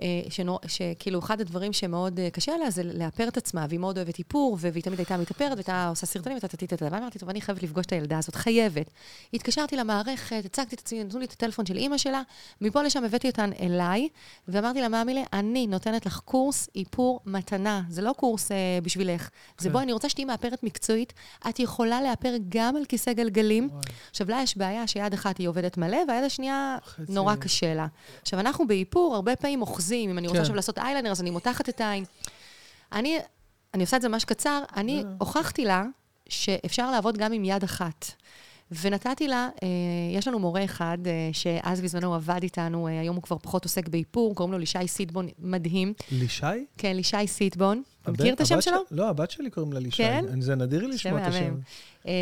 אה, 0.00 0.06
שנור, 0.28 0.58
שכאילו 0.66 1.18
אחד 1.18 1.40
הדברים 1.40 1.72
שמאוד 1.72 2.20
אה, 2.20 2.30
קשה 2.30 2.56
לה 2.56 2.70
זה 2.70 2.82
לאפר 2.82 3.28
את 3.28 3.36
עצמה, 3.36 3.66
והיא 3.68 3.80
מאוד 3.80 3.98
אוהבת 3.98 4.18
איפור, 4.18 4.58
והיא 4.60 4.82
תמיד 4.82 4.98
הייתה 4.98 5.16
מתאפרת, 5.16 5.52
והייתה 5.52 5.88
עושה 5.88 6.06
סרטונים, 6.06 6.38
וטטטטטט. 6.38 6.82
ואמרתי, 6.82 7.18
טוב, 7.18 7.28
אני 7.28 7.40
חייבת 7.40 7.62
לפגוש 7.62 7.86
את 7.86 7.92
הילדה 7.92 8.18
הזאת, 8.18 8.34
חייבת. 8.34 8.90
התקשרתי 9.34 9.76
למערכת, 9.76 10.44
הצגתי 10.44 10.74
את 10.74 10.80
עצמי, 10.80 11.04
נתנו 11.04 11.18
לי 11.18 11.24
את 11.24 11.32
הטלפון 11.32 11.66
של 11.66 11.76
אימא 11.76 11.98
שלה, 11.98 12.22
מפה 12.60 12.82
לשם 12.82 13.04
הבאתי 13.04 13.28
אותן 13.28 13.50
אליי, 13.60 14.08
ואמרתי 14.48 14.80
לה, 14.80 14.88
מאמילה, 14.88 15.22
אני 15.32 15.66
נותנת 15.66 16.06
לך 16.06 16.20
קורס 16.24 16.68
איפור 16.76 17.20
מתנה. 17.26 17.82
זה 17.88 18.02
לא 18.02 18.12
קורס 18.16 18.52
אה, 18.52 18.56
בשבילך. 18.82 19.28
זה 19.58 19.68
כן. 19.68 19.72
בואי, 19.72 19.84
אני 19.84 19.92
רוצה 19.92 20.08
שתהיי 20.08 20.24
מאפרת 20.24 20.62
מקצועית. 20.62 21.12
את 21.48 21.58
יכולה 21.58 22.02
לאפר 22.02 22.34
גם 22.48 22.76
על 22.76 22.84
כיסא 22.84 23.12
גלגלים. 23.12 23.68
עכשיו, 24.10 24.30
לה 24.30 24.40
יש 24.42 24.56
בעיה 24.56 24.86
שיד 24.86 25.12
אחת 25.12 25.38
היא 25.38 25.48
עובדת 25.48 25.78
מלא, 25.78 25.98
והיד 26.08 26.24
השנייה 26.24 26.76
חצי. 26.84 27.12
נורא 27.12 27.34
קשה 27.34 27.74
לה. 27.74 27.86
עכשיו, 28.22 28.40
אנחנו 28.40 28.66
באיפור 28.66 29.14
הרבה 29.14 29.36
פעמים 29.36 29.60
אוחזים, 29.60 29.83
אם 29.92 30.18
אני 30.18 30.26
רוצה 30.26 30.38
כן. 30.38 30.42
עכשיו 30.42 30.56
לעשות 30.56 30.78
איילנר, 30.78 31.10
אז 31.10 31.20
אני 31.20 31.30
מותחת 31.30 31.68
את 31.68 31.80
העין. 31.80 32.04
אני, 32.92 33.18
אני 33.74 33.82
עושה 33.82 33.96
את 33.96 34.02
זה 34.02 34.08
ממש 34.08 34.24
קצר, 34.24 34.62
אני 34.76 34.98
אה. 35.04 35.10
הוכחתי 35.18 35.64
לה 35.64 35.84
שאפשר 36.28 36.90
לעבוד 36.90 37.18
גם 37.18 37.32
עם 37.32 37.44
יד 37.44 37.62
אחת. 37.64 38.12
ונתתי 38.82 39.28
לה, 39.28 39.48
אה, 39.62 39.68
יש 40.18 40.28
לנו 40.28 40.38
מורה 40.38 40.64
אחד, 40.64 40.98
אה, 41.06 41.12
שאז 41.32 41.80
בזמנו 41.80 42.14
עבד 42.14 42.42
איתנו, 42.42 42.88
אה, 42.88 43.00
היום 43.00 43.16
הוא 43.16 43.22
כבר 43.22 43.38
פחות 43.38 43.64
עוסק 43.64 43.88
באיפור, 43.88 44.34
קוראים 44.34 44.52
לו 44.52 44.58
לישי 44.58 44.88
סיטבון, 44.88 45.28
מדהים. 45.38 45.92
לישי? 46.12 46.46
כן, 46.78 46.96
לישי 46.96 47.26
סיטבון. 47.26 47.82
אתה 48.02 48.12
מכיר 48.12 48.34
את 48.34 48.40
השם 48.40 48.60
שלו? 48.60 48.76
של- 48.88 48.94
לא, 48.96 49.08
הבת 49.08 49.30
שלי 49.30 49.50
קוראים 49.50 49.72
לה 49.72 49.80
לישי. 49.80 50.02
כן? 50.02 50.40
זה 50.40 50.54
נדיר 50.54 50.86
לי 50.86 50.94
לשמוע 50.94 51.18
את 51.26 51.32
שם 51.32 51.38
השם. 51.38 51.54
אה, 52.06 52.12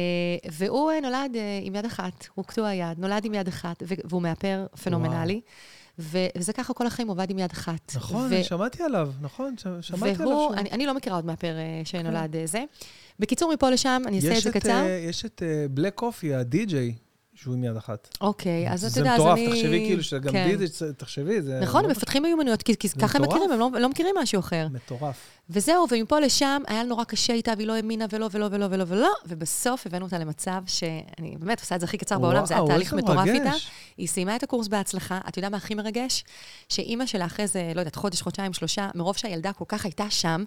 והוא 0.53 0.91
אה, 0.91 1.01
נולד 1.01 1.37
אה, 1.37 1.61
עם 1.63 1.75
יד 1.75 1.85
אחת, 1.85 2.27
הוא 2.35 2.45
קטוע 2.45 2.75
יד, 2.75 2.99
נולד 2.99 3.25
עם 3.25 3.35
יד 3.35 3.49
אחת, 3.49 3.83
והוא 3.87 4.23
מאפר 4.23 4.67
פנומנלי. 4.83 5.41
ו- 5.99 6.27
וזה 6.39 6.53
ככה 6.53 6.75
כל 6.75 6.87
החיים, 6.87 7.09
הוא 7.09 7.15
עבד 7.15 7.31
עם 7.31 7.39
יד 7.39 7.51
אחת. 7.53 7.93
נכון, 7.97 8.29
ו- 8.33 8.45
שמעתי 8.45 8.83
עליו, 8.83 9.13
נכון, 9.21 9.55
ש- 9.59 9.63
שמעתי 9.81 10.05
עליו. 10.15 10.29
והוא, 10.29 10.43
שהוא- 10.49 10.55
אני, 10.55 10.71
אני 10.71 10.87
לא 10.87 10.95
מכירה 10.95 11.17
עוד 11.17 11.25
מאפר 11.25 11.55
אה, 11.57 11.81
שנולד 11.85 12.37
אה, 12.37 12.47
זה. 12.47 12.65
בקיצור, 13.19 13.53
מפה 13.55 13.71
לשם, 13.71 14.03
אני 14.07 14.17
אעשה 14.17 14.39
את 14.39 14.43
זה 14.43 14.49
את, 14.51 14.55
קצר. 14.57 14.71
אה, 14.71 15.05
יש 15.09 15.25
את 15.25 15.43
בלק 15.71 15.95
קופי, 15.95 16.35
הדי-ג'יי, 16.35 16.95
שהוא 17.43 17.55
עם 17.55 17.65
יד 17.65 17.77
אחת. 17.77 18.17
אוקיי, 18.21 18.71
אז 18.71 18.85
אתה 18.85 18.89
זה 18.89 19.01
יודע, 19.01 19.15
אז 19.15 19.21
אני... 19.21 19.33
מטורף, 19.33 19.51
תחשבי 19.51 19.85
כאילו 19.87 20.03
שגם 20.03 20.33
כן. 20.33 20.49
די-ג'יי, 20.49 20.93
תחשבי, 20.97 21.43
זה... 21.43 21.61
נכון, 21.63 21.85
הם 21.85 21.91
מפתחים 21.91 22.23
מיומנויות, 22.23 22.63
כי, 22.63 22.89
זה 22.89 22.95
ככה 23.01 23.19
הם. 23.19 23.25
מכירים, 23.25 23.53
הם 23.53 23.59
לא, 23.59 23.71
לא 23.81 23.89
מכירים 23.89 24.15
משהו 24.19 24.41
אחר. 24.41 24.67
מטורף. 24.73 25.17
וזהו, 25.51 25.87
ומפה 25.91 26.21
לשם 26.21 26.63
היה 26.67 26.83
נורא 26.83 27.05
קשה 27.05 27.33
איתה, 27.33 27.53
והיא 27.57 27.67
לא 27.67 27.75
האמינה 27.75 28.07
ולא 28.11 28.29
ולא 28.33 28.49
ולא 28.51 28.67
ולא 28.71 28.85
ולא, 28.89 29.13
ובסוף 29.27 29.87
הבאנו 29.87 30.05
אותה 30.05 30.19
למצב 30.19 30.63
שאני 30.67 31.37
באמת 31.39 31.61
עושה 31.61 31.75
את 31.75 31.81
זה 31.81 31.87
הכי 31.87 31.99
קצר 31.99 32.19
בעולם, 32.19 32.47
זה 32.47 32.55
היה 32.55 32.63
וואו, 32.63 32.73
תהליך 32.73 32.93
מטורף. 32.93 33.29
איתה. 33.29 33.51
היא 33.97 34.09
סיימה 34.09 34.37
את 34.37 34.43
הקורס 34.43 34.69
בהצלחה. 34.69 35.21
אתה 35.29 35.39
יודע 35.39 35.49
מה 35.49 35.57
הכי 35.57 35.75
מרגש? 35.75 36.25
שאימא 36.69 37.07
שלה 37.07 37.27
אחרי 37.27 37.47
זה, 37.47 37.73
לא 37.75 37.81
יודעת, 37.81 37.97
חודש, 37.97 38.23
חודשיים, 38.23 38.53
שלושה, 38.53 38.89
מרוב 38.95 39.17
שהילדה 39.17 39.53
כל 39.53 39.65
כך 39.69 39.85
הייתה 39.85 40.11
שם, 40.11 40.45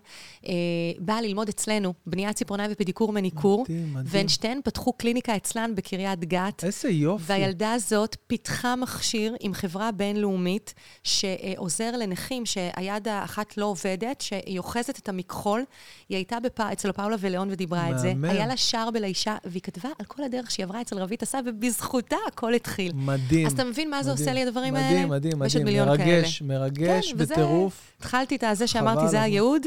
אה, 0.48 0.52
באה 1.00 1.22
ללמוד 1.22 1.50
אצלנו 1.50 1.94
בניית 2.08 2.36
ציפורניים 2.36 2.72
ופדיקור 2.74 3.12
מניקור, 3.12 3.64
מדהים, 3.64 3.94
מדהים. 3.94 4.06
והן 4.08 4.28
שתיהן 4.28 4.60
פתחו 4.64 4.94
קליניקה 4.94 5.36
אצלן 5.36 5.76
בקריית 5.76 6.20
גת. 6.20 6.64
איזה 6.64 6.85
יופי. 6.90 7.24
והילדה 7.28 7.74
הזאת 7.74 8.18
פיתחה 8.28 8.76
מכשיר 8.76 9.36
עם 9.40 9.54
חברה 9.54 9.92
בינלאומית 9.92 10.74
שעוזר 11.04 11.92
לנכים 11.98 12.46
שהיד 12.46 13.08
האחת 13.08 13.58
לא 13.58 13.66
עובדת, 13.66 14.22
שהיא 14.22 14.60
אוחזת 14.60 15.00
את 15.00 15.10
המכחול. 15.10 15.64
היא 16.10 16.16
הייתה 16.16 16.40
בפ... 16.40 16.60
אצל 16.60 16.92
פאולה 16.92 17.16
ולאון 17.20 17.48
ודיברה 17.52 17.92
את 17.92 18.00
זה. 18.00 18.14
היה 18.24 18.48
לה 18.48 18.58
שער 18.58 18.92
בלישה, 18.92 19.38
והיא 19.46 19.62
כתבה 19.62 19.90
על 20.00 20.06
כל 20.06 20.24
הדרך 20.24 20.52
שהיא 20.52 20.64
עברה 20.66 20.82
אצל 20.82 21.00
רבית 21.00 21.24
אסף, 21.24 21.40
ובזכותה 21.46 22.16
הכל 22.28 22.54
התחיל. 22.54 22.92
מדהים. 22.96 23.48
אז 23.48 23.54
אתה 23.54 23.64
מבין 23.64 23.90
מה 23.90 24.04
זה 24.04 24.12
מדהים. 24.12 24.24
עושה 24.24 24.34
לי 24.34 24.44
הדברים 24.44 24.74
מדהים, 24.74 24.88
האלה? 24.98 25.08
מדהים, 25.08 25.42
עוד 25.42 25.50
מדהים. 25.50 25.66
מיליון 25.66 25.88
מרגש, 25.88 26.40
כאלה. 26.40 26.60
מרגש 26.60 27.12
כן, 27.12 27.18
בטירוף. 27.18 27.92
התחלתי 28.00 28.36
את 28.36 28.44
הזה 28.44 28.68
שאמרתי, 28.68 29.08
זה. 29.08 29.22
הייעוד. 29.22 29.62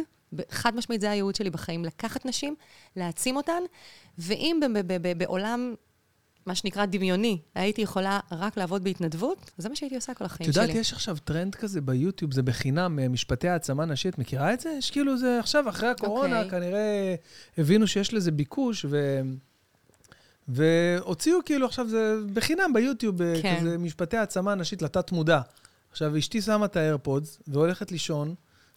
חד 0.51 0.77
משמעית, 0.77 1.01
זה 1.01 1.11
הייעוד 1.11 1.35
שלי 1.35 1.51
בחיים, 1.51 1.85
לקחת 1.85 2.27
נשים, 2.27 2.55
להעצים 2.97 3.37
אותן, 3.37 3.63
ואם 4.19 4.61
בעולם, 5.17 5.75
מה 6.49 6.55
שנקרא 6.55 6.87
דמיוני, 6.87 7.39
הייתי 7.55 7.83
יכולה 7.83 8.21
רק 8.33 8.57
לעבוד 8.57 8.85
בהתנדבות, 8.85 9.51
זה 9.59 9.69
מה 9.69 9.77
שהייתי 9.77 9.95
עושה 9.97 10.15
כל 10.15 10.25
את 10.25 10.31
החיים 10.31 10.53
שלי. 10.53 10.63
יודעת, 10.63 10.77
יש 10.77 10.93
עכשיו 10.93 11.17
טרנד 11.25 11.55
כזה 11.55 11.81
ביוטיוב, 11.81 12.33
זה 12.33 12.43
בחינם, 12.43 12.99
אה, 12.99 13.09
משפטי 13.09 13.49
העצמה 13.49 13.85
נשית. 13.85 14.19
מכירה 14.19 14.55
את 14.55 14.61
זה? 14.61 14.75
יש 14.79 14.91
כאילו 14.91 15.19
זה 15.19 15.39
עכשיו, 15.41 15.69
אחרי 15.69 15.89
הקורונה, 15.89 16.43
אוקיי. 16.43 16.61
כנראה 16.61 17.15
הבינו 17.59 17.87
שיש 17.87 18.15
לזה 18.15 18.31
ביקוש, 18.31 18.87
ו... 18.89 19.21
והוציאו 20.49 21.39
כאילו 21.45 21.67
עכשיו, 21.67 21.89
זה 21.89 22.15
בחינם 22.33 22.73
ביוטיוב, 22.75 23.23
אה, 23.23 23.35
כן. 23.43 23.57
כזה 23.61 23.79
משפטי 23.79 24.17
העצמה 24.17 24.55
נשית 24.55 24.83
לתת 24.83 25.13
מודע. 25.13 25.41
עכשיו, 25.91 26.19
אשתי 26.19 26.43
שמה 26.43 26.67
את 26.67 26.77
האיירפודס 26.77 27.39
והולכת 27.49 27.93
לישון. 27.93 28.35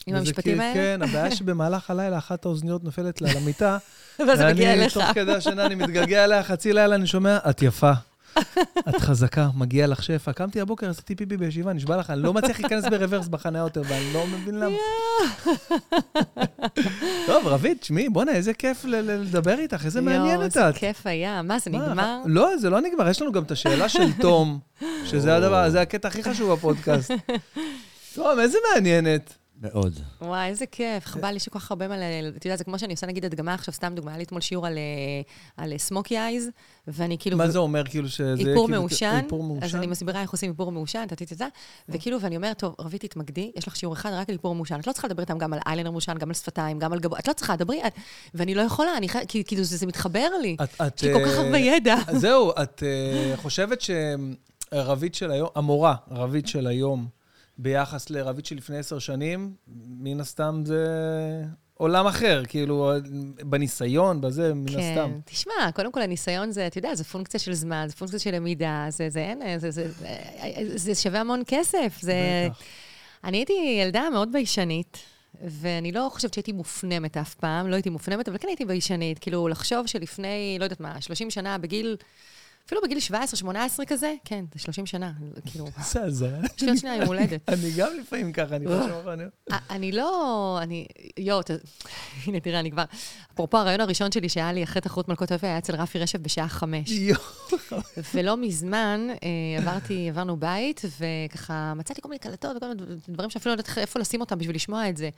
עם 0.07 0.15
המשפטים 0.15 0.61
האלה? 0.61 0.73
כן, 0.73 0.99
הבעיה 1.01 1.31
שבמהלך 1.35 1.91
הלילה 1.91 2.17
אחת 2.17 2.45
האוזניות 2.45 2.83
נופלת 2.83 3.21
לה 3.21 3.29
למיטה. 3.35 3.77
ואז 4.27 4.41
מגיע 4.41 4.69
ואני, 4.69 4.73
אליך. 4.73 4.93
תוך 4.93 5.03
כדי 5.13 5.33
השינה, 5.33 5.65
אני 5.65 5.75
מתגעגע 5.75 6.23
אליה, 6.23 6.43
חצי 6.43 6.73
לילה 6.73 6.95
אני 6.95 7.07
שומע, 7.07 7.37
את 7.49 7.61
יפה. 7.61 7.91
את 8.89 8.95
חזקה, 8.99 9.49
מגיע 9.55 9.87
לך 9.87 10.03
שפע. 10.03 10.33
קמתי 10.33 10.61
הבוקר, 10.61 10.89
עשיתי 10.89 11.15
פיפי 11.15 11.37
בישיבה, 11.37 11.73
נשבע 11.73 11.97
לך, 11.97 12.09
אני 12.09 12.21
לא 12.21 12.33
מצליח 12.33 12.59
להיכנס 12.59 12.85
ברוורס 12.85 13.27
בחניה 13.27 13.59
יותר, 13.59 13.81
ואני 13.87 14.13
לא 14.13 14.27
מבין 14.27 14.59
למה. 14.59 14.75
טוב, 17.27 17.47
רבית, 17.47 17.81
תשמעי, 17.81 18.09
בואנה, 18.09 18.31
איזה 18.31 18.53
כיף 18.53 18.85
לדבר 18.85 19.59
איתך, 19.59 19.85
איזה 19.85 20.01
מעניינת 20.01 20.55
יואו, 20.55 20.69
את. 20.69 20.75
איזה 20.75 20.79
כיף 20.79 21.07
היה. 21.07 21.41
מה, 21.41 21.59
זה 21.59 21.69
נגמר? 21.69 22.21
לא, 22.25 22.57
זה 22.57 22.69
לא 22.69 22.81
נגמר, 22.81 23.09
יש 23.09 23.21
לנו 23.21 23.31
גם 23.31 23.43
את 23.43 23.51
השאלה 23.51 23.89
של 23.89 24.13
תום, 24.21 24.59
שזה 25.05 25.35
הדבר, 25.35 25.69
זה 25.69 25.81
הקטע 25.81 26.07
הכי 26.07 26.23
חשוב 26.23 26.53
בפודקאסט. 26.53 27.11
תום, 28.15 28.39
איזה 28.39 28.57
מעניינת. 28.73 29.40
מאוד. 29.61 29.99
וואי, 30.21 30.47
איזה 30.49 30.65
כיף, 30.65 31.05
חבל 31.05 31.31
לי 31.31 31.39
שכל 31.39 31.59
כך 31.59 31.71
הרבה 31.71 31.87
מה... 31.87 31.97
ל- 31.97 32.33
אתה 32.37 32.47
יודע, 32.47 32.55
זה 32.57 32.63
כמו 32.63 32.79
שאני 32.79 32.93
עושה 32.93 33.07
נגיד 33.07 33.25
הדגמה 33.25 33.53
עכשיו, 33.53 33.73
סתם 33.73 33.93
דוגמה, 33.95 34.11
היה 34.11 34.17
לי 34.17 34.23
אתמול 34.23 34.41
שיעור 34.41 34.67
על, 34.67 34.77
אה, 34.77 35.63
על 35.63 35.77
סמוקי 35.77 36.17
אייז, 36.17 36.49
ואני 36.87 37.17
כאילו... 37.19 37.37
מה 37.37 37.47
זה 37.49 37.59
אומר, 37.59 37.83
כאילו, 37.87 38.09
שזה... 38.09 38.29
איפור 38.31 38.45
כאילו, 38.67 38.67
מעושן, 38.67 39.19
איפור 39.23 39.43
מעושן? 39.43 39.63
אז 39.65 39.75
אני 39.75 39.87
מסבירה 39.87 40.21
איך 40.21 40.31
עושים 40.31 40.51
איפור 40.51 40.71
מעושן, 40.71 41.05
טה-טה-טה, 41.07 41.47
וכאילו, 41.89 42.21
ואני 42.21 42.35
אומרת, 42.35 42.59
טוב, 42.59 42.75
רבית, 42.79 43.01
תתמקדי, 43.05 43.51
יש 43.55 43.67
לך 43.67 43.75
שיעור 43.75 43.93
אחד 43.93 44.09
רק 44.13 44.29
על 44.29 44.35
איפור 44.35 44.55
מעושן. 44.55 44.79
את 44.79 44.87
לא 44.87 44.91
צריכה 44.91 45.07
לדבר 45.07 45.21
איתם 45.21 45.37
גם 45.37 45.53
על 45.53 45.59
איילנר 45.67 45.91
מעושן, 45.91 46.17
גם 46.17 46.27
על 46.29 46.33
שפתיים, 46.33 46.79
גם 46.79 46.93
על 46.93 46.99
גבוה, 46.99 47.19
את 47.19 47.27
לא 47.27 47.33
צריכה, 47.33 47.55
דברי, 47.55 47.87
את- 47.87 47.93
ואני 48.33 48.55
לא 48.55 48.61
יכולה, 48.61 48.97
אני 48.97 49.09
חי- 49.09 49.27
כי- 49.27 49.43
כאילו, 49.43 49.63
זה 49.63 49.77
זה 49.77 49.85
מתחבר 49.85 50.27
לי. 50.41 50.57
את, 50.63 50.81
את, 50.87 51.03
לי 51.03 51.13
כל 51.13 51.25
כך 51.25 51.31
אה, 51.37 51.45
הרבה 51.45 51.57
ידע. 51.57 51.95
זהו, 52.11 52.51
את 52.63 52.83
אה, 52.85 53.37
חושבת 53.37 53.81
שרבית 54.73 55.15
של 55.15 55.31
היום, 55.31 55.49
המורה, 55.55 55.95
רבית 56.11 56.47
של 56.47 56.67
היום, 56.67 57.07
ביחס 57.57 58.09
לרבית 58.09 58.45
של 58.45 58.55
לפני 58.55 58.77
עשר 58.77 58.99
שנים, 58.99 59.53
מן 59.87 60.19
הסתם 60.19 60.61
זה 60.65 60.85
עולם 61.73 62.07
אחר, 62.07 62.43
כאילו, 62.47 62.91
בניסיון, 63.43 64.21
בזה, 64.21 64.53
מן 64.53 64.71
כן, 64.71 64.79
הסתם. 64.79 65.19
תשמע, 65.25 65.71
קודם 65.75 65.91
כל 65.91 66.01
הניסיון 66.01 66.51
זה, 66.51 66.67
אתה 66.67 66.77
יודע, 66.77 66.95
זה 66.95 67.03
פונקציה 67.03 67.39
של 67.39 67.53
זמן, 67.53 67.85
זה 67.87 67.95
פונקציה 67.95 68.19
של 68.19 68.35
למידה, 68.35 68.85
זה, 68.89 69.09
זה 69.09 69.19
אין, 69.19 69.59
זה, 69.59 69.71
זה, 69.71 69.91
זה, 69.91 70.17
זה 70.75 70.95
שווה 70.95 71.19
המון 71.19 71.41
כסף. 71.47 71.97
זה... 72.01 72.13
בטח. 72.49 72.59
אני 73.23 73.37
הייתי 73.37 73.79
ילדה 73.81 74.09
מאוד 74.13 74.31
ביישנית, 74.31 74.97
ואני 75.43 75.91
לא 75.91 76.07
חושבת 76.11 76.33
שהייתי 76.33 76.51
מופנמת 76.51 77.17
אף 77.17 77.33
פעם, 77.33 77.67
לא 77.67 77.75
הייתי 77.75 77.89
מופנמת, 77.89 78.29
אבל 78.29 78.37
כן 78.37 78.47
הייתי 78.47 78.65
ביישנית. 78.65 79.19
כאילו, 79.19 79.47
לחשוב 79.47 79.87
שלפני, 79.87 80.57
לא 80.59 80.63
יודעת 80.63 80.79
מה, 80.79 81.01
30 81.01 81.29
שנה, 81.29 81.57
בגיל, 81.57 81.97
אפילו 82.65 82.81
בגיל 82.81 82.97
17-18 83.43 83.85
כזה, 83.87 84.13
כן, 84.25 84.45
זה 84.53 84.59
30 84.59 84.85
שנה, 84.85 85.11
כאילו, 85.45 85.65
זה 85.91 86.03
הזיה. 86.03 86.39
יש 86.57 86.61
לי 86.61 86.69
עוד 86.69 86.77
שנייה 86.77 86.95
יום 86.95 87.05
הולדת. 87.07 87.49
אני 87.49 87.71
גם 87.77 87.89
לפעמים 87.99 88.33
ככה, 88.33 88.55
אני 88.55 88.67
חושב, 88.67 89.07
אני... 89.69 89.91
לא, 89.91 90.59
אני, 90.61 90.87
יואו, 91.17 91.41
הנה, 92.25 92.39
תראה, 92.39 92.59
אני 92.59 92.71
כבר, 92.71 92.83
אפרופו 93.33 93.57
הרעיון 93.57 93.81
הראשון 93.81 94.11
שלי 94.11 94.29
שהיה 94.29 94.53
לי 94.53 94.63
אחרי 94.63 94.81
תחרות 94.81 95.09
מלכות 95.09 95.31
אוהבי, 95.31 95.47
היה 95.47 95.57
אצל 95.57 95.75
רפי 95.75 95.99
רשף 95.99 96.19
בשעה 96.19 96.47
חמש. 96.47 96.91
יואו. 96.91 97.21
ולא 98.13 98.37
מזמן 98.37 99.07
אה, 99.23 99.61
עברתי, 99.61 100.09
עברנו 100.09 100.37
בית, 100.37 100.81
וככה 100.99 101.73
מצאתי 101.75 102.01
כל 102.01 102.09
מיני 102.09 102.19
קלטות 102.19 102.57
וכל 102.57 102.67
מיני 102.67 102.81
דברים 103.09 103.29
שאפילו 103.29 103.55
לא 103.55 103.59
יודעת 103.59 103.77
איפה 103.77 103.99
לשים 103.99 104.21
אותם 104.21 104.37
בשביל 104.37 104.55
לשמוע 104.55 104.89
את 104.89 104.97
זה. 104.97 105.09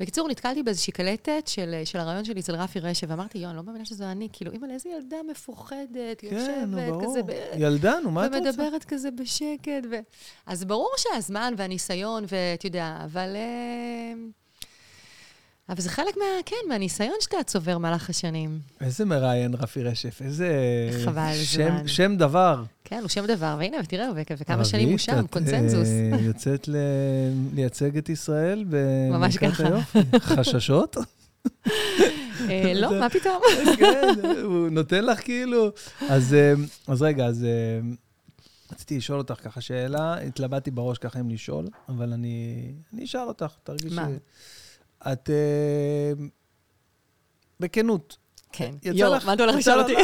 בקיצור, 0.00 0.28
נתקלתי 0.28 0.62
באיזושהי 0.62 0.92
קלטת 0.92 1.46
של, 1.46 1.82
של 1.84 1.98
הרעיון 1.98 2.24
שלי 2.24 2.40
אצל 2.40 2.54
רפי 2.54 2.80
רשף, 2.80 3.06
ואמרתי, 3.10 3.38
יואו, 3.38 3.50
אני 3.50 3.56
לא 3.56 3.62
מאמינה 3.62 3.84
שזה 3.84 4.12
אני, 4.12 4.28
כאילו, 4.32 4.52
אימא, 4.52 4.66
איזה 4.72 4.88
ילדה 4.88 5.16
מפוחדת, 5.30 6.20
כן, 6.20 6.28
יושבת 6.32 6.89
ברור. 6.90 7.04
כזה, 7.10 7.22
ב... 7.22 7.30
ילדה, 7.58 7.94
נו, 8.04 8.10
מה 8.10 8.26
את 8.26 8.34
רוצה? 8.34 8.48
ומדברת 8.48 8.84
כזה 8.84 9.08
בשקט. 9.10 9.86
ו... 9.90 9.94
אז 10.46 10.64
ברור 10.64 10.90
שהזמן 10.96 11.54
והניסיון, 11.56 12.24
ואתה 12.28 12.66
יודע, 12.66 12.96
אבל... 13.04 13.28
אה, 13.36 14.12
אבל 15.68 15.80
זה 15.80 15.88
חלק 15.90 16.16
מה... 16.16 16.24
כן, 16.46 16.56
מהניסיון 16.68 17.14
שאתה 17.20 17.36
צובר 17.46 17.74
במהלך 17.78 18.10
השנים. 18.10 18.58
איזה 18.80 19.04
מראיין 19.04 19.54
רפי 19.54 19.82
רשף, 19.82 20.22
איזה... 20.22 20.48
חבל 21.04 21.32
שם- 21.34 21.62
הזמן. 21.62 21.88
שם 21.88 22.16
דבר. 22.16 22.62
כן, 22.84 22.98
הוא 23.00 23.08
שם 23.08 23.26
דבר, 23.26 23.56
והנה, 23.58 23.76
ותראה, 23.84 24.08
וכ- 24.16 24.32
וכמה 24.38 24.64
שנים 24.64 24.88
הוא 24.88 24.98
שם, 24.98 25.20
את, 25.24 25.30
קונצנזוס. 25.30 25.88
אה, 25.88 26.20
יוצאת 26.20 26.68
ל- 26.68 26.76
לייצג 27.54 27.96
את 27.96 28.08
ישראל 28.08 28.64
ממש 28.64 29.36
במלכת 29.38 29.54
ככה. 29.56 29.66
היופי. 29.66 29.98
חששות? 30.20 30.96
אה, 32.50 32.72
לא, 32.74 33.00
מה 33.00 33.10
פתאום? 33.10 33.42
כן, 33.76 34.08
הוא 34.42 34.68
נותן 34.68 35.04
לך 35.04 35.24
כאילו... 35.24 35.70
אז 36.08 36.34
אה, 36.34 36.52
רגע, 37.00 37.26
אז 37.26 37.44
אה, 37.44 37.80
רציתי 38.72 38.96
לשאול 38.96 39.18
אותך 39.18 39.34
ככה 39.44 39.60
שאלה, 39.60 40.18
התלבטתי 40.18 40.70
בראש 40.70 40.98
ככה 40.98 41.20
אם 41.20 41.30
לשאול, 41.30 41.66
אבל 41.88 42.12
אני 42.12 42.72
אשאל 43.04 43.20
אותך, 43.20 43.52
תרגישי... 43.64 43.94
מה? 43.94 44.08
את... 45.12 45.30
בכנות. 47.60 48.16
כן. 48.52 48.74
יואו, 48.82 49.16
מה 49.26 49.32
אתה 49.32 49.42
הולך 49.42 49.56
לשאול 49.56 49.80
אותי? 49.80 49.92
לא, 49.92 50.02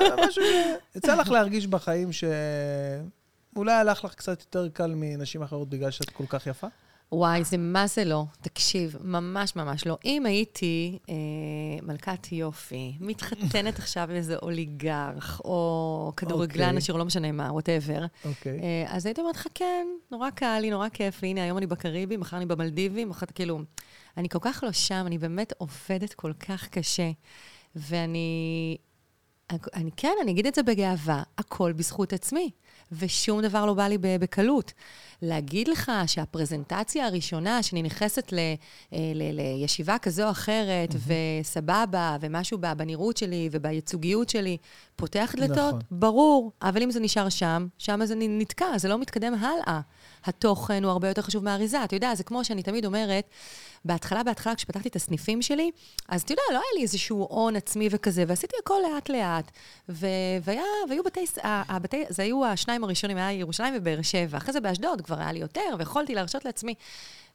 לא, 0.00 0.26
משהו... 0.28 0.42
ש- 0.42 0.96
יצא 0.96 1.14
לך 1.14 1.30
להרגיש 1.30 1.66
בחיים 1.66 2.10
שאולי 2.12 3.72
הלך 3.72 4.04
לך 4.04 4.14
קצת 4.14 4.40
יותר 4.40 4.68
קל 4.68 4.92
מנשים 4.96 5.42
אחרות 5.42 5.68
בגלל 5.68 5.90
שאת 5.90 6.10
כל 6.10 6.24
כך 6.28 6.46
יפה? 6.46 6.66
וואי, 7.12 7.44
זה 7.44 7.56
מה 7.56 7.86
זה 7.86 8.04
לא. 8.04 8.24
תקשיב, 8.40 8.96
ממש 9.00 9.56
ממש 9.56 9.86
לא. 9.86 9.98
אם 10.04 10.26
הייתי 10.26 10.98
אה, 11.08 11.14
מלכת 11.82 12.32
יופי, 12.32 12.96
מתחתנת 13.00 13.78
עכשיו 13.82 14.02
עם 14.10 14.16
איזה 14.16 14.36
אוליגרך, 14.36 15.40
או 15.44 16.12
כדורגלן 16.16 16.64
אוקיי. 16.64 16.78
אשר 16.78 16.96
לא 16.96 17.04
משנה 17.04 17.32
מה, 17.32 17.52
whatever, 17.52 18.04
אוקיי. 18.24 18.60
אה, 18.60 18.84
אז 18.88 19.06
הייתי 19.06 19.20
אומרת 19.20 19.36
לך, 19.36 19.46
כן, 19.54 19.86
נורא 20.10 20.30
קל 20.30 20.58
לי, 20.60 20.70
נורא 20.70 20.88
כיף 20.88 21.22
לי. 21.22 21.28
הנה, 21.28 21.42
היום 21.42 21.58
אני 21.58 21.66
בקאריביים, 21.66 22.16
מחר 22.16 22.36
אני 22.36 22.46
במלדיבים, 22.46 23.08
מחר, 23.08 23.26
כאילו, 23.34 23.60
אני 24.16 24.28
כל 24.28 24.38
כך 24.40 24.64
לא 24.66 24.72
שם, 24.72 25.04
אני 25.06 25.18
באמת 25.18 25.52
עובדת 25.58 26.14
כל 26.14 26.32
כך 26.32 26.68
קשה. 26.68 27.10
ואני, 27.76 28.76
אני 29.50 29.90
כן, 29.96 30.12
אני 30.22 30.30
אגיד 30.30 30.46
את 30.46 30.54
זה 30.54 30.62
בגאווה, 30.62 31.22
הכל 31.38 31.72
בזכות 31.72 32.12
עצמי, 32.12 32.50
ושום 32.92 33.42
דבר 33.42 33.66
לא 33.66 33.74
בא 33.74 33.88
לי 33.88 33.98
בקלות. 34.00 34.72
להגיד 35.22 35.68
לך 35.68 35.92
שהפרזנטציה 36.06 37.06
הראשונה, 37.06 37.62
שאני 37.62 37.82
נכנסת 37.82 38.32
ל, 38.32 38.38
אה, 38.92 38.98
ל, 39.14 39.40
לישיבה 39.40 39.98
כזו 39.98 40.24
או 40.24 40.30
אחרת, 40.30 40.94
וסבבה, 41.06 42.16
ומשהו 42.20 42.58
ב- 42.60 42.72
בנראות 42.72 43.16
שלי 43.16 43.48
ובייצוגיות 43.52 44.28
שלי, 44.28 44.56
פותח 44.96 45.34
דלתות, 45.36 45.56
נכון. 45.56 45.80
ברור, 45.90 46.52
אבל 46.62 46.82
אם 46.82 46.90
זה 46.90 47.00
נשאר 47.00 47.28
שם, 47.28 47.66
שם 47.78 48.00
זה 48.04 48.14
נתקע, 48.18 48.78
זה 48.78 48.88
לא 48.88 48.98
מתקדם 48.98 49.34
הלאה. 49.34 49.80
התוכן 50.24 50.84
הוא 50.84 50.92
הרבה 50.92 51.08
יותר 51.08 51.22
חשוב 51.22 51.44
מהאריזה. 51.44 51.84
אתה 51.84 51.96
יודע, 51.96 52.14
זה 52.14 52.24
כמו 52.24 52.44
שאני 52.44 52.62
תמיד 52.62 52.86
אומרת, 52.86 53.24
בהתחלה, 53.84 54.22
בהתחלה, 54.22 54.54
כשפתחתי 54.54 54.88
את 54.88 54.96
הסניפים 54.96 55.42
שלי, 55.42 55.70
אז 56.08 56.22
אתה 56.22 56.32
יודע, 56.32 56.42
לא 56.50 56.54
היה 56.54 56.68
לי 56.76 56.82
איזשהו 56.82 57.26
הון 57.30 57.56
עצמי 57.56 57.88
וכזה, 57.90 58.24
ועשיתי 58.28 58.56
הכל 58.62 58.78
לאט-לאט. 58.92 59.50
ו- 59.88 60.06
והיה, 60.42 60.62
והיו 60.88 61.04
בתי, 61.04 61.24
הבתי, 61.42 62.04
זה 62.08 62.22
היו 62.22 62.46
השניים 62.46 62.84
הראשונים, 62.84 63.16
היה 63.16 63.32
ירושלים 63.32 63.74
ובאר 63.76 64.02
שבע. 64.02 64.38
אחרי 64.38 64.52
זה 64.52 64.60
באשדוד 64.60 65.00
כבר 65.00 65.18
היה 65.18 65.32
לי 65.32 65.38
יותר, 65.38 65.74
ויכולתי 65.78 66.14
להרשות 66.14 66.44
לעצמי. 66.44 66.74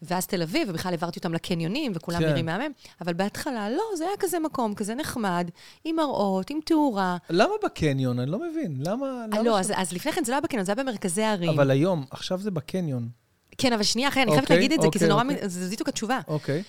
ואז 0.03 0.27
תל 0.27 0.41
אביב, 0.41 0.67
ובכלל 0.69 0.91
העברתי 0.91 1.19
אותם 1.19 1.33
לקניונים, 1.33 1.91
וכולם 1.95 2.19
כן. 2.19 2.29
נראים 2.29 2.45
מהמם. 2.45 2.71
אבל 3.01 3.13
בהתחלה, 3.13 3.69
לא, 3.69 3.83
זה 3.97 4.03
היה 4.03 4.17
כזה 4.19 4.39
מקום, 4.39 4.75
כזה 4.75 4.95
נחמד, 4.95 5.49
עם 5.83 5.95
מראות, 5.95 6.49
עם 6.49 6.59
תאורה. 6.65 7.17
למה 7.29 7.53
בקניון? 7.63 8.19
אני 8.19 8.31
לא 8.31 8.39
מבין. 8.39 8.75
למה... 8.87 9.25
למה 9.33 9.41
לא, 9.43 9.57
ש- 9.57 9.59
אז, 9.59 9.73
אז 9.75 9.93
לפני 9.93 10.11
כן 10.11 10.23
זה 10.23 10.31
לא 10.31 10.35
היה 10.35 10.41
בקניון, 10.41 10.65
זה 10.65 10.71
היה 10.71 10.83
במרכזי 10.83 11.23
הערים. 11.23 11.49
אבל 11.49 11.71
היום, 11.71 12.05
עכשיו 12.11 12.39
זה 12.39 12.51
בקניון. 12.51 13.09
כן, 13.57 13.73
אבל 13.73 13.83
שנייה 13.83 14.09
אחרי, 14.09 14.23
אני 14.23 14.31
חייבת 14.31 14.43
אוקיי, 14.43 14.55
להגיד 14.55 14.73
את 14.73 14.81
זה, 14.81 14.87
כי 14.91 14.99
זה 14.99 15.05
אוקיי, 15.05 15.23
נורא, 15.23 15.35
אוקיי. 15.35 15.49
זה 15.49 15.69
בדיוק 15.71 15.89
התשובה. 15.89 16.19
אוקיי. 16.27 16.63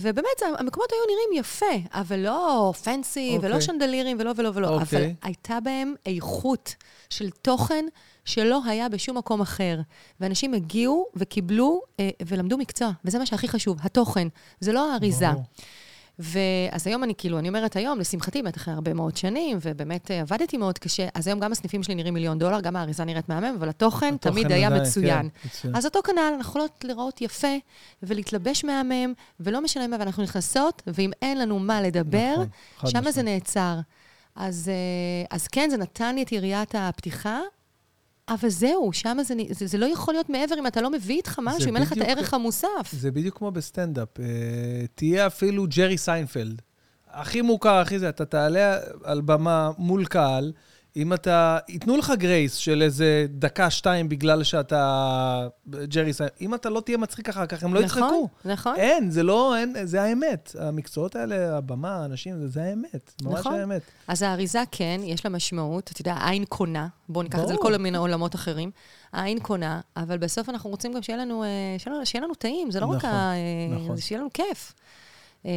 ובאמת, 0.00 0.42
המקומות 0.58 0.90
היו 0.92 1.00
נראים 1.16 1.40
יפה, 1.40 1.90
אבל 2.00 2.18
לא 2.18 2.72
פנסי. 2.84 3.38
ולא 3.42 3.60
שנדלירים, 3.60 4.16
ולא 4.20 4.32
ולא 4.36 4.50
ולא. 4.54 4.76
אבל. 4.76 5.06
הייתה 5.22 5.58
בהם 5.60 5.94
איכות 6.06 6.74
של 7.10 7.30
תוכן 7.30 7.84
שלא 8.26 8.60
היה 8.64 8.88
בשום 8.88 9.18
מקום 9.18 9.40
אחר. 9.40 9.80
ואנשים 10.20 10.54
הגיעו 10.54 11.06
וקיבלו 11.16 11.80
אה, 12.00 12.10
ולמדו 12.26 12.58
מקצוע, 12.58 12.90
וזה 13.04 13.18
מה 13.18 13.26
שהכי 13.26 13.48
חשוב, 13.48 13.78
התוכן. 13.82 14.28
זה 14.60 14.72
לא 14.72 14.92
האריזה. 14.92 15.28
ואז 16.18 16.86
היום 16.86 17.04
אני 17.04 17.14
כאילו, 17.18 17.38
אני 17.38 17.48
אומרת 17.48 17.76
היום, 17.76 17.98
לשמחתי, 17.98 18.42
באמת 18.42 18.56
אחרי 18.56 18.74
הרבה 18.74 18.94
מאוד 18.94 19.16
שנים, 19.16 19.58
ובאמת 19.62 20.10
אה, 20.10 20.20
עבדתי 20.20 20.56
מאוד 20.56 20.78
קשה, 20.78 21.06
אז 21.14 21.26
היום 21.26 21.40
גם 21.40 21.52
הסניפים 21.52 21.82
שלי 21.82 21.94
נראים 21.94 22.14
מיליון 22.14 22.38
דולר, 22.38 22.60
גם 22.60 22.76
האריזה 22.76 23.04
נראית 23.04 23.28
מהמם, 23.28 23.56
אבל 23.58 23.68
התוכן, 23.68 24.14
התוכן 24.14 24.30
תמיד 24.30 24.52
היה 24.52 24.66
עדיין, 24.66 24.82
מצוין. 24.82 25.28
כן, 25.28 25.48
מצוין. 25.48 25.76
אז 25.76 25.84
אותו 25.84 26.00
כנ"ל, 26.04 26.18
אנחנו 26.18 26.40
יכולות 26.40 26.84
להיראות 26.84 27.20
יפה 27.20 27.56
ולהתלבש 28.02 28.64
מהמם, 28.64 29.12
ולא 29.40 29.62
משנה 29.62 29.86
מה, 29.86 29.96
ואנחנו 30.00 30.22
נכנסות, 30.22 30.82
ואם 30.86 31.10
אין 31.22 31.38
לנו 31.38 31.58
מה 31.58 31.82
לדבר, 31.82 32.34
נכון, 32.76 32.90
שם 32.90 33.10
זה. 33.10 33.22
נעצר. 33.22 33.74
אז, 34.36 34.68
אה, 34.68 35.36
אז 35.36 35.48
כן, 35.48 35.70
זה 35.70 35.76
נתן 35.76 36.14
לי 36.14 36.22
את 36.22 36.32
יריית 36.32 36.74
הפתיחה, 36.74 37.40
אבל 38.28 38.48
זהו, 38.48 38.92
שם 38.92 39.16
זה, 39.22 39.34
זה, 39.50 39.66
זה 39.66 39.78
לא 39.78 39.86
יכול 39.86 40.14
להיות 40.14 40.28
מעבר 40.28 40.54
אם 40.58 40.66
אתה 40.66 40.80
לא 40.80 40.90
מביא 40.90 41.16
איתך 41.16 41.40
משהו, 41.42 41.68
אם 41.68 41.76
אין 41.76 41.82
לך 41.82 41.92
את 41.92 41.98
הערך 41.98 42.34
המוסף. 42.34 42.92
זה 42.92 43.10
בדיוק 43.10 43.38
כמו 43.38 43.50
בסטנדאפ. 43.50 44.20
אה, 44.20 44.24
תהיה 44.94 45.26
אפילו 45.26 45.66
ג'רי 45.76 45.98
סיינפלד. 45.98 46.62
הכי 47.10 47.42
מוכר, 47.42 47.74
הכי 47.74 47.98
זה, 47.98 48.08
אתה 48.08 48.24
תעלה 48.24 48.78
על 49.04 49.20
במה 49.20 49.70
מול 49.78 50.04
קהל, 50.04 50.52
אם 50.96 51.12
אתה... 51.12 51.58
ייתנו 51.68 51.96
לך 51.96 52.12
grace 52.18 52.54
של 52.54 52.82
איזה 52.82 53.26
דקה, 53.30 53.70
שתיים, 53.70 54.08
בגלל 54.08 54.44
שאתה 54.44 55.48
ג'רי 55.68 56.12
סיינפלד. 56.12 56.38
אם 56.40 56.54
אתה 56.54 56.70
לא 56.70 56.80
תהיה 56.80 56.98
מצחיק 56.98 57.28
אחר 57.28 57.46
כך, 57.46 57.62
הם 57.62 57.74
לא 57.74 57.82
נכון, 57.82 58.02
יצחקו. 58.02 58.28
נכון. 58.44 58.74
אין, 58.76 59.10
זה 59.10 59.22
לא, 59.22 59.56
אין, 59.56 59.74
זה 59.84 60.02
האמת. 60.02 60.56
המקצועות 60.58 61.16
האלה, 61.16 61.56
הבמה, 61.56 61.96
האנשים, 61.96 62.38
זה, 62.38 62.48
זה 62.48 62.62
האמת. 62.62 63.12
ממש 63.22 63.38
נכון. 63.38 63.54
האמת. 63.54 63.82
אז 64.08 64.22
האריזה 64.22 64.62
כן, 64.70 65.00
יש 65.04 65.24
לה 65.24 65.30
משמעות. 65.30 65.90
אתה 65.92 66.00
יודע, 66.00 66.14
העין 66.14 66.44
קונה, 66.44 66.88
בואו 67.08 67.22
ניקח 67.22 67.38
את 67.42 67.48
זה. 67.48 67.54
לכל 67.54 67.76
מיני 67.76 67.98
עולמות 67.98 68.34
אחרים. 68.34 68.70
העין 69.12 69.40
קונה, 69.40 69.80
אבל 69.96 70.18
בסוף 70.18 70.48
אנחנו 70.48 70.70
רוצים 70.70 70.92
גם 70.92 71.02
שיהיה 71.02 71.18
לנו, 71.18 71.44
אה, 71.44 71.48
שיהיה 71.78 71.96
לנו, 71.96 72.06
שיהיה 72.06 72.24
לנו 72.24 72.34
טעים, 72.34 72.70
זה 72.70 72.80
לא 72.80 72.86
רק 72.86 72.96
נכון, 72.96 73.10
ה... 73.10 73.32
אה, 73.34 73.76
נכון. 73.76 73.96
שיהיה 73.96 74.20
לנו 74.20 74.30
כיף. 74.34 74.74
אה, 75.46 75.50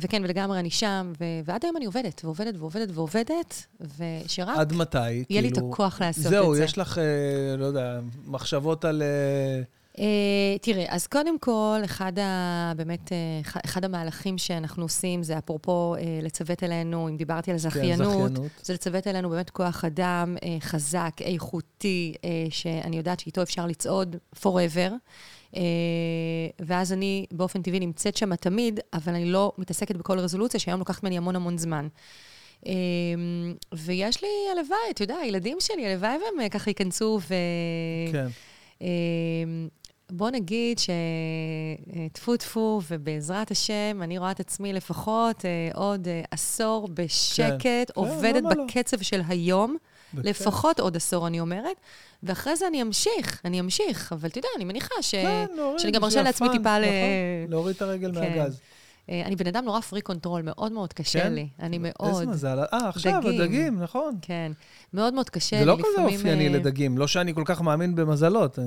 וכן, 0.00 0.22
ולגמרי 0.24 0.60
אני 0.60 0.70
שם, 0.70 1.12
ו- 1.20 1.24
ועד 1.44 1.64
היום 1.64 1.76
אני 1.76 1.84
עובדת, 1.84 2.20
ועובדת, 2.24 2.54
ועובדת, 2.58 2.88
ועובדת, 2.94 3.66
ושרק 3.98 4.56
עד 4.58 4.72
מתי? 4.72 5.10
יהיה 5.30 5.40
לי 5.42 5.48
את 5.48 5.54
כאילו- 5.54 5.70
הכוח 5.72 6.00
לעשות 6.00 6.22
זהו, 6.24 6.52
את 6.52 6.56
זה. 6.56 6.64
יש 6.64 6.78
לך, 6.78 6.98
אה, 6.98 7.56
לא 7.56 7.64
יודע, 7.64 8.00
מחשבות 8.26 8.84
על... 8.84 9.02
אה, 9.02 9.62
אה, 9.98 10.58
תראה, 10.60 10.84
אז 10.88 11.06
קודם 11.06 11.38
כל, 11.38 11.80
אחד 11.84 12.18
ה... 12.18 12.72
באמת, 12.76 13.12
אה, 13.12 13.16
אחד- 13.64 13.84
המהלכים 13.84 14.38
שאנחנו 14.38 14.82
עושים 14.82 15.22
זה 15.22 15.38
אפרופו 15.38 15.94
אה, 15.94 16.00
לצוות 16.22 16.62
אלינו, 16.62 17.08
אם 17.08 17.16
דיברתי 17.16 17.50
על 17.50 17.56
זכיינות, 17.58 18.08
זכיינות. 18.12 18.50
זה 18.62 18.72
לצוות 18.74 19.06
אלינו 19.06 19.30
באמת 19.30 19.50
כוח 19.50 19.84
אדם 19.84 20.36
אה, 20.44 20.56
חזק, 20.60 21.12
איכותי, 21.20 22.14
אה, 22.24 22.30
שאני 22.50 22.96
יודעת 22.96 23.20
שאיתו 23.20 23.42
אפשר 23.42 23.66
לצעוד 23.66 24.16
forever. 24.42 24.92
אה, 25.56 25.60
ואז 26.60 26.92
אני 26.92 27.26
באופן 27.32 27.62
טבעי 27.62 27.80
נמצאת 27.80 28.16
שם 28.16 28.36
תמיד, 28.36 28.80
אבל 28.92 29.14
אני 29.14 29.24
לא 29.24 29.52
מתעסקת 29.58 29.96
בכל 29.96 30.18
רזולוציה, 30.18 30.60
שהיום 30.60 30.78
לוקחת 30.78 31.02
ממני 31.02 31.16
המון 31.16 31.36
המון 31.36 31.58
זמן. 31.58 31.88
אה, 32.66 32.72
ויש 33.72 34.22
לי, 34.22 34.28
הלוואי, 34.52 34.78
אתה 34.90 35.02
יודע, 35.02 35.16
הילדים 35.16 35.56
שלי, 35.60 35.86
הלוואי 35.86 36.10
והם 36.10 36.40
אה, 36.40 36.48
ככה 36.48 36.70
ייכנסו 36.70 37.18
ו... 37.28 37.34
כן. 38.12 38.26
בוא 40.10 40.30
נגיד 40.30 40.78
שטפו 40.78 42.36
טפו, 42.36 42.80
ובעזרת 42.90 43.50
השם, 43.50 44.00
אני 44.02 44.18
רואה 44.18 44.30
את 44.30 44.40
עצמי 44.40 44.72
לפחות 44.72 45.44
עוד 45.74 46.08
עשור 46.30 46.88
בשקט, 46.94 47.56
כן, 47.58 47.84
עובדת 47.94 48.42
לא? 48.42 48.64
בקצב 48.64 49.02
של 49.02 49.20
היום, 49.28 49.76
לפחות 50.22 50.80
עוד 50.80 50.96
עשור, 50.96 51.26
אני 51.26 51.40
אומרת, 51.40 51.76
ואחרי 52.22 52.56
זה 52.56 52.66
אני 52.66 52.82
אמשיך, 52.82 53.40
אני 53.44 53.60
אמשיך, 53.60 54.12
אבל 54.12 54.28
אתה 54.28 54.38
יודע, 54.38 54.48
אני 54.56 54.64
מניחה 54.64 54.94
ש... 55.00 55.10
כן, 55.14 55.46
להוריד, 55.56 55.78
שאני 55.78 55.92
גם 55.92 56.02
מרשה 56.02 56.22
לעצמי 56.22 56.48
טיפה 56.52 56.78
ל... 56.78 56.82
נכון, 56.82 57.50
להוריד 57.50 57.76
את 57.76 57.82
הרגל 57.82 58.14
כן. 58.14 58.38
מהגז. 58.38 58.60
אה, 59.10 59.22
אני 59.26 59.36
בן 59.36 59.46
אדם 59.46 59.64
נורא 59.64 59.80
freak 59.80 60.00
control, 60.00 60.42
מאוד 60.44 60.72
מאוד 60.72 60.92
קשה 60.92 61.20
כן? 61.20 61.32
לי. 61.32 61.48
אני 61.60 61.76
איזה 61.76 61.92
מאוד. 62.00 62.28
מזל. 62.28 62.58
אה, 62.72 62.88
עכשיו, 62.88 63.20
דגים. 63.24 63.40
הדגים, 63.40 63.82
נכון. 63.82 64.14
כן. 64.22 64.52
מאוד 64.94 65.14
מאוד 65.14 65.30
קשה 65.30 65.56
זה 65.56 65.64
לי. 65.64 65.70
לא 65.70 65.76
כזה 65.78 65.88
לפעמים, 65.92 66.14
אופייני 66.14 66.48
אה, 66.48 66.52
לדגים, 66.52 66.98
לא 66.98 67.06
שאני 67.06 67.34
כל 67.34 67.42
כך 67.44 67.62
מאמין 67.62 67.94
במזלות. 67.94 68.58
אה, 68.58 68.64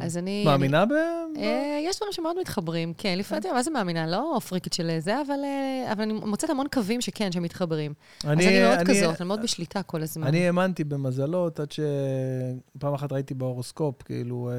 אז 0.00 0.18
אני... 0.18 0.44
מאמינה 0.44 0.86
ב... 0.86 0.92
אה, 1.36 1.78
יש 1.82 1.96
דברים 1.96 2.12
שמאוד 2.12 2.36
מתחברים, 2.40 2.92
כן. 2.98 3.18
לפעמים, 3.18 3.42
יודע, 3.44 3.54
מה 3.54 3.62
זה 3.62 3.70
מאמינה? 3.70 4.06
לא 4.06 4.40
פריקית 4.48 4.72
של 4.72 4.90
זה, 4.98 5.20
אבל 5.20 5.38
אבל 5.92 6.02
אני 6.02 6.12
מוצאת 6.12 6.50
המון 6.50 6.66
קווים 6.72 7.00
שכן, 7.00 7.32
שמתחברים. 7.32 7.94
אז 8.24 8.30
אני 8.30 8.60
מאוד 8.62 8.78
כזאת, 8.86 9.20
אני 9.20 9.28
מאוד 9.28 9.42
בשליטה 9.42 9.82
כל 9.82 10.02
הזמן. 10.02 10.26
אני 10.26 10.46
האמנתי 10.46 10.84
במזלות 10.84 11.60
עד 11.60 11.72
שפעם 11.72 12.94
אחת 12.94 13.12
ראיתי 13.12 13.34
בהורוסקופ, 13.34 14.02
כאילו, 14.02 14.50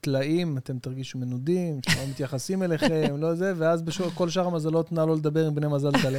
טלאים, 0.00 0.58
אתם 0.58 0.78
תרגישו 0.78 1.18
מנודים, 1.18 1.80
שלא 1.88 2.02
מתייחסים 2.10 2.62
אליכם, 2.62 3.16
לא 3.22 3.34
זה, 3.34 3.52
ואז 3.56 3.82
בכל 3.82 4.28
שאר 4.28 4.48
המזלות 4.58 4.92
נא 4.92 5.00
לא 5.00 5.16
לדבר 5.16 5.46
עם 5.46 5.54
בני 5.54 5.66
מזל 5.66 5.90
טלה. 6.02 6.18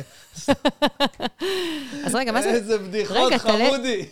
אז 2.05 2.15
רגע, 2.15 2.31
מה 2.31 2.41
זה? 2.41 2.49
איזה 2.49 2.77
בדיחות, 2.77 3.33
חמודי. 3.37 4.05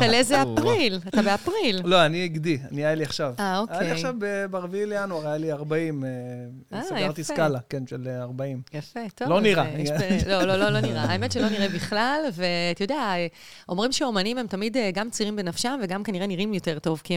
טלה 0.00 0.22
זה 0.22 0.42
אפריל, 0.42 0.98
אתה 1.08 1.22
באפריל. 1.22 1.80
לא, 1.84 2.06
אני 2.06 2.24
הגדי, 2.24 2.58
אני 2.72 2.84
היה 2.84 2.94
לי 2.94 3.04
עכשיו. 3.04 3.34
אה, 3.38 3.44
היה 3.44 3.54
לי 3.54 3.60
אוקיי. 3.78 3.90
עכשיו 3.90 4.14
ב-4 4.18 4.56
לינואר, 4.72 5.26
היה 5.28 5.36
לי 5.36 5.52
40, 5.52 6.04
אה, 6.04 6.08
אה, 6.78 6.82
סגרתי. 6.84 7.24
סקאלה, 7.24 7.58
כן, 7.68 7.86
של 7.86 8.08
אה, 8.08 8.22
40. 8.22 8.62
יפה, 8.74 9.00
טוב. 9.14 9.28
לא 9.28 9.40
נראה. 9.40 9.64
אה, 9.64 10.18
לא, 10.26 10.42
לא, 10.42 10.56
לא, 10.56 10.68
לא 10.70 10.80
נראה. 10.80 11.02
האמת 11.02 11.32
שלא 11.32 11.48
נראה 11.48 11.68
בכלל, 11.68 12.20
ואתה 12.32 12.84
יודע, 12.84 13.14
אומרים 13.68 13.92
שאומנים 13.92 14.38
הם 14.38 14.46
תמיד 14.46 14.76
אה, 14.76 14.90
גם 14.94 15.10
צעירים 15.10 15.36
בנפשם, 15.36 15.80
וגם 15.82 16.02
כנראה 16.02 16.26
נראים 16.26 16.54
יותר 16.54 16.78
טוב, 16.78 17.00
כי 17.04 17.14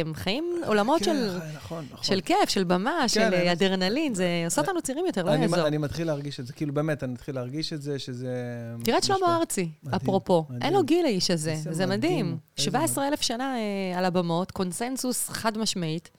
הם- 0.00 0.14
חיים 0.14 0.44
עולמות 0.66 0.98
כן, 0.98 1.04
של... 1.04 1.38
נכון, 1.56 1.84
נכון. 1.92 2.04
של 2.04 2.20
כיף, 2.20 2.48
של 2.48 2.64
במה, 2.64 3.08
של 3.08 3.20
אני- 3.20 3.36
אה, 3.36 3.52
אדרנלין, 3.52 4.14
זה 4.14 4.26
עושה 4.44 4.60
אותנו 4.60 4.82
צעירים 4.82 5.06
יותר, 5.06 5.22
לא 5.22 5.30
יעזור. 5.30 5.44
אני 5.74 5.82
מתחיל 5.82 6.06
להרגיש 6.06 6.40
את 6.40 6.46
זה, 6.46 6.52
כאילו 6.52 6.74
באמת, 6.74 7.04
אני 7.04 7.12
מתחיל 7.12 7.34
להרגיש 7.34 7.72
את 7.72 7.82
זה, 7.82 7.98
שזה... 7.98 8.34
תראה 8.84 8.98
את 8.98 9.04
שלמה 9.04 9.36
ארצי, 9.36 9.68
אפרופו. 9.96 10.44
מדהים. 10.48 10.62
אין 10.62 10.72
לו 10.72 10.84
גיל 10.84 11.06
האיש 11.06 11.30
הזה, 11.30 11.56
זה 11.70 11.86
מדהים 11.86 12.04
מדהים. 12.04 12.26
הוא, 12.26 12.38
איזה 12.58 12.70
17 12.70 13.08
אלף 13.08 13.20
שנה 13.20 13.56
אה, 13.56 13.98
על 13.98 14.04
הבמות, 14.04 14.50
קונסנזוס 14.50 15.28
חד 15.28 15.58
משמעית, 15.58 16.10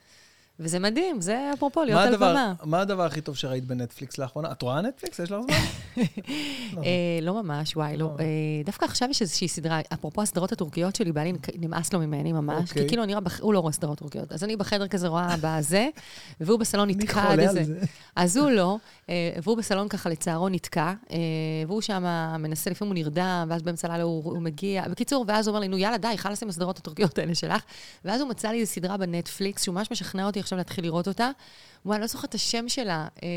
וזה 0.60 0.78
מדהים, 0.78 1.20
זה 1.20 1.50
אפרופו 1.54 1.84
להיות 1.84 2.00
על 2.00 2.16
במה. 2.16 2.52
מה 2.64 2.80
הדבר 2.80 3.02
הכי 3.02 3.20
טוב 3.20 3.36
שראית 3.36 3.64
בנטפליקס 3.64 4.18
לאחרונה? 4.18 4.52
את 4.52 4.62
רואה 4.62 4.82
נטפליקס? 4.82 5.18
יש 5.18 5.30
לך 5.30 5.40
זמן? 5.40 5.56
לא. 6.72 6.82
אה, 6.84 7.18
לא 7.22 7.42
ממש, 7.42 7.76
וואי, 7.76 7.96
לא. 7.96 8.06
לא. 8.06 8.16
אה, 8.20 8.26
דווקא 8.64 8.84
עכשיו 8.84 9.10
יש 9.10 9.22
איזושהי 9.22 9.48
סדרה, 9.48 9.80
אפרופו 9.94 10.22
הסדרות 10.22 10.52
הטורקיות 10.52 10.96
שלי, 10.96 11.12
בעלי 11.12 11.32
נמאס 11.58 11.92
לו 11.92 11.98
ממני 12.00 12.32
ממש, 12.32 12.72
כי 12.72 12.78
אוקיי. 12.78 12.88
כאילו 12.88 13.04
נראה, 13.04 13.20
הוא 13.40 13.54
לא 13.54 13.60
רואה 13.60 13.72
סדרות 13.72 13.98
טורקיות. 13.98 14.32
אז 14.32 14.44
אני 14.44 14.56
בחדר 14.56 14.88
כזה 14.88 15.08
רואה 15.08 15.34
בזה, 15.40 15.88
והוא 16.40 16.58
בסלון 16.58 16.90
נתקע 16.90 17.32
עד 17.32 17.38
איזה... 17.38 17.64
זה. 17.64 17.80
אז 18.16 18.36
הוא 18.36 18.50
לא, 18.50 18.76
אה, 19.08 19.32
והוא 19.42 19.56
בסלון 19.56 19.88
ככה 19.88 20.10
לצערו 20.10 20.48
נתקע, 20.48 20.92
אה, 21.10 21.16
והוא 21.66 21.80
שם 21.80 22.04
מנסה, 22.38 22.70
לפעמים 22.70 22.94
הוא 22.94 23.02
נרדם, 23.02 23.46
ואז 23.50 23.62
באמצע 23.62 23.88
הלילה 23.88 24.04
הוא, 24.04 24.24
הוא 24.24 24.42
מגיע. 24.42 24.88
בקיצור, 24.88 25.24
ואז 25.28 25.46
הוא 25.46 25.52
אומר 25.52 25.60
לי, 25.60 25.68
נו 25.68 25.78
יאללה, 25.78 25.98
די, 25.98 26.12
חלאס 26.16 26.42
עם 26.42 26.48
הסדרות 26.48 26.78
הטורקיות 26.78 27.18
האלה 27.18 27.34
שלך. 27.34 27.62
ואז 28.04 28.20
הוא 28.20 28.28
מצא 28.28 28.48
לי 28.48 28.60
איזו 28.60 28.72
סדרה 28.72 28.96
בנטפליקס, 28.96 29.64
שהוא 29.64 29.74
ממש 29.74 29.90
משכנע 29.90 30.26
אותי 30.26 30.40
עכשיו 30.46 30.58
להתחיל 30.58 30.84
לראות 30.84 31.08
אותה. 31.08 31.30
וואי, 31.86 31.96
אני 31.96 32.00
לא 32.00 32.06
זוכרת 32.06 32.24
את 32.30 32.34
השם 32.34 32.68
שלה, 32.68 33.06
אה, 33.22 33.28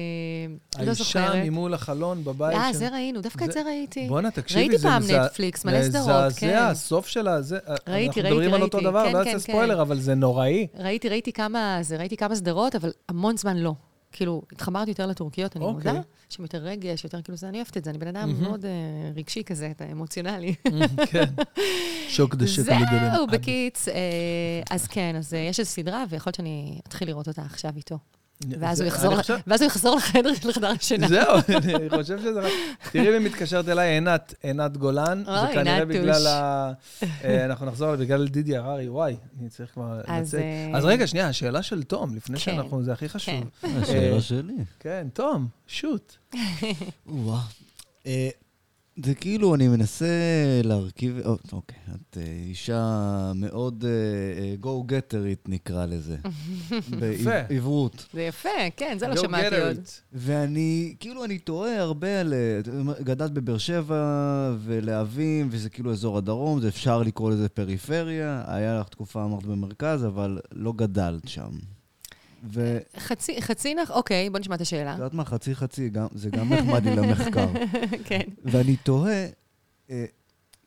לא 0.86 0.94
זוכרת. 0.94 1.30
האישה 1.30 1.50
ממול 1.50 1.74
החלון 1.74 2.24
בבית. 2.24 2.58
אה. 2.58 2.74
זה 2.74 2.90
ראינו, 2.90 3.22
דווקא 3.22 3.44
את 3.46 3.52
זה- 3.52 3.60
זה 3.64 3.70
ראיתי. 3.70 4.08
בואנה, 4.08 4.32
תקשיבי, 4.32 4.60
ראיתי 4.62 4.78
זה 4.78 4.88
פעם 4.88 5.04
נטפליקס, 5.12 5.66
מלא 5.66 5.84
סדרות, 5.84 6.08
כן. 6.08 6.48
מזעזע, 6.48 6.68
הסוף 6.68 7.08
שלה, 7.08 7.42
זה... 7.42 7.58
ראיתי, 7.88 8.08
אנחנו 8.22 8.22
מדברים 8.22 8.40
ראיתי, 8.40 8.56
על 8.56 8.62
אותו 8.62 8.78
ראיתי, 8.78 8.90
דבר, 8.90 9.06
כן, 9.06 9.14
לא 9.14 9.24
כן, 9.24 9.30
יעשה 9.30 9.32
כן. 9.48 9.54
ספוילר, 9.54 9.82
אבל 9.82 10.00
זה 10.00 10.16
נוראי. 10.16 10.68
ראיתי, 10.78 11.10
ראיתי 11.10 11.34
כמה, 11.34 11.78
זה, 11.82 11.98
ראיתי 11.98 12.18
כמה 12.18 12.36
סדרות, 12.36 12.76
אבל 12.76 12.92
המון 13.10 13.38
זמן 13.38 13.58
לא. 13.58 13.74
כאילו, 14.20 14.42
התחברתי 14.52 14.92
יותר 14.92 15.06
לטורקיות, 15.06 15.58
אני 15.58 15.66
אוקיי. 15.66 15.92
מודה, 15.92 16.04
שם 16.30 16.44
יותר 16.44 16.58
רגש, 16.58 17.04
יותר 17.04 17.22
כאילו 17.22 17.38
זה, 17.38 17.50
אני 17.50 17.58
אוהבת 17.58 17.78
את 17.78 17.84
זה, 17.84 17.90
אני 17.90 17.98
בן 17.98 18.08
אדם 18.08 18.42
מאוד 18.42 18.66
אה, 18.66 18.72
רגשי 19.16 19.44
כזה, 19.44 19.72
אתה 19.72 19.92
אמוציונלי. 19.92 20.56
כן. 21.12 21.26
שוק 22.16 22.36
דה 22.36 22.46
גדולים. 22.64 23.12
זהו, 23.14 23.28
בקיץ. 23.28 23.88
אה, 23.88 23.94
אז 24.70 24.88
כן, 24.88 25.16
אז 25.16 25.34
אה, 25.34 25.40
יש 25.40 25.60
איזו 25.60 25.70
סדרה, 25.72 26.04
ויכול 26.10 26.30
להיות 26.30 26.36
שאני 26.36 26.80
אתחיל 26.88 27.08
לראות 27.08 27.28
אותה 27.28 27.42
עכשיו 27.42 27.72
איתו. 27.78 27.98
ואז 28.60 28.82
הוא 28.82 28.88
יחזור- 28.88 29.14
אני 29.14 29.22
חושב- 29.22 29.38
ואז 29.48 29.62
הוא 29.62 29.68
יחזור 29.68 29.96
לחדר 29.96 30.32
לחדר 30.46 30.68
השינה. 30.68 31.08
זהו, 31.08 31.36
אני 31.58 31.90
חושב 31.90 32.20
שזה... 32.20 32.40
רק- 32.40 32.54
תראי 32.92 33.20
מי 33.20 33.30
מתקשרת 33.30 33.70
אליי, 33.70 33.90
עינת, 33.94 34.34
עינת 34.44 34.78
גולן. 34.78 35.24
אוי, 35.28 35.36
זה 35.48 35.54
כנראה. 35.54 35.86
בגלל 35.86 36.28
ה... 36.28 36.72
אה, 37.24 37.46
אנחנו 37.46 37.66
נחזור 37.66 37.88
עליו 37.88 38.00
בגלל 38.00 38.28
דידי 38.28 38.58
הררי, 38.58 38.90
וואי, 38.90 39.16
אני 39.40 39.50
צריך 39.50 39.72
כבר 39.74 40.02
לצאת. 40.22 40.40
אה, 40.40 40.72
אז 40.78 40.86
רגע, 40.86 41.08
שנייה, 41.08 41.28
השאלה 41.28 41.64
של 41.64 41.84
תום, 41.84 42.16
לפני 42.16 42.36
כן. 42.40 42.44
שאנחנו, 42.44 42.84
זה 42.84 42.94
הכי 42.94 43.10
חשוב. 43.10 43.34
כן. 43.62 43.68
השאלה 43.82 44.22
שלי. 44.22 44.54
כן, 44.80 45.08
תום, 45.14 45.48
שוט. 45.68 46.18
אה, 49.00 49.06
זה 49.06 49.16
כאילו, 49.16 49.56
אני 49.56 49.68
מנסה 49.68 50.06
להרכיב... 50.64 51.20
או, 51.26 51.38
אוקיי, 51.52 51.78
את 51.96 52.18
אה, 52.18 52.24
אישה 52.50 53.32
מאוד 53.36 53.86
גו 54.60 54.84
גטרית, 54.84 55.50
נקרא 55.50 55.86
לזה. 55.86 56.18
יפה. 56.72 57.30
בעברות. 57.50 58.06
זה 58.14 58.22
יפה, 58.22 58.50
כן, 58.78 58.98
זה 59.00 59.08
לא 59.08 59.14
Go 59.14 59.22
שמעתי 59.22 59.56
get 59.56 59.62
עוד. 59.62 59.78
it. 59.78 59.90
ואני, 60.14 60.96
כאילו, 61.00 61.26
אני 61.26 61.40
תוהה 61.40 61.80
הרבה 61.80 62.20
על... 62.20 62.34
אה, 62.34 62.60
גדלת 63.04 63.32
בבאר 63.32 63.58
שבע 63.58 64.54
ולהבים, 64.64 65.48
וזה 65.52 65.70
כאילו 65.70 65.92
אזור 65.92 66.18
הדרום, 66.18 66.62
זה 66.62 66.68
אפשר 66.68 67.04
לקרוא 67.04 67.32
לזה 67.32 67.50
פריפריה. 67.50 68.44
היה 68.48 68.80
לך 68.80 68.88
תקופה, 68.90 69.24
אמרת, 69.24 69.46
במרכז, 69.46 70.06
אבל 70.06 70.40
לא 70.52 70.74
גדלת 70.76 71.28
שם. 71.28 71.50
ואת 72.52 72.96
חצי, 72.98 73.42
חצי 73.42 73.74
נח... 73.76 73.92
אוקיי, 73.92 74.30
בוא 74.30 74.40
נשמע 74.40 74.56
את 74.56 74.62
השאלה. 74.62 74.92
יודעת 74.92 75.14
מה? 75.14 75.26
חצי 75.26 75.56
חצי, 75.56 75.90
גם- 75.90 76.08
זה 76.14 76.30
גם 76.30 76.54
נחמד 76.54 76.84
לי 76.88 76.96
למחקר. 76.96 77.48
כן. 78.08 78.22
ואני 78.46 78.76
תוהה, 78.76 79.28
אה, 79.90 80.06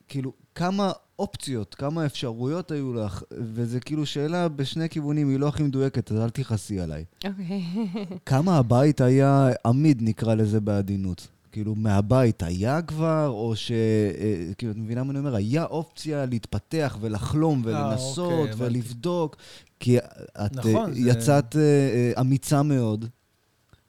כאילו, 0.09 0.33
כמה 0.55 0.93
אופציות, 1.19 1.75
כמה 1.75 2.07
אפשרויות 2.07 2.71
היו 2.71 2.95
לך, 2.95 3.23
וזה 3.33 3.81
כאילו 3.81 4.07
שאלה 4.07 4.49
בשני 4.49 4.89
כיוונים, 4.89 5.29
היא 5.29 5.39
לא 5.39 5.49
הכי 5.49 5.63
מדויקת, 5.63 6.13
אז 6.13 6.19
אל 6.19 6.31
תכעסי 6.31 6.81
עליי. 6.81 7.05
אוקיי. 7.25 7.63
כמה 8.27 8.59
הבית 8.59 9.01
היה 9.01 9.51
עמיד, 9.67 9.99
נקרא 10.03 10.35
לזה 10.35 10.61
בעדינות? 10.61 11.29
כאילו, 11.53 11.75
מהבית 11.75 12.43
היה 12.43 12.83
כבר, 12.83 13.29
או 13.29 13.57
ש... 13.57 13.71
אה, 13.71 14.55
כאילו, 14.59 14.73
את 14.73 14.77
מבינה 14.77 15.03
מה 15.05 15.11
אני 15.11 15.19
אומר? 15.19 15.35
היה 15.35 15.65
אופציה 15.65 16.27
להתפתח 16.27 16.97
ולחלום 17.01 17.63
ולנסות 17.65 18.33
אוקיי. 18.33 18.55
ולבדוק, 18.57 19.37
כי 19.81 19.99
את 19.99 20.03
אה, 20.39 20.47
נכון, 20.53 20.95
זה- 20.95 21.01
יצאת 21.01 21.57
אה, 21.57 21.61
אה, 21.63 22.21
אמיצה 22.21 22.63
מאוד, 22.63 23.05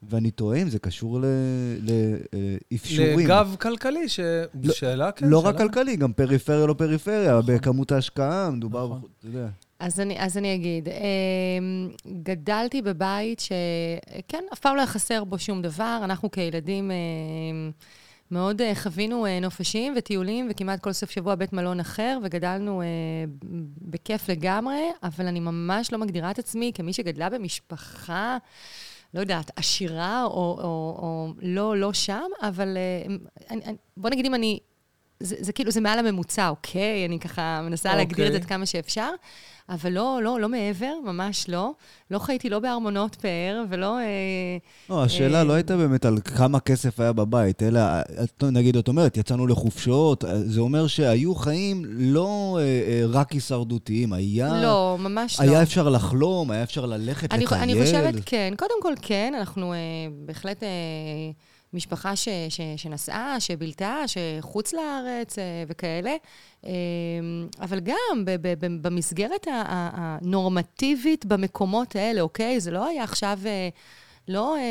ואני 0.09 0.31
תוהה 0.31 0.61
אם 0.61 0.69
זה 0.69 0.79
קשור 0.79 1.19
לאפשורים. 2.71 3.19
לגב 3.19 3.55
כלכלי, 3.61 4.09
ש... 4.09 4.19
לא- 4.63 4.73
שאלה, 4.73 5.11
כן, 5.11 5.27
לא 5.29 5.39
שאלה. 5.41 5.49
רק 5.49 5.57
כלכלי, 5.57 5.95
גם 5.95 6.13
פריפריה 6.13 6.65
לא 6.65 6.73
פריפריה, 6.73 7.41
בכמות 7.41 7.91
ההשקעה, 7.91 8.49
מדובר, 8.51 8.85
נכון. 8.85 9.01
אתה 9.19 9.27
יודע. 9.27 9.47
אז 9.79 9.99
אני, 9.99 10.19
אז 10.19 10.37
אני 10.37 10.55
אגיד, 10.55 10.89
אמ, 10.89 11.89
גדלתי 12.23 12.81
בבית 12.81 13.39
שכן, 13.39 14.43
אף 14.53 14.59
פעם 14.59 14.75
לא 14.75 14.81
היה 14.81 14.87
חסר 14.87 15.23
בו 15.23 15.39
שום 15.39 15.61
דבר. 15.61 15.99
אנחנו 16.03 16.31
כילדים 16.31 16.91
אמ, 16.91 17.71
מאוד 18.31 18.61
אה, 18.61 18.75
חווינו 18.75 19.25
אה, 19.25 19.39
נופשים 19.39 19.93
וטיולים, 19.97 20.47
וכמעט 20.51 20.79
כל 20.79 20.93
סוף 20.93 21.11
שבוע 21.11 21.35
בית 21.35 21.53
מלון 21.53 21.79
אחר, 21.79 22.19
וגדלנו 22.23 22.81
אה, 22.81 22.87
בכיף 23.81 24.29
לגמרי, 24.29 24.91
אבל 25.03 25.27
אני 25.27 25.39
ממש 25.39 25.93
לא 25.93 25.99
מגדירה 25.99 26.31
את 26.31 26.39
עצמי 26.39 26.71
כמי 26.75 26.93
שגדלה 26.93 27.29
במשפחה, 27.29 28.37
לא 29.13 29.19
יודעת, 29.19 29.51
עשירה 29.55 30.23
או, 30.23 30.29
או, 30.29 30.97
או 31.01 31.33
לא, 31.41 31.77
לא 31.77 31.93
שם, 31.93 32.27
אבל 32.41 32.77
אה, 32.77 33.15
אני, 33.49 33.65
אני, 33.65 33.75
בוא 33.97 34.09
נגיד 34.09 34.25
אם 34.25 34.35
אני 34.35 34.59
זה, 35.19 35.35
זה 35.39 35.53
כאילו, 35.53 35.71
זה 35.71 35.81
מעל 35.81 35.99
הממוצע, 35.99 36.49
אוקיי? 36.49 37.05
אני 37.05 37.19
ככה 37.19 37.61
מנסה 37.61 37.95
להגדיר 37.95 38.27
את 38.27 38.31
זה 38.31 38.37
אוקיי. 38.37 38.45
עד 38.45 38.49
כמה 38.49 38.65
שאפשר. 38.65 39.09
אבל 39.69 39.91
לא, 39.91 40.19
לא, 40.23 40.39
לא 40.39 40.49
מעבר, 40.49 40.93
ממש 41.05 41.49
לא. 41.49 41.71
לא 42.11 42.19
חייתי 42.19 42.49
לא 42.49 42.59
בארמונות 42.59 43.15
פאר, 43.15 43.63
ולא... 43.69 43.99
אה, 43.99 44.57
לא, 44.89 45.03
השאלה 45.03 45.39
אה, 45.39 45.43
לא 45.43 45.53
הייתה 45.53 45.77
באמת 45.77 46.05
על 46.05 46.17
כמה 46.25 46.59
כסף 46.59 46.99
היה 46.99 47.13
בבית, 47.13 47.63
אלא, 47.63 47.81
נגיד, 48.43 48.77
את 48.77 48.87
אומרת, 48.87 49.17
יצאנו 49.17 49.47
לחופשות, 49.47 50.23
זה 50.45 50.61
אומר 50.61 50.87
שהיו 50.87 51.35
חיים 51.35 51.85
לא 51.87 52.57
אה, 52.61 52.63
אה, 52.63 53.03
רק 53.07 53.31
הישרדותיים, 53.31 54.13
היה... 54.13 54.61
לא, 54.61 54.97
ממש 54.99 55.39
לא. 55.39 55.45
היה 55.45 55.61
אפשר 55.63 55.89
לחלום, 55.89 56.51
היה 56.51 56.63
אפשר 56.63 56.85
ללכת, 56.85 57.33
לטייל. 57.33 57.61
אני 57.61 57.83
חושבת, 57.83 58.13
כן. 58.25 58.53
קודם 58.57 58.81
כל, 58.81 58.93
כן, 59.01 59.33
אנחנו 59.37 59.73
אה, 59.73 59.77
בהחלט 60.25 60.63
אה, 60.63 60.69
משפחה 61.73 62.15
ש, 62.15 62.27
ש, 62.49 62.61
שנסעה, 62.77 63.39
שבילתה, 63.39 63.95
שחוץ 64.07 64.73
לארץ 64.73 65.39
אה, 65.39 65.43
וכאלה. 65.67 66.15
אה, 66.65 66.71
אבל 67.61 67.79
גם 67.79 68.25
ב, 68.25 68.31
ב, 68.41 68.53
ב, 68.65 68.87
במסגרת 68.87 69.47
ה- 69.47 69.51
ה- 69.51 69.89
הנורמטיבית 70.21 71.25
במקומות 71.25 71.95
האלה, 71.95 72.21
אוקיי? 72.21 72.59
זה 72.59 72.71
לא 72.71 72.87
היה 72.87 73.03
עכשיו... 73.03 73.39
אה, 73.45 73.69
לא, 74.27 74.55
אה, 74.57 74.61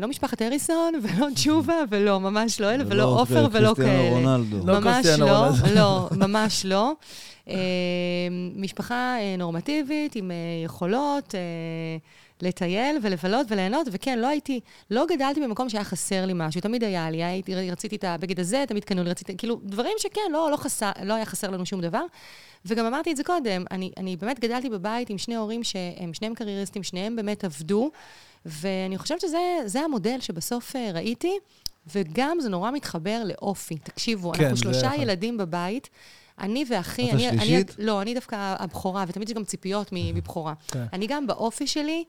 לא 0.00 0.08
משפחת 0.08 0.42
אריסון, 0.42 0.94
ולא 1.02 1.26
תשובה, 1.34 1.74
ולא, 1.90 2.20
ממש 2.20 2.60
לא 2.60 2.74
אלה, 2.74 2.84
ולא 2.86 3.20
עופר 3.20 3.48
ולא 3.52 3.74
כאלה. 3.76 3.86
קריסטיאנו 3.88 4.14
רונלדו. 4.26 4.66
לא 4.66 4.80
ממש 4.80 5.06
לא. 5.06 5.48
לא, 5.74 6.08
ממש 6.16 6.66
לא. 6.66 6.92
אה, 7.48 7.54
משפחה 8.56 9.16
אה, 9.20 9.34
נורמטיבית, 9.38 10.16
עם 10.16 10.30
אה, 10.30 10.36
יכולות 10.64 11.34
אה, 11.34 11.40
לטייל 12.44 12.98
ולבלות 13.02 13.46
וליהנות, 13.50 13.86
וכן, 13.92 14.18
לא 14.18 14.26
הייתי, 14.26 14.60
לא 14.90 15.06
גדלתי 15.08 15.40
במקום 15.40 15.68
שהיה 15.68 15.84
חסר 15.84 16.26
לי 16.26 16.32
משהו, 16.36 16.60
תמיד 16.60 16.84
היה 16.84 17.10
לי, 17.10 17.24
הייתי, 17.24 17.70
רציתי 17.70 17.96
את 17.96 18.04
הבגד 18.04 18.40
הזה, 18.40 18.64
תמיד 18.68 18.84
קנו 18.84 19.02
לי, 19.02 19.10
רציתי, 19.10 19.36
כאילו, 19.36 19.60
דברים 19.62 19.92
שכן, 19.98 20.20
לא, 20.32 20.50
לא, 20.50 20.56
חסר, 20.56 20.90
לא 21.04 21.14
היה 21.14 21.24
חסר 21.24 21.50
לנו 21.50 21.66
שום 21.66 21.80
דבר. 21.80 22.04
וגם 22.66 22.86
אמרתי 22.86 23.12
את 23.12 23.16
זה 23.16 23.24
קודם, 23.24 23.64
אני, 23.70 23.90
אני 23.96 24.16
באמת 24.16 24.40
גדלתי 24.40 24.70
בבית 24.70 25.10
עם 25.10 25.18
שני 25.18 25.36
הורים 25.36 25.64
שהם 25.64 26.14
שניהם 26.14 26.34
קרייריסטים, 26.34 26.82
שניהם 26.82 27.16
באמת 27.16 27.44
עבדו, 27.44 27.90
ואני 28.46 28.98
חושבת 28.98 29.20
שזה 29.20 29.38
זה 29.64 29.80
המודל 29.80 30.20
שבסוף 30.20 30.76
אה, 30.76 30.90
ראיתי, 30.94 31.38
וגם 31.94 32.38
זה 32.40 32.48
נורא 32.48 32.70
מתחבר 32.70 33.22
לאופי. 33.24 33.78
תקשיבו, 33.78 34.32
כן, 34.32 34.42
אנחנו 34.44 34.56
שלושה 34.56 34.88
אחד. 34.88 34.96
ילדים 34.98 35.36
בבית, 35.36 35.90
אני 36.38 36.64
ואחי... 36.68 37.08
את 37.08 37.14
אני, 37.14 37.28
השלישית? 37.28 37.74
אני, 37.78 37.86
לא, 37.86 38.02
אני 38.02 38.14
דווקא 38.14 38.54
הבכורה, 38.58 39.04
ותמיד 39.08 39.28
יש 39.28 39.34
גם 39.34 39.44
ציפיות 39.44 39.88
מבכורה. 39.92 40.54
כן. 40.68 40.84
אני 40.92 41.06
גם 41.06 41.26
באופי 41.26 41.66
שלי, 41.66 42.04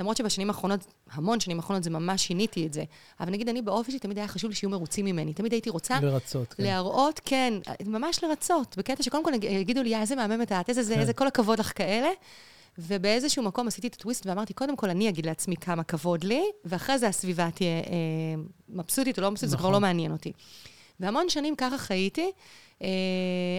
למרות 0.00 0.16
שבשנים 0.16 0.48
האחרונות, 0.50 0.80
המון 1.12 1.40
שנים 1.40 1.56
האחרונות, 1.56 1.84
זה 1.84 1.90
ממש 1.90 2.26
שיניתי 2.26 2.66
את 2.66 2.72
זה. 2.72 2.84
אבל 3.20 3.30
נגיד, 3.30 3.48
אני 3.48 3.62
באופי 3.62 3.90
שלי, 3.90 4.00
תמיד 4.00 4.18
היה 4.18 4.28
חשוב 4.28 4.50
לי 4.50 4.56
שיהיו 4.56 4.70
מרוצים 4.70 5.04
ממני. 5.04 5.34
תמיד 5.34 5.52
הייתי 5.52 5.70
רוצה 5.70 6.00
לרצות, 6.00 6.52
כן. 6.52 6.62
להראות, 6.62 7.20
כן, 7.24 7.54
ממש 7.86 8.24
לרצות. 8.24 8.74
בקטע 8.78 9.02
שקודם 9.02 9.24
כל 9.24 9.32
יגידו 9.42 9.82
לי, 9.82 9.88
"יא, 9.88 9.98
איזה 9.98 10.16
מהממת 10.16 10.52
את, 10.52 10.68
איזה 10.68 10.82
זה, 10.82 10.94
כן. 10.94 11.00
איזה 11.00 11.12
כל 11.12 11.26
הכבוד 11.26 11.58
לך 11.58 11.72
כאלה. 11.74 12.08
ובאיזשהו 12.78 13.42
מקום 13.42 13.68
עשיתי 13.68 13.86
את 13.86 13.94
הטוויסט 13.94 14.26
ואמרתי, 14.26 14.54
קודם 14.54 14.76
כל 14.76 14.90
אני 14.90 15.08
אגיד 15.08 15.26
לעצמי 15.26 15.56
כמה 15.56 15.82
כבוד 15.84 16.24
לי, 16.24 16.42
ואחרי 16.64 16.98
זה 16.98 17.08
הסביבה 17.08 17.50
תהיה 17.50 17.70
אה, 17.70 18.42
מבסוטית 18.68 19.18
או 19.18 19.22
לא 19.22 19.30
מבסוטית, 19.30 19.50
זה 19.50 19.56
כבר 19.56 19.64
נכון. 19.68 19.72
לא 19.72 19.80
מעניין 19.80 20.12
אותי. 20.12 20.32
והמון 21.00 21.28
שנים 21.28 21.56
ככה 21.56 21.78
חייתי. 21.78 22.30
אה, 22.82 22.88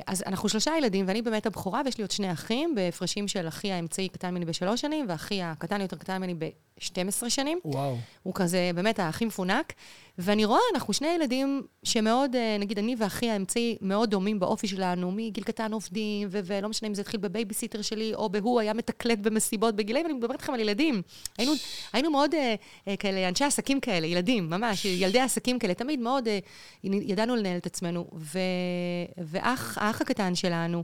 אז 0.08 0.24
אנחנו 0.26 0.50
שלושה 0.50 0.72
ילדים, 0.78 1.06
ואני 1.08 1.22
באמת 1.22 1.46
הבכורה, 1.46 1.82
ויש 1.86 1.98
לי 1.98 2.04
עוד 2.04 2.12
שני 2.12 2.32
אחים, 2.32 2.76
בהפרשים 2.76 3.28
של 3.28 3.48
אחי 3.48 3.72
האמצעי 3.72 4.10
קטן 4.10 4.32
ממני 4.32 4.46
בשלוש 4.46 4.82
שנים, 4.82 5.06
ואחי 5.10 5.42
הקטן 5.42 5.82
יותר 5.82 5.98
קטן 5.98 6.18
ממני 6.18 6.34
ב-12 6.82 7.30
שנים. 7.30 7.60
וואו. 7.66 7.98
הוא 8.24 8.34
כזה, 8.34 8.72
באמת, 8.76 9.00
הכי 9.00 9.26
מפונק. 9.26 9.74
ואני 10.18 10.46
רואה, 10.46 10.60
אנחנו 10.74 10.94
שני 10.94 11.08
ילדים 11.08 11.62
שמאוד, 11.84 12.36
אה, 12.36 12.58
נגיד, 12.60 12.80
אני 12.80 12.96
ואחי 12.98 13.30
האמצעי 13.30 13.78
מאוד 13.82 14.10
דומים 14.10 14.40
באופי 14.40 14.68
שלנו, 14.68 15.12
מגיל 15.12 15.44
קטן 15.44 15.74
עובדים, 15.74 16.28
ו- 16.32 16.40
ולא 16.44 16.70
משנה 16.70 16.90
אם 16.90 16.94
זה 16.94 17.02
התחיל 17.02 17.20
בבייביסיטר 17.20 17.82
שלי, 17.82 18.14
או 18.14 18.30
בהוא 18.30 18.60
היה 18.60 18.74
מתקלט 18.74 19.18
במסיבות 19.20 19.76
בגילאים, 19.76 20.06
אני 20.06 20.14
מדברת 20.14 20.32
איתכם 20.32 20.54
על 20.54 20.60
ילדים. 20.60 21.02
היינו, 21.38 21.54
היינו 21.94 22.12
מאוד 22.12 22.36
אה, 22.36 22.56
אה, 22.88 22.98
כאלה, 22.98 23.28
אנשי 23.28 23.44
עסקים 23.44 23.80
כאלה, 23.80 24.08
ילדים, 24.08 24.50
ממש, 24.50 24.86
ילדי 24.86 25.20
עסקים 25.20 25.60
כאלה, 25.60 25.74
תמיד 25.74 26.00
מאוד 26.00 26.28
אה, 26.28 26.40
ידענו 26.84 27.36
לנהל 27.36 27.58
את 27.58 27.66
עצמנו. 27.66 28.08
ו- 28.14 28.40
ואח, 29.18 29.78
האח 29.78 30.02
הקטן 30.02 30.36
שלנו, 30.36 30.84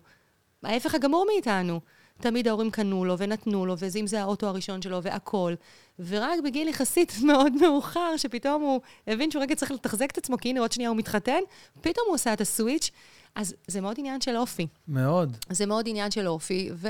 ההפך 0.64 0.96
הגמור 0.96 1.26
מאיתנו. 1.34 1.80
תמיד 2.22 2.48
ההורים 2.48 2.72
קנו 2.72 3.06
לו 3.06 3.18
ונתנו 3.18 3.66
לו, 3.66 3.76
וזה 3.78 4.00
אם 4.00 4.08
זה 4.08 4.22
האוטו 4.22 4.48
הראשון 4.48 4.82
שלו 4.82 5.04
והכול. 5.04 5.56
ורק 6.00 6.40
בגיל 6.44 6.68
יחסית 6.68 7.14
מאוד 7.28 7.54
מאוחר, 7.62 8.18
שפתאום 8.18 8.62
הוא 8.62 8.82
הבין 9.08 9.32
שהוא 9.32 9.42
רגע 9.42 9.56
צריך 9.56 9.72
לתחזק 9.72 10.12
את 10.12 10.18
עצמו, 10.18 10.38
כי 10.38 10.50
הנה 10.50 10.60
עוד 10.60 10.72
שנייה 10.72 10.90
הוא 10.90 10.98
מתחתן, 10.98 11.40
פתאום 11.82 12.06
הוא 12.08 12.16
עושה 12.16 12.34
את 12.34 12.42
הסוויץ'. 12.42 12.92
אז 13.36 13.56
זה 13.68 13.82
מאוד 13.82 13.96
עניין 14.00 14.22
של 14.22 14.38
אופי. 14.38 14.68
מאוד. 14.88 15.38
זה 15.50 15.66
מאוד 15.66 15.88
עניין 15.88 16.12
של 16.12 16.28
אופי, 16.28 16.70
ו... 16.74 16.88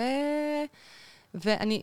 ואני... 1.34 1.82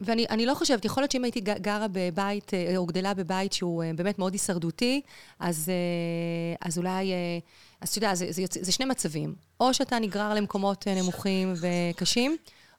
ואני 0.00 0.26
אני 0.30 0.46
לא 0.46 0.54
חושבת, 0.54 0.84
יכול 0.84 1.02
להיות 1.02 1.12
שאם 1.12 1.24
הייתי 1.24 1.40
גרה 1.40 1.86
בבית, 1.92 2.54
אה, 2.54 2.76
או 2.76 2.86
גדלה 2.86 3.14
בבית 3.14 3.52
שהוא 3.52 3.82
אה, 3.82 3.90
באמת 3.96 4.18
מאוד 4.18 4.32
הישרדותי, 4.32 5.00
אז, 5.38 5.68
אה, 5.68 6.68
אז 6.68 6.78
אולי, 6.78 7.12
אז 7.80 7.88
אתה 7.88 7.98
יודע, 7.98 8.14
זה, 8.14 8.26
זה, 8.30 8.42
זה 8.50 8.72
שני 8.72 8.86
מצבים. 8.86 9.34
או 9.60 9.74
שאתה 9.74 9.98
נגרר 9.98 10.34
למקומות 10.34 10.86
נמוכים 10.88 11.54
וקשים, 11.56 12.36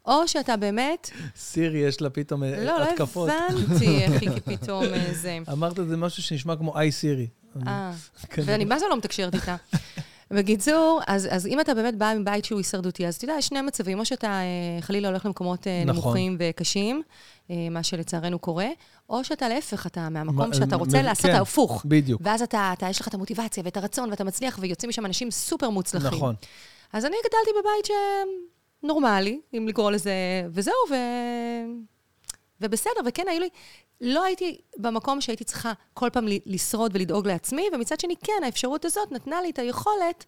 או 0.10 0.27
שאתה 0.27 0.57
באמת... 0.57 1.10
סירי, 1.36 1.80
יש 1.80 2.02
לה 2.02 2.10
פתאום 2.10 2.44
אה, 2.44 2.64
לא, 2.65 2.80
לא 2.80 2.84
התקפות. 2.90 3.30
הבנתי 3.30 3.98
איך 4.03 4.22
היא 4.22 4.30
פתאום 4.45 4.84
אה, 4.84 5.14
זה. 5.14 5.38
אמרת 5.52 5.80
את 5.80 5.88
זה 5.88 5.98
משהו 5.98 6.23
שנשמע 6.23 6.56
כמו 6.56 6.77
איי 6.77 6.91
סירי. 6.91 7.27
אה. 7.68 7.91
ואני 8.45 8.65
מה 8.65 8.80
זה 8.80 8.86
לא 8.90 8.98
מתקשרת 8.98 9.36
איתה. 9.36 9.56
בקיצור, 10.31 11.02
אז, 11.07 11.27
אז 11.31 11.48
אם 11.48 11.60
אתה 11.60 11.73
באמת 11.73 11.95
בא 11.98 12.14
מבית 12.19 12.45
שהוא 12.45 12.57
הישרדותי, 12.60 13.07
אז 13.07 13.15
אתה 13.15 13.26
יודע, 13.26 13.36
יש 13.40 13.48
שני 13.48 13.61
מצבים, 13.61 13.99
או 13.99 14.06
שאתה 14.06 14.27
אה, 14.27 14.44
חלילה 14.81 15.07
הולך 15.07 15.26
למקומות 15.26 15.68
אה, 15.68 15.84
נכון. 15.86 16.02
נמוכים 16.03 16.36
וקשים, 16.40 17.02
אה, 17.52 17.56
מה 17.72 17.84
שלצערנו 17.84 18.40
קורה, 18.40 18.68
או 19.10 19.23
שאתה 19.23 19.49
להפך, 19.49 19.86
אתה 19.88 20.10
מהמקום 20.10 20.49
מה- 20.49 20.56
שאתה 20.56 20.76
רוצה 20.76 21.02
מ- 21.02 21.06
לעשות 21.06 21.26
כן, 21.31 21.36
ההפוך. 21.36 21.86
בדיוק. 21.86 22.22
ואז 22.26 22.41
אתה, 22.41 22.73
אתה, 22.77 22.90
יש 22.90 23.02
לך 23.02 23.07
את 23.07 23.14
המוטיבציה 23.14 23.64
ואת 23.65 23.77
הרצון 23.77 24.10
ואתה 24.10 24.23
מצליח, 24.23 24.57
ויוצאים 24.61 24.90
משם 24.90 25.06
אנשים 25.06 25.31
סופר 25.31 25.69
מוצלחים. 25.69 26.07
נכון. 26.18 26.36
אז 26.94 27.06
אני 27.06 27.15
גדלתי 27.19 27.52
בבית 27.60 27.86
שנורמלי, 28.81 29.39
אם 29.57 29.68
לקרוא 29.68 29.91
לזה, 29.91 30.11
וזהו, 30.49 30.73
ו... 30.91 30.95
ובסדר, 32.61 33.01
וכן, 33.06 33.23
היו 33.27 33.39
לי... 33.39 33.49
לא 34.01 34.23
הייתי 34.23 34.61
במקום 34.77 35.22
שהייתי 35.22 35.43
צריכה 35.43 35.73
כל 35.93 36.10
פעם 36.10 36.26
לשרוד 36.45 36.91
ולדאוג 36.95 37.27
לעצמי, 37.27 37.68
ומצד 37.73 37.99
שני, 37.99 38.15
כן, 38.23 38.43
האפשרות 38.45 38.85
הזאת 38.85 39.11
נתנה 39.11 39.41
לי 39.41 39.49
את 39.49 39.60
היכולת 39.60 40.26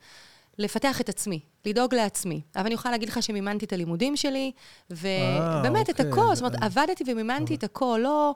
לפתח 0.57 1.01
את 1.01 1.09
עצמי, 1.09 1.39
לדאוג 1.65 1.95
לעצמי. 1.95 2.41
אבל 2.55 2.65
אני 2.65 2.73
יכולה 2.73 2.91
להגיד 2.91 3.09
לך 3.09 3.23
שמימנתי 3.23 3.65
את 3.65 3.73
הלימודים 3.73 4.15
שלי, 4.15 4.51
ובאמת, 4.89 5.89
את 5.89 5.99
אוקיי. 5.99 6.11
הכל, 6.11 6.35
זאת 6.35 6.43
אומרת, 6.43 6.63
עבדתי 6.63 7.03
ומימנתי 7.07 7.55
את 7.55 7.63
הכל, 7.63 7.99
לא... 8.03 8.35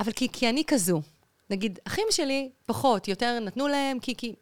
אבל 0.00 0.12
כי, 0.12 0.28
כי 0.32 0.48
אני 0.48 0.64
כזו. 0.66 1.00
נגיד, 1.50 1.78
אחים 1.86 2.06
שלי, 2.10 2.50
פחות, 2.66 3.08
יותר 3.08 3.38
נתנו 3.40 3.68
להם, 3.68 3.98
כי... 3.98 4.14
כי... 4.16 4.34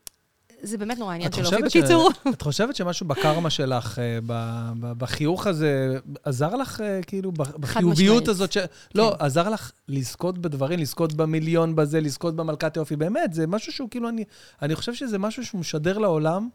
זה 0.62 0.78
באמת 0.78 0.98
נורא 0.98 1.14
עניין 1.14 1.28
את 1.30 1.34
של 1.34 1.40
אופי. 1.44 1.56
חושבת 1.56 1.70
ש- 1.70 1.76
בקיצור, 1.76 2.10
את 2.34 2.42
חושבת 2.42 2.76
שמשהו 2.76 3.06
בקרמה 3.06 3.50
שלך, 3.50 3.98
אה, 3.98 4.18
ב- 4.26 4.72
ב- 4.80 4.92
בחיוך 4.98 5.46
הזה, 5.46 5.98
עזר 6.24 6.54
לך, 6.56 6.80
אה, 6.80 7.00
כאילו, 7.06 7.32
בחיוביות. 7.32 8.28
הזאת? 8.28 8.52
ש- 8.52 8.58
לא, 8.94 9.14
עזר 9.18 9.48
לך 9.48 9.70
לזכות 9.88 10.38
בדברים, 10.38 10.78
לזכות 10.78 11.12
במיליון 11.12 11.76
בזה, 11.76 12.00
לזכות 12.00 12.36
במלכת 12.36 12.76
יופי. 12.76 12.96
באמת, 12.96 13.32
זה 13.34 13.46
משהו 13.46 13.72
שהוא 13.72 13.88
כאילו, 13.90 14.08
אני- 14.08 14.24
אני 14.62 14.74
חושב 14.74 14.94
שזה 14.94 15.18
משהו 15.18 15.44
שהוא 15.44 15.60
משדר 15.60 15.98
לעולם. 15.98 16.48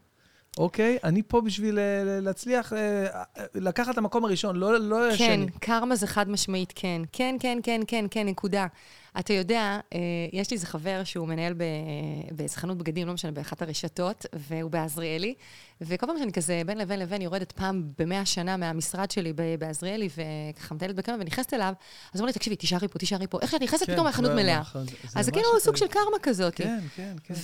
אוקיי, 0.58 0.98
אני 1.04 1.22
פה 1.22 1.40
בשביל 1.40 1.78
אה, 1.78 1.84
להצליח 2.20 2.72
לקחת 3.54 3.92
את 3.92 3.98
המקום 3.98 4.24
הראשון, 4.24 4.56
לא 4.56 4.78
לא 4.80 4.96
כן, 5.08 5.14
השני. 5.14 5.46
קרמה 5.60 5.96
זה 5.96 6.06
חד 6.06 6.28
משמעית 6.30 6.72
כן. 6.76 7.02
כן, 7.12 7.36
כן, 7.40 7.58
כן, 7.62 7.80
כן, 7.86 8.04
כן, 8.10 8.26
נקודה. 8.26 8.66
אתה 9.18 9.32
יודע, 9.32 9.80
אה, 9.92 9.98
יש 10.32 10.50
לי 10.50 10.54
איזה 10.54 10.66
חבר 10.66 11.04
שהוא 11.04 11.28
מנהל 11.28 11.54
באיזה 12.30 12.56
חנות 12.56 12.78
בגדים, 12.78 13.06
לא 13.06 13.14
משנה, 13.14 13.32
באחת 13.32 13.62
הרשתות, 13.62 14.26
והוא 14.32 14.70
בעזריאלי, 14.70 15.34
וכל 15.80 16.06
פעם 16.06 16.18
שאני 16.18 16.32
כזה 16.32 16.62
בין 16.66 16.78
לבין 16.78 16.98
לבין 16.98 17.22
יורדת 17.22 17.52
פעם 17.52 17.82
במאה 17.98 18.26
שנה 18.26 18.56
מהמשרד 18.56 19.10
שלי 19.10 19.32
בעזריאלי, 19.58 20.08
וככה 20.08 20.74
מטיילת 20.74 20.96
בקרמה 20.96 21.18
ונכנסת 21.22 21.54
אליו, 21.54 21.72
אז 21.76 21.84
הוא 22.12 22.18
אומר 22.18 22.26
לי, 22.26 22.32
תקשיבי, 22.32 22.56
תישארי 22.56 22.88
פה, 22.88 22.98
תישארי 22.98 23.26
פה. 23.26 23.38
איך 23.42 23.50
שאת 23.50 23.62
נכנסת, 23.62 23.86
כן, 23.86 23.92
פתאום 23.92 24.06
החנות 24.06 24.30
לא, 24.30 24.36
מלאה. 24.36 24.60
נכון, 24.60 24.86
אז 25.14 25.24
זה 25.24 25.32
כאילו 25.32 25.46
סוג. 25.60 25.76
של 25.76 25.86
קרמה 25.88 26.18
כזאת. 26.22 26.54
כן, 26.54 26.78
כן, 26.96 27.16
כן. 27.24 27.34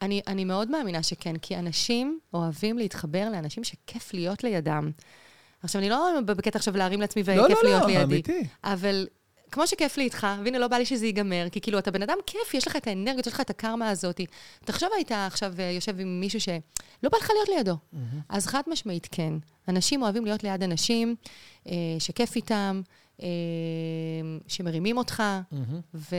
ואני 0.00 0.20
אני 0.26 0.44
מאוד 0.44 0.70
מאמינה 0.70 1.02
שכן, 1.02 1.36
כי 1.36 1.56
אנשים 1.56 2.18
אוהבים 2.34 2.78
להתחבר 2.78 3.28
לאנשים 3.32 3.64
שכיף 3.64 4.14
להיות 4.14 4.44
לידם. 4.44 4.90
עכשיו, 5.62 5.80
אני 5.80 5.90
לא 5.90 6.20
בקטע 6.26 6.58
עכשיו 6.58 6.76
להרים 6.76 7.00
לעצמי 7.00 7.22
לא, 7.22 7.42
וכיף 7.42 7.58
לא, 7.62 7.68
להיות 7.68 7.82
לא, 7.82 7.88
לידי. 7.88 8.02
אמיתי. 8.02 8.42
אבל 8.64 9.06
כמו 9.50 9.66
שכיף 9.66 9.96
לי 9.96 10.04
איתך, 10.04 10.26
והנה, 10.44 10.58
לא 10.58 10.68
בא 10.68 10.76
לי 10.76 10.86
שזה 10.86 11.06
ייגמר, 11.06 11.46
כי 11.52 11.60
כאילו, 11.60 11.78
אתה 11.78 11.90
בן 11.90 12.02
אדם 12.02 12.16
כיף, 12.26 12.54
יש 12.54 12.66
לך 12.66 12.76
את 12.76 12.86
האנרגיות, 12.86 13.26
יש 13.26 13.32
לך 13.32 13.40
את 13.40 13.50
הקרמה 13.50 13.90
הזאת. 13.90 14.20
תחשוב, 14.64 14.88
היית 14.96 15.12
עכשיו 15.12 15.54
אה, 15.58 15.64
יושב 15.70 16.00
עם 16.00 16.20
מישהו 16.20 16.40
שלא 16.40 17.10
בא 17.10 17.18
לך 17.18 17.30
להיות 17.30 17.48
לידו. 17.48 17.76
אז 18.28 18.46
חד 18.46 18.62
משמעית, 18.66 19.08
כן. 19.10 19.34
אנשים 19.68 20.02
אוהבים 20.02 20.24
להיות 20.24 20.44
ליד 20.44 20.62
אנשים 20.62 21.14
אה, 21.68 21.72
שכיף 21.98 22.36
איתם, 22.36 22.80
שמרימים 24.48 24.96
אותך, 24.98 25.22
ו... 25.94 26.16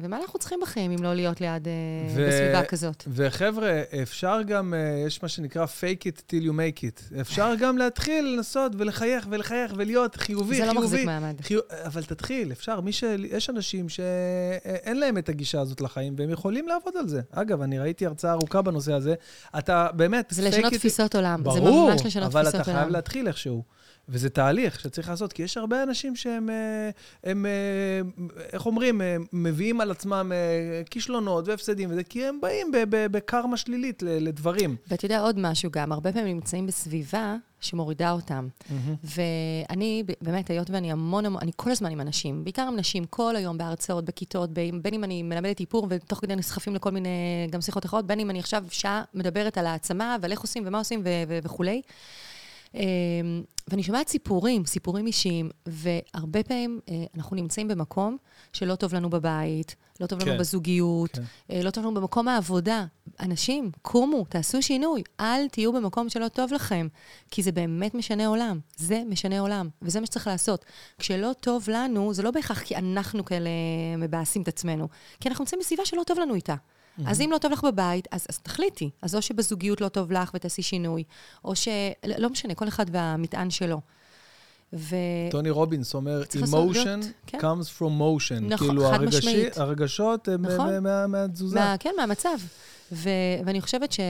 ומה 0.00 0.16
אנחנו 0.16 0.38
צריכים 0.38 0.58
בחיים 0.62 0.90
אם 0.90 1.02
לא 1.02 1.14
להיות 1.14 1.40
ליד, 1.40 1.68
אה, 1.68 1.72
ו- 2.14 2.26
בסביבה 2.28 2.64
כזאת? 2.64 3.04
וחבר'ה, 3.08 3.82
אפשר 4.02 4.42
גם, 4.46 4.74
אה, 4.74 5.04
יש 5.06 5.22
מה 5.22 5.28
שנקרא 5.28 5.64
fake 5.64 6.02
it 6.02 6.18
till 6.30 6.44
you 6.46 6.52
make 6.52 6.82
it. 6.82 7.20
אפשר 7.20 7.52
גם 7.60 7.78
להתחיל 7.78 8.24
לנסות 8.36 8.72
ולחייך 8.78 9.26
ולחייך 9.30 9.72
ולהיות 9.76 10.16
חיובי, 10.16 10.56
זה 10.56 10.66
לא 10.66 10.70
חיובי. 10.70 10.86
מחזיק 10.86 11.06
מעמד. 11.06 11.40
חיו... 11.40 11.60
אבל 11.84 12.02
תתחיל, 12.02 12.52
אפשר. 12.52 12.80
מי 12.80 12.92
ש... 12.92 13.04
יש 13.30 13.50
אנשים 13.50 13.88
שאין 13.88 15.00
להם 15.00 15.18
את 15.18 15.28
הגישה 15.28 15.60
הזאת 15.60 15.80
לחיים, 15.80 16.14
והם 16.18 16.30
יכולים 16.30 16.68
לעבוד 16.68 16.96
על 16.96 17.08
זה. 17.08 17.20
אגב, 17.30 17.62
אני 17.62 17.78
ראיתי 17.78 18.06
הרצאה 18.06 18.32
ארוכה 18.32 18.62
בנושא 18.62 18.92
הזה. 18.92 19.14
אתה 19.58 19.88
באמת... 19.96 20.26
זה 20.30 20.48
לשנות 20.48 20.72
it- 20.72 20.76
תפיסות 20.76 21.14
עולם. 21.14 21.42
זה 21.54 21.60
ברור, 21.60 21.90
ממש 21.90 22.06
לשנות 22.06 22.26
אבל 22.26 22.42
תפיסות 22.42 22.60
אתה 22.60 22.70
עולם. 22.70 22.82
חייב 22.82 22.92
להתחיל 22.92 23.28
איכשהו. 23.28 23.79
וזה 24.08 24.30
תהליך 24.30 24.80
שצריך 24.80 25.08
לעשות, 25.08 25.32
כי 25.32 25.42
יש 25.42 25.56
הרבה 25.56 25.82
אנשים 25.82 26.16
שהם, 26.16 26.50
אה, 26.50 26.90
הם, 27.24 27.46
אה, 27.46 28.00
איך 28.52 28.66
אומרים, 28.66 29.02
אה, 29.02 29.16
מביאים 29.32 29.80
על 29.80 29.90
עצמם 29.90 30.32
כישלונות 30.90 31.48
והפסדים 31.48 31.90
וזה, 31.90 32.02
כי 32.02 32.26
הם 32.26 32.40
באים 32.40 32.70
בקרמה 32.90 33.56
שלילית 33.56 34.02
לדברים. 34.02 34.76
ואתה 34.88 35.06
יודע 35.06 35.20
עוד 35.20 35.38
משהו 35.38 35.70
גם, 35.70 35.92
הרבה 35.92 36.12
פעמים 36.12 36.34
נמצאים 36.34 36.66
בסביבה 36.66 37.36
שמורידה 37.60 38.10
אותם. 38.10 38.48
ואני, 39.04 40.02
ב- 40.06 40.12
באמת, 40.22 40.50
היות 40.50 40.70
ואני 40.70 40.92
המון 40.92 41.26
המון, 41.26 41.42
אני 41.42 41.50
כל 41.56 41.70
הזמן 41.70 41.90
עם 41.90 42.00
אנשים, 42.00 42.44
בעיקר 42.44 42.62
עם 42.62 42.76
נשים, 42.76 43.04
כל 43.04 43.36
היום 43.36 43.58
בהרצאות, 43.58 44.04
בכיתות, 44.04 44.50
בין 44.50 44.82
בין 44.82 44.94
אם 44.94 45.04
אני 45.04 45.22
מלמדת 45.22 45.60
איפור 45.60 45.86
ותוך 45.90 46.18
כדי 46.18 46.36
נסחפים 46.36 46.74
לכל 46.74 46.90
מיני, 46.90 47.08
גם 47.50 47.60
שיחות 47.60 47.84
אחרות, 47.84 48.06
בין 48.06 48.20
אם 48.20 48.30
אני 48.30 48.38
עכשיו 48.38 48.64
שעה 48.70 49.02
מדברת 49.14 49.58
על 49.58 49.66
העצמה 49.66 50.16
ועל 50.20 50.32
איך 50.32 50.40
עושים 50.40 50.62
ומה 50.66 50.78
עושים 50.78 51.00
ו- 51.04 51.22
ו- 51.28 51.38
וכולי. 51.42 51.82
ואני 53.70 53.82
שומעת 53.82 54.08
סיפורים, 54.08 54.66
סיפורים 54.66 55.06
אישיים, 55.06 55.50
והרבה 55.66 56.42
פעמים 56.42 56.80
אה, 56.88 57.04
אנחנו 57.16 57.36
נמצאים 57.36 57.68
במקום 57.68 58.16
שלא 58.52 58.74
טוב 58.74 58.94
לנו 58.94 59.10
בבית, 59.10 59.76
לא 60.00 60.06
טוב 60.06 60.22
לנו 60.22 60.32
כן. 60.32 60.38
בזוגיות, 60.38 61.10
כן. 61.10 61.22
אה, 61.50 61.62
לא 61.62 61.70
טוב 61.70 61.84
לנו 61.84 61.94
במקום 61.94 62.28
העבודה. 62.28 62.84
אנשים, 63.20 63.70
קומו, 63.82 64.24
תעשו 64.28 64.62
שינוי, 64.62 65.02
אל 65.20 65.48
תהיו 65.48 65.72
במקום 65.72 66.08
שלא 66.08 66.28
טוב 66.28 66.52
לכם, 66.52 66.88
כי 67.30 67.42
זה 67.42 67.52
באמת 67.52 67.94
משנה 67.94 68.26
עולם. 68.26 68.58
זה 68.76 69.02
משנה 69.06 69.40
עולם, 69.40 69.68
וזה 69.82 70.00
מה 70.00 70.06
שצריך 70.06 70.26
לעשות. 70.26 70.64
כשלא 70.98 71.32
טוב 71.40 71.70
לנו, 71.70 72.14
זה 72.14 72.22
לא 72.22 72.30
בהכרח 72.30 72.62
כי 72.62 72.76
אנחנו 72.76 73.24
כאלה 73.24 73.50
מבאסים 73.98 74.42
את 74.42 74.48
עצמנו, 74.48 74.88
כי 75.20 75.28
אנחנו 75.28 75.42
נמצאים 75.42 75.60
בסביבה 75.60 75.84
שלא 75.84 76.02
טוב 76.06 76.18
לנו 76.18 76.34
איתה. 76.34 76.54
אז 77.06 77.20
אם 77.20 77.30
לא 77.32 77.38
טוב 77.38 77.52
לך 77.52 77.64
בבית, 77.64 78.08
אז, 78.10 78.26
אז 78.28 78.38
תחליטי. 78.38 78.90
אז 79.02 79.14
או 79.14 79.22
שבזוגיות 79.22 79.80
לא 79.80 79.88
טוב 79.88 80.12
לך 80.12 80.30
ותעשי 80.34 80.62
שינוי, 80.62 81.04
או 81.44 81.56
ש... 81.56 81.68
לא 82.18 82.30
משנה, 82.30 82.54
כל 82.54 82.68
אחד 82.68 82.86
והמטען 82.92 83.50
שלו. 83.50 83.80
ו... 84.72 84.96
טוני 85.30 85.50
רובינס 85.50 85.94
אומר, 85.94 86.22
emotion 86.22 87.04
כן. 87.26 87.38
comes 87.38 87.78
from 87.78 88.00
motion. 88.00 88.40
נכון, 88.40 88.68
כאילו, 88.68 88.90
חד 88.90 89.00
הרגשי- 89.02 89.18
משמעית. 89.18 89.58
הרגשות 89.58 90.28
הם 90.28 90.46
נכון. 90.46 90.66
מה- 90.66 90.80
מה- 90.80 91.06
מהתזוזה. 91.06 91.56
מה, 91.60 91.74
כן, 91.80 91.90
מהמצב. 91.96 92.28
ו, 92.92 93.08
ואני 93.44 93.60
חושבת 93.60 93.92
ש... 93.92 94.00
אה, 94.00 94.04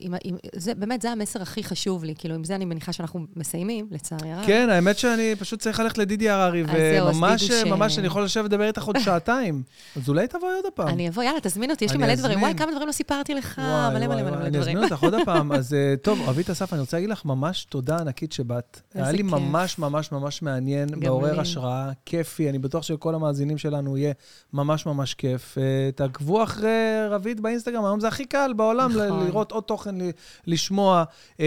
אם, 0.00 0.14
אם, 0.24 0.36
זה, 0.56 0.74
באמת, 0.74 1.02
זה 1.02 1.10
המסר 1.10 1.42
הכי 1.42 1.64
חשוב 1.64 2.04
לי. 2.04 2.14
כאילו, 2.18 2.34
עם 2.34 2.44
זה 2.44 2.54
אני 2.54 2.64
מניחה 2.64 2.92
שאנחנו 2.92 3.20
מסיימים, 3.36 3.86
לצערי 3.90 4.32
הרב. 4.32 4.46
כן, 4.46 4.68
האמת 4.70 4.98
שאני 4.98 5.34
פשוט 5.38 5.60
צריך 5.60 5.80
ללכת 5.80 5.98
לדידי 5.98 6.28
הררי, 6.30 6.64
וממש, 6.66 7.42
דידו 7.42 7.54
ש- 7.54 7.64
ממש 7.64 7.98
אני 7.98 8.06
יכול 8.06 8.24
לשבת 8.24 8.44
לדבר 8.44 8.66
איתך 8.66 8.82
עוד 8.84 8.98
שעתיים. 8.98 9.62
אז 9.96 10.08
אולי 10.08 10.26
תבואי 10.28 10.54
עוד 10.54 10.66
הפעם. 10.66 10.88
אני 10.88 11.08
אבוא, 11.08 11.22
יאללה, 11.22 11.40
תזמין 11.40 11.70
אותי, 11.70 11.84
יש 11.84 11.92
לי 11.92 11.98
מלא 11.98 12.14
דברים. 12.14 12.30
אזמין. 12.30 12.44
וואי, 12.44 12.54
כמה 12.58 12.70
דברים 12.72 12.86
לא 12.86 12.92
סיפרתי 12.92 13.34
לך, 13.34 13.58
וואי, 13.58 13.94
מלא 13.94 14.04
וואי, 14.04 14.06
מלא 14.06 14.30
מלא 14.30 14.36
מלא 14.36 14.46
אני 14.46 14.50
דברים. 14.50 14.76
אזמין 14.76 14.92
אותך 14.92 15.02
עוד 15.02 15.14
הפעם. 15.22 15.52
אז 15.52 15.74
אה, 15.74 15.94
טוב, 16.02 16.20
רבית 16.28 16.50
אסף, 16.50 16.72
אני 16.72 16.80
רוצה 16.80 16.96
להגיד 16.96 17.10
לך 17.10 17.24
ממש 17.24 17.64
תודה 17.64 17.96
ענקית 17.98 18.32
שבאת. 18.32 18.80
היה 18.94 19.12
לי. 19.12 19.22
ממש 19.22 19.78
ממש 19.78 20.12
ממש 20.12 20.42
מעניין, 20.42 20.88
מעורר. 20.96 21.40
השראה, 21.40 21.90
כיפי. 22.06 22.50
אני 22.50 22.58
בטוח 22.58 22.82
שלכל 22.82 23.14
המאזינים 23.14 23.58
שלנו 23.58 23.96
יהיה 23.96 24.12
ממש 24.52 24.86
ממש 24.86 25.14
כיף. 25.14 25.58
אה, 25.58 25.62
תעקבו 25.94 26.42
אחרי 26.42 26.68
רבית 27.10 27.40
באינסטגרם, 27.40 27.65
היום 27.74 28.00
זה 28.00 28.08
הכי 28.08 28.24
קל 28.24 28.52
בעולם 28.56 28.90
ל- 28.96 29.06
נכון. 29.06 29.26
לראות 29.26 29.52
עוד 29.52 29.64
תוכן, 29.64 30.00
ל- 30.00 30.10
לשמוע. 30.46 31.04
אה, 31.40 31.46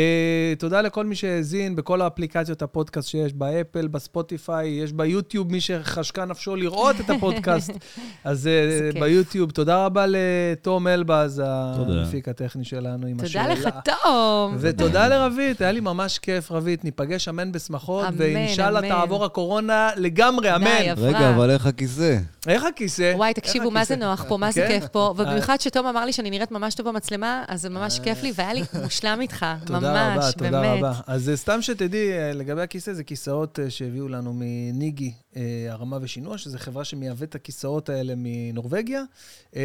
תודה 0.59 0.81
לכל 0.81 1.05
מי 1.05 1.15
שהאזין 1.15 1.75
בכל 1.75 2.01
האפליקציות 2.01 2.61
הפודקאסט 2.61 3.07
שיש, 3.07 3.33
באפל, 3.33 3.87
בספוטיפיי, 3.87 4.67
יש 4.69 4.91
ביוטיוב, 4.93 5.51
מי 5.51 5.61
שחשקה 5.61 6.25
נפשו 6.25 6.55
לראות 6.55 6.95
את 6.99 7.09
הפודקאסט. 7.09 7.71
אז 8.23 8.47
אה. 8.47 9.01
ביוטיוב, 9.01 9.51
תודה 9.51 9.85
רבה 9.85 10.05
לתום 10.07 10.87
אלבז, 10.87 11.43
תודה. 11.77 11.93
המפיק 11.99 12.27
הטכני 12.29 12.63
שלנו 12.65 13.07
עם 13.07 13.17
תודה 13.17 13.25
השאלה. 13.27 13.53
לך, 13.53 13.69
תום. 14.03 14.55
ותודה 14.59 15.07
לרבית, 15.07 15.61
היה 15.61 15.71
לי 15.71 15.79
ממש 15.79 16.19
כיף, 16.19 16.51
רבית. 16.51 16.83
ניפגש 16.83 17.27
אמן 17.27 17.51
בשמחות, 17.51 18.05
ואינשאללה. 18.17 18.81
תעבור 18.81 19.25
הקורונה 19.25 19.89
לגמרי, 19.97 20.55
אמן. 20.55 20.67
רגע, 20.97 21.29
אבל 21.35 21.49
איך 21.49 21.65
הכיסא? 21.65 22.17
איך 22.47 22.63
הכיסא? 22.63 23.13
וואי, 23.15 23.33
תקשיבו, 23.33 23.71
מה 23.71 23.85
זה? 23.85 23.95
נוח 23.95 24.25
פה, 24.27 24.37
מה 24.37 24.51
זה 24.51 24.65
כן? 24.67 24.79
כיף 24.79 24.89
פה. 24.89 25.13
ובמיוחד 25.17 25.61
שתום 25.61 25.85
אמר 25.87 26.05
לי 26.05 26.08
שאני 26.13 26.29
נראית 26.29 26.51
ממש 26.51 26.75
טוב 26.75 26.89
במצלמה, 26.89 27.43
אז 27.47 27.61
זה 27.61 27.69
ממש 27.69 27.99
כיף 27.99 28.23
לי, 28.23 28.31
והיה 28.35 28.53
לי 28.53 28.61
מושלם 28.83 29.21
איתך, 29.21 29.45
תודה 29.65 29.77
רבה, 29.77 30.15
ממש, 30.15 30.33
תודה 30.33 30.61
באמת. 30.61 30.77
רבה. 30.77 30.93
אז 31.07 31.29
אה, 31.29 31.37
סתם 31.37 31.61
שתדעי, 31.61 32.11
אה, 32.11 32.33
לגבי 32.33 32.61
הכיסא, 32.61 32.93
זה 32.93 33.03
כיסאות 33.03 33.59
אה, 33.59 33.69
שהביאו 33.69 34.07
לנו 34.07 34.33
מניגי, 34.35 35.13
אה, 35.35 35.41
הרמה 35.69 35.97
ושינוע, 36.01 36.37
שזו 36.37 36.57
חברה 36.57 36.83
שמייבאת 36.83 37.29
את 37.29 37.35
הכיסאות 37.35 37.89
האלה 37.89 38.13
מנורבגיה, 38.17 39.03
אה, 39.55 39.61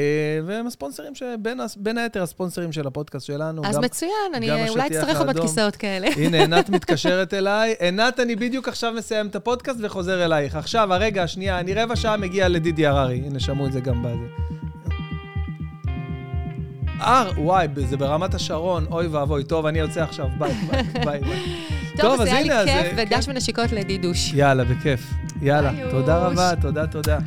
והם 0.46 0.66
הספונסרים, 0.66 1.12
שבין 1.14 1.98
היתר 1.98 2.22
הספונסרים 2.22 2.72
של 2.72 2.86
הפודקאסט 2.86 3.26
שלנו. 3.26 3.62
אז 3.66 3.78
מצוין, 3.78 4.10
אני 4.34 4.68
אולי 4.68 4.86
אצטרך 4.86 5.20
עוד. 5.20 5.40
כיסאות 5.40 5.76
כאלה. 5.76 6.08
הנה, 6.24 6.40
עינת 6.40 6.68
מתקשרת 6.74 7.34
אליי. 7.34 7.74
עינת, 7.78 8.20
אני 8.20 8.36
בדיוק 8.36 8.68
עכשיו 8.68 8.92
מסיים 8.92 9.26
את 9.26 9.36
הפודקאסט 9.36 9.78
וחוזר 9.82 10.24
אלייך. 10.24 10.56
עכשיו, 10.56 10.92
הרגע, 10.94 11.22
השנייה, 11.22 11.60
אני 11.60 11.74
רבע 11.74 11.96
שעה 11.96 12.16
מגיע 12.16 12.48
לדידי 12.48 12.86
הררי. 12.86 13.22
הנה, 13.26 13.40
שמעו 13.40 13.66
את 13.66 13.72
זה 13.72 13.80
גם 13.80 14.02
בזה. 14.02 14.73
אה, 17.04 17.24
וואי, 17.36 17.66
זה 17.88 17.96
ברמת 17.96 18.34
השרון, 18.34 18.86
אוי 18.90 19.06
ואבוי. 19.06 19.44
טוב, 19.44 19.66
אני 19.66 19.78
יוצא 19.78 20.02
עכשיו, 20.02 20.26
ביי, 20.38 20.52
ביי, 21.04 21.20
ביי. 21.20 21.20
טוב, 22.00 22.20
אז 22.20 22.26
היה 22.26 22.40
הנה, 22.40 22.62
לי 22.62 22.72
אה, 22.72 22.82
כיף, 22.82 22.92
ודש 22.96 23.28
ונשיקות 23.28 23.72
לדידוש. 23.72 24.32
יאללה, 24.34 24.64
בכיף. 24.64 25.10
יאללה, 25.42 25.70
תודה. 25.90 26.18
רבה, 26.18 26.50
תודה, 26.60 26.86
תודה. 26.86 27.18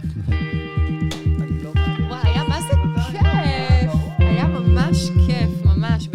וואי, 2.09 2.19
היה 2.23 2.43
מה 2.43 2.61
זה 2.61 2.73
כיף. 3.11 3.91
היה 4.19 4.45
ממש 4.47 5.09
כיף, 5.27 5.65
ממש. 5.65 6.07